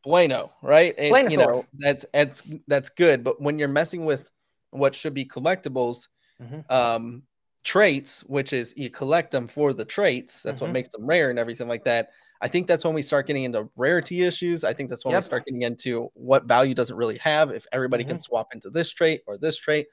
bueno, 0.03 0.53
right? 0.63 0.95
It, 0.97 1.31
you 1.31 1.37
know, 1.37 1.65
that's 1.79 2.07
that's 2.13 2.43
that's 2.67 2.89
good. 2.89 3.23
But 3.23 3.41
when 3.41 3.59
you're 3.59 3.69
messing 3.69 4.07
with 4.07 4.31
what 4.71 4.95
should 4.95 5.15
be 5.15 5.27
collectibles, 5.27 6.09
mm-hmm. 6.41 6.61
um, 6.73 7.23
traits, 7.63 8.23
which 8.23 8.53
is 8.53 8.75
you 8.77 8.91
collect 8.91 9.31
them 9.31 9.47
for 9.47 9.75
the 9.75 9.85
traits, 9.85 10.43
that's 10.43 10.61
mm-hmm. 10.61 10.69
what 10.69 10.73
makes 10.73 10.89
them 10.89 11.07
rare 11.07 11.31
and 11.31 11.39
everything 11.39 11.69
like 11.69 11.85
that. 11.85 12.11
I 12.41 12.49
think 12.49 12.67
that's 12.67 12.85
when 12.85 12.95
we 12.95 13.03
start 13.03 13.27
getting 13.27 13.45
into 13.45 13.69
rarity 13.77 14.23
issues. 14.23 14.65
I 14.65 14.73
think 14.73 14.91
that's 14.91 15.05
when 15.05 15.13
yep. 15.13 15.19
we 15.19 15.25
start 15.25 15.45
getting 15.45 15.63
into 15.63 16.11
what 16.15 16.45
value 16.45 16.75
doesn't 16.75 16.97
really 16.97 17.19
have 17.19 17.51
if 17.51 17.67
everybody 17.73 18.05
mm-hmm. 18.05 18.13
can 18.13 18.19
swap 18.19 18.55
into 18.55 18.71
this 18.71 18.91
trait 18.91 19.23
or 19.27 19.37
this 19.37 19.57
trait. 19.57 19.87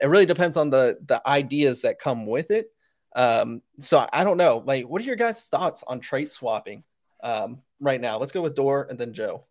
It 0.00 0.06
really 0.06 0.26
depends 0.26 0.56
on 0.56 0.70
the 0.70 0.98
the 1.06 1.26
ideas 1.28 1.82
that 1.82 1.98
come 1.98 2.26
with 2.26 2.50
it. 2.50 2.70
Um, 3.14 3.62
so 3.78 4.06
I 4.12 4.24
don't 4.24 4.38
know. 4.38 4.62
Like, 4.64 4.88
what 4.88 5.02
are 5.02 5.04
your 5.04 5.16
guys' 5.16 5.46
thoughts 5.46 5.84
on 5.86 6.00
trait 6.00 6.32
swapping 6.32 6.82
um, 7.22 7.60
right 7.78 8.00
now? 8.00 8.18
Let's 8.18 8.32
go 8.32 8.40
with 8.40 8.54
Dor 8.54 8.86
and 8.88 8.98
then 8.98 9.12
Joe. 9.12 9.44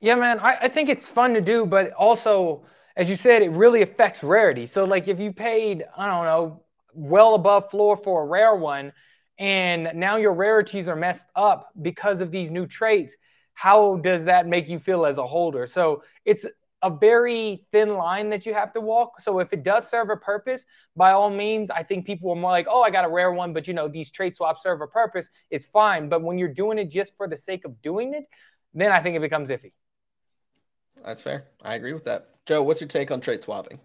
Yeah, 0.00 0.14
man, 0.14 0.38
I, 0.40 0.56
I 0.62 0.68
think 0.68 0.88
it's 0.88 1.08
fun 1.08 1.34
to 1.34 1.40
do, 1.42 1.66
but 1.66 1.92
also, 1.92 2.64
as 2.96 3.10
you 3.10 3.16
said, 3.16 3.42
it 3.42 3.50
really 3.50 3.82
affects 3.82 4.22
rarity. 4.22 4.64
So, 4.64 4.84
like, 4.84 5.08
if 5.08 5.20
you 5.20 5.32
paid, 5.32 5.84
I 5.96 6.06
don't 6.06 6.24
know, 6.24 6.62
well 6.94 7.34
above 7.34 7.70
floor 7.70 7.96
for 7.96 8.22
a 8.22 8.26
rare 8.26 8.54
one, 8.54 8.92
and 9.40 9.90
now 9.94 10.16
your 10.16 10.32
rarities 10.32 10.86
are 10.86 10.94
messed 10.94 11.26
up 11.34 11.72
because 11.82 12.20
of 12.20 12.30
these 12.30 12.50
new 12.50 12.66
traits 12.66 13.16
how 13.54 13.96
does 13.96 14.24
that 14.24 14.46
make 14.46 14.68
you 14.68 14.78
feel 14.78 15.04
as 15.04 15.18
a 15.18 15.26
holder 15.26 15.66
so 15.66 16.02
it's 16.24 16.46
a 16.82 16.90
very 16.90 17.64
thin 17.72 17.94
line 17.94 18.30
that 18.30 18.46
you 18.46 18.54
have 18.54 18.72
to 18.72 18.80
walk. 18.80 19.20
So 19.20 19.38
if 19.38 19.52
it 19.52 19.62
does 19.62 19.88
serve 19.88 20.08
a 20.10 20.16
purpose, 20.16 20.64
by 20.96 21.12
all 21.12 21.30
means, 21.30 21.70
I 21.70 21.82
think 21.82 22.06
people 22.06 22.30
are 22.30 22.36
more 22.36 22.50
like, 22.50 22.66
oh, 22.68 22.82
I 22.82 22.90
got 22.90 23.04
a 23.04 23.08
rare 23.08 23.32
one, 23.32 23.52
but 23.52 23.68
you 23.68 23.74
know, 23.74 23.88
these 23.88 24.10
trait 24.10 24.36
swaps 24.36 24.62
serve 24.62 24.80
a 24.80 24.86
purpose. 24.86 25.28
It's 25.50 25.66
fine. 25.66 26.08
But 26.08 26.22
when 26.22 26.38
you're 26.38 26.48
doing 26.48 26.78
it 26.78 26.90
just 26.90 27.16
for 27.16 27.28
the 27.28 27.36
sake 27.36 27.64
of 27.64 27.80
doing 27.82 28.14
it, 28.14 28.26
then 28.72 28.92
I 28.92 29.02
think 29.02 29.16
it 29.16 29.20
becomes 29.20 29.50
iffy. 29.50 29.72
That's 31.04 31.22
fair. 31.22 31.48
I 31.62 31.74
agree 31.74 31.92
with 31.92 32.04
that. 32.04 32.28
Joe, 32.46 32.62
what's 32.62 32.80
your 32.80 32.88
take 32.88 33.10
on 33.10 33.20
trait 33.20 33.42
swapping? 33.42 33.80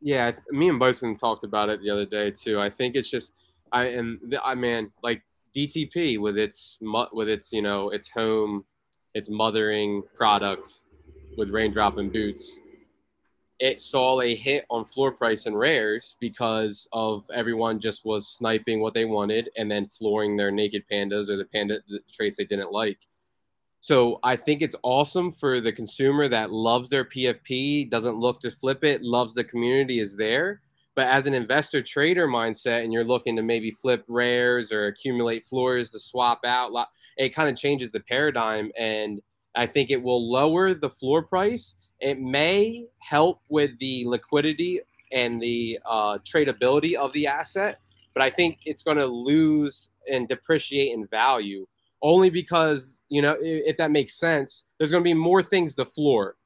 Yeah, 0.00 0.32
me 0.50 0.68
and 0.68 0.78
Bison 0.78 1.16
talked 1.16 1.44
about 1.44 1.70
it 1.70 1.80
the 1.80 1.88
other 1.88 2.04
day 2.04 2.30
too. 2.30 2.60
I 2.60 2.68
think 2.68 2.96
it's 2.96 3.10
just 3.10 3.32
I 3.72 3.84
and 3.86 4.36
I 4.42 4.54
man 4.54 4.90
like 5.02 5.22
DTP 5.54 6.18
with 6.20 6.36
its 6.38 6.78
with 7.12 7.28
its 7.28 7.52
you 7.52 7.62
know 7.62 7.90
its 7.90 8.10
home, 8.10 8.64
its 9.14 9.28
mothering 9.28 10.02
product 10.14 10.80
with 11.36 11.50
raindrop 11.50 11.98
and 11.98 12.12
boots. 12.12 12.60
It 13.60 13.80
saw 13.80 14.20
a 14.20 14.34
hit 14.34 14.64
on 14.68 14.84
floor 14.84 15.12
price 15.12 15.46
and 15.46 15.56
rares 15.56 16.16
because 16.20 16.88
of 16.92 17.24
everyone 17.32 17.78
just 17.78 18.04
was 18.04 18.26
sniping 18.26 18.80
what 18.80 18.94
they 18.94 19.04
wanted 19.04 19.48
and 19.56 19.70
then 19.70 19.86
flooring 19.86 20.36
their 20.36 20.50
naked 20.50 20.84
pandas 20.90 21.28
or 21.28 21.36
the 21.36 21.44
panda 21.44 21.78
the 21.88 22.00
traits 22.12 22.36
they 22.36 22.44
didn't 22.44 22.72
like. 22.72 22.98
So 23.80 24.18
I 24.22 24.36
think 24.36 24.62
it's 24.62 24.74
awesome 24.82 25.30
for 25.30 25.60
the 25.60 25.70
consumer 25.70 26.26
that 26.28 26.50
loves 26.50 26.88
their 26.88 27.04
PFP, 27.04 27.90
doesn't 27.90 28.16
look 28.16 28.40
to 28.40 28.50
flip 28.50 28.82
it, 28.82 29.02
loves 29.02 29.34
the 29.34 29.44
community 29.44 30.00
is 30.00 30.16
there. 30.16 30.62
But 30.94 31.08
as 31.08 31.26
an 31.26 31.34
investor 31.34 31.82
trader 31.82 32.28
mindset, 32.28 32.84
and 32.84 32.92
you're 32.92 33.04
looking 33.04 33.36
to 33.36 33.42
maybe 33.42 33.70
flip 33.70 34.04
rares 34.06 34.70
or 34.70 34.86
accumulate 34.86 35.44
floors 35.44 35.90
to 35.90 35.98
swap 35.98 36.40
out, 36.44 36.72
it 37.16 37.34
kind 37.34 37.48
of 37.48 37.56
changes 37.56 37.90
the 37.90 38.00
paradigm. 38.00 38.70
And 38.78 39.20
I 39.54 39.66
think 39.66 39.90
it 39.90 40.02
will 40.02 40.30
lower 40.30 40.74
the 40.74 40.90
floor 40.90 41.22
price. 41.22 41.76
It 42.00 42.20
may 42.20 42.86
help 42.98 43.40
with 43.48 43.78
the 43.78 44.04
liquidity 44.06 44.80
and 45.12 45.40
the 45.40 45.78
uh, 45.88 46.18
tradability 46.18 46.94
of 46.94 47.12
the 47.12 47.26
asset, 47.26 47.80
but 48.14 48.22
I 48.22 48.30
think 48.30 48.60
it's 48.64 48.82
going 48.82 48.96
to 48.98 49.06
lose 49.06 49.90
and 50.10 50.28
depreciate 50.28 50.92
in 50.92 51.06
value 51.06 51.66
only 52.02 52.28
because 52.28 53.02
you 53.08 53.22
know 53.22 53.34
if 53.40 53.76
that 53.78 53.90
makes 53.90 54.14
sense 54.14 54.66
there's 54.76 54.90
going 54.90 55.02
to 55.02 55.08
be 55.08 55.14
more 55.14 55.42
things 55.42 55.74
to 55.74 55.84
floor 55.84 56.36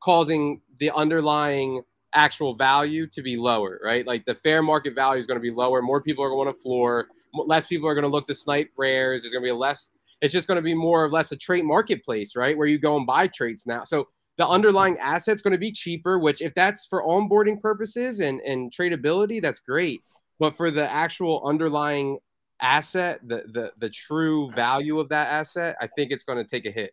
causing 0.00 0.60
the 0.78 0.94
underlying 0.94 1.82
actual 2.16 2.54
value 2.54 3.06
to 3.06 3.22
be 3.22 3.36
lower 3.36 3.80
right? 3.84 4.06
Like 4.06 4.24
the 4.24 4.34
fair 4.34 4.62
market 4.62 4.94
value 4.94 5.20
is 5.20 5.26
going 5.26 5.36
to 5.36 5.42
be 5.42 5.50
lower. 5.50 5.82
More 5.82 6.00
people 6.00 6.24
are 6.24 6.30
going 6.30 6.52
to 6.52 6.58
floor. 6.58 7.06
Less 7.34 7.66
people 7.66 7.88
are 7.88 7.94
going 7.94 8.04
to 8.04 8.08
look 8.08 8.26
to 8.26 8.34
snipe 8.34 8.70
rares. 8.76 9.22
There's 9.22 9.32
going 9.32 9.44
to 9.44 9.48
be 9.48 9.52
less 9.52 9.90
it's 10.22 10.32
just 10.32 10.48
going 10.48 10.56
to 10.56 10.62
be 10.62 10.74
more 10.74 11.04
or 11.04 11.10
less 11.10 11.30
a 11.32 11.36
trait 11.36 11.64
marketplace 11.64 12.34
right? 12.34 12.56
Where 12.56 12.66
you 12.66 12.78
go 12.78 12.96
and 12.96 13.06
buy 13.06 13.26
traits 13.28 13.66
now. 13.66 13.84
So 13.84 14.08
the 14.38 14.48
underlying 14.48 14.98
asset's 14.98 15.42
going 15.42 15.52
to 15.52 15.58
be 15.58 15.72
cheaper 15.72 16.18
which 16.18 16.40
if 16.40 16.54
that's 16.54 16.86
for 16.86 17.02
onboarding 17.02 17.60
purposes 17.60 18.20
and 18.20 18.40
and 18.40 18.72
tradability 18.72 19.40
that's 19.40 19.60
great. 19.60 20.00
But 20.38 20.54
for 20.54 20.70
the 20.70 20.90
actual 20.90 21.42
underlying 21.44 22.18
asset, 22.60 23.20
the 23.26 23.44
the 23.52 23.72
the 23.78 23.90
true 23.90 24.50
value 24.52 24.98
of 24.98 25.08
that 25.10 25.28
asset, 25.28 25.76
I 25.80 25.88
think 25.88 26.10
it's 26.10 26.24
going 26.24 26.38
to 26.38 26.44
take 26.44 26.66
a 26.66 26.70
hit. 26.70 26.92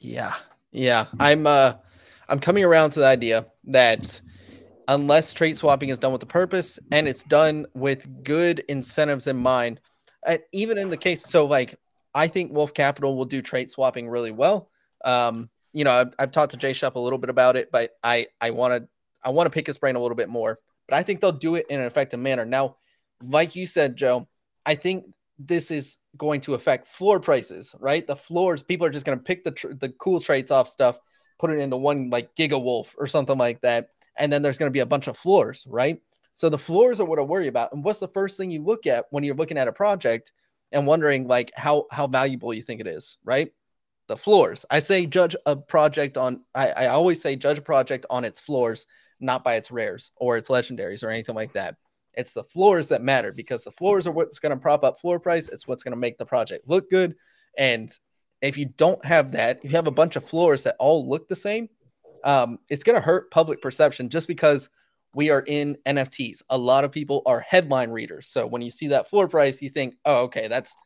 Yeah. 0.00 0.34
Yeah. 0.72 1.06
I'm 1.18 1.46
uh 1.46 1.74
I'm 2.28 2.40
coming 2.40 2.64
around 2.64 2.90
to 2.90 3.00
the 3.00 3.06
idea 3.06 3.46
that 3.64 4.20
unless 4.88 5.32
trait 5.32 5.56
swapping 5.56 5.88
is 5.88 5.98
done 5.98 6.12
with 6.12 6.22
a 6.22 6.26
purpose 6.26 6.78
and 6.92 7.08
it's 7.08 7.22
done 7.22 7.66
with 7.74 8.24
good 8.24 8.64
incentives 8.68 9.26
in 9.26 9.36
mind, 9.36 9.80
and 10.26 10.40
even 10.52 10.78
in 10.78 10.90
the 10.90 10.96
case 10.96 11.22
so 11.22 11.46
like 11.46 11.78
I 12.14 12.28
think 12.28 12.52
Wolf 12.52 12.72
Capital 12.74 13.16
will 13.16 13.24
do 13.24 13.42
trait 13.42 13.70
swapping 13.70 14.08
really 14.08 14.30
well. 14.30 14.70
Um, 15.04 15.50
you 15.72 15.82
know, 15.84 15.90
I've, 15.90 16.14
I've 16.18 16.30
talked 16.30 16.52
to 16.52 16.56
Jay 16.56 16.72
Shep 16.72 16.94
a 16.94 17.00
little 17.00 17.18
bit 17.18 17.30
about 17.30 17.56
it, 17.56 17.70
but 17.72 17.90
I 18.02 18.28
I 18.40 18.50
want 18.50 18.82
to 18.82 18.88
I 19.22 19.30
want 19.30 19.46
to 19.46 19.50
pick 19.50 19.66
his 19.66 19.78
brain 19.78 19.96
a 19.96 20.00
little 20.00 20.16
bit 20.16 20.28
more. 20.28 20.58
But 20.88 20.96
I 20.96 21.02
think 21.02 21.20
they'll 21.20 21.32
do 21.32 21.56
it 21.56 21.66
in 21.68 21.80
an 21.80 21.86
effective 21.86 22.20
manner. 22.20 22.44
Now, 22.44 22.76
like 23.22 23.56
you 23.56 23.66
said, 23.66 23.96
Joe, 23.96 24.28
I 24.64 24.74
think 24.74 25.06
this 25.38 25.70
is 25.70 25.98
going 26.16 26.40
to 26.42 26.54
affect 26.54 26.86
floor 26.86 27.18
prices, 27.18 27.74
right? 27.80 28.06
The 28.06 28.16
floors, 28.16 28.62
people 28.62 28.86
are 28.86 28.90
just 28.90 29.06
going 29.06 29.18
to 29.18 29.24
pick 29.24 29.44
the 29.44 29.50
tr- 29.50 29.72
the 29.72 29.88
cool 29.88 30.20
traits 30.20 30.50
off 30.50 30.68
stuff, 30.68 30.98
put 31.38 31.50
it 31.50 31.58
into 31.58 31.76
one 31.76 32.10
like 32.10 32.34
Giga 32.36 32.62
Wolf 32.62 32.94
or 32.98 33.06
something 33.06 33.38
like 33.38 33.60
that, 33.62 33.90
and 34.16 34.32
then 34.32 34.42
there's 34.42 34.58
going 34.58 34.68
to 34.70 34.74
be 34.74 34.80
a 34.80 34.86
bunch 34.86 35.06
of 35.06 35.16
floors, 35.16 35.66
right? 35.68 36.00
So 36.34 36.48
the 36.48 36.58
floors 36.58 37.00
are 37.00 37.04
what 37.04 37.18
I 37.18 37.22
worry 37.22 37.46
about. 37.46 37.72
And 37.72 37.84
what's 37.84 38.00
the 38.00 38.08
first 38.08 38.36
thing 38.36 38.50
you 38.50 38.62
look 38.62 38.86
at 38.86 39.06
when 39.10 39.24
you're 39.24 39.36
looking 39.36 39.58
at 39.58 39.68
a 39.68 39.72
project 39.72 40.32
and 40.72 40.86
wondering 40.86 41.26
like 41.28 41.52
how 41.54 41.86
how 41.90 42.06
valuable 42.06 42.52
you 42.52 42.62
think 42.62 42.80
it 42.80 42.86
is, 42.86 43.18
right? 43.24 43.52
The 44.08 44.16
floors. 44.16 44.66
I 44.70 44.80
say 44.80 45.06
judge 45.06 45.36
a 45.46 45.56
project 45.56 46.18
on. 46.18 46.42
I, 46.54 46.70
I 46.70 46.86
always 46.88 47.22
say 47.22 47.36
judge 47.36 47.58
a 47.58 47.62
project 47.62 48.04
on 48.10 48.24
its 48.24 48.40
floors, 48.40 48.86
not 49.20 49.44
by 49.44 49.54
its 49.54 49.70
rares 49.70 50.10
or 50.16 50.36
its 50.36 50.48
legendaries 50.48 51.04
or 51.04 51.08
anything 51.08 51.34
like 51.34 51.52
that. 51.54 51.76
It's 52.12 52.32
the 52.32 52.44
floors 52.44 52.88
that 52.88 53.02
matter 53.02 53.32
because 53.32 53.64
the 53.64 53.72
floors 53.72 54.06
are 54.06 54.12
what's 54.12 54.38
going 54.38 54.50
to 54.50 54.60
prop 54.60 54.84
up 54.84 55.00
floor 55.00 55.18
price. 55.18 55.48
It's 55.48 55.66
what's 55.66 55.82
going 55.82 55.94
to 55.94 56.00
make 56.00 56.18
the 56.18 56.26
project 56.26 56.68
look 56.68 56.90
good. 56.90 57.16
And 57.56 57.90
if 58.44 58.58
you 58.58 58.66
don't 58.66 59.04
have 59.04 59.32
that, 59.32 59.58
if 59.62 59.70
you 59.70 59.76
have 59.76 59.86
a 59.86 59.92
bunch 59.92 60.16
of 60.16 60.24
floors 60.24 60.64
that 60.64 60.76
all 60.78 61.08
look 61.08 61.28
the 61.28 61.36
same, 61.36 61.68
um, 62.24 62.58
it's 62.68 62.84
going 62.84 62.94
to 62.94 63.04
hurt 63.04 63.30
public 63.30 63.60
perception 63.60 64.08
just 64.08 64.28
because 64.28 64.68
we 65.14 65.30
are 65.30 65.44
in 65.46 65.76
NFTs. 65.86 66.42
A 66.50 66.58
lot 66.58 66.84
of 66.84 66.92
people 66.92 67.22
are 67.26 67.40
headline 67.40 67.90
readers. 67.90 68.28
So 68.28 68.46
when 68.46 68.62
you 68.62 68.70
see 68.70 68.88
that 68.88 69.08
floor 69.08 69.28
price, 69.28 69.62
you 69.62 69.70
think, 69.70 69.94
oh, 70.04 70.24
okay, 70.24 70.48
that's 70.48 70.76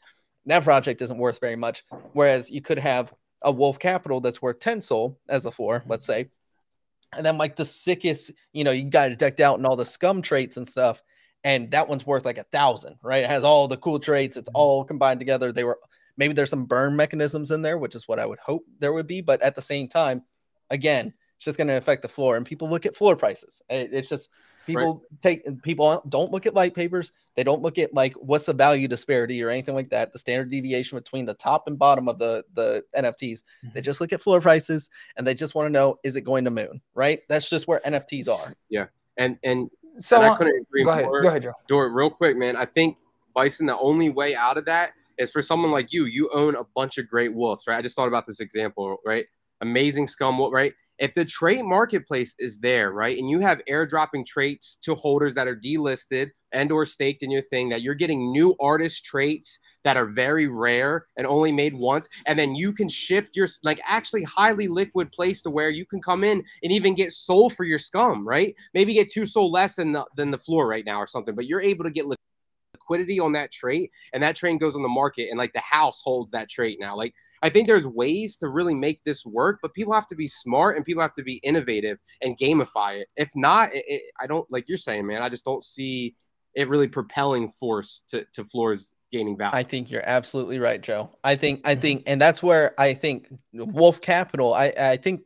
that 0.47 0.65
project 0.65 1.03
isn't 1.03 1.19
worth 1.19 1.41
very 1.41 1.57
much. 1.57 1.85
Whereas 2.13 2.51
you 2.51 2.63
could 2.63 2.79
have 2.79 3.13
a 3.43 3.53
Wolf 3.53 3.79
Capital 3.79 4.21
that's 4.21 4.43
worth 4.43 4.59
10 4.59 4.81
SOL 4.81 5.19
as 5.29 5.45
a 5.45 5.51
floor, 5.51 5.83
let's 5.87 6.07
say. 6.07 6.31
And 7.15 7.25
then 7.25 7.39
like 7.39 7.57
the 7.57 7.65
sickest, 7.65 8.31
you 8.53 8.65
know, 8.65 8.71
you 8.71 8.89
got 8.89 9.11
it 9.11 9.19
decked 9.19 9.41
out 9.41 9.59
and 9.59 9.67
all 9.67 9.77
the 9.77 9.85
scum 9.85 10.23
traits 10.23 10.57
and 10.57 10.67
stuff 10.67 11.03
and 11.45 11.71
that 11.71 11.89
one's 11.89 12.07
worth 12.07 12.25
like 12.25 12.39
a 12.39 12.45
thousand, 12.45 12.97
right? 13.03 13.23
It 13.23 13.31
has 13.31 13.45
all 13.45 13.69
the 13.69 13.77
cool 13.77 14.01
traits, 14.01 14.37
it's 14.37 14.49
all 14.55 14.85
combined 14.85 15.21
together. 15.21 15.53
They 15.53 15.65
were 15.65 15.79
maybe 16.19 16.35
there's 16.35 16.51
some 16.51 16.67
burn 16.67 16.95
mechanisms 16.97 17.51
in 17.51 17.63
there, 17.63 17.79
which 17.79 17.95
is 17.95 18.07
what 18.07 18.19
I 18.19 18.27
would 18.27 18.41
hope 18.41 18.67
there 18.79 18.93
would 18.93 19.07
be, 19.07 19.23
but 19.23 19.41
at 19.41 19.55
the 19.55 19.63
same 19.63 19.89
time, 19.89 20.23
again, 20.69 21.15
it's 21.37 21.45
just 21.45 21.57
going 21.57 21.69
to 21.69 21.77
affect 21.77 22.03
the 22.03 22.09
floor, 22.09 22.37
and 22.37 22.45
people 22.45 22.69
look 22.69 22.85
at 22.85 22.97
floor 22.97 23.15
prices. 23.17 23.63
It's 23.71 24.09
just 24.09 24.29
people 24.67 24.95
right. 24.95 25.21
take 25.21 25.63
people 25.63 26.03
don't 26.09 26.33
look 26.33 26.47
at 26.47 26.55
light 26.55 26.75
papers. 26.75 27.13
They 27.37 27.45
don't 27.45 27.63
look 27.63 27.79
at 27.79 27.95
like 27.95 28.15
what's 28.15 28.47
the 28.47 28.53
value 28.53 28.89
disparity 28.89 29.41
or 29.43 29.49
anything 29.49 29.77
like 29.77 29.91
that. 29.91 30.13
The 30.13 30.19
standard 30.19 30.51
deviation 30.51 30.99
between 30.99 31.25
the 31.25 31.35
top 31.35 31.69
and 31.69 31.79
bottom 31.79 32.09
of 32.09 32.19
the 32.19 32.45
the 32.55 32.83
NFTs. 32.97 33.45
Mm-hmm. 33.45 33.69
They 33.73 33.81
just 33.81 34.01
look 34.01 34.13
at 34.13 34.21
floor 34.21 34.41
prices 34.41 34.91
and 35.17 35.25
they 35.25 35.35
just 35.35 35.55
want 35.55 35.67
to 35.67 35.71
know 35.71 35.99
is 36.03 36.17
it 36.17 36.23
going 36.23 36.45
to 36.45 36.51
moon, 36.51 36.83
right? 36.95 37.21
That's 37.29 37.49
just 37.49 37.69
where 37.69 37.81
NFTs 37.87 38.29
are. 38.29 38.53
Yeah, 38.69 38.87
and 39.17 39.39
and 39.45 39.71
so 40.01 40.21
and 40.21 40.33
I 40.33 40.37
couldn't 40.37 40.61
agree 40.61 40.85
go 40.85 40.91
more. 40.91 41.21
Ahead, 41.21 41.23
go 41.23 41.29
ahead, 41.29 41.43
Joe. 41.43 41.53
Do 41.69 41.81
it 41.83 41.93
real 41.93 42.11
quick, 42.11 42.37
man. 42.37 42.57
I 42.57 42.65
think 42.65 42.97
Bison, 43.33 43.67
the 43.67 43.79
only 43.79 44.11
way 44.11 44.35
out 44.35 44.59
of 44.59 44.65
that 44.65 44.93
is 45.19 45.31
for 45.31 45.43
someone 45.43 45.71
like 45.71 45.93
you. 45.93 46.05
You 46.05 46.31
own 46.33 46.55
a 46.55 46.65
bunch 46.75 46.99
of 46.99 47.09
great 47.09 47.35
wolves, 47.35 47.65
right? 47.67 47.79
I 47.79 47.83
just 47.83 47.97
thought 47.97 48.09
about 48.09 48.27
this 48.27 48.41
example, 48.41 48.99
right? 49.05 49.27
Amazing 49.61 50.07
scum 50.07 50.41
right? 50.41 50.73
If 50.99 51.15
the 51.15 51.25
trait 51.25 51.65
marketplace 51.65 52.35
is 52.41 52.59
there, 52.59 52.91
right, 52.93 53.17
and 53.17 53.31
you 53.31 53.39
have 53.39 53.63
airdropping 53.71 54.27
traits 54.27 54.77
to 54.83 54.97
holders 54.97 55.33
that 55.35 55.47
are 55.47 55.55
delisted 55.55 56.31
and 56.51 56.73
or 56.73 56.85
staked 56.87 57.23
in 57.23 57.31
your 57.31 57.43
thing, 57.43 57.69
that 57.69 57.83
you're 57.83 57.95
getting 57.95 58.33
new 58.33 58.57
artist 58.61 59.05
traits 59.05 59.61
that 59.85 59.97
are 59.97 60.07
very 60.07 60.49
rare 60.49 61.07
and 61.17 61.25
only 61.25 61.53
made 61.53 61.75
once, 61.75 62.09
and 62.27 62.37
then 62.37 62.57
you 62.57 62.73
can 62.73 62.89
shift 62.89 63.37
your 63.37 63.47
like 63.63 63.81
actually 63.87 64.25
highly 64.25 64.67
liquid 64.67 65.13
place 65.13 65.41
to 65.43 65.51
where 65.51 65.71
you 65.71 65.87
can 65.87 66.03
come 66.03 66.25
in 66.25 66.43
and 66.65 66.73
even 66.73 66.97
get 66.97 67.13
SOL 67.13 67.49
for 67.49 67.63
your 67.65 67.79
scum, 67.79 68.27
right? 68.27 68.55
Maybe 68.75 68.95
get 68.95 69.13
two 69.13 69.25
SOL 69.25 69.53
less 69.53 69.77
than 69.77 69.93
the 69.93 70.05
than 70.17 70.33
the 70.33 70.39
floor 70.39 70.67
right 70.67 70.85
now 70.85 70.99
or 70.99 71.07
something, 71.07 71.37
but 71.37 71.47
you're 71.47 71.61
able 71.61 71.85
to 71.85 71.93
get 71.93 72.07
liquidity 72.89 73.21
on 73.21 73.33
that 73.33 73.53
trait, 73.53 73.91
and 74.13 74.23
that 74.23 74.37
train 74.37 74.59
goes 74.59 74.75
on 74.75 74.83
the 74.83 74.89
market, 74.89 75.29
and 75.31 75.39
like 75.39 75.53
the 75.53 75.61
house 75.61 76.03
holds 76.03 76.31
that 76.33 76.49
trait 76.49 76.79
now, 76.81 76.97
like 76.97 77.15
I 77.43 77.51
think 77.51 77.67
there's 77.67 77.87
ways 77.87 78.37
to 78.39 78.49
really 78.49 78.75
make 78.75 79.05
this 79.05 79.25
work, 79.25 79.61
but 79.63 79.75
people 79.75 79.93
have 79.93 80.09
to 80.09 80.17
be 80.17 80.27
smart 80.27 80.77
and 80.77 80.85
people 80.85 81.03
have 81.03 81.13
to 81.15 81.23
be 81.23 81.35
innovative 81.37 81.99
and 82.21 82.37
gamify 82.37 83.01
it. 83.01 83.09
If 83.17 83.31
not, 83.37 83.73
it, 83.73 83.85
it, 83.87 84.03
I 84.21 84.27
don't 84.27 84.51
like 84.51 84.69
you're 84.69 84.79
saying, 84.79 85.07
man. 85.07 85.23
I 85.23 85.29
just 85.29 85.45
don't 85.45 85.63
see 85.63 86.17
it 86.55 86.69
really 86.69 86.89
propelling 86.89 87.49
force 87.49 88.03
to 88.09 88.25
to 88.33 88.45
floors 88.45 88.95
gaining 89.13 89.37
value. 89.37 89.57
I 89.57 89.63
think 89.63 89.91
you're 89.91 90.03
absolutely 90.05 90.59
right, 90.59 90.81
Joe. 90.81 91.11
I 91.23 91.37
think 91.37 91.61
I 91.65 91.75
think, 91.75 92.05
and 92.07 92.21
that's 92.21 92.43
where 92.43 92.75
I 92.79 92.95
think 92.95 93.29
Wolf 93.53 94.01
Capital. 94.01 94.53
I 94.55 94.73
I 94.77 94.97
think 94.97 95.23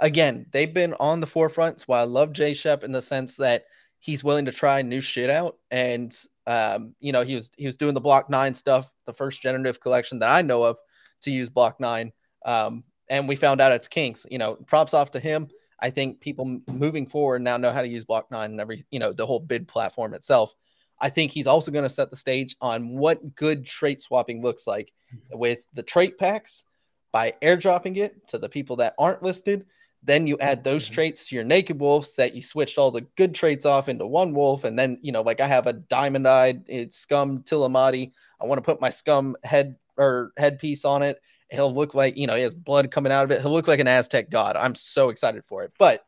again 0.00 0.46
they've 0.52 0.72
been 0.72 0.94
on 0.94 1.20
the 1.20 1.26
forefront. 1.26 1.80
So 1.80 1.92
I 1.92 2.02
love 2.02 2.32
Jay 2.32 2.54
Shep 2.54 2.82
in 2.82 2.92
the 2.92 3.02
sense 3.02 3.36
that 3.36 3.66
he's 3.98 4.24
willing 4.24 4.44
to 4.44 4.52
try 4.52 4.82
new 4.82 5.00
shit 5.00 5.30
out 5.30 5.56
and 5.70 6.16
um, 6.46 6.94
you 7.00 7.12
know, 7.12 7.22
he 7.22 7.34
was 7.34 7.50
he 7.56 7.66
was 7.66 7.76
doing 7.76 7.94
the 7.94 8.00
block 8.00 8.30
nine 8.30 8.54
stuff, 8.54 8.92
the 9.04 9.12
first 9.12 9.42
generative 9.42 9.80
collection 9.80 10.20
that 10.20 10.30
I 10.30 10.42
know 10.42 10.62
of 10.62 10.78
to 11.22 11.30
use 11.30 11.48
block 11.48 11.80
nine. 11.80 12.12
Um, 12.44 12.84
and 13.10 13.28
we 13.28 13.36
found 13.36 13.60
out 13.60 13.72
it's 13.72 13.88
kinks. 13.88 14.26
You 14.30 14.38
know, 14.38 14.54
props 14.54 14.94
off 14.94 15.10
to 15.12 15.20
him. 15.20 15.48
I 15.80 15.90
think 15.90 16.20
people 16.20 16.60
moving 16.68 17.06
forward 17.06 17.42
now 17.42 17.56
know 17.56 17.70
how 17.70 17.82
to 17.82 17.88
use 17.88 18.04
block 18.04 18.30
nine 18.30 18.52
and 18.52 18.60
every, 18.60 18.86
you 18.90 18.98
know, 18.98 19.12
the 19.12 19.26
whole 19.26 19.40
bid 19.40 19.68
platform 19.68 20.14
itself. 20.14 20.54
I 20.98 21.10
think 21.10 21.32
he's 21.32 21.46
also 21.46 21.70
going 21.70 21.82
to 21.82 21.90
set 21.90 22.08
the 22.08 22.16
stage 22.16 22.56
on 22.62 22.96
what 22.96 23.34
good 23.34 23.66
trait 23.66 24.00
swapping 24.00 24.40
looks 24.40 24.66
like 24.66 24.90
with 25.32 25.62
the 25.74 25.82
trait 25.82 26.16
packs 26.16 26.64
by 27.12 27.34
airdropping 27.42 27.98
it 27.98 28.26
to 28.28 28.38
the 28.38 28.48
people 28.48 28.76
that 28.76 28.94
aren't 28.98 29.22
listed. 29.22 29.66
Then 30.06 30.28
you 30.28 30.38
add 30.38 30.62
those 30.62 30.84
mm-hmm. 30.84 30.94
traits 30.94 31.28
to 31.28 31.34
your 31.34 31.44
naked 31.44 31.80
wolves 31.80 32.14
that 32.14 32.34
you 32.34 32.42
switched 32.42 32.78
all 32.78 32.92
the 32.92 33.06
good 33.16 33.34
traits 33.34 33.66
off 33.66 33.88
into 33.88 34.06
one 34.06 34.32
wolf. 34.32 34.64
And 34.64 34.78
then, 34.78 34.98
you 35.02 35.12
know, 35.12 35.22
like 35.22 35.40
I 35.40 35.48
have 35.48 35.66
a 35.66 35.72
diamond 35.74 36.26
eyed 36.28 36.62
it's 36.68 36.96
scum 36.96 37.40
Tillamati. 37.40 38.12
I 38.40 38.46
want 38.46 38.58
to 38.58 38.62
put 38.62 38.80
my 38.80 38.90
scum 38.90 39.36
head 39.42 39.76
or 39.98 40.32
headpiece 40.36 40.84
on 40.84 41.02
it. 41.02 41.20
He'll 41.50 41.74
look 41.74 41.94
like, 41.94 42.16
you 42.16 42.26
know, 42.26 42.36
he 42.36 42.42
has 42.42 42.54
blood 42.54 42.90
coming 42.90 43.12
out 43.12 43.24
of 43.24 43.30
it. 43.32 43.40
He'll 43.40 43.52
look 43.52 43.68
like 43.68 43.80
an 43.80 43.88
Aztec 43.88 44.30
god. 44.30 44.56
I'm 44.56 44.74
so 44.74 45.10
excited 45.10 45.44
for 45.44 45.64
it. 45.64 45.72
But, 45.78 46.04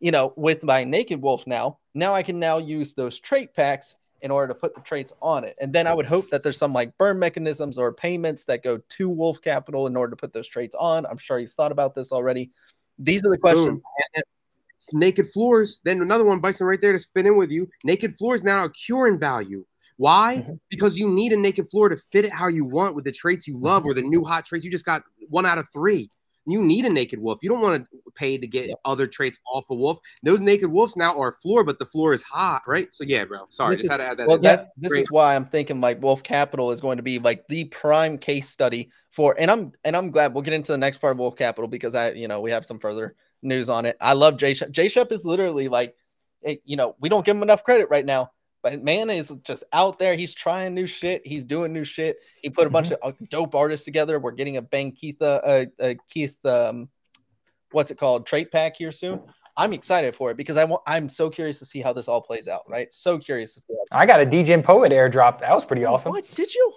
you 0.00 0.10
know, 0.10 0.32
with 0.36 0.64
my 0.64 0.84
naked 0.84 1.20
wolf 1.20 1.46
now, 1.46 1.78
now 1.94 2.14
I 2.14 2.22
can 2.22 2.38
now 2.38 2.58
use 2.58 2.94
those 2.94 3.18
trait 3.18 3.54
packs 3.54 3.96
in 4.22 4.30
order 4.30 4.52
to 4.52 4.58
put 4.58 4.74
the 4.74 4.80
traits 4.80 5.12
on 5.20 5.44
it. 5.44 5.56
And 5.60 5.72
then 5.72 5.86
I 5.86 5.94
would 5.94 6.06
hope 6.06 6.30
that 6.30 6.42
there's 6.42 6.56
some 6.56 6.72
like 6.72 6.96
burn 6.98 7.18
mechanisms 7.18 7.78
or 7.78 7.92
payments 7.92 8.44
that 8.44 8.62
go 8.62 8.78
to 8.78 9.08
Wolf 9.08 9.42
Capital 9.42 9.86
in 9.86 9.96
order 9.96 10.10
to 10.10 10.16
put 10.16 10.32
those 10.32 10.48
traits 10.48 10.74
on. 10.74 11.06
I'm 11.06 11.18
sure 11.18 11.38
he's 11.38 11.54
thought 11.54 11.72
about 11.72 11.94
this 11.94 12.12
already. 12.12 12.50
These 12.98 13.24
are 13.24 13.30
the 13.30 13.38
questions. 13.38 13.80
Naked 14.92 15.26
floors. 15.30 15.80
Then 15.84 16.00
another 16.00 16.24
one, 16.24 16.40
Bison, 16.40 16.66
right 16.66 16.80
there 16.80 16.92
to 16.92 16.98
fit 17.12 17.26
in 17.26 17.36
with 17.36 17.50
you. 17.50 17.68
Naked 17.84 18.16
floors 18.16 18.44
now 18.44 18.64
a 18.64 18.70
curing 18.70 19.18
value. 19.18 19.64
Why? 19.96 20.38
Mm-hmm. 20.42 20.54
Because 20.68 20.98
you 20.98 21.10
need 21.10 21.32
a 21.32 21.36
naked 21.36 21.68
floor 21.70 21.88
to 21.88 21.96
fit 21.96 22.24
it 22.24 22.32
how 22.32 22.48
you 22.48 22.64
want 22.64 22.94
with 22.94 23.04
the 23.04 23.12
traits 23.12 23.48
you 23.48 23.58
love 23.58 23.84
or 23.84 23.94
the 23.94 24.02
new 24.02 24.22
hot 24.22 24.46
traits. 24.46 24.64
You 24.64 24.70
just 24.70 24.84
got 24.84 25.02
one 25.28 25.46
out 25.46 25.58
of 25.58 25.68
three. 25.72 26.10
You 26.46 26.62
need 26.62 26.84
a 26.84 26.90
naked 26.90 27.18
wolf. 27.18 27.40
You 27.42 27.48
don't 27.48 27.60
want 27.60 27.84
to 27.84 28.12
pay 28.14 28.38
to 28.38 28.46
get 28.46 28.68
yep. 28.68 28.78
other 28.84 29.06
traits 29.06 29.38
off 29.52 29.68
a 29.70 29.74
wolf. 29.74 29.98
Those 30.22 30.40
naked 30.40 30.70
wolves 30.70 30.96
now 30.96 31.20
are 31.20 31.32
floor, 31.32 31.64
but 31.64 31.78
the 31.78 31.86
floor 31.86 32.12
is 32.12 32.22
hot, 32.22 32.62
right? 32.66 32.92
So 32.92 33.04
yeah, 33.04 33.24
bro. 33.24 33.46
Sorry, 33.48 33.76
this 33.76 33.78
just 33.78 33.86
is, 33.86 33.90
had 33.90 33.96
to 33.98 34.04
add 34.04 34.16
that. 34.18 34.28
Well, 34.28 34.38
that, 34.38 34.70
this 34.76 34.90
Great. 34.90 35.02
is 35.02 35.10
why 35.10 35.34
I'm 35.34 35.46
thinking 35.46 35.80
like 35.80 36.00
Wolf 36.02 36.22
Capital 36.22 36.70
is 36.70 36.80
going 36.80 36.98
to 36.98 37.02
be 37.02 37.18
like 37.18 37.46
the 37.48 37.64
prime 37.64 38.16
case 38.16 38.48
study 38.48 38.90
for. 39.10 39.34
And 39.38 39.50
I'm 39.50 39.72
and 39.84 39.96
I'm 39.96 40.10
glad 40.10 40.34
we'll 40.34 40.42
get 40.42 40.54
into 40.54 40.72
the 40.72 40.78
next 40.78 40.98
part 40.98 41.12
of 41.12 41.18
Wolf 41.18 41.36
Capital 41.36 41.68
because 41.68 41.94
I 41.94 42.12
you 42.12 42.28
know 42.28 42.40
we 42.40 42.52
have 42.52 42.64
some 42.64 42.78
further 42.78 43.16
news 43.42 43.70
on 43.70 43.86
it. 43.86 43.96
I 44.00 44.12
love 44.12 44.36
Jay 44.36 44.54
Shep. 44.54 44.70
Jay 44.70 44.88
Shep 44.88 45.12
is 45.12 45.24
literally 45.24 45.68
like, 45.68 45.96
you 46.64 46.76
know, 46.76 46.96
we 47.00 47.08
don't 47.08 47.24
give 47.24 47.36
him 47.36 47.42
enough 47.42 47.64
credit 47.64 47.88
right 47.90 48.04
now. 48.04 48.30
But 48.66 48.82
man 48.82 49.10
is 49.10 49.30
just 49.44 49.62
out 49.72 50.00
there. 50.00 50.16
He's 50.16 50.34
trying 50.34 50.74
new 50.74 50.86
shit. 50.86 51.24
He's 51.24 51.44
doing 51.44 51.72
new 51.72 51.84
shit. 51.84 52.18
He 52.42 52.50
put 52.50 52.66
a 52.66 52.70
bunch 52.70 52.88
mm-hmm. 52.88 53.06
of 53.06 53.14
uh, 53.14 53.26
dope 53.30 53.54
artists 53.54 53.84
together. 53.84 54.18
We're 54.18 54.32
getting 54.32 54.56
a 54.56 54.62
Ben 54.62 54.90
Keith, 54.90 55.22
uh, 55.22 55.66
uh, 55.80 55.94
Keith, 56.10 56.44
um, 56.44 56.88
what's 57.70 57.92
it 57.92 57.96
called, 57.96 58.26
trait 58.26 58.50
pack 58.50 58.74
here 58.76 58.90
soon. 58.90 59.20
I'm 59.56 59.72
excited 59.72 60.16
for 60.16 60.32
it 60.32 60.36
because 60.36 60.56
I 60.56 60.64
want. 60.64 60.82
I'm 60.84 61.08
so 61.08 61.30
curious 61.30 61.60
to 61.60 61.64
see 61.64 61.80
how 61.80 61.92
this 61.92 62.08
all 62.08 62.20
plays 62.20 62.48
out. 62.48 62.62
Right, 62.68 62.92
so 62.92 63.18
curious 63.18 63.54
to 63.54 63.60
see. 63.60 63.74
I 63.92 64.04
got 64.04 64.20
a 64.20 64.26
DJ 64.26 64.60
Poet 64.64 64.90
airdrop. 64.90 65.38
That 65.38 65.52
was 65.52 65.64
pretty 65.64 65.84
awesome. 65.84 66.10
What 66.10 66.28
did 66.34 66.52
you? 66.52 66.72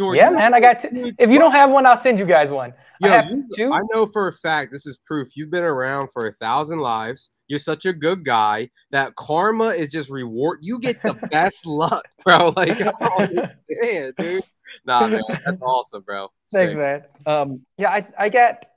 yeah, 0.00 0.30
man, 0.30 0.52
I 0.52 0.58
got. 0.58 0.80
T- 0.80 1.14
if 1.16 1.30
you 1.30 1.38
don't 1.38 1.52
have 1.52 1.70
one, 1.70 1.86
I'll 1.86 1.96
send 1.96 2.18
you 2.18 2.26
guys 2.26 2.50
one. 2.50 2.74
Yo, 3.00 3.08
I 3.08 3.12
have 3.12 3.26
you, 3.26 3.44
two. 3.54 3.72
I 3.72 3.78
know 3.94 4.08
for 4.08 4.26
a 4.26 4.32
fact 4.32 4.72
this 4.72 4.84
is 4.84 4.98
proof. 5.06 5.36
You've 5.36 5.52
been 5.52 5.62
around 5.62 6.10
for 6.10 6.26
a 6.26 6.32
thousand 6.32 6.80
lives. 6.80 7.30
You're 7.48 7.58
such 7.58 7.86
a 7.86 7.92
good 7.92 8.24
guy 8.24 8.70
that 8.90 9.16
karma 9.16 9.68
is 9.68 9.90
just 9.90 10.10
reward. 10.10 10.60
You 10.62 10.78
get 10.78 11.02
the 11.02 11.14
best 11.30 11.66
luck, 11.66 12.06
bro. 12.24 12.52
Like, 12.56 12.80
oh, 12.80 13.28
man, 13.70 14.12
dude. 14.18 14.44
Nah, 14.84 15.06
man, 15.06 15.22
that's 15.44 15.60
awesome, 15.60 16.02
bro. 16.02 16.30
Thanks, 16.52 16.72
Sick. 16.72 16.78
man. 16.78 17.04
Um, 17.26 17.62
yeah, 17.76 17.90
I, 17.90 18.06
I 18.18 18.28
get. 18.28 18.68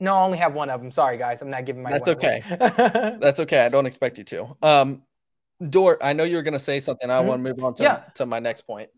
No, 0.00 0.14
I 0.14 0.22
only 0.22 0.38
have 0.38 0.54
one 0.54 0.70
of 0.70 0.80
them. 0.80 0.90
Sorry, 0.90 1.18
guys. 1.18 1.42
I'm 1.42 1.50
not 1.50 1.64
giving 1.64 1.82
my. 1.82 1.90
That's 1.90 2.08
okay. 2.08 2.42
that's 3.20 3.40
okay. 3.40 3.60
I 3.60 3.68
don't 3.68 3.86
expect 3.86 4.18
you 4.18 4.24
to. 4.24 4.56
Um, 4.62 5.02
Dort, 5.70 5.98
I 6.02 6.12
know 6.12 6.24
you 6.24 6.36
were 6.36 6.42
gonna 6.42 6.58
say 6.58 6.78
something. 6.78 7.10
I 7.10 7.18
mm-hmm. 7.18 7.28
want 7.28 7.44
to 7.44 7.54
move 7.54 7.64
on 7.64 7.74
to, 7.74 7.82
yeah. 7.82 8.02
to 8.14 8.26
my 8.26 8.38
next 8.38 8.62
point. 8.62 8.90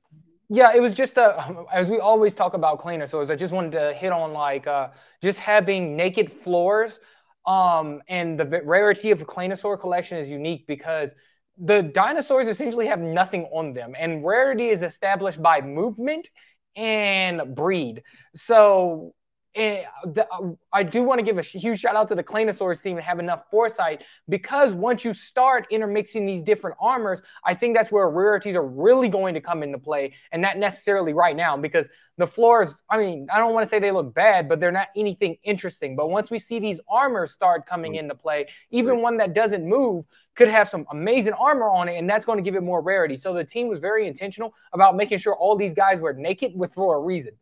Yeah, 0.53 0.75
it 0.75 0.81
was 0.81 0.95
just 0.95 1.17
a, 1.17 1.65
as 1.73 1.89
we 1.89 1.99
always 2.01 2.35
talk 2.35 2.55
about 2.55 2.81
Claynosaurz, 2.81 3.31
I 3.31 3.37
just 3.37 3.53
wanted 3.53 3.73
to 3.73 3.95
hit 3.95 4.13
on 4.13 4.33
like 4.33 4.67
uh, 4.67 4.89
just 5.23 5.39
having 5.39 5.97
naked 5.97 6.31
floors 6.31 7.01
um, 7.47 8.01
and 8.09 8.39
the 8.39 8.63
rarity 8.65 9.11
of 9.11 9.21
a 9.23 9.25
Claynosaur 9.25 9.79
collection 9.81 10.19
is 10.19 10.31
unique 10.31 10.67
because 10.67 11.15
the 11.59 11.83
dinosaurs 11.83 12.49
essentially 12.49 12.87
have 12.87 13.01
nothing 13.01 13.45
on 13.53 13.73
them, 13.73 13.95
and 13.99 14.25
rarity 14.25 14.69
is 14.69 14.83
established 14.83 15.43
by 15.43 15.61
movement 15.61 16.29
and 16.77 17.55
breed. 17.55 18.03
So 18.35 19.15
and 19.55 19.85
the, 20.05 20.29
uh, 20.31 20.53
I 20.73 20.85
do 20.85 21.03
want 21.03 21.19
to 21.19 21.25
give 21.25 21.37
a 21.39 21.43
huge 21.43 21.81
shout 21.81 21.97
out 21.97 22.07
to 22.09 22.15
the 22.15 22.23
Claynosaurz 22.23 22.83
team 22.83 22.97
and 22.97 23.05
have 23.05 23.19
enough 23.19 23.51
foresight 23.51 24.05
because 24.29 24.75
once 24.75 25.05
you 25.05 25.13
start 25.13 25.67
intermixing 25.71 26.25
these 26.25 26.41
different 26.41 26.77
armors, 26.81 27.21
I 27.45 27.55
think 27.55 27.77
that's 27.77 27.91
where 27.91 28.09
rarities 28.09 28.55
are 28.55 28.67
really 28.67 29.09
going 29.09 29.35
to 29.35 29.41
come 29.41 29.63
into 29.63 29.79
play, 29.79 30.13
and 30.31 30.41
not 30.41 30.57
necessarily 30.57 31.13
right 31.13 31.35
now 31.35 31.57
because 31.57 31.89
the 32.17 32.27
floors. 32.27 32.77
I 32.89 32.99
mean, 32.99 33.27
I 33.33 33.39
don't 33.39 33.53
want 33.53 33.65
to 33.65 33.69
say 33.69 33.81
they 33.81 33.91
look 33.91 34.15
bad, 34.15 34.49
but 34.49 34.61
they're 34.61 34.71
not 34.71 34.89
anything 34.95 35.37
interesting. 35.43 35.97
But 35.97 36.11
once 36.11 36.31
we 36.31 36.39
see 36.39 36.61
these 36.61 36.79
armors 36.89 37.33
start 37.33 37.67
coming 37.67 37.97
into 37.97 38.15
play, 38.15 38.47
even 38.71 39.03
one 39.03 39.17
that 39.17 39.35
doesn't 39.35 39.67
move 39.67 40.05
could 40.37 40.49
have 40.49 40.69
some 40.69 40.87
amazing 40.93 41.33
armor 41.33 41.69
on 41.69 41.89
it, 41.89 41.97
and 41.97 42.09
that's 42.09 42.25
going 42.25 42.39
to 42.39 42.43
give 42.43 42.55
it 42.55 42.63
more 42.63 42.83
rarity. 42.83 43.17
So 43.17 43.35
the 43.35 43.45
team 43.45 43.69
was 43.69 43.81
very 43.81 44.07
intentional 44.07 44.55
about 44.73 44.97
making 44.97 45.19
sure 45.19 45.35
all 45.35 45.57
these 45.57 45.75
guys 45.75 46.01
were 46.01 46.13
naked 46.13 46.53
with 46.55 46.73
for 46.73 46.97
a 46.97 47.01
reason. 47.01 47.33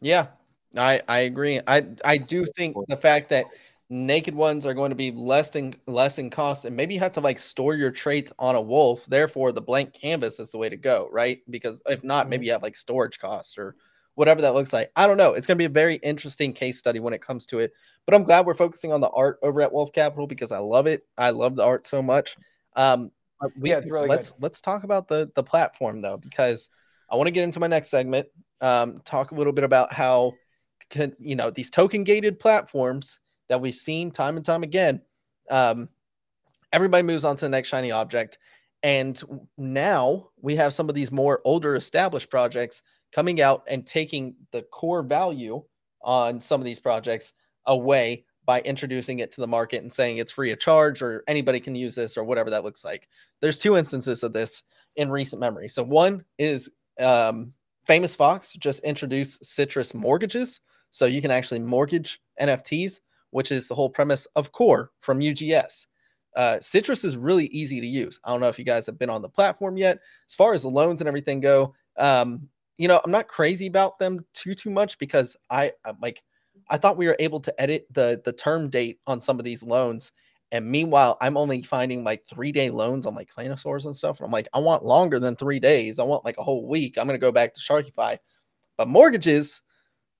Yeah, 0.00 0.28
I 0.76 1.00
I 1.08 1.20
agree. 1.20 1.60
I 1.66 1.86
I 2.04 2.18
do 2.18 2.44
think 2.56 2.76
the 2.88 2.96
fact 2.96 3.30
that 3.30 3.46
naked 3.90 4.34
ones 4.34 4.64
are 4.64 4.72
going 4.72 4.88
to 4.88 4.96
be 4.96 5.10
less 5.10 5.54
in 5.54 5.74
less 5.86 6.18
in 6.18 6.30
cost, 6.30 6.64
and 6.64 6.74
maybe 6.76 6.94
you 6.94 7.00
have 7.00 7.12
to 7.12 7.20
like 7.20 7.38
store 7.38 7.74
your 7.74 7.90
traits 7.90 8.32
on 8.38 8.54
a 8.54 8.60
wolf. 8.60 9.04
Therefore, 9.06 9.52
the 9.52 9.60
blank 9.60 9.92
canvas 9.92 10.40
is 10.40 10.50
the 10.50 10.58
way 10.58 10.68
to 10.68 10.76
go, 10.76 11.08
right? 11.12 11.40
Because 11.50 11.82
if 11.86 12.02
not, 12.02 12.28
maybe 12.28 12.42
mm-hmm. 12.42 12.46
you 12.46 12.52
have 12.52 12.62
like 12.62 12.76
storage 12.76 13.18
costs 13.18 13.58
or 13.58 13.76
whatever 14.14 14.40
that 14.42 14.54
looks 14.54 14.72
like. 14.72 14.90
I 14.96 15.06
don't 15.06 15.16
know. 15.16 15.34
It's 15.34 15.46
going 15.46 15.56
to 15.56 15.62
be 15.62 15.66
a 15.66 15.70
very 15.70 15.96
interesting 15.96 16.52
case 16.52 16.78
study 16.78 17.00
when 17.00 17.14
it 17.14 17.22
comes 17.22 17.46
to 17.46 17.58
it. 17.58 17.72
But 18.06 18.14
I'm 18.14 18.24
glad 18.24 18.46
we're 18.46 18.54
focusing 18.54 18.92
on 18.92 19.00
the 19.00 19.10
art 19.10 19.38
over 19.42 19.60
at 19.62 19.72
Wolf 19.72 19.92
Capital 19.92 20.26
because 20.26 20.52
I 20.52 20.58
love 20.58 20.86
it. 20.86 21.06
I 21.16 21.30
love 21.30 21.56
the 21.56 21.64
art 21.64 21.86
so 21.86 22.02
much. 22.02 22.36
Um, 22.76 23.10
we, 23.58 23.70
yeah, 23.70 23.78
it's 23.78 23.90
really 23.90 24.08
let's 24.08 24.32
good. 24.32 24.42
let's 24.42 24.60
talk 24.60 24.84
about 24.84 25.08
the 25.08 25.30
the 25.34 25.42
platform 25.42 26.00
though 26.00 26.16
because 26.16 26.70
I 27.10 27.16
want 27.16 27.26
to 27.26 27.32
get 27.32 27.44
into 27.44 27.60
my 27.60 27.66
next 27.66 27.88
segment. 27.88 28.28
Um, 28.60 29.00
talk 29.04 29.32
a 29.32 29.34
little 29.34 29.52
bit 29.52 29.64
about 29.64 29.92
how 29.92 30.32
you 31.18 31.36
know 31.36 31.50
these 31.50 31.70
token 31.70 32.04
gated 32.04 32.38
platforms 32.38 33.20
that 33.48 33.60
we've 33.60 33.74
seen 33.74 34.10
time 34.10 34.36
and 34.36 34.44
time 34.44 34.62
again 34.62 35.00
um, 35.50 35.88
everybody 36.72 37.02
moves 37.02 37.24
on 37.24 37.36
to 37.36 37.44
the 37.44 37.48
next 37.48 37.68
shiny 37.68 37.90
object 37.90 38.38
and 38.82 39.22
now 39.56 40.28
we 40.40 40.56
have 40.56 40.74
some 40.74 40.88
of 40.88 40.94
these 40.94 41.12
more 41.12 41.40
older 41.44 41.74
established 41.74 42.30
projects 42.30 42.82
coming 43.12 43.40
out 43.40 43.62
and 43.68 43.86
taking 43.86 44.34
the 44.50 44.62
core 44.62 45.02
value 45.02 45.62
on 46.02 46.40
some 46.40 46.60
of 46.60 46.64
these 46.64 46.80
projects 46.80 47.32
away 47.66 48.24
by 48.44 48.60
introducing 48.62 49.20
it 49.20 49.30
to 49.30 49.40
the 49.40 49.46
market 49.46 49.82
and 49.82 49.92
saying 49.92 50.18
it's 50.18 50.32
free 50.32 50.50
of 50.50 50.58
charge 50.58 51.00
or 51.00 51.22
anybody 51.28 51.60
can 51.60 51.74
use 51.74 51.94
this 51.94 52.16
or 52.16 52.24
whatever 52.24 52.50
that 52.50 52.64
looks 52.64 52.84
like. 52.84 53.08
There's 53.40 53.58
two 53.58 53.76
instances 53.76 54.24
of 54.24 54.32
this 54.32 54.64
in 54.96 55.10
recent 55.10 55.38
memory. 55.38 55.68
So 55.68 55.82
one 55.82 56.24
is 56.38 56.68
um, 56.98 57.52
Famous 57.86 58.16
Fox 58.16 58.52
just 58.54 58.82
introduced 58.82 59.44
Citrus 59.44 59.94
mortgages, 59.94 60.60
so 60.92 61.06
you 61.06 61.22
can 61.22 61.30
actually 61.30 61.58
mortgage 61.58 62.20
NFTs, 62.40 63.00
which 63.30 63.50
is 63.50 63.66
the 63.66 63.74
whole 63.74 63.90
premise 63.90 64.26
of 64.36 64.52
Core 64.52 64.92
from 65.00 65.20
UGS. 65.20 65.86
Uh, 66.36 66.60
Citrus 66.60 67.02
is 67.02 67.16
really 67.16 67.46
easy 67.46 67.80
to 67.80 67.86
use. 67.86 68.20
I 68.24 68.30
don't 68.30 68.40
know 68.40 68.48
if 68.48 68.58
you 68.58 68.64
guys 68.64 68.86
have 68.86 68.98
been 68.98 69.10
on 69.10 69.22
the 69.22 69.28
platform 69.28 69.76
yet. 69.76 69.98
As 70.28 70.34
far 70.34 70.52
as 70.52 70.62
the 70.62 70.68
loans 70.68 71.00
and 71.00 71.08
everything 71.08 71.40
go, 71.40 71.74
um, 71.96 72.48
you 72.76 72.88
know, 72.88 73.00
I'm 73.02 73.10
not 73.10 73.26
crazy 73.26 73.66
about 73.66 73.98
them 73.98 74.24
too 74.34 74.54
too 74.54 74.70
much 74.70 74.98
because 74.98 75.36
I 75.50 75.72
like 76.00 76.22
I 76.68 76.76
thought 76.76 76.96
we 76.98 77.06
were 77.06 77.16
able 77.18 77.40
to 77.40 77.60
edit 77.60 77.86
the 77.90 78.20
the 78.24 78.32
term 78.32 78.68
date 78.68 79.00
on 79.06 79.20
some 79.20 79.38
of 79.38 79.44
these 79.44 79.62
loans. 79.62 80.12
And 80.52 80.70
meanwhile, 80.70 81.16
I'm 81.22 81.38
only 81.38 81.62
finding 81.62 82.04
like 82.04 82.26
three 82.26 82.52
day 82.52 82.68
loans 82.68 83.06
on 83.06 83.14
like 83.14 83.30
Claynosaurz 83.34 83.86
and 83.86 83.96
stuff. 83.96 84.20
And 84.20 84.26
I'm 84.26 84.32
like, 84.32 84.48
I 84.52 84.58
want 84.58 84.84
longer 84.84 85.18
than 85.18 85.36
three 85.36 85.58
days. 85.58 85.98
I 85.98 86.04
want 86.04 86.24
like 86.24 86.36
a 86.38 86.42
whole 86.42 86.68
week. 86.68 86.98
I'm 86.98 87.06
gonna 87.06 87.18
go 87.18 87.32
back 87.32 87.54
to 87.54 87.60
Sharkify. 87.60 88.18
But 88.76 88.88
mortgages, 88.88 89.62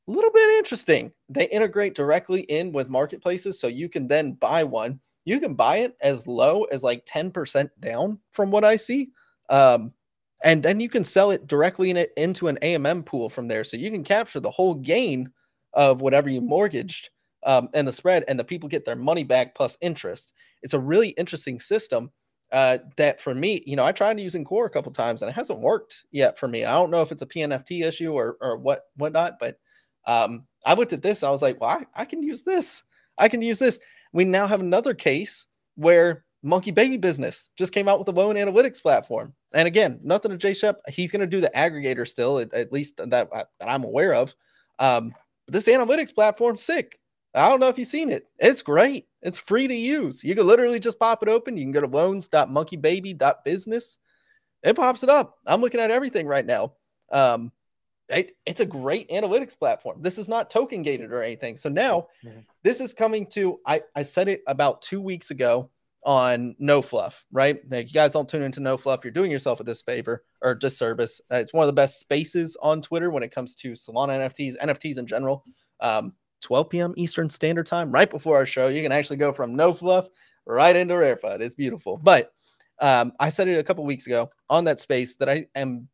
a 0.08 0.10
little 0.10 0.32
bit 0.32 0.50
interesting. 0.58 1.12
They 1.28 1.48
integrate 1.48 1.94
directly 1.94 2.42
in 2.42 2.72
with 2.72 2.88
marketplaces, 2.88 3.60
so 3.60 3.66
you 3.66 3.88
can 3.88 4.08
then 4.08 4.32
buy 4.32 4.64
one. 4.64 5.00
You 5.24 5.38
can 5.38 5.54
buy 5.54 5.78
it 5.78 5.96
as 6.00 6.26
low 6.26 6.64
as 6.64 6.82
like 6.82 7.06
10% 7.06 7.70
down 7.78 8.18
from 8.32 8.50
what 8.50 8.64
I 8.64 8.76
see. 8.76 9.10
Um, 9.48 9.92
and 10.42 10.62
then 10.62 10.80
you 10.80 10.88
can 10.88 11.04
sell 11.04 11.30
it 11.30 11.46
directly 11.46 11.90
in 11.90 11.96
it 11.96 12.12
into 12.16 12.48
an 12.48 12.58
AMM 12.62 13.06
pool 13.06 13.28
from 13.28 13.46
there. 13.46 13.62
So 13.62 13.76
you 13.76 13.90
can 13.92 14.02
capture 14.02 14.40
the 14.40 14.50
whole 14.50 14.74
gain 14.74 15.30
of 15.72 16.00
whatever 16.00 16.28
you 16.28 16.40
mortgaged 16.40 17.10
um, 17.44 17.68
and 17.74 17.86
the 17.86 17.92
spread, 17.92 18.24
and 18.28 18.38
the 18.38 18.44
people 18.44 18.68
get 18.68 18.84
their 18.84 18.96
money 18.96 19.24
back 19.24 19.54
plus 19.54 19.78
interest. 19.80 20.32
It's 20.62 20.74
a 20.74 20.80
really 20.80 21.10
interesting 21.10 21.60
system 21.60 22.10
uh, 22.52 22.78
that 22.96 23.20
for 23.20 23.34
me, 23.34 23.62
you 23.66 23.76
know, 23.76 23.84
I 23.84 23.92
tried 23.92 24.20
using 24.20 24.44
Core 24.44 24.66
a 24.66 24.70
couple 24.70 24.92
times 24.92 25.22
and 25.22 25.30
it 25.30 25.34
hasn't 25.34 25.60
worked 25.60 26.04
yet 26.12 26.38
for 26.38 26.46
me. 26.46 26.64
I 26.64 26.72
don't 26.72 26.90
know 26.90 27.02
if 27.02 27.10
it's 27.10 27.22
a 27.22 27.26
PNFT 27.26 27.84
issue 27.84 28.12
or 28.12 28.36
or 28.40 28.58
what 28.58 28.82
whatnot, 28.96 29.38
but 29.40 29.58
um, 30.06 30.46
I 30.64 30.74
looked 30.74 30.92
at 30.92 31.02
this, 31.02 31.22
I 31.22 31.30
was 31.30 31.42
like, 31.42 31.60
well, 31.60 31.70
I, 31.70 32.02
I 32.02 32.04
can 32.04 32.22
use 32.22 32.42
this. 32.42 32.82
I 33.18 33.28
can 33.28 33.42
use 33.42 33.58
this. 33.58 33.78
We 34.12 34.24
now 34.24 34.46
have 34.46 34.60
another 34.60 34.94
case 34.94 35.46
where 35.76 36.24
Monkey 36.42 36.70
Baby 36.70 36.96
Business 36.96 37.50
just 37.56 37.72
came 37.72 37.88
out 37.88 37.98
with 37.98 38.08
a 38.08 38.12
loan 38.12 38.36
analytics 38.36 38.82
platform. 38.82 39.32
And 39.54 39.68
again, 39.68 40.00
nothing 40.02 40.30
to 40.30 40.36
Jay 40.36 40.54
Shep. 40.54 40.80
He's 40.88 41.12
going 41.12 41.20
to 41.20 41.26
do 41.26 41.40
the 41.40 41.52
aggregator 41.54 42.06
still, 42.06 42.38
at, 42.38 42.52
at 42.52 42.72
least 42.72 42.96
that, 42.96 43.10
that 43.10 43.48
I'm 43.60 43.84
aware 43.84 44.14
of. 44.14 44.34
Um, 44.78 45.14
this 45.46 45.68
analytics 45.68 46.14
platform, 46.14 46.56
sick. 46.56 46.98
I 47.34 47.48
don't 47.48 47.60
know 47.60 47.68
if 47.68 47.78
you've 47.78 47.88
seen 47.88 48.10
it. 48.10 48.26
It's 48.38 48.62
great. 48.62 49.06
It's 49.22 49.38
free 49.38 49.66
to 49.66 49.74
use. 49.74 50.24
You 50.24 50.34
can 50.34 50.46
literally 50.46 50.80
just 50.80 50.98
pop 50.98 51.22
it 51.22 51.28
open. 51.28 51.56
You 51.56 51.64
can 51.64 51.72
go 51.72 51.80
to 51.80 51.86
loans.monkeybaby.business. 51.86 53.98
It 54.62 54.76
pops 54.76 55.02
it 55.02 55.08
up. 55.08 55.38
I'm 55.46 55.60
looking 55.60 55.80
at 55.80 55.90
everything 55.90 56.26
right 56.26 56.44
now. 56.44 56.74
Um, 57.10 57.50
it, 58.12 58.36
it's 58.46 58.60
a 58.60 58.66
great 58.66 59.08
analytics 59.10 59.58
platform. 59.58 60.02
This 60.02 60.18
is 60.18 60.28
not 60.28 60.50
token 60.50 60.82
gated 60.82 61.12
or 61.12 61.22
anything. 61.22 61.56
So 61.56 61.68
now 61.68 62.08
mm-hmm. 62.24 62.40
this 62.62 62.80
is 62.80 62.94
coming 62.94 63.26
to, 63.28 63.58
I, 63.66 63.82
I 63.94 64.02
said 64.02 64.28
it 64.28 64.42
about 64.46 64.82
two 64.82 65.00
weeks 65.00 65.30
ago 65.30 65.70
on 66.04 66.56
No 66.58 66.82
Fluff, 66.82 67.24
right? 67.32 67.60
Now, 67.70 67.78
you 67.78 67.92
guys 67.92 68.12
don't 68.12 68.28
tune 68.28 68.42
into 68.42 68.60
No 68.60 68.76
Fluff. 68.76 69.04
You're 69.04 69.12
doing 69.12 69.30
yourself 69.30 69.60
a 69.60 69.64
disfavor 69.64 70.24
or 70.40 70.54
disservice. 70.54 71.20
Uh, 71.30 71.36
it's 71.36 71.52
one 71.52 71.62
of 71.62 71.68
the 71.68 71.72
best 71.72 72.00
spaces 72.00 72.56
on 72.60 72.82
Twitter 72.82 73.10
when 73.10 73.22
it 73.22 73.32
comes 73.32 73.54
to 73.56 73.72
Solana 73.72 74.18
NFTs, 74.18 74.56
NFTs 74.58 74.98
in 74.98 75.06
general. 75.06 75.44
Um, 75.80 76.14
12 76.40 76.70
p.m. 76.70 76.94
Eastern 76.96 77.30
Standard 77.30 77.66
Time, 77.68 77.92
right 77.92 78.10
before 78.10 78.36
our 78.36 78.46
show. 78.46 78.66
You 78.66 78.82
can 78.82 78.90
actually 78.90 79.16
go 79.16 79.32
from 79.32 79.54
No 79.54 79.72
Fluff 79.72 80.08
right 80.44 80.74
into 80.74 80.94
RareFUD. 80.94 81.40
It's 81.40 81.54
beautiful. 81.54 81.96
But 81.96 82.32
um, 82.80 83.12
I 83.20 83.28
said 83.28 83.46
it 83.46 83.58
a 83.58 83.64
couple 83.64 83.84
weeks 83.84 84.06
ago 84.06 84.30
on 84.50 84.64
that 84.64 84.80
space 84.80 85.16
that 85.16 85.28
I 85.28 85.46
am 85.54 85.88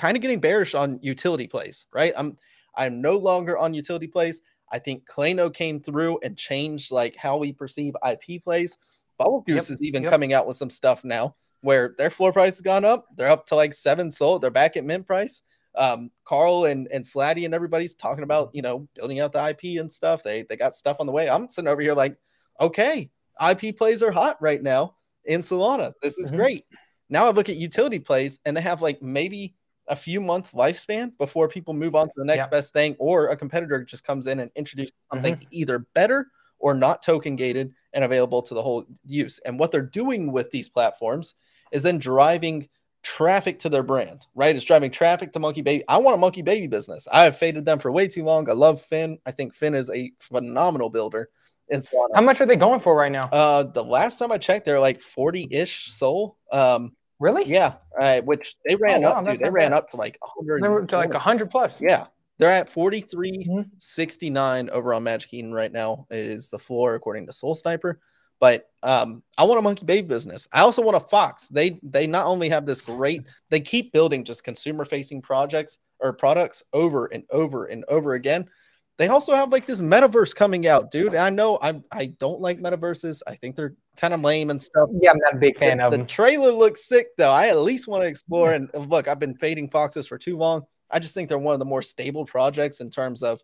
kind 0.00 0.16
of 0.16 0.22
getting 0.22 0.40
bearish 0.40 0.74
on 0.74 0.98
utility 1.02 1.46
plays, 1.46 1.84
right? 1.92 2.14
I'm 2.16 2.38
I'm 2.74 3.02
no 3.02 3.16
longer 3.16 3.58
on 3.58 3.74
utility 3.74 4.06
plays. 4.06 4.40
I 4.72 4.78
think 4.78 5.06
Clayno 5.06 5.52
came 5.52 5.80
through 5.80 6.20
and 6.22 6.36
changed 6.38 6.90
like 6.90 7.16
how 7.16 7.36
we 7.36 7.52
perceive 7.52 7.94
IP 8.08 8.42
plays. 8.42 8.78
Bubble 9.18 9.42
Goose 9.46 9.68
yep, 9.68 9.74
is 9.74 9.82
even 9.82 10.04
yep. 10.04 10.10
coming 10.10 10.32
out 10.32 10.46
with 10.46 10.56
some 10.56 10.70
stuff 10.70 11.04
now 11.04 11.36
where 11.60 11.94
their 11.98 12.08
floor 12.08 12.32
price 12.32 12.54
has 12.54 12.62
gone 12.62 12.86
up. 12.86 13.04
They're 13.14 13.28
up 13.28 13.44
to 13.46 13.56
like 13.56 13.74
seven 13.74 14.10
sold. 14.10 14.40
They're 14.40 14.50
back 14.50 14.78
at 14.78 14.84
mint 14.84 15.06
price. 15.06 15.42
Um, 15.76 16.10
Carl 16.24 16.64
and 16.64 16.88
and 16.90 17.04
Slatty 17.04 17.44
and 17.44 17.54
everybody's 17.54 17.94
talking 17.94 18.24
about 18.24 18.50
you 18.54 18.62
know 18.62 18.88
building 18.94 19.20
out 19.20 19.32
the 19.32 19.50
IP 19.50 19.78
and 19.78 19.92
stuff. 19.92 20.22
They 20.22 20.44
they 20.44 20.56
got 20.56 20.74
stuff 20.74 20.96
on 21.00 21.06
the 21.06 21.12
way. 21.12 21.28
I'm 21.28 21.50
sitting 21.50 21.68
over 21.68 21.82
here 21.82 21.94
like, 21.94 22.16
okay, 22.58 23.10
IP 23.50 23.76
plays 23.76 24.02
are 24.02 24.10
hot 24.10 24.40
right 24.40 24.62
now 24.62 24.94
in 25.26 25.42
Solana. 25.42 25.92
This 26.00 26.16
is 26.16 26.28
mm-hmm. 26.28 26.36
great. 26.38 26.64
Now 27.10 27.26
I 27.26 27.32
look 27.32 27.50
at 27.50 27.56
utility 27.56 27.98
plays 27.98 28.40
and 28.46 28.56
they 28.56 28.62
have 28.62 28.80
like 28.80 29.02
maybe 29.02 29.56
a 29.90 29.96
few 29.96 30.20
month 30.20 30.52
lifespan 30.52 31.12
before 31.18 31.48
people 31.48 31.74
move 31.74 31.94
on 31.94 32.06
to 32.06 32.14
the 32.16 32.24
next 32.24 32.44
yeah. 32.44 32.50
best 32.50 32.72
thing, 32.72 32.96
or 32.98 33.28
a 33.28 33.36
competitor 33.36 33.84
just 33.84 34.04
comes 34.04 34.26
in 34.26 34.40
and 34.40 34.50
introduces 34.56 34.94
something 35.12 35.34
mm-hmm. 35.34 35.48
either 35.50 35.80
better 35.94 36.28
or 36.60 36.74
not 36.74 37.02
token 37.02 37.36
gated 37.36 37.74
and 37.92 38.04
available 38.04 38.40
to 38.40 38.54
the 38.54 38.62
whole 38.62 38.84
use. 39.04 39.40
And 39.40 39.58
what 39.58 39.72
they're 39.72 39.82
doing 39.82 40.30
with 40.30 40.50
these 40.50 40.68
platforms 40.68 41.34
is 41.72 41.82
then 41.82 41.98
driving 41.98 42.68
traffic 43.02 43.58
to 43.60 43.68
their 43.68 43.82
brand, 43.82 44.26
right? 44.34 44.54
It's 44.54 44.64
driving 44.64 44.90
traffic 44.90 45.32
to 45.32 45.40
Monkey 45.40 45.62
Baby. 45.62 45.84
I 45.88 45.98
want 45.98 46.14
a 46.14 46.20
Monkey 46.20 46.42
Baby 46.42 46.66
business. 46.66 47.08
I 47.10 47.24
have 47.24 47.36
faded 47.36 47.64
them 47.64 47.78
for 47.78 47.90
way 47.90 48.06
too 48.06 48.24
long. 48.24 48.48
I 48.48 48.52
love 48.52 48.80
Finn. 48.80 49.18
I 49.26 49.32
think 49.32 49.54
Finn 49.54 49.74
is 49.74 49.90
a 49.90 50.12
phenomenal 50.20 50.90
builder. 50.90 51.30
And 51.70 51.82
so 51.82 52.08
How 52.14 52.20
much 52.20 52.40
are 52.40 52.46
they 52.46 52.56
going 52.56 52.80
for 52.80 52.96
right 52.96 53.12
now? 53.12 53.22
Uh, 53.32 53.62
the 53.62 53.84
last 53.84 54.18
time 54.18 54.32
I 54.32 54.38
checked, 54.38 54.66
they're 54.66 54.80
like 54.80 55.00
40 55.00 55.48
ish 55.50 55.86
SOL. 55.92 56.36
Um, 56.52 56.92
really? 57.20 57.44
Yeah. 57.44 57.74
Uh, 57.98 58.20
which 58.22 58.56
they 58.66 58.74
ran 58.74 59.04
oh, 59.04 59.10
wow, 59.10 59.18
up 59.18 59.24
to. 59.24 59.38
They 59.38 59.50
ran 59.50 59.70
bad. 59.70 59.78
up 59.78 59.86
to 59.88 59.96
like 59.96 60.18
100. 60.20 60.62
They 60.62 60.68
were 60.68 60.84
to 60.86 60.96
like 60.96 61.12
100 61.12 61.50
plus. 61.50 61.80
Yeah. 61.80 62.06
They're 62.38 62.50
at 62.50 62.72
43.69 62.72 63.66
mm-hmm. 63.78 64.68
over 64.72 64.94
on 64.94 65.02
Magic 65.02 65.32
Eden 65.34 65.52
right 65.52 65.70
now, 65.70 66.06
is 66.10 66.48
the 66.48 66.58
floor 66.58 66.94
according 66.94 67.26
to 67.26 67.32
Soul 67.34 67.54
Sniper. 67.54 68.00
But 68.40 68.70
um, 68.82 69.22
I 69.36 69.44
want 69.44 69.58
a 69.58 69.62
monkey 69.62 69.84
baby 69.84 70.08
business. 70.08 70.48
I 70.50 70.62
also 70.62 70.80
want 70.80 70.96
a 70.96 71.00
fox. 71.00 71.48
They 71.48 71.78
they 71.82 72.06
not 72.06 72.26
only 72.26 72.48
have 72.48 72.64
this 72.64 72.80
great, 72.80 73.26
they 73.50 73.60
keep 73.60 73.92
building 73.92 74.24
just 74.24 74.42
consumer 74.42 74.86
facing 74.86 75.20
projects 75.20 75.78
or 76.00 76.14
products 76.14 76.62
over 76.72 77.04
and 77.06 77.24
over 77.30 77.66
and 77.66 77.84
over 77.88 78.14
again. 78.14 78.48
They 78.96 79.08
also 79.08 79.34
have 79.34 79.52
like 79.52 79.66
this 79.66 79.82
metaverse 79.82 80.34
coming 80.34 80.66
out, 80.66 80.90
dude. 80.90 81.14
I 81.14 81.28
know 81.28 81.58
I 81.60 81.82
I 81.92 82.06
don't 82.18 82.40
like 82.40 82.58
metaverses. 82.58 83.20
I 83.26 83.34
think 83.34 83.56
they're 83.56 83.74
kind 84.00 84.14
of 84.14 84.20
lame 84.20 84.50
and 84.50 84.60
stuff. 84.60 84.88
Yeah, 85.00 85.10
I'm 85.10 85.18
not 85.18 85.34
a 85.34 85.38
big 85.38 85.58
fan 85.58 85.78
the, 85.78 85.84
of 85.84 85.90
the 85.90 86.04
trailer 86.04 86.52
looks 86.52 86.86
sick 86.86 87.08
though. 87.18 87.30
I 87.30 87.48
at 87.48 87.58
least 87.58 87.86
want 87.86 88.02
to 88.02 88.08
explore. 88.08 88.52
And 88.52 88.70
look, 88.74 89.06
I've 89.06 89.18
been 89.18 89.34
fading 89.34 89.68
foxes 89.68 90.06
for 90.06 90.16
too 90.16 90.36
long. 90.38 90.64
I 90.90 90.98
just 90.98 91.14
think 91.14 91.28
they're 91.28 91.38
one 91.38 91.52
of 91.52 91.58
the 91.58 91.66
more 91.66 91.82
stable 91.82 92.24
projects 92.24 92.80
in 92.80 92.90
terms 92.90 93.22
of 93.22 93.42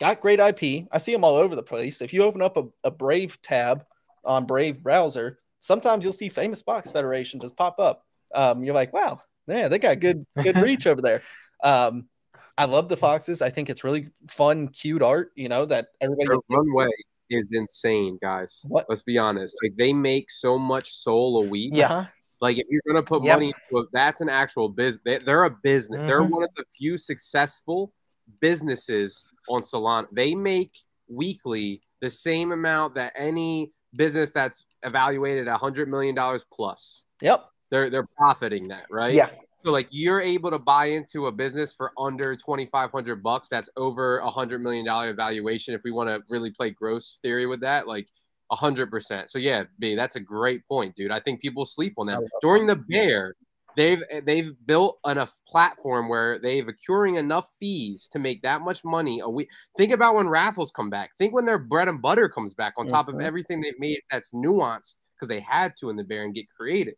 got 0.00 0.20
great 0.20 0.40
IP. 0.40 0.88
I 0.90 0.98
see 0.98 1.12
them 1.12 1.24
all 1.24 1.36
over 1.36 1.54
the 1.54 1.62
place. 1.62 2.02
If 2.02 2.12
you 2.12 2.22
open 2.24 2.42
up 2.42 2.56
a, 2.56 2.64
a 2.84 2.90
Brave 2.90 3.40
tab 3.40 3.84
on 4.24 4.44
Brave 4.44 4.82
browser, 4.82 5.38
sometimes 5.60 6.02
you'll 6.02 6.12
see 6.12 6.28
Famous 6.28 6.62
Fox 6.62 6.90
Federation 6.90 7.40
just 7.40 7.56
pop 7.56 7.78
up. 7.78 8.04
Um, 8.34 8.64
you're 8.64 8.74
like, 8.74 8.92
wow, 8.92 9.20
yeah, 9.46 9.68
they 9.68 9.78
got 9.78 10.00
good 10.00 10.26
good 10.42 10.56
reach 10.56 10.86
over 10.86 11.00
there. 11.00 11.22
Um, 11.64 12.10
I 12.58 12.66
love 12.66 12.90
the 12.90 12.98
foxes. 12.98 13.40
I 13.40 13.48
think 13.48 13.70
it's 13.70 13.82
really 13.82 14.10
fun, 14.28 14.68
cute 14.68 15.00
art. 15.00 15.32
You 15.36 15.48
know 15.48 15.64
that 15.64 15.88
everybody. 16.02 16.28
Their 16.28 16.36
runway 16.50 16.90
is 17.30 17.52
insane, 17.52 18.18
guys. 18.20 18.64
What? 18.68 18.86
Let's 18.88 19.02
be 19.02 19.18
honest. 19.18 19.56
Like 19.62 19.76
they 19.76 19.92
make 19.92 20.30
so 20.30 20.58
much 20.58 20.90
SOL 20.90 21.44
a 21.44 21.48
week. 21.48 21.72
Yeah. 21.74 21.92
Uh-huh. 21.92 22.08
Like 22.40 22.58
if 22.58 22.66
you're 22.68 22.82
gonna 22.86 23.02
put 23.02 23.24
yep. 23.24 23.36
money 23.36 23.46
into 23.46 23.82
it, 23.82 23.88
that's 23.92 24.20
an 24.20 24.28
actual 24.28 24.68
business. 24.68 25.22
They, 25.24 25.32
are 25.32 25.44
a 25.44 25.50
business. 25.50 25.98
Mm-hmm. 25.98 26.06
They're 26.06 26.22
one 26.22 26.42
of 26.42 26.50
the 26.54 26.64
few 26.76 26.96
successful 26.96 27.92
businesses 28.40 29.24
on 29.48 29.60
Solana. 29.60 30.06
They 30.12 30.34
make 30.34 30.76
weekly 31.08 31.80
the 32.00 32.10
same 32.10 32.52
amount 32.52 32.94
that 32.96 33.12
any 33.16 33.72
business 33.94 34.30
that's 34.30 34.66
evaluated 34.82 35.48
a 35.48 35.56
hundred 35.56 35.88
million 35.88 36.14
dollars 36.14 36.44
plus. 36.52 37.06
Yep. 37.22 37.46
They're 37.70 37.90
they're 37.90 38.06
profiting 38.16 38.68
that, 38.68 38.86
right? 38.90 39.14
Yeah. 39.14 39.30
So 39.66 39.72
like 39.72 39.88
you're 39.90 40.20
able 40.20 40.52
to 40.52 40.60
buy 40.60 40.86
into 40.86 41.26
a 41.26 41.32
business 41.32 41.74
for 41.74 41.90
under 41.98 42.36
twenty 42.36 42.66
five 42.66 42.92
hundred 42.92 43.20
bucks. 43.20 43.48
That's 43.48 43.68
over 43.76 44.18
a 44.18 44.30
hundred 44.30 44.62
million 44.62 44.86
dollar 44.86 45.12
valuation. 45.12 45.74
If 45.74 45.80
we 45.82 45.90
want 45.90 46.08
to 46.08 46.22
really 46.30 46.52
play 46.52 46.70
gross 46.70 47.18
theory 47.20 47.46
with 47.46 47.62
that, 47.62 47.88
like 47.88 48.06
a 48.52 48.54
hundred 48.54 48.92
percent. 48.92 49.28
So 49.28 49.40
yeah, 49.40 49.64
B, 49.80 49.96
that's 49.96 50.14
a 50.14 50.20
great 50.20 50.64
point, 50.68 50.94
dude. 50.94 51.10
I 51.10 51.18
think 51.18 51.40
people 51.40 51.64
sleep 51.64 51.94
on 51.98 52.06
that. 52.06 52.22
During 52.40 52.68
the 52.68 52.76
bear, 52.76 53.34
they've 53.76 54.04
they've 54.22 54.52
built 54.66 55.00
enough 55.04 55.34
platform 55.48 56.08
where 56.08 56.38
they've 56.38 56.68
accruing 56.68 57.16
enough 57.16 57.48
fees 57.58 58.06
to 58.12 58.20
make 58.20 58.42
that 58.42 58.60
much 58.60 58.84
money 58.84 59.18
a 59.18 59.28
week. 59.28 59.48
Think 59.76 59.92
about 59.92 60.14
when 60.14 60.28
raffles 60.28 60.70
come 60.70 60.90
back. 60.90 61.10
Think 61.18 61.34
when 61.34 61.44
their 61.44 61.58
bread 61.58 61.88
and 61.88 62.00
butter 62.00 62.28
comes 62.28 62.54
back 62.54 62.74
on 62.76 62.86
top 62.86 63.08
mm-hmm. 63.08 63.16
of 63.18 63.26
everything 63.26 63.60
they've 63.60 63.80
made 63.80 63.98
that's 64.12 64.30
nuanced 64.30 65.00
because 65.16 65.28
they 65.28 65.40
had 65.40 65.74
to 65.80 65.90
in 65.90 65.96
the 65.96 66.04
bear 66.04 66.22
and 66.22 66.36
get 66.36 66.46
creative. 66.56 66.94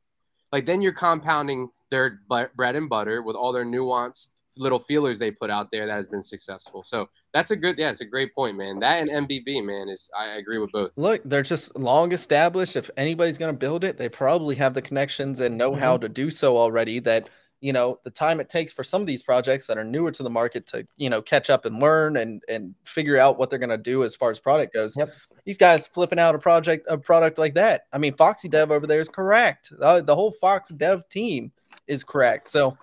Like 0.53 0.66
then 0.66 0.83
you're 0.83 0.93
compounding 0.93 1.71
their 1.91 2.20
bread 2.57 2.76
and 2.76 2.89
butter 2.89 3.22
with 3.22 3.36
all 3.36 3.53
their 3.53 3.64
nuanced 3.64 4.28
little 4.59 4.78
feelers 4.78 5.18
they 5.18 5.30
put 5.30 5.51
out 5.51 5.70
there 5.70 5.86
that 5.86 5.93
has 5.93 6.09
been 6.09 6.22
successful. 6.22 6.82
So 6.82 7.09
that's 7.32 7.51
a 7.51 7.57
good, 7.57 7.78
yeah, 7.78 7.91
it's 7.91 8.01
a 8.01 8.07
great 8.07 8.34
point, 8.34 8.57
man. 8.57 8.78
That 8.80 9.07
and 9.07 9.28
MBB, 9.28 9.64
man, 9.64 9.89
is 9.89 10.11
I 10.18 10.36
agree 10.39 10.59
with 10.59 10.72
both. 10.72 10.97
Look, 10.99 11.22
they're 11.24 11.43
just 11.43 11.76
long 11.76 12.12
established. 12.12 12.76
If 12.76 12.91
anybody's 12.97 13.39
going 13.39 13.53
to 13.53 13.59
build 13.59 13.84
it, 13.84 13.99
they 13.99 14.09
probably 14.09 14.57
have 14.57 14.74
the 14.74 14.82
connections 14.82 15.41
and 15.41 15.57
know 15.57 15.72
mm-hmm. 15.72 15.80
how 15.80 15.97
to 15.99 16.09
do 16.09 16.30
so 16.30 16.57
already. 16.57 16.99
That 16.99 17.30
you 17.61 17.72
know 17.72 17.99
the 18.05 18.11
time 18.11 18.41
it 18.41 18.49
takes 18.49 18.72
for 18.72 18.84
some 18.84 19.01
of 19.01 19.07
these 19.07 19.22
projects 19.22 19.66
that 19.66 19.78
are 19.78 19.84
newer 19.84 20.12
to 20.12 20.22
the 20.22 20.30
market 20.30 20.66
to 20.68 20.86
you 20.97 21.11
know 21.11 21.20
catch 21.20 21.51
up 21.51 21.64
and 21.64 21.80
learn 21.80 22.16
and 22.16 22.43
and 22.49 22.74
figure 22.84 23.18
out 23.18 23.39
what 23.39 23.51
they're 23.51 23.59
going 23.59 23.68
to 23.70 23.78
do 23.78 24.05
as 24.05 24.14
far 24.14 24.30
as 24.30 24.39
product 24.39 24.74
goes. 24.74 24.97
Yep. 24.97 25.12
These 25.45 25.59
guys 25.59 25.86
flipping 25.86 26.18
out 26.18 26.34
a 26.34 26.39
project 26.39 26.86
a 26.89 26.99
product 26.99 27.39
like 27.39 27.55
that. 27.55 27.82
I 27.93 27.99
mean, 27.99 28.14
Foxy 28.14 28.49
Dev 28.49 28.70
over 28.70 28.86
there 28.86 29.01
is 29.01 29.09
correct. 29.09 29.72
Uh, 29.80 30.01
the 30.01 30.14
whole 30.14 30.32
Fox 30.32 30.70
Dev 30.70 31.09
team 31.09 31.53
is 31.89 32.05
correct. 32.05 32.51
So 32.51 32.76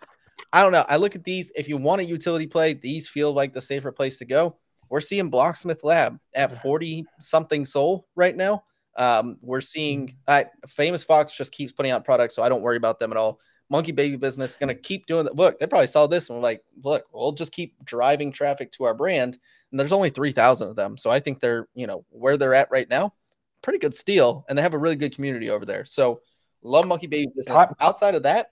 I 0.51 0.61
don't 0.61 0.71
know. 0.71 0.85
I 0.87 0.97
look 0.97 1.15
at 1.15 1.23
these. 1.23 1.51
If 1.55 1.67
you 1.67 1.77
want 1.77 2.01
a 2.01 2.05
utility 2.05 2.47
play, 2.47 2.73
these 2.73 3.07
feel 3.07 3.33
like 3.33 3.53
the 3.53 3.61
safer 3.61 3.91
place 3.91 4.17
to 4.17 4.25
go. 4.25 4.57
We're 4.89 4.99
seeing 4.99 5.31
Blocksmith 5.31 5.83
Lab 5.83 6.19
at 6.33 6.61
40 6.61 7.05
something 7.19 7.65
SOL 7.65 8.07
right 8.15 8.35
now. 8.35 8.63
Um, 8.97 9.37
we're 9.41 9.61
seeing 9.61 10.15
uh, 10.27 10.43
Famous 10.67 11.03
Fox 11.03 11.35
just 11.35 11.51
keeps 11.51 11.71
putting 11.71 11.91
out 11.91 12.05
products, 12.05 12.35
so 12.35 12.43
I 12.43 12.49
don't 12.49 12.61
worry 12.61 12.77
about 12.77 12.99
them 12.99 13.11
at 13.11 13.17
all. 13.17 13.39
Monkey 13.69 13.91
Baby 13.91 14.15
Business 14.15 14.55
gonna 14.55 14.75
keep 14.75 15.07
doing 15.07 15.25
that. 15.25 15.35
Look, 15.35 15.59
they 15.59 15.67
probably 15.67 15.87
saw 15.87 16.07
this 16.07 16.29
and 16.29 16.37
we're 16.37 16.43
like, 16.43 16.63
look, 16.83 17.03
we'll 17.11 17.31
just 17.31 17.51
keep 17.51 17.83
driving 17.83 18.31
traffic 18.31 18.71
to 18.73 18.83
our 18.83 18.93
brand. 18.93 19.37
And 19.71 19.79
there's 19.79 19.91
only 19.91 20.11
3,000 20.11 20.69
of 20.69 20.75
them. 20.75 20.97
So 20.97 21.09
I 21.09 21.19
think 21.19 21.39
they're, 21.39 21.67
you 21.73 21.87
know, 21.87 22.05
where 22.09 22.37
they're 22.37 22.53
at 22.53 22.71
right 22.71 22.87
now, 22.87 23.13
pretty 23.61 23.79
good 23.79 23.95
steal. 23.95 24.45
And 24.47 24.57
they 24.57 24.61
have 24.61 24.75
a 24.75 24.77
really 24.77 24.95
good 24.95 25.15
community 25.15 25.49
over 25.49 25.65
there. 25.65 25.83
So 25.83 26.21
love 26.61 26.85
Monkey 26.87 27.07
Baby 27.07 27.31
Business. 27.35 27.67
Outside 27.79 28.15
of 28.15 28.23
that, 28.23 28.51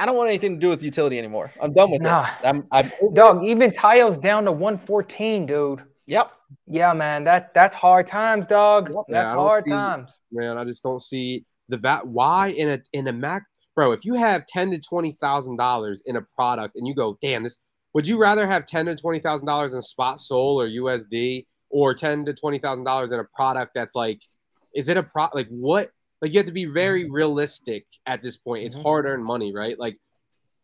I 0.00 0.06
don't 0.06 0.16
want 0.16 0.30
anything 0.30 0.54
to 0.54 0.60
do 0.60 0.70
with 0.70 0.82
utility 0.82 1.18
anymore. 1.18 1.52
I'm 1.60 1.74
done 1.74 1.90
with 1.90 2.00
nah. 2.00 2.26
it. 2.42 2.46
I'm, 2.46 2.66
I'm 2.72 2.90
dog. 3.12 3.44
Even 3.44 3.70
Tayo's 3.70 4.16
down 4.16 4.46
to 4.46 4.52
114, 4.52 5.44
dude. 5.44 5.82
Yep. 6.06 6.32
Yeah, 6.66 6.94
man. 6.94 7.22
That 7.24 7.52
that's 7.52 7.74
hard 7.74 8.06
times, 8.06 8.46
dog. 8.46 8.88
Yep. 8.88 9.04
That's 9.10 9.30
yeah, 9.30 9.36
hard 9.36 9.64
see, 9.66 9.70
times. 9.70 10.18
Man, 10.32 10.56
I 10.56 10.64
just 10.64 10.82
don't 10.82 11.02
see 11.02 11.44
the 11.68 11.76
vat. 11.76 12.06
Why 12.06 12.48
in 12.48 12.70
a 12.70 12.80
in 12.94 13.06
a 13.08 13.12
Mac, 13.12 13.44
bro? 13.76 13.92
If 13.92 14.06
you 14.06 14.14
have 14.14 14.46
ten 14.46 14.70
to 14.70 14.80
twenty 14.80 15.12
thousand 15.20 15.58
dollars 15.58 16.02
in 16.06 16.16
a 16.16 16.22
product 16.34 16.76
and 16.76 16.88
you 16.88 16.94
go, 16.94 17.18
damn, 17.20 17.42
this. 17.42 17.58
Would 17.92 18.06
you 18.06 18.18
rather 18.18 18.46
have 18.46 18.66
ten 18.66 18.86
to 18.86 18.96
twenty 18.96 19.20
thousand 19.20 19.46
dollars 19.46 19.74
in 19.74 19.82
spot 19.82 20.18
Sol 20.18 20.60
or 20.60 20.66
USD, 20.66 21.46
or 21.68 21.94
ten 21.94 22.24
to 22.24 22.32
twenty 22.32 22.58
thousand 22.58 22.84
dollars 22.84 23.12
in 23.12 23.20
a 23.20 23.24
product 23.36 23.72
that's 23.74 23.94
like, 23.94 24.20
is 24.74 24.88
it 24.88 24.96
a 24.96 25.02
pro? 25.02 25.28
Like 25.34 25.48
what? 25.48 25.90
Like 26.20 26.32
you 26.32 26.38
have 26.38 26.46
to 26.46 26.52
be 26.52 26.66
very 26.66 27.04
mm-hmm. 27.04 27.14
realistic 27.14 27.86
at 28.06 28.22
this 28.22 28.36
point. 28.36 28.64
It's 28.64 28.76
mm-hmm. 28.76 28.82
hard 28.82 29.06
earned 29.06 29.24
money, 29.24 29.54
right? 29.54 29.78
Like, 29.78 29.98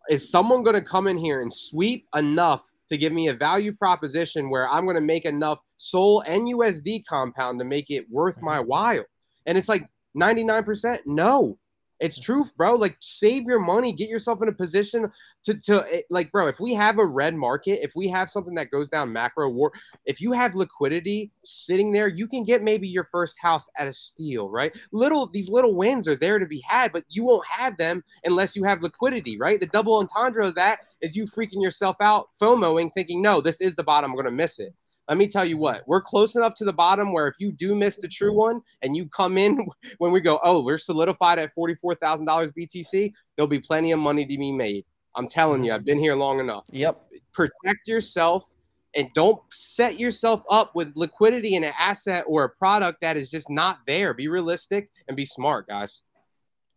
is 0.09 0.31
someone 0.31 0.63
going 0.63 0.77
to 0.77 0.83
come 0.83 1.09
in 1.09 1.19
here 1.19 1.43
and 1.43 1.53
sweep 1.53 2.07
enough 2.15 2.63
to 2.89 2.97
give 2.97 3.13
me 3.13 3.29
a 3.29 3.35
value 3.35 3.75
proposition 3.75 4.51
where 4.51 4.69
I'm 4.69 4.85
going 4.85 4.97
to 4.97 5.01
make 5.01 5.25
enough 5.25 5.59
SOL 5.79 6.21
and 6.21 6.43
USD 6.43 7.05
compound 7.07 7.59
to 7.59 7.65
make 7.65 7.91
it 7.91 8.07
worth 8.11 8.41
my 8.41 8.61
while. 8.61 9.05
And 9.47 9.59
it's 9.59 9.69
like 9.69 9.89
99% 10.17 11.01
no. 11.07 11.59
It's 11.99 12.21
truth, 12.21 12.55
bro. 12.57 12.75
Like 12.75 12.97
save 13.01 13.45
your 13.45 13.59
money, 13.59 13.93
get 13.93 14.09
yourself 14.09 14.43
in 14.43 14.49
a 14.49 14.53
position 14.53 15.11
to 15.45 15.55
to 15.55 15.85
eh, 15.91 16.03
like, 16.11 16.31
bro. 16.31 16.47
If 16.49 16.61
we 16.61 16.75
have 16.75 16.99
a 16.99 17.05
red 17.05 17.35
market, 17.35 17.83
if 17.83 17.93
we 17.97 18.09
have 18.09 18.29
something 18.31 18.55
that 18.57 18.71
goes 18.71 18.89
down 18.89 19.13
macro 19.13 19.49
war, 19.49 19.73
if 20.05 20.21
you 20.21 20.33
have 20.33 20.55
liquidity 20.55 21.31
sitting 21.43 21.93
there, 21.93 22.09
you 22.09 22.27
can 22.27 22.45
get 22.45 22.63
maybe 22.63 22.87
your 22.87 23.05
first 23.05 23.39
house 23.41 23.71
at 23.79 23.89
a 23.89 23.93
steal, 23.93 24.51
right? 24.51 24.77
Little 24.93 25.27
these 25.27 25.49
little 25.49 25.75
wins 25.75 26.07
are 26.07 26.17
there 26.17 26.39
to 26.39 26.47
be 26.47 26.61
had, 26.61 26.93
but 26.93 27.05
you 27.09 27.25
won't 27.25 27.47
have 27.47 27.77
them 27.79 28.05
unless 28.25 28.55
you 28.55 28.65
have 28.65 28.83
liquidity, 28.83 29.39
right? 29.39 29.59
The 29.59 29.67
double 29.67 29.99
entendre 29.99 30.47
of 30.47 30.55
that 30.57 30.81
is 31.01 31.17
you 31.17 31.25
freaking 31.25 31.63
yourself 31.63 31.97
out, 32.01 32.29
FOMOing, 32.41 32.93
thinking, 32.93 33.23
no, 33.23 33.41
this 33.41 33.61
is 33.61 33.75
the 33.75 33.85
bottom, 33.85 34.11
I'm 34.11 34.17
gonna 34.17 34.31
miss 34.31 34.59
it 34.59 34.75
let 35.09 35.19
me 35.19 35.29
tell 35.29 35.45
you 35.45 35.57
what, 35.57 35.83
we're 35.87 36.01
close 36.01 36.35
enough 36.35 36.55
to 36.57 36.65
the 36.65 36.73
bottom 36.73 37.13
where 37.13 37.29
if 37.29 37.37
you 37.39 37.53
do 37.53 37.75
miss 37.75 37.97
the 37.97 38.09
true 38.09 38.33
one 38.33 38.61
and 38.83 38.97
you 38.97 39.09
come 39.09 39.39
in 39.39 39.67
when 39.99 40.11
we 40.11 40.21
go, 40.21 40.41
oh, 40.43 40.63
we're 40.63 40.79
solidified 40.79 41.39
at 41.39 41.55
$44,000 41.55 42.53
BTC, 42.53 43.13
there'll 43.37 43.49
be 43.49 43.61
plenty 43.61 43.93
of 43.93 43.99
money 43.99 44.25
to 44.27 44.37
be 44.37 44.53
made. 44.53 44.85
I'm 45.15 45.29
telling 45.29 45.65
you, 45.65 45.73
I've 45.73 45.85
been 45.85 45.99
here 45.99 46.15
long 46.15 46.41
enough. 46.41 46.67
Yep. 46.71 47.01
Protect 47.33 47.87
yourself 47.87 48.53
and 48.95 49.09
don't 49.15 49.41
set 49.51 49.99
yourself 49.99 50.43
up 50.51 50.75
with 50.75 50.93
liquidity 50.95 51.55
in 51.55 51.65
an 51.65 51.73
asset 51.79 52.25
or 52.27 52.45
a 52.45 52.51
product 52.51 53.01
that 53.01 53.17
is 53.17 53.31
just 53.31 53.49
not 53.49 53.79
there. 53.87 54.13
Be 54.13 54.29
realistic 54.29 54.91
and 55.07 55.17
be 55.17 55.25
smart, 55.25 55.69
guys. 55.69 56.03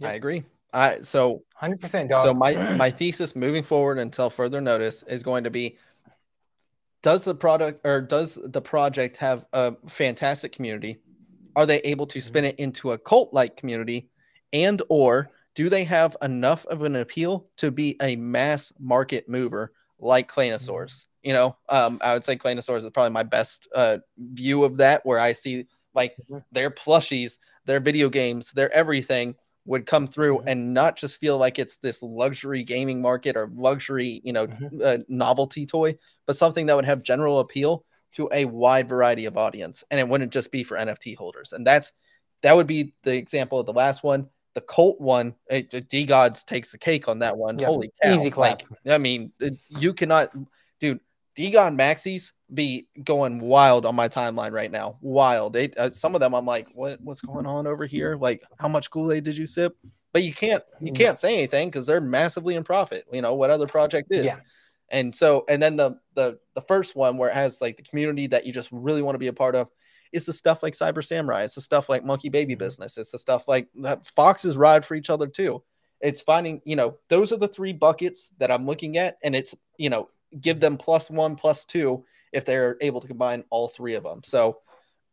I 0.02 0.14
agree. 0.14 0.44
I 0.72 1.02
so 1.02 1.44
100%. 1.62 2.10
Dog. 2.10 2.24
So 2.24 2.34
my 2.34 2.54
my 2.76 2.92
thesis 2.92 3.36
moving 3.36 3.64
forward 3.64 3.98
until 3.98 4.30
further 4.30 4.62
notice 4.62 5.04
is 5.08 5.24
going 5.24 5.44
to 5.44 5.50
be 5.50 5.78
does 7.02 7.24
the 7.24 7.36
product 7.36 7.86
or 7.86 8.02
does 8.02 8.38
the 8.44 8.62
project 8.62 9.18
have 9.18 9.46
a 9.54 9.76
fantastic 9.88 10.52
community? 10.52 11.00
Are 11.56 11.66
they 11.66 11.80
able 11.80 12.08
to 12.08 12.22
spin 12.22 12.46
it 12.46 12.58
into 12.58 12.92
a 12.92 12.98
cult 12.98 13.34
like 13.34 13.58
community? 13.58 14.10
And 14.54 14.82
or 14.90 15.32
do 15.56 15.70
they 15.70 15.84
have 15.84 16.16
enough 16.22 16.66
of 16.68 16.84
an 16.84 16.96
appeal 16.96 17.48
to 17.58 17.72
be 17.72 17.98
a 18.02 18.16
mass 18.16 18.72
market 18.80 19.28
mover 19.28 19.74
like 20.00 20.32
Claynosaurz? 20.32 21.06
You 21.24 21.34
know, 21.34 21.58
um, 21.68 22.00
I 22.02 22.14
would 22.14 22.24
say 22.24 22.38
Claynosaurz 22.38 22.80
is 22.80 22.90
probably 22.92 23.12
my 23.12 23.24
best 23.24 23.68
uh, 23.76 23.98
view 24.18 24.64
of 24.64 24.78
that, 24.78 25.06
where 25.06 25.20
I 25.20 25.34
see 25.34 25.68
like 25.94 26.16
mm-hmm. 26.16 26.40
their 26.52 26.72
plushies, 26.72 27.40
their 27.66 27.80
video 27.80 28.10
games, 28.10 28.52
their 28.52 28.72
everything 28.72 29.36
would 29.70 29.86
come 29.86 30.08
through 30.08 30.40
mm-hmm. 30.40 30.48
and 30.48 30.74
not 30.74 30.96
just 30.96 31.20
feel 31.20 31.38
like 31.38 31.60
it's 31.60 31.78
this 31.78 32.02
luxury 32.02 32.64
gaming 32.64 33.00
market 33.04 33.38
or 33.38 33.52
luxury, 33.54 34.20
you 34.24 34.34
know, 34.34 34.48
mm-hmm. 34.48 34.82
uh, 34.84 34.98
novelty 35.08 35.64
toy, 35.64 35.96
but 36.26 36.36
something 36.36 36.66
that 36.66 36.76
would 36.76 36.86
have 36.86 37.04
general 37.04 37.40
appeal 37.40 37.86
to 38.14 38.28
a 38.34 38.46
wide 38.46 38.90
variety 38.90 39.26
of 39.26 39.38
audience. 39.38 39.84
And 39.92 40.00
it 40.00 40.08
wouldn't 40.08 40.34
just 40.34 40.52
be 40.52 40.64
for 40.64 40.76
NFT 40.76 41.16
holders. 41.16 41.54
And 41.54 41.68
that's 41.68 41.94
that 42.42 42.56
would 42.56 42.66
be 42.66 42.96
the 43.04 43.16
example 43.16 43.60
of 43.60 43.68
the 43.68 43.74
last 43.74 44.04
one. 44.04 44.28
The 44.56 44.62
cult 44.62 45.00
one, 45.00 45.36
DeGods 45.52 46.44
takes 46.46 46.72
the 46.72 46.80
cake 46.80 47.08
on 47.08 47.20
that 47.20 47.38
one. 47.38 47.60
Holy 47.60 47.92
cow. 48.02 48.16
Easy 48.16 48.32
clap. 48.32 48.64
Like, 48.64 48.94
I 48.94 48.98
mean, 48.98 49.32
you 49.70 49.94
cannot, 49.94 50.34
dude, 50.80 51.00
DeGod 51.38 51.78
Maxis 51.78 52.32
be 52.54 52.88
going 53.04 53.40
wild 53.40 53.86
on 53.86 53.96
my 53.96 54.10
timeline 54.10 54.52
right 54.52 54.72
now. 54.72 54.98
Wild. 55.02 55.54
They, 55.54 55.70
uh, 55.72 55.90
some 55.90 56.16
of 56.16 56.22
them, 56.22 56.34
I'm 56.34 56.46
like, 56.46 56.68
what, 56.74 57.00
what's 57.02 57.22
going 57.22 57.46
on 57.46 57.68
over 57.68 57.86
here? 57.86 58.16
Like, 58.16 58.44
how 58.60 58.68
much 58.68 58.90
Kool 58.90 59.12
Aid 59.12 59.24
did 59.24 59.38
you 59.38 59.46
sip? 59.46 59.76
But 60.12 60.24
you 60.24 60.34
can't, 60.34 60.64
you 60.82 60.92
mm. 60.92 60.96
can't 60.96 61.20
say 61.20 61.36
anything 61.36 61.70
because 61.70 61.86
they're 61.86 62.02
massively 62.02 62.56
in 62.56 62.64
profit. 62.64 63.06
You 63.12 63.22
know 63.22 63.36
what 63.36 63.52
other 63.52 63.68
project 63.68 64.08
is. 64.12 64.26
Yeah. 64.26 64.38
And 64.92 65.14
so, 65.14 65.46
and 65.48 65.62
then 65.62 65.76
the 65.76 66.00
the 66.16 66.40
the 66.56 66.62
first 66.62 66.96
one 66.96 67.18
where 67.18 67.30
it 67.30 67.36
has 67.36 67.62
like 67.62 67.78
the 67.78 67.84
community 67.84 68.26
that 68.28 68.48
you 68.48 68.52
just 68.52 68.70
really 68.72 69.04
want 69.04 69.14
to 69.16 69.20
be 69.20 69.28
a 69.28 69.34
part 69.34 69.54
of 69.56 69.70
is 70.12 70.26
the 70.26 70.34
stuff 70.34 70.64
like 70.64 70.74
Cyber 70.74 71.06
Samurai. 71.06 71.44
It's 71.44 71.56
the 71.56 71.62
stuff 71.62 71.90
like 71.90 72.04
Monkey 72.04 72.30
Baby 72.30 72.54
mm-hmm. 72.54 72.60
Business. 72.60 72.98
It's 72.98 73.12
the 73.12 73.20
stuff 73.20 73.48
like 73.48 73.68
that 73.84 74.08
foxes 74.08 74.58
ride 74.58 74.84
for 74.84 74.96
each 74.96 75.12
other 75.12 75.28
too. 75.28 75.64
It's 76.02 76.22
finding, 76.22 76.62
you 76.66 76.76
know, 76.76 76.98
those 77.10 77.32
are 77.32 77.38
the 77.38 77.48
three 77.48 77.74
buckets 77.74 78.32
that 78.40 78.50
I'm 78.50 78.66
looking 78.66 78.98
at, 78.98 79.18
and 79.24 79.36
it's 79.36 79.54
you 79.78 79.90
know 79.90 80.10
give 80.42 80.60
them 80.60 80.78
plus 80.78 81.12
one, 81.12 81.36
plus 81.36 81.66
two 81.66 82.04
if 82.32 82.46
they're 82.46 82.78
able 82.82 83.02
to 83.02 83.08
combine 83.08 83.44
all 83.50 83.68
three 83.68 83.96
of 83.96 84.04
them. 84.04 84.22
So, 84.24 84.60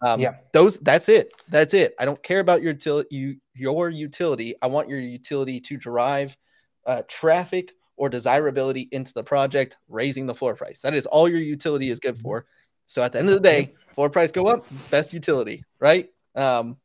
um, 0.02 0.20
yeah, 0.20 0.36
those 0.52 0.78
that's 0.78 1.08
it. 1.08 1.32
That's 1.48 1.74
it. 1.74 1.94
I 1.98 2.04
don't 2.04 2.22
care 2.22 2.40
about 2.40 2.62
your 2.62 2.72
utility. 2.72 3.16
You, 3.16 3.36
your 3.54 3.88
utility. 3.88 4.54
I 4.60 4.66
want 4.66 4.88
your 4.88 5.00
utility 5.00 5.60
to 5.60 5.76
drive 5.76 6.36
uh, 6.84 7.02
traffic 7.08 7.72
or 7.96 8.08
desirability 8.08 8.88
into 8.92 9.12
the 9.14 9.22
project, 9.22 9.78
raising 9.88 10.26
the 10.26 10.34
floor 10.34 10.54
price. 10.54 10.80
That 10.80 10.94
is 10.94 11.06
all 11.06 11.28
your 11.28 11.40
utility 11.40 11.90
is 11.90 11.98
good 11.98 12.18
for. 12.18 12.46
So 12.86 13.02
at 13.02 13.12
the 13.12 13.18
end 13.18 13.28
of 13.28 13.34
the 13.34 13.40
day, 13.40 13.74
floor 13.94 14.10
price 14.10 14.30
go 14.32 14.46
up, 14.46 14.66
best 14.90 15.12
utility, 15.12 15.64
right? 15.80 16.08
Um, 16.34 16.76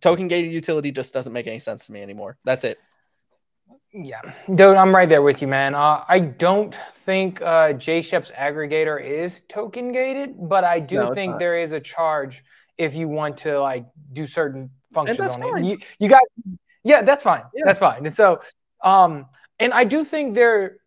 token 0.00 0.28
gated 0.28 0.52
utility 0.52 0.92
just 0.92 1.12
doesn't 1.12 1.32
make 1.32 1.46
any 1.46 1.60
sense 1.60 1.86
to 1.86 1.92
me 1.92 2.02
anymore. 2.02 2.36
That's 2.44 2.64
it. 2.64 2.78
Yeah, 3.94 4.20
dude, 4.54 4.76
I'm 4.76 4.94
right 4.94 5.08
there 5.08 5.20
with 5.20 5.42
you, 5.42 5.48
man. 5.48 5.74
Uh, 5.74 6.02
I 6.08 6.18
don't 6.18 6.74
think 7.04 7.42
uh, 7.42 7.74
JShep's 7.74 8.30
aggregator 8.30 9.02
is 9.02 9.42
token 9.48 9.92
gated, 9.92 10.34
but 10.48 10.64
I 10.64 10.80
do 10.80 10.96
no, 10.96 11.14
think 11.14 11.38
there 11.38 11.58
is 11.58 11.72
a 11.72 11.80
charge 11.80 12.42
if 12.78 12.94
you 12.94 13.06
want 13.06 13.36
to 13.38 13.60
like 13.60 13.84
do 14.12 14.26
certain 14.26 14.70
functions 14.94 15.20
on 15.20 15.42
fine. 15.42 15.64
it. 15.64 15.68
You, 15.68 15.78
you 15.98 16.08
got, 16.08 16.22
yeah, 16.84 17.02
that's 17.02 17.22
fine. 17.22 17.42
Yeah. 17.54 17.64
That's 17.66 17.78
fine. 17.78 18.06
And 18.06 18.14
so, 18.14 18.40
um, 18.82 19.26
and 19.58 19.74
I 19.74 19.84
do 19.84 20.04
think 20.04 20.34
there 20.34 20.78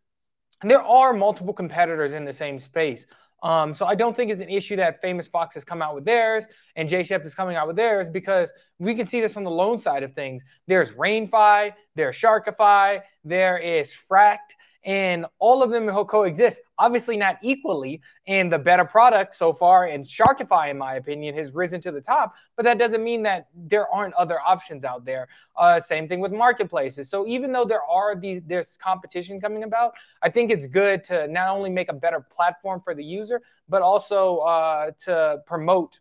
there 0.64 0.82
are 0.82 1.14
multiple 1.14 1.53
competitors 1.53 2.14
in 2.14 2.26
the 2.26 2.34
same 2.34 2.58
space. 2.58 3.06
Um, 3.44 3.74
so 3.74 3.86
I 3.86 3.96
don't 3.96 4.16
think 4.16 4.32
it's 4.32 4.42
an 4.42 4.50
issue 4.50 4.76
that 4.78 5.02
Famous 5.02 5.28
Fox 5.28 5.54
has 5.56 5.64
come 5.64 5.82
out 5.82 5.94
with 5.94 6.06
theirs 6.06 6.48
and 6.76 6.90
JShep 6.90 7.26
is 7.26 7.36
coming 7.36 7.56
out 7.56 7.68
with 7.68 7.76
theirs 7.76 8.10
because 8.10 8.52
we 8.80 8.96
can 8.96 9.06
see 9.06 9.22
this 9.22 9.34
from 9.34 9.44
the 9.44 9.52
loan 9.52 9.78
side 9.78 10.04
of 10.04 10.14
things. 10.14 10.44
There's 10.68 10.92
RainFi, 10.92 11.74
there's 11.96 12.16
Sharkify, 12.16 13.02
there 13.24 13.58
is 13.58 13.96
Frakt, 14.10 14.56
and 14.86 15.26
all 15.40 15.64
of 15.64 15.72
them 15.72 15.88
will 15.88 16.06
coexist. 16.06 16.62
Obviously, 16.78 17.18
not 17.18 17.38
equally. 17.42 18.02
And 18.28 18.52
the 18.52 18.60
better 18.60 18.86
product 18.86 19.34
so 19.34 19.52
far, 19.52 19.86
and 19.86 20.06
Sharkify, 20.06 20.70
in 20.70 20.78
my 20.78 20.96
opinion, 20.96 21.36
has 21.36 21.52
risen 21.54 21.82
to 21.82 21.92
the 21.92 22.00
top. 22.00 22.36
But 22.56 22.64
that 22.66 22.78
doesn't 22.78 23.04
mean 23.04 23.24
that 23.24 23.48
there 23.56 23.88
aren't 23.90 24.14
other 24.14 24.40
options 24.40 24.86
out 24.86 25.04
there. 25.04 25.28
Uh, 25.58 25.80
same 25.80 26.08
thing 26.08 26.20
with 26.20 26.32
marketplaces. 26.32 27.10
So 27.10 27.26
even 27.26 27.52
though 27.52 27.66
there 27.66 27.84
are 27.84 28.16
these, 28.16 28.42
there's 28.46 28.78
competition 28.78 29.42
coming 29.42 29.64
about, 29.64 29.94
I 30.22 30.30
think 30.30 30.52
it's 30.52 30.68
good 30.68 31.04
to 31.06 31.28
not 31.28 31.50
only 31.50 31.72
make 31.72 31.90
a 31.90 31.94
better 31.94 32.20
platform 32.20 32.80
for 32.80 32.94
the 32.94 33.04
user, 33.04 33.42
but 33.68 33.82
also 33.82 34.38
uh, 34.38 34.92
to 35.06 35.40
promote 35.48 36.00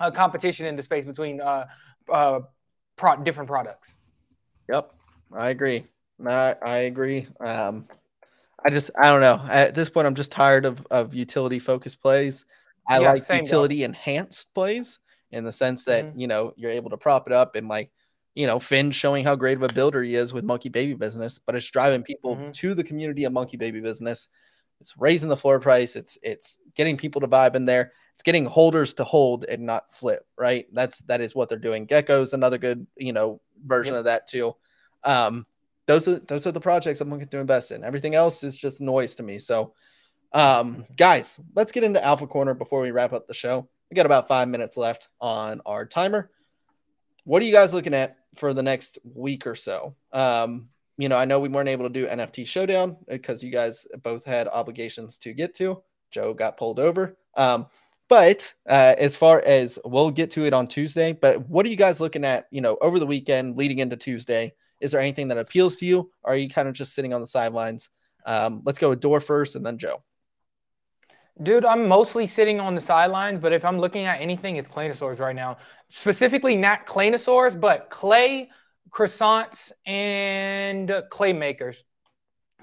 a 0.00 0.10
competition 0.10 0.66
in 0.66 0.74
the 0.74 0.82
space 0.82 1.04
between 1.04 1.40
uh, 1.40 1.66
uh, 2.12 2.40
pro- 2.96 3.22
different 3.22 3.48
products. 3.48 3.94
Yep, 4.68 4.92
I 5.32 5.50
agree. 5.50 5.84
I, 6.30 6.56
I 6.64 6.78
agree. 6.78 7.26
Um, 7.40 7.86
I 8.64 8.70
just 8.70 8.90
I 9.00 9.10
don't 9.10 9.20
know. 9.20 9.40
At 9.50 9.74
this 9.74 9.90
point, 9.90 10.06
I'm 10.06 10.14
just 10.14 10.32
tired 10.32 10.64
of 10.64 10.86
of 10.90 11.14
utility 11.14 11.58
focused 11.58 12.00
plays. 12.00 12.44
I 12.88 13.00
yeah, 13.00 13.12
like 13.12 13.28
utility 13.28 13.84
enhanced 13.84 14.52
plays 14.54 14.98
in 15.30 15.44
the 15.44 15.52
sense 15.52 15.84
that 15.86 16.04
mm-hmm. 16.04 16.20
you 16.20 16.26
know 16.26 16.52
you're 16.56 16.70
able 16.70 16.90
to 16.90 16.96
prop 16.96 17.26
it 17.26 17.32
up 17.32 17.56
and 17.56 17.68
like 17.68 17.90
you 18.34 18.46
know 18.46 18.58
Finn 18.58 18.90
showing 18.90 19.24
how 19.24 19.34
great 19.34 19.56
of 19.56 19.62
a 19.62 19.72
builder 19.72 20.02
he 20.02 20.14
is 20.14 20.32
with 20.32 20.44
Monkey 20.44 20.68
Baby 20.68 20.94
Business, 20.94 21.38
but 21.38 21.54
it's 21.54 21.70
driving 21.70 22.02
people 22.02 22.36
mm-hmm. 22.36 22.50
to 22.52 22.74
the 22.74 22.84
community 22.84 23.24
of 23.24 23.32
Monkey 23.32 23.56
Baby 23.56 23.80
Business. 23.80 24.28
It's 24.80 24.94
raising 24.98 25.28
the 25.28 25.36
floor 25.36 25.60
price. 25.60 25.96
It's 25.96 26.18
it's 26.22 26.58
getting 26.74 26.96
people 26.96 27.20
to 27.20 27.28
vibe 27.28 27.54
in 27.54 27.64
there. 27.64 27.92
It's 28.14 28.22
getting 28.22 28.44
holders 28.44 28.94
to 28.94 29.04
hold 29.04 29.44
and 29.44 29.64
not 29.64 29.94
flip. 29.94 30.26
Right. 30.36 30.66
That's 30.72 30.98
that 31.02 31.20
is 31.20 31.34
what 31.34 31.48
they're 31.48 31.58
doing. 31.58 31.86
Gecko's 31.86 32.32
another 32.32 32.58
good 32.58 32.86
you 32.96 33.12
know 33.12 33.40
version 33.64 33.94
yep. 33.94 34.00
of 34.00 34.04
that 34.06 34.26
too. 34.28 34.56
Um, 35.04 35.46
those 35.92 36.08
are 36.08 36.18
those 36.20 36.46
are 36.46 36.52
the 36.52 36.60
projects 36.60 37.00
I'm 37.00 37.10
looking 37.10 37.28
to 37.28 37.38
invest 37.38 37.70
in. 37.70 37.84
Everything 37.84 38.14
else 38.14 38.42
is 38.42 38.56
just 38.56 38.80
noise 38.80 39.14
to 39.16 39.22
me. 39.22 39.38
So, 39.38 39.74
um, 40.32 40.86
guys, 40.96 41.38
let's 41.54 41.70
get 41.70 41.84
into 41.84 42.02
Alpha 42.02 42.26
Corner 42.26 42.54
before 42.54 42.80
we 42.80 42.90
wrap 42.90 43.12
up 43.12 43.26
the 43.26 43.34
show. 43.34 43.68
We 43.90 43.94
got 43.94 44.06
about 44.06 44.26
five 44.26 44.48
minutes 44.48 44.78
left 44.78 45.08
on 45.20 45.60
our 45.66 45.84
timer. 45.84 46.30
What 47.24 47.42
are 47.42 47.44
you 47.44 47.52
guys 47.52 47.74
looking 47.74 47.92
at 47.92 48.16
for 48.36 48.54
the 48.54 48.62
next 48.62 48.98
week 49.04 49.46
or 49.46 49.54
so? 49.54 49.94
Um, 50.12 50.70
you 50.96 51.10
know, 51.10 51.16
I 51.16 51.26
know 51.26 51.40
we 51.40 51.50
weren't 51.50 51.68
able 51.68 51.86
to 51.86 51.92
do 51.92 52.06
NFT 52.06 52.46
Showdown 52.46 52.96
because 53.06 53.44
you 53.44 53.50
guys 53.50 53.86
both 54.02 54.24
had 54.24 54.48
obligations 54.48 55.18
to 55.18 55.34
get 55.34 55.54
to. 55.56 55.82
Joe 56.10 56.32
got 56.32 56.56
pulled 56.56 56.80
over. 56.80 57.16
Um, 57.34 57.66
but 58.08 58.52
uh, 58.68 58.94
as 58.98 59.14
far 59.14 59.40
as 59.40 59.78
we'll 59.84 60.10
get 60.10 60.30
to 60.32 60.44
it 60.44 60.52
on 60.52 60.66
Tuesday, 60.66 61.12
but 61.12 61.48
what 61.48 61.64
are 61.64 61.70
you 61.70 61.76
guys 61.76 62.00
looking 62.00 62.24
at, 62.24 62.46
you 62.50 62.60
know, 62.60 62.78
over 62.80 62.98
the 62.98 63.06
weekend 63.06 63.56
leading 63.56 63.78
into 63.78 63.96
Tuesday? 63.96 64.54
Is 64.82 64.90
there 64.92 65.00
anything 65.00 65.28
that 65.28 65.38
appeals 65.38 65.76
to 65.76 65.86
you? 65.86 66.10
Or 66.22 66.34
are 66.34 66.36
you 66.36 66.50
kind 66.50 66.68
of 66.68 66.74
just 66.74 66.94
sitting 66.94 67.14
on 67.14 67.20
the 67.20 67.26
sidelines? 67.26 67.88
Um, 68.26 68.62
let's 68.64 68.78
go 68.78 68.90
with 68.90 69.00
Dor 69.00 69.20
first 69.20 69.56
and 69.56 69.64
then 69.64 69.78
Joe. 69.78 70.02
Dude, 71.42 71.64
I'm 71.64 71.88
mostly 71.88 72.26
sitting 72.26 72.60
on 72.60 72.74
the 72.74 72.80
sidelines, 72.80 73.38
but 73.38 73.52
if 73.52 73.64
I'm 73.64 73.78
looking 73.78 74.04
at 74.04 74.20
anything, 74.20 74.56
it's 74.56 74.68
Claynosaurz 74.68 75.18
right 75.18 75.34
now. 75.34 75.56
Specifically, 75.88 76.56
not 76.56 76.86
Claynosaurz, 76.86 77.58
but 77.58 77.88
clay, 77.88 78.50
croissants, 78.90 79.72
and 79.86 80.92
clay 81.10 81.32
makers. 81.32 81.84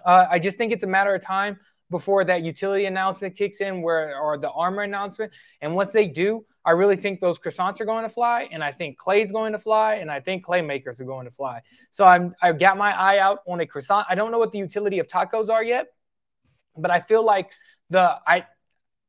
Uh, 0.06 0.28
I 0.30 0.38
just 0.40 0.58
think 0.58 0.72
it's 0.72 0.84
a 0.84 0.88
matter 0.88 1.16
of 1.16 1.22
time 1.22 1.58
before 1.90 2.24
that 2.24 2.44
utility 2.44 2.86
announcement 2.86 3.36
kicks 3.36 3.62
in, 3.62 3.82
where 3.82 4.20
or 4.20 4.38
the 4.38 4.52
armor 4.52 4.84
announcement. 4.84 5.32
And 5.62 5.76
once 5.76 5.92
they 5.92 6.08
do, 6.08 6.46
I 6.66 6.72
really 6.72 6.96
think 6.96 7.20
those 7.20 7.40
croissants 7.40 7.82
are 7.82 7.86
going 7.86 8.04
to 8.04 8.10
fly, 8.10 8.48
and 8.52 8.64
I 8.64 8.72
think 8.72 8.98
clay's 8.98 9.32
going 9.32 9.54
to 9.54 9.60
fly, 9.60 9.96
and 9.96 10.12
I 10.12 10.20
think 10.20 10.44
clay 10.44 10.62
makers 10.62 11.02
are 11.02 11.06
going 11.06 11.26
to 11.26 11.32
fly. 11.32 11.62
So 11.92 12.06
I'm 12.06 12.36
I've 12.42 12.60
got 12.60 12.78
my 12.78 12.92
eye 12.92 13.20
out 13.20 13.40
on 13.48 13.60
a 13.60 13.66
croissant. 13.66 14.06
I 14.10 14.16
don't 14.16 14.32
know 14.32 14.40
what 14.40 14.52
the 14.52 14.60
utility 14.60 15.00
of 15.00 15.08
tacos 15.08 15.50
are 15.50 15.64
yet, 15.64 15.88
but 16.78 16.92
I 16.92 17.00
feel 17.00 17.24
like 17.26 17.52
the 17.90 18.18
I 18.28 18.46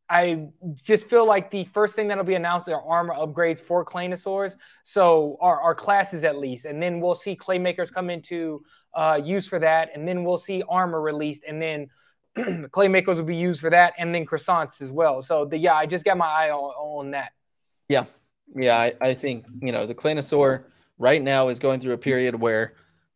I 0.09 0.49
just 0.83 1.09
feel 1.09 1.25
like 1.25 1.53
the 1.53 1.65
first 1.67 1.95
thing 1.95 2.09
that'll 2.09 2.25
be 2.25 2.35
announced 2.35 2.69
are 2.69 2.83
armor 2.83 3.15
upgrades 3.15 3.61
for 3.61 3.85
Claynosaurz. 3.85 4.57
So 4.83 5.39
our, 5.41 5.61
our 5.61 5.75
classes 5.75 6.25
at 6.25 6.37
least, 6.37 6.65
and 6.65 6.83
then 6.83 7.01
we'll 7.01 7.15
see 7.15 7.37
Claymakers 7.37 7.93
come 7.93 8.11
into 8.11 8.65
uh, 8.93 9.21
use 9.23 9.47
for 9.47 9.61
that, 9.61 9.91
and 9.95 10.09
then 10.09 10.25
we'll 10.25 10.37
see 10.37 10.65
armor 10.69 11.01
released, 11.01 11.45
and 11.47 11.63
then 11.63 11.89
The 12.37 12.69
claymakers 12.71 13.17
will 13.17 13.25
be 13.25 13.37
used 13.37 13.61
for 13.61 13.71
that, 13.71 13.95
and 13.99 14.15
then 14.15 14.25
croissants 14.25 14.81
as 14.81 14.91
well. 14.91 15.23
So 15.23 15.45
the 15.45 15.59
yeah, 15.59 15.75
I 15.75 15.87
just 15.87 16.05
got 16.05 16.17
my 16.17 16.27
eye 16.27 16.51
on, 16.51 16.71
on 16.75 17.11
that. 17.13 17.33
Yeah, 17.89 18.05
yeah, 18.55 18.79
I, 18.79 18.95
I 19.01 19.15
think 19.15 19.47
you 19.61 19.73
know 19.73 19.87
the 19.87 19.95
Claynosaur 19.95 20.65
right 20.99 21.21
now 21.21 21.49
is 21.49 21.59
going 21.59 21.81
through 21.81 21.95
a 21.95 21.99
period 21.99 22.35
where 22.35 22.75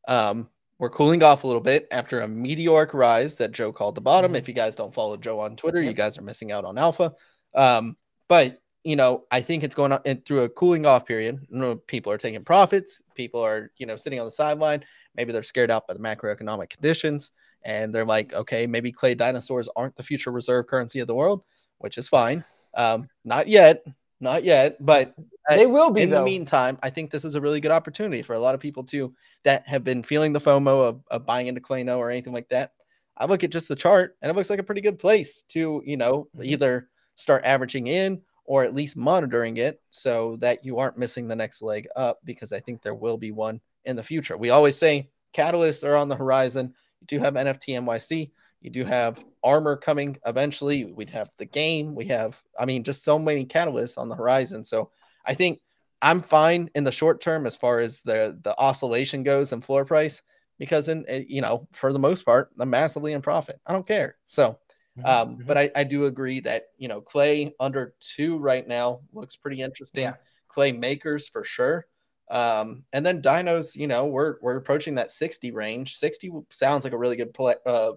um, 0.08 0.48
we're 0.78 0.90
cooling 0.90 1.22
off 1.22 1.44
a 1.44 1.46
little 1.46 1.62
bit 1.62 1.86
after 1.90 2.20
a 2.20 2.28
meteoric 2.28 2.92
rise 2.94 3.36
that 3.36 3.52
Joe 3.52 3.72
called 3.72 3.94
the 3.94 4.00
bottom. 4.00 4.30
Mm-hmm. 4.30 4.36
If 4.36 4.48
you 4.48 4.54
guys 4.54 4.74
don't 4.74 4.92
follow 4.92 5.16
Joe 5.16 5.38
on 5.40 5.56
Twitter, 5.56 5.80
you 5.80 5.92
guys 5.92 6.18
are 6.18 6.22
missing 6.22 6.50
out 6.52 6.64
on 6.64 6.78
alpha. 6.78 7.14
Um, 7.54 7.96
but 8.28 8.60
you 8.84 8.96
know, 8.96 9.24
I 9.30 9.40
think 9.40 9.64
it's 9.64 9.74
going 9.74 9.92
on 9.92 10.02
through 10.26 10.42
a 10.42 10.48
cooling 10.48 10.84
off 10.84 11.06
period. 11.06 11.46
You 11.48 11.58
know, 11.58 11.76
people 11.76 12.12
are 12.12 12.18
taking 12.18 12.44
profits. 12.44 13.00
People 13.14 13.40
are, 13.40 13.72
you 13.78 13.86
know, 13.86 13.96
sitting 13.96 14.20
on 14.20 14.26
the 14.26 14.32
sideline. 14.32 14.84
Maybe 15.16 15.32
they're 15.32 15.42
scared 15.42 15.70
out 15.70 15.86
by 15.86 15.94
the 15.94 16.00
macroeconomic 16.00 16.68
conditions, 16.68 17.30
and 17.64 17.94
they're 17.94 18.04
like, 18.04 18.32
okay, 18.32 18.66
maybe 18.66 18.92
clay 18.92 19.14
dinosaurs 19.14 19.68
aren't 19.76 19.96
the 19.96 20.02
future 20.02 20.30
reserve 20.30 20.66
currency 20.66 21.00
of 21.00 21.06
the 21.06 21.14
world, 21.14 21.42
which 21.78 21.98
is 21.98 22.08
fine. 22.08 22.44
Um, 22.74 23.08
not 23.24 23.48
yet, 23.48 23.84
not 24.20 24.44
yet, 24.44 24.84
but 24.84 25.14
they 25.48 25.66
will 25.66 25.90
be. 25.90 26.02
In 26.02 26.10
though. 26.10 26.18
the 26.18 26.24
meantime, 26.24 26.78
I 26.82 26.90
think 26.90 27.10
this 27.10 27.24
is 27.24 27.34
a 27.34 27.40
really 27.40 27.60
good 27.60 27.70
opportunity 27.70 28.22
for 28.22 28.34
a 28.34 28.38
lot 28.38 28.54
of 28.54 28.60
people 28.60 28.84
too 28.84 29.14
that 29.44 29.66
have 29.68 29.84
been 29.84 30.02
feeling 30.02 30.32
the 30.32 30.40
FOMO 30.40 30.88
of, 30.88 31.00
of 31.10 31.26
buying 31.26 31.46
into 31.46 31.60
Clayno 31.60 31.98
or 31.98 32.10
anything 32.10 32.32
like 32.32 32.48
that. 32.48 32.72
I 33.16 33.26
look 33.26 33.44
at 33.44 33.50
just 33.50 33.68
the 33.68 33.76
chart 33.76 34.16
and 34.20 34.30
it 34.30 34.36
looks 34.36 34.50
like 34.50 34.58
a 34.58 34.64
pretty 34.64 34.80
good 34.80 34.98
place 34.98 35.42
to, 35.48 35.82
you 35.84 35.96
know, 35.96 36.28
mm-hmm. 36.34 36.44
either 36.44 36.88
start 37.16 37.44
averaging 37.44 37.86
in 37.86 38.22
or 38.44 38.64
at 38.64 38.74
least 38.74 38.96
monitoring 38.96 39.56
it 39.56 39.80
so 39.90 40.36
that 40.36 40.64
you 40.64 40.78
aren't 40.78 40.98
missing 40.98 41.28
the 41.28 41.36
next 41.36 41.62
leg 41.62 41.86
up 41.96 42.18
because 42.24 42.52
I 42.52 42.60
think 42.60 42.82
there 42.82 42.94
will 42.94 43.16
be 43.16 43.30
one 43.30 43.60
in 43.84 43.96
the 43.96 44.02
future. 44.02 44.36
We 44.36 44.50
always 44.50 44.76
say 44.76 45.10
catalysts 45.34 45.86
are 45.86 45.96
on 45.96 46.08
the 46.08 46.16
horizon. 46.16 46.74
You 47.10 47.18
do 47.18 47.22
have 47.22 47.34
NFT 47.34 47.78
NYC. 47.78 48.30
You 48.60 48.70
do 48.70 48.84
have 48.84 49.22
armor 49.42 49.76
coming 49.76 50.16
eventually. 50.24 50.84
We'd 50.86 51.10
have 51.10 51.30
the 51.36 51.44
game. 51.44 51.94
We 51.94 52.06
have, 52.06 52.40
I 52.58 52.64
mean, 52.64 52.82
just 52.82 53.04
so 53.04 53.18
many 53.18 53.44
catalysts 53.44 53.98
on 53.98 54.08
the 54.08 54.14
horizon. 54.14 54.64
So 54.64 54.90
I 55.26 55.34
think 55.34 55.60
I'm 56.00 56.22
fine 56.22 56.70
in 56.74 56.84
the 56.84 56.92
short 56.92 57.20
term 57.20 57.46
as 57.46 57.56
far 57.56 57.78
as 57.80 58.02
the 58.02 58.38
the 58.42 58.58
oscillation 58.58 59.22
goes 59.22 59.52
and 59.52 59.64
floor 59.64 59.84
price 59.84 60.22
because 60.58 60.88
in 60.88 61.04
eh, 61.08 61.24
you 61.28 61.40
know 61.40 61.66
for 61.72 61.92
the 61.92 61.98
most 61.98 62.24
part 62.24 62.50
I'm 62.58 62.70
massively 62.70 63.12
in 63.12 63.22
profit. 63.22 63.60
I 63.66 63.72
don't 63.72 63.86
care. 63.86 64.16
So, 64.26 64.58
mm-hmm, 64.98 65.06
um, 65.06 65.28
mm-hmm. 65.28 65.46
but 65.46 65.58
I, 65.58 65.70
I 65.74 65.84
do 65.84 66.06
agree 66.06 66.40
that 66.40 66.66
you 66.78 66.88
know 66.88 67.00
clay 67.00 67.54
under 67.60 67.94
two 68.00 68.38
right 68.38 68.66
now 68.66 69.00
looks 69.12 69.36
pretty 69.36 69.62
interesting. 69.62 70.04
Yeah. 70.04 70.14
Clay 70.48 70.72
makers 70.72 71.28
for 71.28 71.42
sure. 71.42 71.86
Um, 72.30 72.84
and 72.92 73.04
then 73.04 73.22
dinos, 73.22 73.76
you 73.76 73.86
know, 73.86 74.06
we're 74.06 74.36
we're 74.40 74.56
approaching 74.56 74.94
that 74.96 75.10
60 75.10 75.50
range. 75.50 75.96
60 75.96 76.32
sounds 76.50 76.84
like 76.84 76.92
a 76.92 76.98
really 76.98 77.16
good 77.16 77.34
play, 77.34 77.54
uh, 77.66 77.92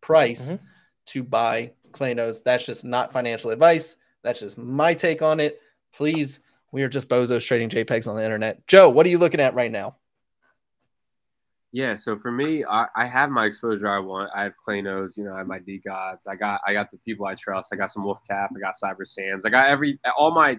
price 0.00 0.50
mm-hmm. 0.50 0.64
to 1.06 1.22
buy 1.22 1.72
Claynos. 1.92 2.42
That's 2.42 2.64
just 2.64 2.84
not 2.84 3.12
financial 3.12 3.50
advice. 3.50 3.96
That's 4.22 4.40
just 4.40 4.58
my 4.58 4.94
take 4.94 5.22
on 5.22 5.40
it. 5.40 5.60
Please, 5.92 6.40
we 6.72 6.82
are 6.82 6.88
just 6.88 7.08
bozos 7.08 7.46
trading 7.46 7.68
JPEGs 7.68 8.08
on 8.08 8.16
the 8.16 8.24
internet. 8.24 8.66
Joe, 8.66 8.88
what 8.88 9.06
are 9.06 9.08
you 9.08 9.18
looking 9.18 9.40
at 9.40 9.54
right 9.54 9.70
now? 9.70 9.96
Yeah, 11.72 11.94
so 11.94 12.18
for 12.18 12.32
me, 12.32 12.64
I, 12.64 12.86
I 12.96 13.06
have 13.06 13.30
my 13.30 13.44
exposure 13.44 13.88
I 13.88 14.00
want. 14.00 14.30
I 14.34 14.42
have 14.42 14.54
Claynos, 14.66 15.16
you 15.16 15.24
know, 15.24 15.34
I 15.34 15.38
have 15.38 15.46
my 15.46 15.60
D 15.60 15.80
DeGods. 15.84 16.26
I 16.28 16.34
got 16.34 16.60
I 16.66 16.72
got 16.72 16.90
the 16.90 16.98
people 16.98 17.26
I 17.26 17.34
trust. 17.34 17.72
I 17.72 17.76
got 17.76 17.92
some 17.92 18.04
Wolf 18.04 18.20
Cap. 18.28 18.50
I 18.56 18.58
got 18.58 18.74
Cyber 18.82 19.06
Sams. 19.06 19.46
I 19.46 19.50
got 19.50 19.68
every 19.68 20.00
all 20.18 20.34
my 20.34 20.58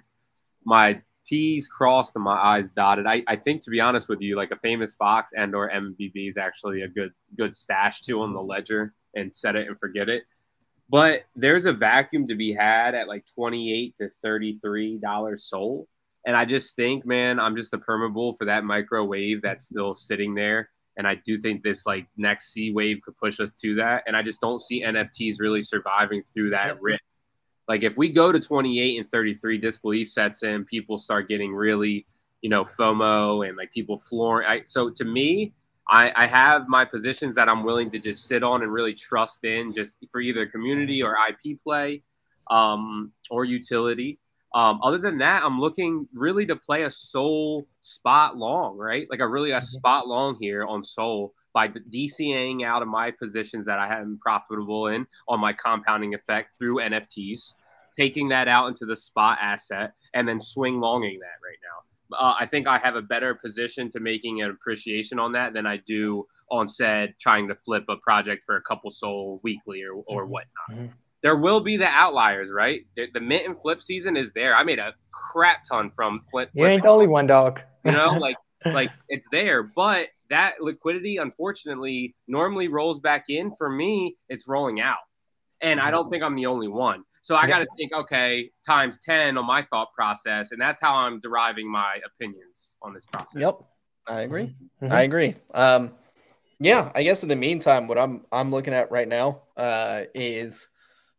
my 0.63 1.01
T's 1.25 1.67
crossed 1.67 2.15
and 2.15 2.23
my 2.23 2.37
I's 2.37 2.69
dotted. 2.69 3.05
I, 3.05 3.23
I 3.27 3.35
think 3.35 3.63
to 3.63 3.69
be 3.69 3.79
honest 3.79 4.09
with 4.09 4.21
you, 4.21 4.35
like 4.35 4.51
a 4.51 4.57
famous 4.57 4.95
Fox 4.95 5.31
and 5.35 5.55
or 5.55 5.69
MBB 5.69 6.29
is 6.29 6.37
actually 6.37 6.81
a 6.81 6.87
good 6.87 7.11
good 7.37 7.55
stash 7.55 8.01
too 8.01 8.21
on 8.21 8.33
the 8.33 8.41
ledger 8.41 8.93
and 9.15 9.33
set 9.33 9.55
it 9.55 9.67
and 9.67 9.79
forget 9.79 10.09
it. 10.09 10.23
But 10.89 11.21
there's 11.35 11.65
a 11.65 11.73
vacuum 11.73 12.27
to 12.27 12.35
be 12.35 12.53
had 12.53 12.95
at 12.95 13.07
like 13.07 13.25
28 13.33 13.95
to 13.99 14.09
33 14.21 14.97
dollars 14.99 15.45
sold. 15.45 15.87
And 16.25 16.35
I 16.35 16.45
just 16.45 16.75
think, 16.75 17.05
man, 17.05 17.39
I'm 17.39 17.55
just 17.55 17.73
a 17.73 17.77
perma 17.77 18.37
for 18.37 18.45
that 18.45 18.63
microwave 18.63 19.41
that's 19.41 19.65
still 19.65 19.95
sitting 19.95 20.35
there. 20.35 20.69
And 20.97 21.07
I 21.07 21.15
do 21.15 21.39
think 21.39 21.63
this 21.63 21.85
like 21.85 22.07
next 22.17 22.51
C 22.51 22.73
wave 22.73 22.99
could 23.03 23.17
push 23.17 23.39
us 23.39 23.53
to 23.53 23.75
that. 23.75 24.03
And 24.05 24.15
I 24.15 24.21
just 24.21 24.41
don't 24.41 24.61
see 24.61 24.83
NFTs 24.83 25.35
really 25.39 25.63
surviving 25.63 26.21
through 26.21 26.51
that 26.51 26.81
rip. 26.81 26.99
Like 27.71 27.83
if 27.83 27.95
we 27.95 28.09
go 28.09 28.33
to 28.33 28.39
28 28.41 28.99
and 28.99 29.09
33, 29.09 29.57
disbelief 29.57 30.09
sets 30.09 30.43
in, 30.43 30.65
people 30.65 30.97
start 30.97 31.29
getting 31.29 31.55
really, 31.55 32.05
you 32.41 32.49
know, 32.49 32.65
FOMO 32.65 33.47
and 33.47 33.55
like 33.55 33.71
people 33.71 33.97
flooring. 33.97 34.63
so 34.65 34.89
to 34.89 35.05
me, 35.05 35.53
I, 35.89 36.11
I 36.13 36.27
have 36.27 36.67
my 36.67 36.83
positions 36.83 37.33
that 37.35 37.47
I'm 37.47 37.63
willing 37.63 37.89
to 37.91 37.97
just 37.97 38.25
sit 38.25 38.43
on 38.43 38.61
and 38.61 38.73
really 38.73 38.93
trust 38.93 39.45
in 39.45 39.73
just 39.73 39.99
for 40.11 40.19
either 40.19 40.45
community 40.47 41.01
or 41.01 41.15
IP 41.29 41.63
play 41.63 42.03
um, 42.49 43.13
or 43.29 43.45
utility. 43.45 44.19
Um, 44.53 44.81
other 44.83 44.97
than 44.97 45.19
that, 45.19 45.41
I'm 45.41 45.57
looking 45.57 46.09
really 46.13 46.45
to 46.47 46.57
play 46.57 46.83
a 46.83 46.91
SOL 46.91 47.65
spot 47.79 48.35
long, 48.35 48.75
right? 48.75 49.07
Like 49.09 49.21
a 49.21 49.27
really 49.29 49.51
a 49.51 49.59
mm-hmm. 49.59 49.63
spot 49.63 50.09
long 50.09 50.35
here 50.41 50.65
on 50.65 50.83
SOL 50.83 51.33
by 51.53 51.69
DCAing 51.69 52.65
out 52.65 52.81
of 52.81 52.89
my 52.89 53.11
positions 53.11 53.65
that 53.65 53.79
I 53.79 53.87
have 53.87 54.03
been 54.03 54.17
profitable 54.17 54.87
in 54.87 55.07
on 55.29 55.39
my 55.39 55.53
compounding 55.53 56.13
effect 56.13 56.51
through 56.57 56.75
NFTs, 56.77 57.55
taking 57.97 58.29
that 58.29 58.47
out 58.47 58.67
into 58.67 58.85
the 58.85 58.95
spot 58.95 59.37
asset, 59.41 59.93
and 60.13 60.27
then 60.27 60.39
swing 60.39 60.79
longing 60.79 61.19
that 61.19 61.45
right 61.45 61.59
now 61.63 61.81
uh, 62.13 62.35
I 62.39 62.45
think 62.45 62.67
I 62.67 62.77
have 62.77 62.95
a 62.95 63.01
better 63.01 63.35
position 63.35 63.91
to 63.91 63.99
making 63.99 64.41
an 64.41 64.51
appreciation 64.51 65.19
on 65.19 65.33
that 65.33 65.53
than 65.53 65.65
I 65.65 65.77
do 65.77 66.27
on 66.49 66.67
said 66.67 67.15
trying 67.19 67.47
to 67.47 67.55
flip 67.55 67.85
a 67.89 67.95
project 67.97 68.43
for 68.45 68.57
a 68.57 68.61
couple 68.61 68.91
SOL 68.91 69.39
weekly 69.43 69.83
or, 69.83 69.93
or 69.93 70.23
mm-hmm. 70.23 70.31
whatnot. 70.31 70.71
Mm-hmm. 70.71 70.85
There 71.23 71.37
will 71.37 71.59
be 71.59 71.77
the 71.77 71.87
outliers, 71.87 72.49
right? 72.49 72.81
The, 72.95 73.07
the, 73.13 73.19
mint 73.19 73.45
and 73.45 73.59
flip 73.61 73.83
season 73.83 74.17
is 74.17 74.33
there. 74.33 74.55
I 74.55 74.63
made 74.63 74.79
a 74.79 74.95
crap 75.11 75.63
ton 75.69 75.91
from 75.91 76.21
flip. 76.31 76.49
You 76.53 76.65
ain't 76.65 76.83
the 76.83 76.89
only 76.89 77.07
one, 77.07 77.27
dog. 77.27 77.61
you 77.85 77.91
know, 77.91 78.13
like 78.19 78.37
like 78.65 78.91
it's 79.07 79.27
there, 79.31 79.63
but 79.63 80.07
that 80.29 80.61
liquidity, 80.61 81.17
unfortunately, 81.17 82.15
normally 82.27 82.67
rolls 82.67 82.99
back 82.99 83.25
in. 83.29 83.53
For 83.55 83.69
me, 83.69 84.17
it's 84.29 84.47
rolling 84.47 84.81
out, 84.81 84.97
and 85.61 85.79
I 85.79 85.91
don't 85.91 86.03
mm-hmm. 86.03 86.11
think 86.11 86.23
I'm 86.23 86.35
the 86.35 86.47
only 86.47 86.67
one. 86.67 87.03
So 87.21 87.35
I 87.35 87.47
got 87.47 87.59
to 87.59 87.67
think, 87.77 87.93
okay, 87.93 88.49
times 88.65 88.99
10 89.05 89.37
on 89.37 89.45
my 89.45 89.61
thought 89.61 89.93
process. 89.93 90.51
And 90.51 90.59
that's 90.59 90.81
how 90.81 90.95
I'm 90.95 91.19
deriving 91.19 91.71
my 91.71 91.99
opinions 92.05 92.77
on 92.81 92.93
this 92.93 93.05
process. 93.05 93.39
Yep. 93.39 93.59
I 94.07 94.21
agree. 94.21 94.55
Mm-hmm. 94.81 94.91
I 94.91 95.01
agree. 95.03 95.35
Um, 95.53 95.91
yeah, 96.59 96.91
I 96.93 97.03
guess 97.03 97.23
in 97.23 97.29
the 97.29 97.35
meantime, 97.35 97.87
what 97.87 97.97
I'm 97.97 98.25
I'm 98.31 98.51
looking 98.51 98.73
at 98.73 98.91
right 98.91 99.07
now 99.07 99.43
uh, 99.57 100.03
is 100.13 100.67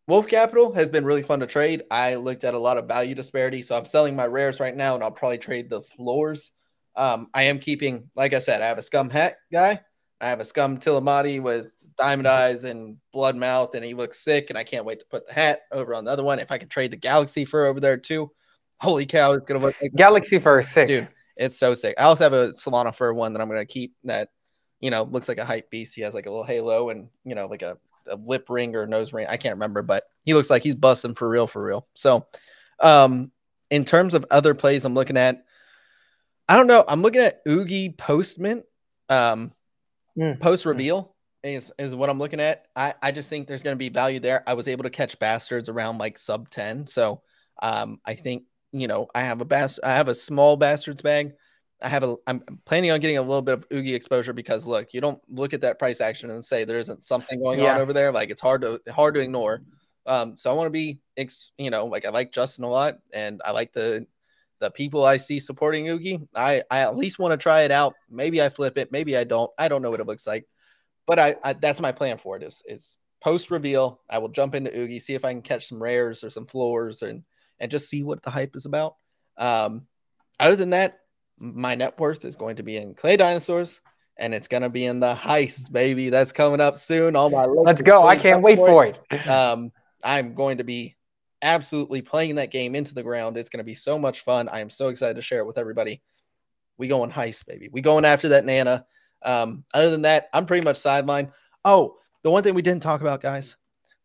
Wolf 0.06 0.28
Capital 0.28 0.72
has 0.74 0.88
been 0.88 1.04
really 1.04 1.22
fun 1.22 1.40
to 1.40 1.46
trade. 1.46 1.82
I 1.90 2.16
looked 2.16 2.44
at 2.44 2.54
a 2.54 2.58
lot 2.58 2.78
of 2.78 2.86
value 2.86 3.14
disparity, 3.14 3.62
so 3.62 3.76
I'm 3.76 3.84
selling 3.84 4.14
my 4.14 4.26
rares 4.26 4.60
right 4.60 4.76
now, 4.76 4.94
and 4.94 5.02
I'll 5.02 5.10
probably 5.10 5.38
trade 5.38 5.68
the 5.68 5.82
floors. 5.82 6.52
Um, 6.94 7.28
I 7.34 7.44
am 7.44 7.58
keeping, 7.58 8.10
like 8.14 8.34
I 8.34 8.38
said, 8.38 8.62
I 8.62 8.66
have 8.66 8.78
a 8.78 8.82
scum 8.82 9.10
hat 9.10 9.36
guy. 9.52 9.80
I 10.20 10.28
have 10.28 10.40
a 10.40 10.44
scum 10.44 10.78
Tillamati 10.78 11.42
with 11.42 11.72
diamond 11.96 12.28
eyes 12.28 12.64
and 12.64 12.96
blood 13.12 13.36
mouth, 13.36 13.74
and 13.74 13.84
he 13.84 13.94
looks 13.94 14.18
sick. 14.18 14.50
And 14.50 14.58
I 14.58 14.64
can't 14.64 14.84
wait 14.84 15.00
to 15.00 15.06
put 15.06 15.26
the 15.26 15.32
hat 15.32 15.62
over 15.70 15.94
on 15.94 16.04
the 16.04 16.10
other 16.10 16.24
one. 16.24 16.38
If 16.38 16.50
I 16.50 16.58
could 16.58 16.70
trade 16.70 16.90
the 16.90 16.96
Galaxy 16.96 17.44
fur 17.44 17.66
over 17.66 17.80
there 17.80 17.96
too, 17.96 18.30
holy 18.80 19.06
cow, 19.06 19.32
it's 19.32 19.46
gonna 19.46 19.60
look 19.60 19.76
like 19.80 19.94
Galaxy 19.94 20.38
fur 20.38 20.58
is 20.58 20.68
sick, 20.68 20.86
dude. 20.86 21.08
It's 21.36 21.56
so 21.56 21.74
sick. 21.74 21.94
I 21.98 22.04
also 22.04 22.24
have 22.24 22.32
a 22.32 22.48
Solana 22.48 22.94
fur 22.94 23.12
one 23.12 23.32
that 23.32 23.40
I'm 23.40 23.48
gonna 23.48 23.66
keep 23.66 23.94
that 24.04 24.30
you 24.80 24.90
know 24.90 25.04
looks 25.04 25.28
like 25.28 25.38
a 25.38 25.44
hype 25.44 25.70
beast. 25.70 25.94
He 25.94 26.02
has 26.02 26.14
like 26.14 26.26
a 26.26 26.30
little 26.30 26.44
halo 26.44 26.90
and 26.90 27.08
you 27.24 27.34
know 27.34 27.46
like 27.46 27.62
a, 27.62 27.78
a 28.08 28.16
lip 28.16 28.50
ring 28.50 28.76
or 28.76 28.86
nose 28.86 29.12
ring. 29.12 29.26
I 29.28 29.36
can't 29.36 29.54
remember, 29.54 29.82
but 29.82 30.04
he 30.24 30.34
looks 30.34 30.50
like 30.50 30.62
he's 30.62 30.74
busting 30.74 31.14
for 31.14 31.28
real, 31.28 31.46
for 31.46 31.62
real. 31.62 31.86
So, 31.94 32.26
um, 32.80 33.30
in 33.70 33.84
terms 33.84 34.14
of 34.14 34.26
other 34.30 34.54
plays, 34.54 34.84
I'm 34.84 34.94
looking 34.94 35.16
at. 35.16 35.44
I 36.48 36.56
don't 36.56 36.66
know. 36.66 36.84
I'm 36.86 37.02
looking 37.02 37.22
at 37.22 37.40
Oogie 37.48 37.90
Postman. 37.90 38.64
Um, 39.08 39.52
mm. 40.16 40.38
post 40.40 40.66
reveal 40.66 41.11
is 41.42 41.72
is 41.78 41.94
what 41.94 42.10
I'm 42.10 42.18
looking 42.18 42.40
at. 42.40 42.66
I 42.76 42.94
I 43.02 43.12
just 43.12 43.28
think 43.28 43.46
there's 43.46 43.62
going 43.62 43.74
to 43.74 43.78
be 43.78 43.88
value 43.88 44.20
there. 44.20 44.42
I 44.46 44.54
was 44.54 44.68
able 44.68 44.84
to 44.84 44.90
catch 44.90 45.18
bastards 45.18 45.68
around 45.68 45.98
like 45.98 46.18
sub 46.18 46.50
10, 46.50 46.86
so 46.86 47.22
um 47.60 48.00
I 48.04 48.14
think 48.14 48.44
you 48.72 48.86
know 48.86 49.08
I 49.14 49.22
have 49.22 49.40
a 49.40 49.44
bast 49.44 49.80
I 49.82 49.94
have 49.94 50.08
a 50.08 50.14
small 50.14 50.56
bastards 50.56 51.02
bag. 51.02 51.32
I 51.82 51.88
have 51.88 52.04
a 52.04 52.16
I'm 52.26 52.42
planning 52.64 52.90
on 52.92 53.00
getting 53.00 53.18
a 53.18 53.22
little 53.22 53.42
bit 53.42 53.54
of 53.54 53.66
Oogie 53.72 53.94
exposure 53.94 54.32
because 54.32 54.66
look, 54.66 54.94
you 54.94 55.00
don't 55.00 55.20
look 55.28 55.52
at 55.52 55.62
that 55.62 55.78
price 55.78 56.00
action 56.00 56.30
and 56.30 56.44
say 56.44 56.64
there 56.64 56.78
isn't 56.78 57.04
something 57.04 57.42
going 57.42 57.60
yeah. 57.60 57.74
on 57.74 57.80
over 57.80 57.92
there. 57.92 58.12
Like 58.12 58.30
it's 58.30 58.40
hard 58.40 58.62
to 58.62 58.80
hard 58.90 59.14
to 59.14 59.20
ignore. 59.20 59.62
Um, 60.06 60.36
so 60.36 60.50
I 60.50 60.54
want 60.54 60.66
to 60.66 60.70
be, 60.70 60.98
you 61.58 61.70
know, 61.70 61.86
like 61.86 62.04
I 62.04 62.10
like 62.10 62.32
Justin 62.32 62.64
a 62.64 62.68
lot, 62.68 62.98
and 63.12 63.40
I 63.44 63.52
like 63.52 63.72
the 63.72 64.06
the 64.58 64.70
people 64.70 65.04
I 65.04 65.16
see 65.16 65.40
supporting 65.40 65.88
Oogie. 65.88 66.20
I 66.34 66.62
I 66.70 66.80
at 66.80 66.96
least 66.96 67.18
want 67.18 67.32
to 67.32 67.36
try 67.36 67.62
it 67.62 67.70
out. 67.70 67.94
Maybe 68.10 68.40
I 68.42 68.48
flip 68.48 68.78
it, 68.78 68.92
maybe 68.92 69.16
I 69.16 69.24
don't. 69.24 69.50
I 69.58 69.68
don't 69.68 69.82
know 69.82 69.90
what 69.90 70.00
it 70.00 70.06
looks 70.06 70.26
like, 70.26 70.46
but 71.06 71.18
I, 71.18 71.36
I 71.42 71.52
that's 71.54 71.80
my 71.80 71.92
plan 71.92 72.18
for 72.18 72.36
it. 72.36 72.42
Is 72.42 72.62
is 72.66 72.96
post 73.20 73.50
reveal, 73.50 74.00
I 74.10 74.18
will 74.18 74.28
jump 74.28 74.54
into 74.54 74.76
Oogie, 74.76 74.98
see 74.98 75.14
if 75.14 75.24
I 75.24 75.32
can 75.32 75.42
catch 75.42 75.68
some 75.68 75.82
rares 75.82 76.24
or 76.24 76.30
some 76.30 76.46
floors, 76.46 77.02
and 77.02 77.22
and 77.60 77.70
just 77.70 77.88
see 77.88 78.02
what 78.02 78.22
the 78.22 78.30
hype 78.30 78.56
is 78.56 78.66
about. 78.66 78.96
Um, 79.36 79.86
other 80.40 80.56
than 80.56 80.70
that, 80.70 81.00
my 81.38 81.74
net 81.74 81.98
worth 81.98 82.24
is 82.24 82.36
going 82.36 82.56
to 82.56 82.62
be 82.62 82.76
in 82.76 82.94
Clay 82.94 83.16
Dinosaurs, 83.16 83.80
and 84.16 84.34
it's 84.34 84.48
gonna 84.48 84.70
be 84.70 84.84
in 84.84 85.00
the 85.00 85.14
heist, 85.14 85.72
baby. 85.72 86.08
That's 86.10 86.32
coming 86.32 86.60
up 86.60 86.78
soon. 86.78 87.16
All 87.16 87.30
my 87.30 87.44
let's 87.44 87.82
go! 87.82 88.06
I 88.06 88.16
can't 88.16 88.42
wait 88.42 88.56
for 88.56 88.84
it. 88.86 89.00
Um, 89.26 89.72
I'm 90.04 90.34
going 90.34 90.58
to 90.58 90.64
be 90.64 90.96
absolutely 91.42 92.02
playing 92.02 92.36
that 92.36 92.50
game 92.50 92.74
into 92.74 92.94
the 92.94 93.02
ground. 93.02 93.36
It's 93.36 93.48
going 93.48 93.58
to 93.58 93.64
be 93.64 93.74
so 93.74 93.98
much 93.98 94.20
fun. 94.20 94.48
I 94.48 94.60
am 94.60 94.70
so 94.70 94.88
excited 94.88 95.14
to 95.14 95.22
share 95.22 95.40
it 95.40 95.46
with 95.46 95.58
everybody. 95.58 96.02
We 96.78 96.88
going 96.88 97.10
heist, 97.10 97.46
baby. 97.46 97.68
We 97.70 97.80
going 97.82 98.04
after 98.04 98.30
that 98.30 98.44
Nana. 98.44 98.86
Um, 99.24 99.64
other 99.74 99.90
than 99.90 100.02
that, 100.02 100.28
I'm 100.32 100.46
pretty 100.46 100.64
much 100.64 100.76
sidelined. 100.76 101.32
Oh, 101.64 101.96
the 102.22 102.30
one 102.30 102.42
thing 102.42 102.54
we 102.54 102.62
didn't 102.62 102.82
talk 102.82 103.00
about, 103.00 103.20
guys. 103.20 103.56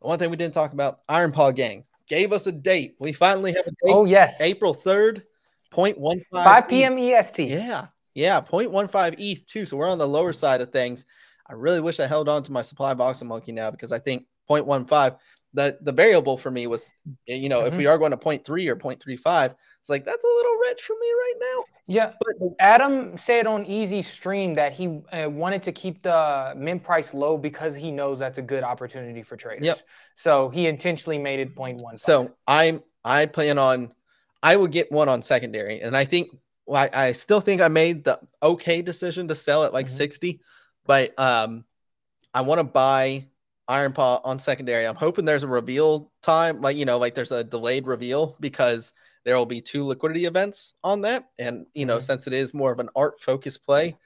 The 0.01 0.07
one 0.07 0.19
thing 0.19 0.29
we 0.29 0.37
didn't 0.37 0.53
talk 0.53 0.73
about, 0.73 0.99
Iron 1.09 1.31
Paw 1.31 1.51
Gang 1.51 1.85
gave 2.07 2.31
us 2.31 2.47
a 2.47 2.51
date. 2.51 2.95
We 2.99 3.13
finally 3.13 3.53
have 3.53 3.65
a 3.65 3.71
date. 3.71 3.93
Oh, 3.93 4.05
yes. 4.05 4.41
April 4.41 4.73
3rd, 4.73 5.23
0.15. 5.71 6.21
5 6.31 6.67
p.m. 6.67 6.97
EST. 6.97 7.39
Yeah. 7.47 7.87
Yeah. 8.13 8.41
0.15 8.41 9.15
ETH, 9.17 9.45
too. 9.45 9.65
So 9.65 9.77
we're 9.77 9.89
on 9.89 9.97
the 9.97 10.07
lower 10.07 10.33
side 10.33 10.61
of 10.61 10.71
things. 10.71 11.05
I 11.47 11.53
really 11.53 11.79
wish 11.79 11.99
I 11.99 12.07
held 12.07 12.27
on 12.27 12.43
to 12.43 12.51
my 12.51 12.61
supply 12.61 12.93
box 12.93 13.21
of 13.21 13.27
Monkey 13.27 13.51
now 13.51 13.71
because 13.71 13.91
I 13.91 13.99
think 13.99 14.25
0.15 14.49 15.17
the 15.53 15.77
the 15.81 15.91
variable 15.91 16.37
for 16.37 16.51
me 16.51 16.67
was 16.67 16.89
you 17.25 17.49
know 17.49 17.59
mm-hmm. 17.59 17.67
if 17.67 17.77
we 17.77 17.85
are 17.85 17.97
going 17.97 18.11
to 18.11 18.17
0.3 18.17 18.41
or 18.47 18.75
0.35 18.75 19.55
it's 19.79 19.89
like 19.89 20.05
that's 20.05 20.23
a 20.23 20.27
little 20.27 20.57
rich 20.67 20.81
for 20.81 20.93
me 20.99 21.07
right 21.07 21.33
now 21.39 21.63
yeah 21.87 22.11
but 22.19 22.49
adam 22.59 23.15
said 23.15 23.47
on 23.47 23.65
easy 23.65 24.01
stream 24.01 24.53
that 24.53 24.73
he 24.73 24.99
uh, 25.13 25.29
wanted 25.29 25.63
to 25.63 25.71
keep 25.71 26.01
the 26.03 26.53
mint 26.55 26.83
price 26.83 27.13
low 27.13 27.37
because 27.37 27.75
he 27.75 27.91
knows 27.91 28.19
that's 28.19 28.37
a 28.37 28.41
good 28.41 28.63
opportunity 28.63 29.23
for 29.23 29.37
traders 29.37 29.65
yep. 29.65 29.79
so 30.15 30.49
he 30.49 30.67
intentionally 30.67 31.17
made 31.17 31.39
it 31.39 31.55
0.1 31.55 31.99
so 31.99 32.33
i'm 32.45 32.83
i 33.03 33.25
plan 33.25 33.57
on 33.57 33.91
i 34.43 34.55
will 34.57 34.67
get 34.67 34.91
one 34.91 35.07
on 35.07 35.21
secondary 35.21 35.81
and 35.81 35.95
i 35.95 36.03
think 36.03 36.29
well, 36.65 36.89
I, 36.93 37.07
I 37.07 37.11
still 37.13 37.39
think 37.39 37.61
i 37.61 37.69
made 37.69 38.03
the 38.03 38.19
okay 38.43 38.81
decision 38.81 39.29
to 39.29 39.35
sell 39.35 39.63
at 39.63 39.73
like 39.73 39.87
mm-hmm. 39.87 39.95
60 39.95 40.41
but 40.85 41.17
um 41.17 41.63
i 42.33 42.41
want 42.41 42.59
to 42.59 42.65
buy 42.65 43.27
Iron 43.67 43.93
Paw 43.93 44.21
on 44.23 44.39
secondary. 44.39 44.85
I'm 44.85 44.95
hoping 44.95 45.25
there's 45.25 45.43
a 45.43 45.47
reveal 45.47 46.11
time, 46.21 46.61
like 46.61 46.77
you 46.77 46.85
know, 46.85 46.97
like 46.97 47.15
there's 47.15 47.31
a 47.31 47.43
delayed 47.43 47.87
reveal 47.87 48.35
because 48.39 48.93
there 49.25 49.35
will 49.35 49.45
be 49.45 49.59
two 49.59 49.83
liquidity 49.83 50.25
events 50.25 50.73
on 50.83 51.01
that. 51.01 51.29
And 51.37 51.65
you 51.73 51.85
know, 51.85 51.97
mm-hmm. 51.97 52.05
since 52.05 52.27
it 52.27 52.33
is 52.33 52.53
more 52.53 52.71
of 52.71 52.79
an 52.79 52.89
art 52.95 53.21
focused 53.21 53.65
play, 53.65 53.97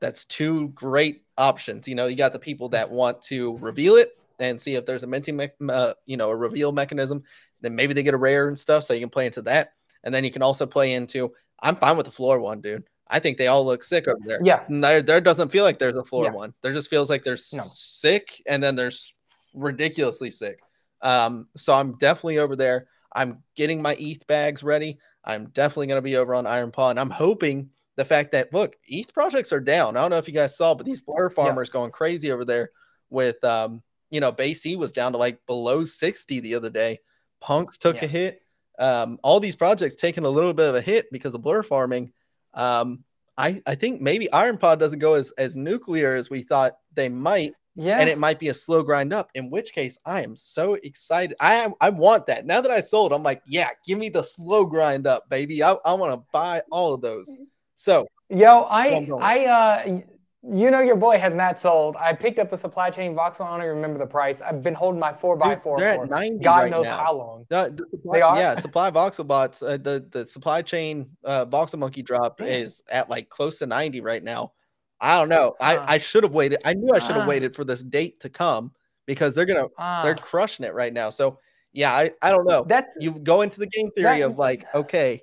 that's 0.00 0.24
two 0.24 0.68
great 0.68 1.24
options. 1.36 1.86
You 1.86 1.94
know, 1.94 2.06
you 2.06 2.16
got 2.16 2.32
the 2.32 2.38
people 2.38 2.70
that 2.70 2.90
want 2.90 3.20
to 3.22 3.58
reveal 3.58 3.96
it 3.96 4.16
and 4.38 4.60
see 4.60 4.74
if 4.74 4.86
there's 4.86 5.02
a 5.02 5.06
minting, 5.06 5.36
me- 5.36 5.50
uh, 5.68 5.94
you 6.06 6.16
know, 6.16 6.30
a 6.30 6.36
reveal 6.36 6.72
mechanism. 6.72 7.22
Then 7.60 7.76
maybe 7.76 7.94
they 7.94 8.02
get 8.02 8.14
a 8.14 8.18
rare 8.18 8.48
and 8.48 8.58
stuff, 8.58 8.84
so 8.84 8.94
you 8.94 9.00
can 9.00 9.10
play 9.10 9.26
into 9.26 9.42
that. 9.42 9.72
And 10.04 10.12
then 10.14 10.24
you 10.24 10.30
can 10.30 10.42
also 10.42 10.66
play 10.66 10.94
into. 10.94 11.32
I'm 11.60 11.76
fine 11.76 11.96
with 11.96 12.06
the 12.06 12.12
floor 12.12 12.40
one, 12.40 12.60
dude. 12.60 12.84
I 13.08 13.18
think 13.18 13.36
they 13.36 13.46
all 13.46 13.64
look 13.64 13.82
sick 13.82 14.08
over 14.08 14.20
there. 14.24 14.40
Yeah. 14.42 14.64
There, 14.68 15.02
there 15.02 15.20
doesn't 15.20 15.50
feel 15.50 15.64
like 15.64 15.78
there's 15.78 15.96
a 15.96 16.04
floor 16.04 16.24
yeah. 16.24 16.30
one. 16.30 16.54
There 16.62 16.72
just 16.72 16.88
feels 16.88 17.10
like 17.10 17.24
there's 17.24 17.52
no. 17.52 17.62
sick 17.64 18.42
and 18.46 18.62
then 18.62 18.74
there's 18.74 19.12
ridiculously 19.54 20.30
sick. 20.30 20.60
Um, 21.02 21.48
so 21.56 21.74
I'm 21.74 21.96
definitely 21.98 22.38
over 22.38 22.56
there. 22.56 22.86
I'm 23.14 23.42
getting 23.56 23.82
my 23.82 23.96
ETH 23.98 24.26
bags 24.26 24.62
ready. 24.62 24.98
I'm 25.24 25.46
definitely 25.50 25.88
going 25.88 25.98
to 25.98 26.02
be 26.02 26.16
over 26.16 26.34
on 26.34 26.46
Iron 26.46 26.70
Paw. 26.70 26.90
And 26.90 26.98
I'm 26.98 27.10
hoping 27.10 27.70
the 27.96 28.04
fact 28.04 28.32
that, 28.32 28.52
look, 28.52 28.76
ETH 28.86 29.12
projects 29.12 29.52
are 29.52 29.60
down. 29.60 29.96
I 29.96 30.00
don't 30.00 30.10
know 30.10 30.16
if 30.16 30.28
you 30.28 30.34
guys 30.34 30.56
saw, 30.56 30.74
but 30.74 30.86
these 30.86 31.00
blur 31.00 31.28
farmers 31.28 31.68
yeah. 31.68 31.72
going 31.72 31.90
crazy 31.90 32.32
over 32.32 32.44
there 32.44 32.70
with, 33.10 33.42
um, 33.44 33.82
you 34.10 34.20
know, 34.20 34.32
BAYC 34.32 34.76
was 34.78 34.92
down 34.92 35.12
to 35.12 35.18
like 35.18 35.44
below 35.46 35.84
60 35.84 36.40
the 36.40 36.54
other 36.54 36.70
day. 36.70 37.00
Punks 37.40 37.76
took 37.76 37.96
yeah. 37.96 38.04
a 38.04 38.08
hit. 38.08 38.42
Um, 38.78 39.18
all 39.22 39.40
these 39.40 39.56
projects 39.56 39.96
taking 39.96 40.24
a 40.24 40.30
little 40.30 40.54
bit 40.54 40.68
of 40.68 40.74
a 40.74 40.80
hit 40.80 41.06
because 41.12 41.34
of 41.34 41.42
blur 41.42 41.62
farming. 41.62 42.12
Um, 42.54 43.04
I, 43.38 43.62
I 43.66 43.74
think 43.74 44.00
maybe 44.00 44.30
Iron 44.32 44.58
Paw 44.58 44.74
doesn't 44.74 44.98
go 44.98 45.14
as, 45.14 45.32
as 45.38 45.56
nuclear 45.56 46.14
as 46.14 46.30
we 46.30 46.42
thought 46.42 46.74
they 46.94 47.08
might. 47.08 47.54
Yeah. 47.74 47.98
And 47.98 48.08
it 48.08 48.18
might 48.18 48.38
be 48.38 48.48
a 48.48 48.54
slow 48.54 48.82
grind 48.82 49.14
up, 49.14 49.30
in 49.34 49.48
which 49.48 49.72
case 49.72 49.98
I 50.04 50.22
am 50.22 50.36
so 50.36 50.74
excited. 50.74 51.34
I 51.40 51.72
I 51.80 51.88
want 51.88 52.26
that. 52.26 52.44
Now 52.44 52.60
that 52.60 52.70
I 52.70 52.80
sold, 52.80 53.14
I'm 53.14 53.22
like, 53.22 53.40
yeah, 53.46 53.70
give 53.86 53.98
me 53.98 54.10
the 54.10 54.22
slow 54.22 54.66
grind 54.66 55.06
up, 55.06 55.26
baby. 55.30 55.62
I, 55.62 55.72
I 55.72 55.94
want 55.94 56.12
to 56.12 56.22
buy 56.32 56.60
all 56.70 56.92
of 56.92 57.00
those. 57.00 57.34
So 57.74 58.06
yo, 58.28 58.64
I 58.64 59.08
I 59.18 59.46
uh 59.46 60.00
you 60.42 60.70
know 60.70 60.80
your 60.80 60.96
boy 60.96 61.18
has 61.18 61.34
not 61.34 61.60
sold. 61.60 61.96
I 61.96 62.12
picked 62.12 62.38
up 62.40 62.52
a 62.52 62.56
supply 62.56 62.90
chain 62.90 63.14
voxel. 63.14 63.46
I 63.46 63.50
don't 63.50 63.62
even 63.62 63.76
remember 63.76 63.98
the 63.98 64.06
price. 64.06 64.40
I've 64.40 64.62
been 64.62 64.74
holding 64.74 64.98
my 64.98 65.12
four 65.12 65.36
by 65.36 65.54
four. 65.54 65.78
They're 65.78 65.94
for 65.94 66.04
at 66.04 66.10
90 66.10 66.38
God 66.38 66.56
right 66.58 66.70
knows 66.70 66.86
now. 66.86 66.98
how 66.98 67.16
long. 67.16 67.46
The, 67.48 67.72
the 67.76 67.86
supply, 67.90 68.16
they 68.16 68.22
are. 68.22 68.36
Yeah, 68.36 68.58
supply 68.58 68.90
voxel 68.90 69.26
bots. 69.26 69.62
Uh, 69.62 69.76
the 69.76 70.04
the 70.10 70.26
supply 70.26 70.62
chain 70.62 71.10
uh, 71.24 71.46
voxel 71.46 71.78
monkey 71.78 72.02
drop 72.02 72.40
is 72.40 72.82
at 72.90 73.08
like 73.08 73.28
close 73.28 73.58
to 73.60 73.66
90 73.66 74.00
right 74.00 74.22
now. 74.22 74.52
I 75.00 75.18
don't 75.18 75.28
know. 75.28 75.54
Uh, 75.60 75.84
I 75.86 75.94
I 75.94 75.98
should 75.98 76.24
have 76.24 76.32
waited. 76.32 76.60
I 76.64 76.74
knew 76.74 76.92
I 76.92 76.98
should 76.98 77.16
have 77.16 77.26
uh, 77.26 77.28
waited 77.28 77.54
for 77.54 77.64
this 77.64 77.82
date 77.82 78.18
to 78.20 78.28
come 78.28 78.72
because 79.06 79.34
they're 79.36 79.46
gonna 79.46 79.68
they're 80.02 80.16
crushing 80.16 80.66
it 80.66 80.74
right 80.74 80.92
now. 80.92 81.10
So 81.10 81.38
yeah, 81.72 81.92
I 81.92 82.10
I 82.20 82.30
don't 82.30 82.46
know. 82.48 82.64
That's 82.66 82.96
you 82.98 83.12
go 83.12 83.42
into 83.42 83.60
the 83.60 83.68
game 83.68 83.90
theory 83.96 84.20
that, 84.20 84.26
of 84.26 84.38
like, 84.38 84.64
okay, 84.74 85.22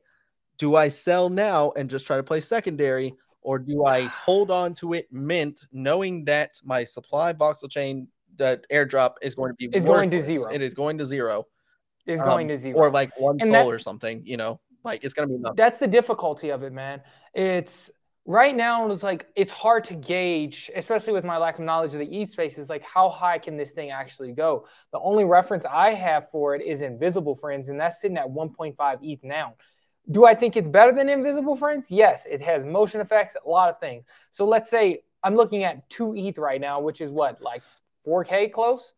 do 0.57 0.77
I 0.77 0.87
sell 0.89 1.29
now 1.29 1.71
and 1.75 1.89
just 1.89 2.07
try 2.07 2.15
to 2.15 2.23
play 2.23 2.39
secondary? 2.39 3.13
Or 3.41 3.59
do 3.59 3.85
I 3.85 4.03
hold 4.03 4.51
on 4.51 4.73
to 4.75 4.93
it 4.93 5.07
mint, 5.11 5.65
knowing 5.71 6.25
that 6.25 6.59
my 6.63 6.83
supply 6.83 7.33
voxel 7.33 7.69
chain 7.69 8.07
the 8.39 8.61
airdrop 8.71 9.15
is 9.21 9.35
going 9.35 9.51
to 9.51 9.55
be 9.55 9.69
is 9.73 9.85
going 9.85 10.09
to 10.09 10.19
zero. 10.19 10.45
It 10.51 10.61
is 10.61 10.73
going 10.73 10.97
to 10.97 11.05
zero. 11.05 11.45
Is 12.07 12.19
um, 12.19 12.25
going 12.25 12.47
to 12.47 12.57
zero, 12.57 12.79
or 12.79 12.89
like 12.89 13.11
one 13.19 13.37
and 13.39 13.51
soul 13.51 13.69
or 13.69 13.77
something. 13.77 14.23
You 14.25 14.37
know, 14.37 14.59
like 14.83 15.03
it's 15.03 15.13
going 15.13 15.27
to 15.27 15.35
be 15.35 15.39
nothing. 15.39 15.55
That's 15.55 15.77
the 15.77 15.87
difficulty 15.87 16.49
of 16.49 16.63
it, 16.63 16.73
man. 16.73 17.01
It's 17.35 17.91
right 18.25 18.55
now. 18.55 18.89
It's 18.89 19.03
like 19.03 19.27
it's 19.35 19.51
hard 19.51 19.83
to 19.85 19.93
gauge, 19.93 20.71
especially 20.75 21.13
with 21.13 21.23
my 21.23 21.37
lack 21.37 21.59
of 21.59 21.65
knowledge 21.65 21.93
of 21.93 21.99
the 21.99 22.21
ETH 22.21 22.29
space. 22.29 22.57
Is 22.57 22.69
like 22.69 22.83
how 22.83 23.09
high 23.09 23.37
can 23.37 23.57
this 23.57 23.71
thing 23.71 23.91
actually 23.91 24.31
go? 24.31 24.65
The 24.91 24.99
only 24.99 25.25
reference 25.25 25.65
I 25.65 25.93
have 25.93 26.31
for 26.31 26.55
it 26.55 26.63
is 26.63 26.81
Invisible 26.81 27.35
Friends, 27.35 27.69
and 27.69 27.79
that's 27.79 28.01
sitting 28.01 28.17
at 28.17 28.27
1.5 28.27 28.99
ETH 29.03 29.23
now. 29.23 29.55
Do 30.11 30.25
I 30.25 30.33
think 30.33 30.57
it's 30.57 30.67
better 30.67 30.91
than 30.91 31.07
Invisible 31.07 31.55
Friends? 31.55 31.91
Yes, 31.91 32.25
it 32.29 32.41
has 32.41 32.65
motion 32.65 32.99
effects, 32.99 33.35
a 33.45 33.49
lot 33.49 33.69
of 33.69 33.79
things. 33.79 34.05
So 34.31 34.45
let's 34.45 34.69
say 34.69 35.03
I'm 35.23 35.35
looking 35.35 35.63
at 35.63 35.87
two 35.89 36.15
ETH 36.15 36.37
right 36.37 36.59
now, 36.59 36.79
which 36.79 37.01
is 37.01 37.11
what, 37.11 37.41
like 37.41 37.61
4K 38.07 38.51
close? 38.51 38.93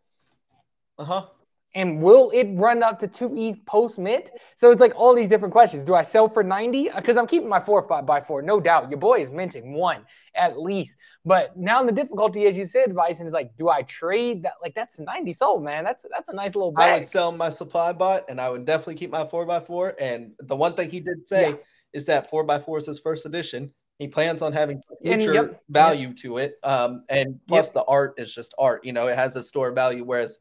Uh 0.98 1.06
huh. 1.06 1.26
And 1.74 2.02
will 2.02 2.32
it 2.32 2.48
run 2.52 2.84
up 2.84 3.00
to 3.00 3.08
two 3.08 3.34
ETH 3.38 3.66
post 3.66 3.98
mint? 3.98 4.30
So 4.58 4.72
it's 4.72 4.82
like 4.82 4.94
all 4.96 5.16
these 5.16 5.30
different 5.30 5.54
questions. 5.54 5.86
Do 5.86 5.96
I 5.96 6.02
sell 6.02 6.28
for 6.28 6.44
90? 6.44 6.90
Because 6.96 7.16
I'm 7.16 7.28
keeping 7.28 7.48
my 7.48 7.62
four 7.62 7.88
five 7.88 8.06
by 8.06 8.20
four, 8.20 8.42
no 8.42 8.60
doubt. 8.60 8.90
Your 8.90 9.00
boy 9.00 9.22
is 9.22 9.32
minting 9.32 9.74
one 9.74 10.06
at 10.36 10.60
least. 10.60 10.98
But 11.24 11.58
now 11.58 11.82
the 11.84 11.92
difficulty, 11.94 12.46
as 12.46 12.58
you 12.58 12.66
said, 12.66 12.94
Bison, 12.94 13.26
is 13.26 13.32
like, 13.32 13.56
do 13.58 13.70
I 13.70 13.84
trade 13.84 14.44
that? 14.44 14.54
Like 14.62 14.76
that's 14.76 15.00
90 15.00 15.32
sold, 15.32 15.64
man. 15.64 15.86
That's 15.86 16.06
that's 16.14 16.28
a 16.28 16.36
nice 16.36 16.56
little 16.56 16.74
bag. 16.74 16.90
I 16.90 16.98
would 16.98 17.08
sell 17.08 17.32
my 17.32 17.50
supply 17.50 17.94
bot 17.94 18.26
and 18.28 18.42
I 18.42 18.50
would 18.50 18.66
definitely 18.66 18.96
keep 18.96 19.12
my 19.12 19.26
four 19.26 19.46
by 19.46 19.62
four. 19.62 19.96
And 20.00 20.34
the 20.40 20.56
one 20.56 20.74
thing 20.74 20.90
he 20.90 21.00
did 21.00 21.26
say 21.26 21.52
yeah. 21.52 21.56
is 21.94 22.06
that 22.08 22.30
four 22.30 22.44
by 22.44 22.60
four 22.60 22.80
is 22.80 22.86
his 22.86 23.00
first 23.00 23.26
edition. 23.26 23.72
He 23.98 24.08
plans 24.08 24.42
on 24.42 24.52
having 24.52 24.82
future 25.04 25.34
yep, 25.34 25.62
value 25.70 26.08
yep. 26.08 26.16
to 26.18 26.38
it. 26.40 26.56
Um, 26.64 27.04
and 27.08 27.40
plus 27.48 27.68
yep. 27.68 27.74
the 27.76 27.84
art 27.84 28.16
is 28.18 28.34
just 28.34 28.52
art. 28.58 28.84
You 28.84 28.94
know, 28.94 29.08
it 29.08 29.16
has 29.16 29.36
a 29.36 29.44
store 29.44 29.72
value, 29.72 30.04
whereas 30.04 30.40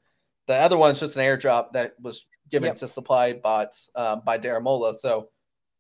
the 0.51 0.57
other 0.57 0.77
one's 0.77 0.99
just 0.99 1.15
an 1.15 1.23
airdrop 1.23 1.71
that 1.75 1.95
was 2.01 2.27
given 2.51 2.67
yep. 2.69 2.77
to 2.77 2.89
supply 2.89 3.33
bots 3.33 3.89
um, 3.95 4.23
by 4.25 4.37
Daramola. 4.37 4.97
So, 4.97 5.29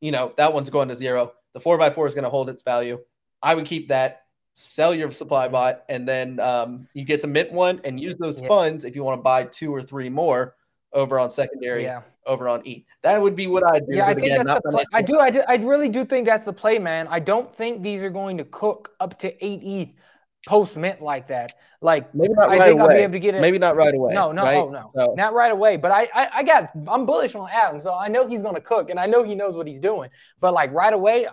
you 0.00 0.12
know, 0.12 0.32
that 0.36 0.52
one's 0.52 0.70
going 0.70 0.86
to 0.88 0.94
zero. 0.94 1.32
The 1.54 1.60
4x4 1.60 2.06
is 2.06 2.14
going 2.14 2.22
to 2.22 2.30
hold 2.30 2.48
its 2.48 2.62
value. 2.62 3.00
I 3.42 3.56
would 3.56 3.66
keep 3.66 3.88
that, 3.88 4.22
sell 4.54 4.94
your 4.94 5.10
supply 5.10 5.48
bot, 5.48 5.82
and 5.88 6.06
then 6.06 6.38
um, 6.38 6.86
you 6.94 7.04
get 7.04 7.20
to 7.22 7.26
mint 7.26 7.50
one 7.50 7.80
and 7.82 7.98
use 7.98 8.14
those 8.14 8.40
yep. 8.40 8.48
funds 8.48 8.84
if 8.84 8.94
you 8.94 9.02
want 9.02 9.18
to 9.18 9.22
buy 9.22 9.42
two 9.42 9.74
or 9.74 9.82
three 9.82 10.08
more 10.08 10.54
over 10.92 11.18
on 11.18 11.32
secondary, 11.32 11.82
yeah. 11.82 12.02
over 12.24 12.46
on 12.46 12.64
E. 12.64 12.86
That 13.02 13.20
would 13.20 13.34
be 13.34 13.48
what 13.48 13.64
I 13.66 13.80
do. 13.80 13.86
Yeah, 13.88 14.06
I 14.06 14.14
think 14.14 14.26
again, 14.26 14.46
that's 14.46 14.62
the 14.64 14.70
play. 14.70 14.84
I 14.92 15.02
do, 15.02 15.18
I 15.18 15.30
do. 15.30 15.42
I 15.48 15.56
really 15.56 15.88
do 15.88 16.04
think 16.04 16.26
that's 16.26 16.44
the 16.44 16.52
play, 16.52 16.78
man. 16.78 17.08
I 17.08 17.18
don't 17.18 17.52
think 17.56 17.82
these 17.82 18.02
are 18.02 18.10
going 18.10 18.38
to 18.38 18.44
cook 18.44 18.92
up 19.00 19.18
to 19.18 19.44
eight 19.44 19.62
ETH 19.64 19.88
post 20.46 20.76
mint 20.76 21.02
like 21.02 21.28
that. 21.28 21.52
Like 21.82 22.14
maybe 22.14 22.34
not 22.34 22.50
I 22.50 22.58
right 22.58 22.68
think 22.68 22.80
away. 22.80 22.92
I'll 22.92 22.96
be 22.96 23.02
able 23.02 23.12
to 23.12 23.20
get 23.20 23.34
it. 23.34 23.40
Maybe 23.40 23.58
not 23.58 23.76
right 23.76 23.94
away. 23.94 24.12
No, 24.12 24.32
no, 24.32 24.42
right? 24.42 24.56
oh, 24.56 24.70
no, 24.70 24.90
so. 24.94 25.14
not 25.16 25.32
right 25.32 25.52
away. 25.52 25.76
But 25.76 25.92
I, 25.92 26.08
I, 26.14 26.28
I 26.36 26.42
got, 26.42 26.70
I'm 26.88 27.06
bullish 27.06 27.34
on 27.34 27.48
Adam, 27.50 27.80
so 27.80 27.94
I 27.94 28.08
know 28.08 28.26
he's 28.26 28.42
gonna 28.42 28.60
cook, 28.60 28.90
and 28.90 28.98
I 28.98 29.06
know 29.06 29.22
he 29.22 29.34
knows 29.34 29.54
what 29.54 29.66
he's 29.66 29.80
doing. 29.80 30.10
But 30.40 30.52
like 30.52 30.72
right 30.72 30.92
away, 30.92 31.26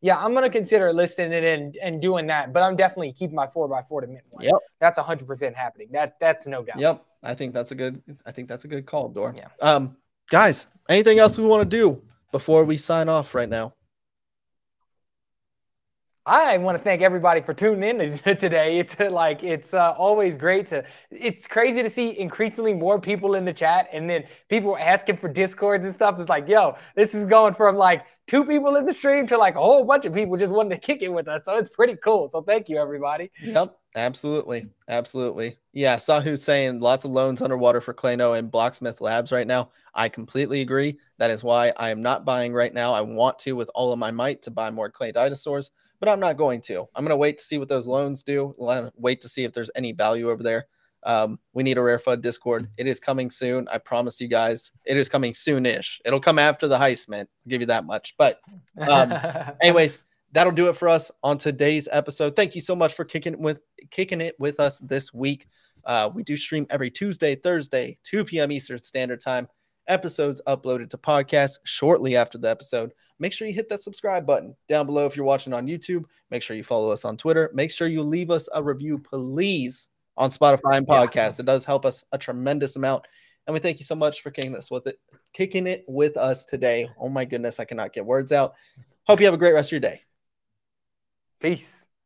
yeah, 0.00 0.16
I'm 0.18 0.34
gonna 0.34 0.50
consider 0.50 0.92
listing 0.92 1.32
it 1.32 1.44
and 1.44 1.76
and 1.76 2.00
doing 2.00 2.26
that. 2.28 2.52
But 2.52 2.62
I'm 2.62 2.76
definitely 2.76 3.12
keeping 3.12 3.36
my 3.36 3.46
four 3.46 3.74
x 3.76 3.88
four 3.88 4.00
to 4.00 4.06
mint 4.06 4.24
one. 4.30 4.44
Yep, 4.44 4.54
that's 4.80 4.98
hundred 4.98 5.26
percent 5.26 5.56
happening. 5.56 5.88
That 5.92 6.16
that's 6.20 6.46
no 6.46 6.62
doubt. 6.62 6.78
Yep, 6.78 7.04
I 7.22 7.34
think 7.34 7.54
that's 7.54 7.72
a 7.72 7.74
good. 7.74 8.02
I 8.26 8.32
think 8.32 8.48
that's 8.48 8.64
a 8.64 8.68
good 8.68 8.86
call, 8.86 9.08
Dor. 9.08 9.34
Yeah. 9.36 9.48
Um, 9.60 9.96
guys, 10.30 10.66
anything 10.88 11.18
else 11.18 11.38
we 11.38 11.46
want 11.46 11.68
to 11.68 11.76
do 11.76 12.02
before 12.32 12.64
we 12.64 12.76
sign 12.76 13.08
off 13.08 13.34
right 13.34 13.48
now? 13.48 13.74
I 16.26 16.56
want 16.56 16.78
to 16.78 16.82
thank 16.82 17.02
everybody 17.02 17.42
for 17.42 17.52
tuning 17.52 18.00
in 18.00 18.18
today. 18.38 18.78
It's 18.78 18.98
uh, 18.98 19.10
like 19.10 19.44
it's 19.44 19.74
uh, 19.74 19.92
always 19.92 20.38
great 20.38 20.66
to. 20.68 20.82
It's 21.10 21.46
crazy 21.46 21.82
to 21.82 21.90
see 21.90 22.18
increasingly 22.18 22.72
more 22.72 22.98
people 22.98 23.34
in 23.34 23.44
the 23.44 23.52
chat, 23.52 23.88
and 23.92 24.08
then 24.08 24.24
people 24.48 24.74
asking 24.78 25.18
for 25.18 25.28
discords 25.28 25.84
and 25.84 25.94
stuff. 25.94 26.18
It's 26.18 26.30
like, 26.30 26.48
yo, 26.48 26.76
this 26.96 27.14
is 27.14 27.26
going 27.26 27.52
from 27.52 27.76
like 27.76 28.06
two 28.26 28.42
people 28.42 28.76
in 28.76 28.86
the 28.86 28.92
stream 28.92 29.26
to 29.26 29.36
like 29.36 29.56
a 29.56 29.60
whole 29.60 29.84
bunch 29.84 30.06
of 30.06 30.14
people 30.14 30.38
just 30.38 30.52
wanting 30.52 30.70
to 30.72 30.78
kick 30.78 31.02
it 31.02 31.10
with 31.10 31.28
us. 31.28 31.42
So 31.44 31.58
it's 31.58 31.68
pretty 31.68 31.96
cool. 31.96 32.28
So 32.28 32.40
thank 32.40 32.70
you, 32.70 32.78
everybody. 32.78 33.30
Yep, 33.42 33.76
absolutely, 33.94 34.68
absolutely. 34.88 35.58
Yeah, 35.74 35.96
Sahu 35.96 36.38
saying 36.38 36.80
lots 36.80 37.04
of 37.04 37.10
loans 37.10 37.42
underwater 37.42 37.82
for 37.82 37.92
Clayno 37.92 38.38
and 38.38 38.50
Blocksmith 38.50 39.02
Labs 39.02 39.30
right 39.30 39.46
now. 39.46 39.72
I 39.94 40.08
completely 40.08 40.62
agree. 40.62 40.98
That 41.18 41.30
is 41.30 41.44
why 41.44 41.74
I 41.76 41.90
am 41.90 42.00
not 42.00 42.24
buying 42.24 42.54
right 42.54 42.72
now. 42.72 42.94
I 42.94 43.02
want 43.02 43.38
to 43.40 43.52
with 43.52 43.70
all 43.74 43.92
of 43.92 43.98
my 43.98 44.10
might 44.10 44.40
to 44.42 44.50
buy 44.50 44.70
more 44.70 44.90
Claynosaurz 44.90 45.68
but 46.04 46.10
I'm 46.10 46.20
not 46.20 46.36
going 46.36 46.60
to. 46.62 46.86
I'm 46.94 47.02
going 47.02 47.10
to 47.10 47.16
wait 47.16 47.38
to 47.38 47.44
see 47.44 47.56
what 47.56 47.68
those 47.68 47.86
loans 47.86 48.22
do. 48.22 48.54
Wait 48.96 49.22
to 49.22 49.28
see 49.28 49.44
if 49.44 49.54
there's 49.54 49.70
any 49.74 49.92
value 49.92 50.28
over 50.28 50.42
there. 50.42 50.66
Um, 51.02 51.38
we 51.54 51.62
need 51.62 51.78
a 51.78 51.80
RareFUD 51.80 52.20
Discord. 52.20 52.68
It 52.76 52.86
is 52.86 53.00
coming 53.00 53.30
soon. 53.30 53.66
I 53.68 53.78
promise 53.78 54.20
you 54.20 54.28
guys, 54.28 54.70
it 54.84 54.98
is 54.98 55.08
coming 55.08 55.32
soonish. 55.32 56.00
It'll 56.04 56.20
come 56.20 56.38
after 56.38 56.68
the 56.68 56.76
heist, 56.76 57.08
man. 57.08 57.20
I'll 57.20 57.48
give 57.48 57.62
you 57.62 57.66
that 57.68 57.86
much. 57.86 58.14
But, 58.18 58.38
um, 58.86 59.14
anyways, 59.62 60.00
that'll 60.32 60.52
do 60.52 60.68
it 60.68 60.76
for 60.76 60.90
us 60.90 61.10
on 61.22 61.38
today's 61.38 61.88
episode. 61.90 62.36
Thank 62.36 62.54
you 62.54 62.60
so 62.60 62.76
much 62.76 62.92
for 62.92 63.06
kicking 63.06 63.38
with 63.38 63.60
kicking 63.90 64.20
it 64.20 64.34
with 64.38 64.60
us 64.60 64.80
this 64.80 65.14
week. 65.14 65.48
Uh, 65.86 66.10
we 66.14 66.22
do 66.22 66.36
stream 66.36 66.66
every 66.68 66.90
Tuesday, 66.90 67.34
Thursday, 67.34 67.96
2 68.04 68.24
p.m. 68.24 68.52
Eastern 68.52 68.82
Standard 68.82 69.22
Time. 69.22 69.48
Episodes 69.88 70.40
uploaded 70.46 70.90
to 70.90 70.98
podcast 70.98 71.58
shortly 71.64 72.16
after 72.16 72.38
the 72.38 72.48
episode 72.48 72.92
make 73.18 73.32
sure 73.32 73.46
you 73.46 73.54
hit 73.54 73.68
that 73.68 73.80
subscribe 73.80 74.26
button 74.26 74.54
down 74.68 74.86
below 74.86 75.06
if 75.06 75.16
you're 75.16 75.26
watching 75.26 75.52
on 75.52 75.66
YouTube. 75.66 76.04
Make 76.30 76.42
sure 76.42 76.56
you 76.56 76.64
follow 76.64 76.90
us 76.90 77.04
on 77.04 77.16
Twitter. 77.16 77.50
Make 77.54 77.70
sure 77.70 77.88
you 77.88 78.02
leave 78.02 78.30
us 78.30 78.48
a 78.54 78.62
review, 78.62 78.98
please, 78.98 79.88
on 80.16 80.30
Spotify 80.30 80.76
and 80.76 80.86
podcast. 80.86 81.38
Yeah. 81.38 81.40
It 81.40 81.46
does 81.46 81.64
help 81.64 81.84
us 81.86 82.04
a 82.12 82.18
tremendous 82.18 82.76
amount. 82.76 83.04
And 83.46 83.54
we 83.54 83.60
thank 83.60 83.78
you 83.78 83.84
so 83.84 83.94
much 83.94 84.22
for 84.22 84.30
kicking 84.30 84.56
us 84.56 84.70
with 84.70 84.86
it, 84.86 84.98
kicking 85.32 85.66
it 85.66 85.84
with 85.86 86.16
us 86.16 86.44
today. 86.44 86.88
Oh 86.98 87.08
my 87.08 87.24
goodness, 87.24 87.60
I 87.60 87.64
cannot 87.64 87.92
get 87.92 88.06
words 88.06 88.32
out. 88.32 88.54
Hope 89.06 89.20
you 89.20 89.26
have 89.26 89.34
a 89.34 89.38
great 89.38 89.52
rest 89.52 89.68
of 89.68 89.72
your 89.72 89.80
day. 89.80 90.02
Peace. 91.40 91.83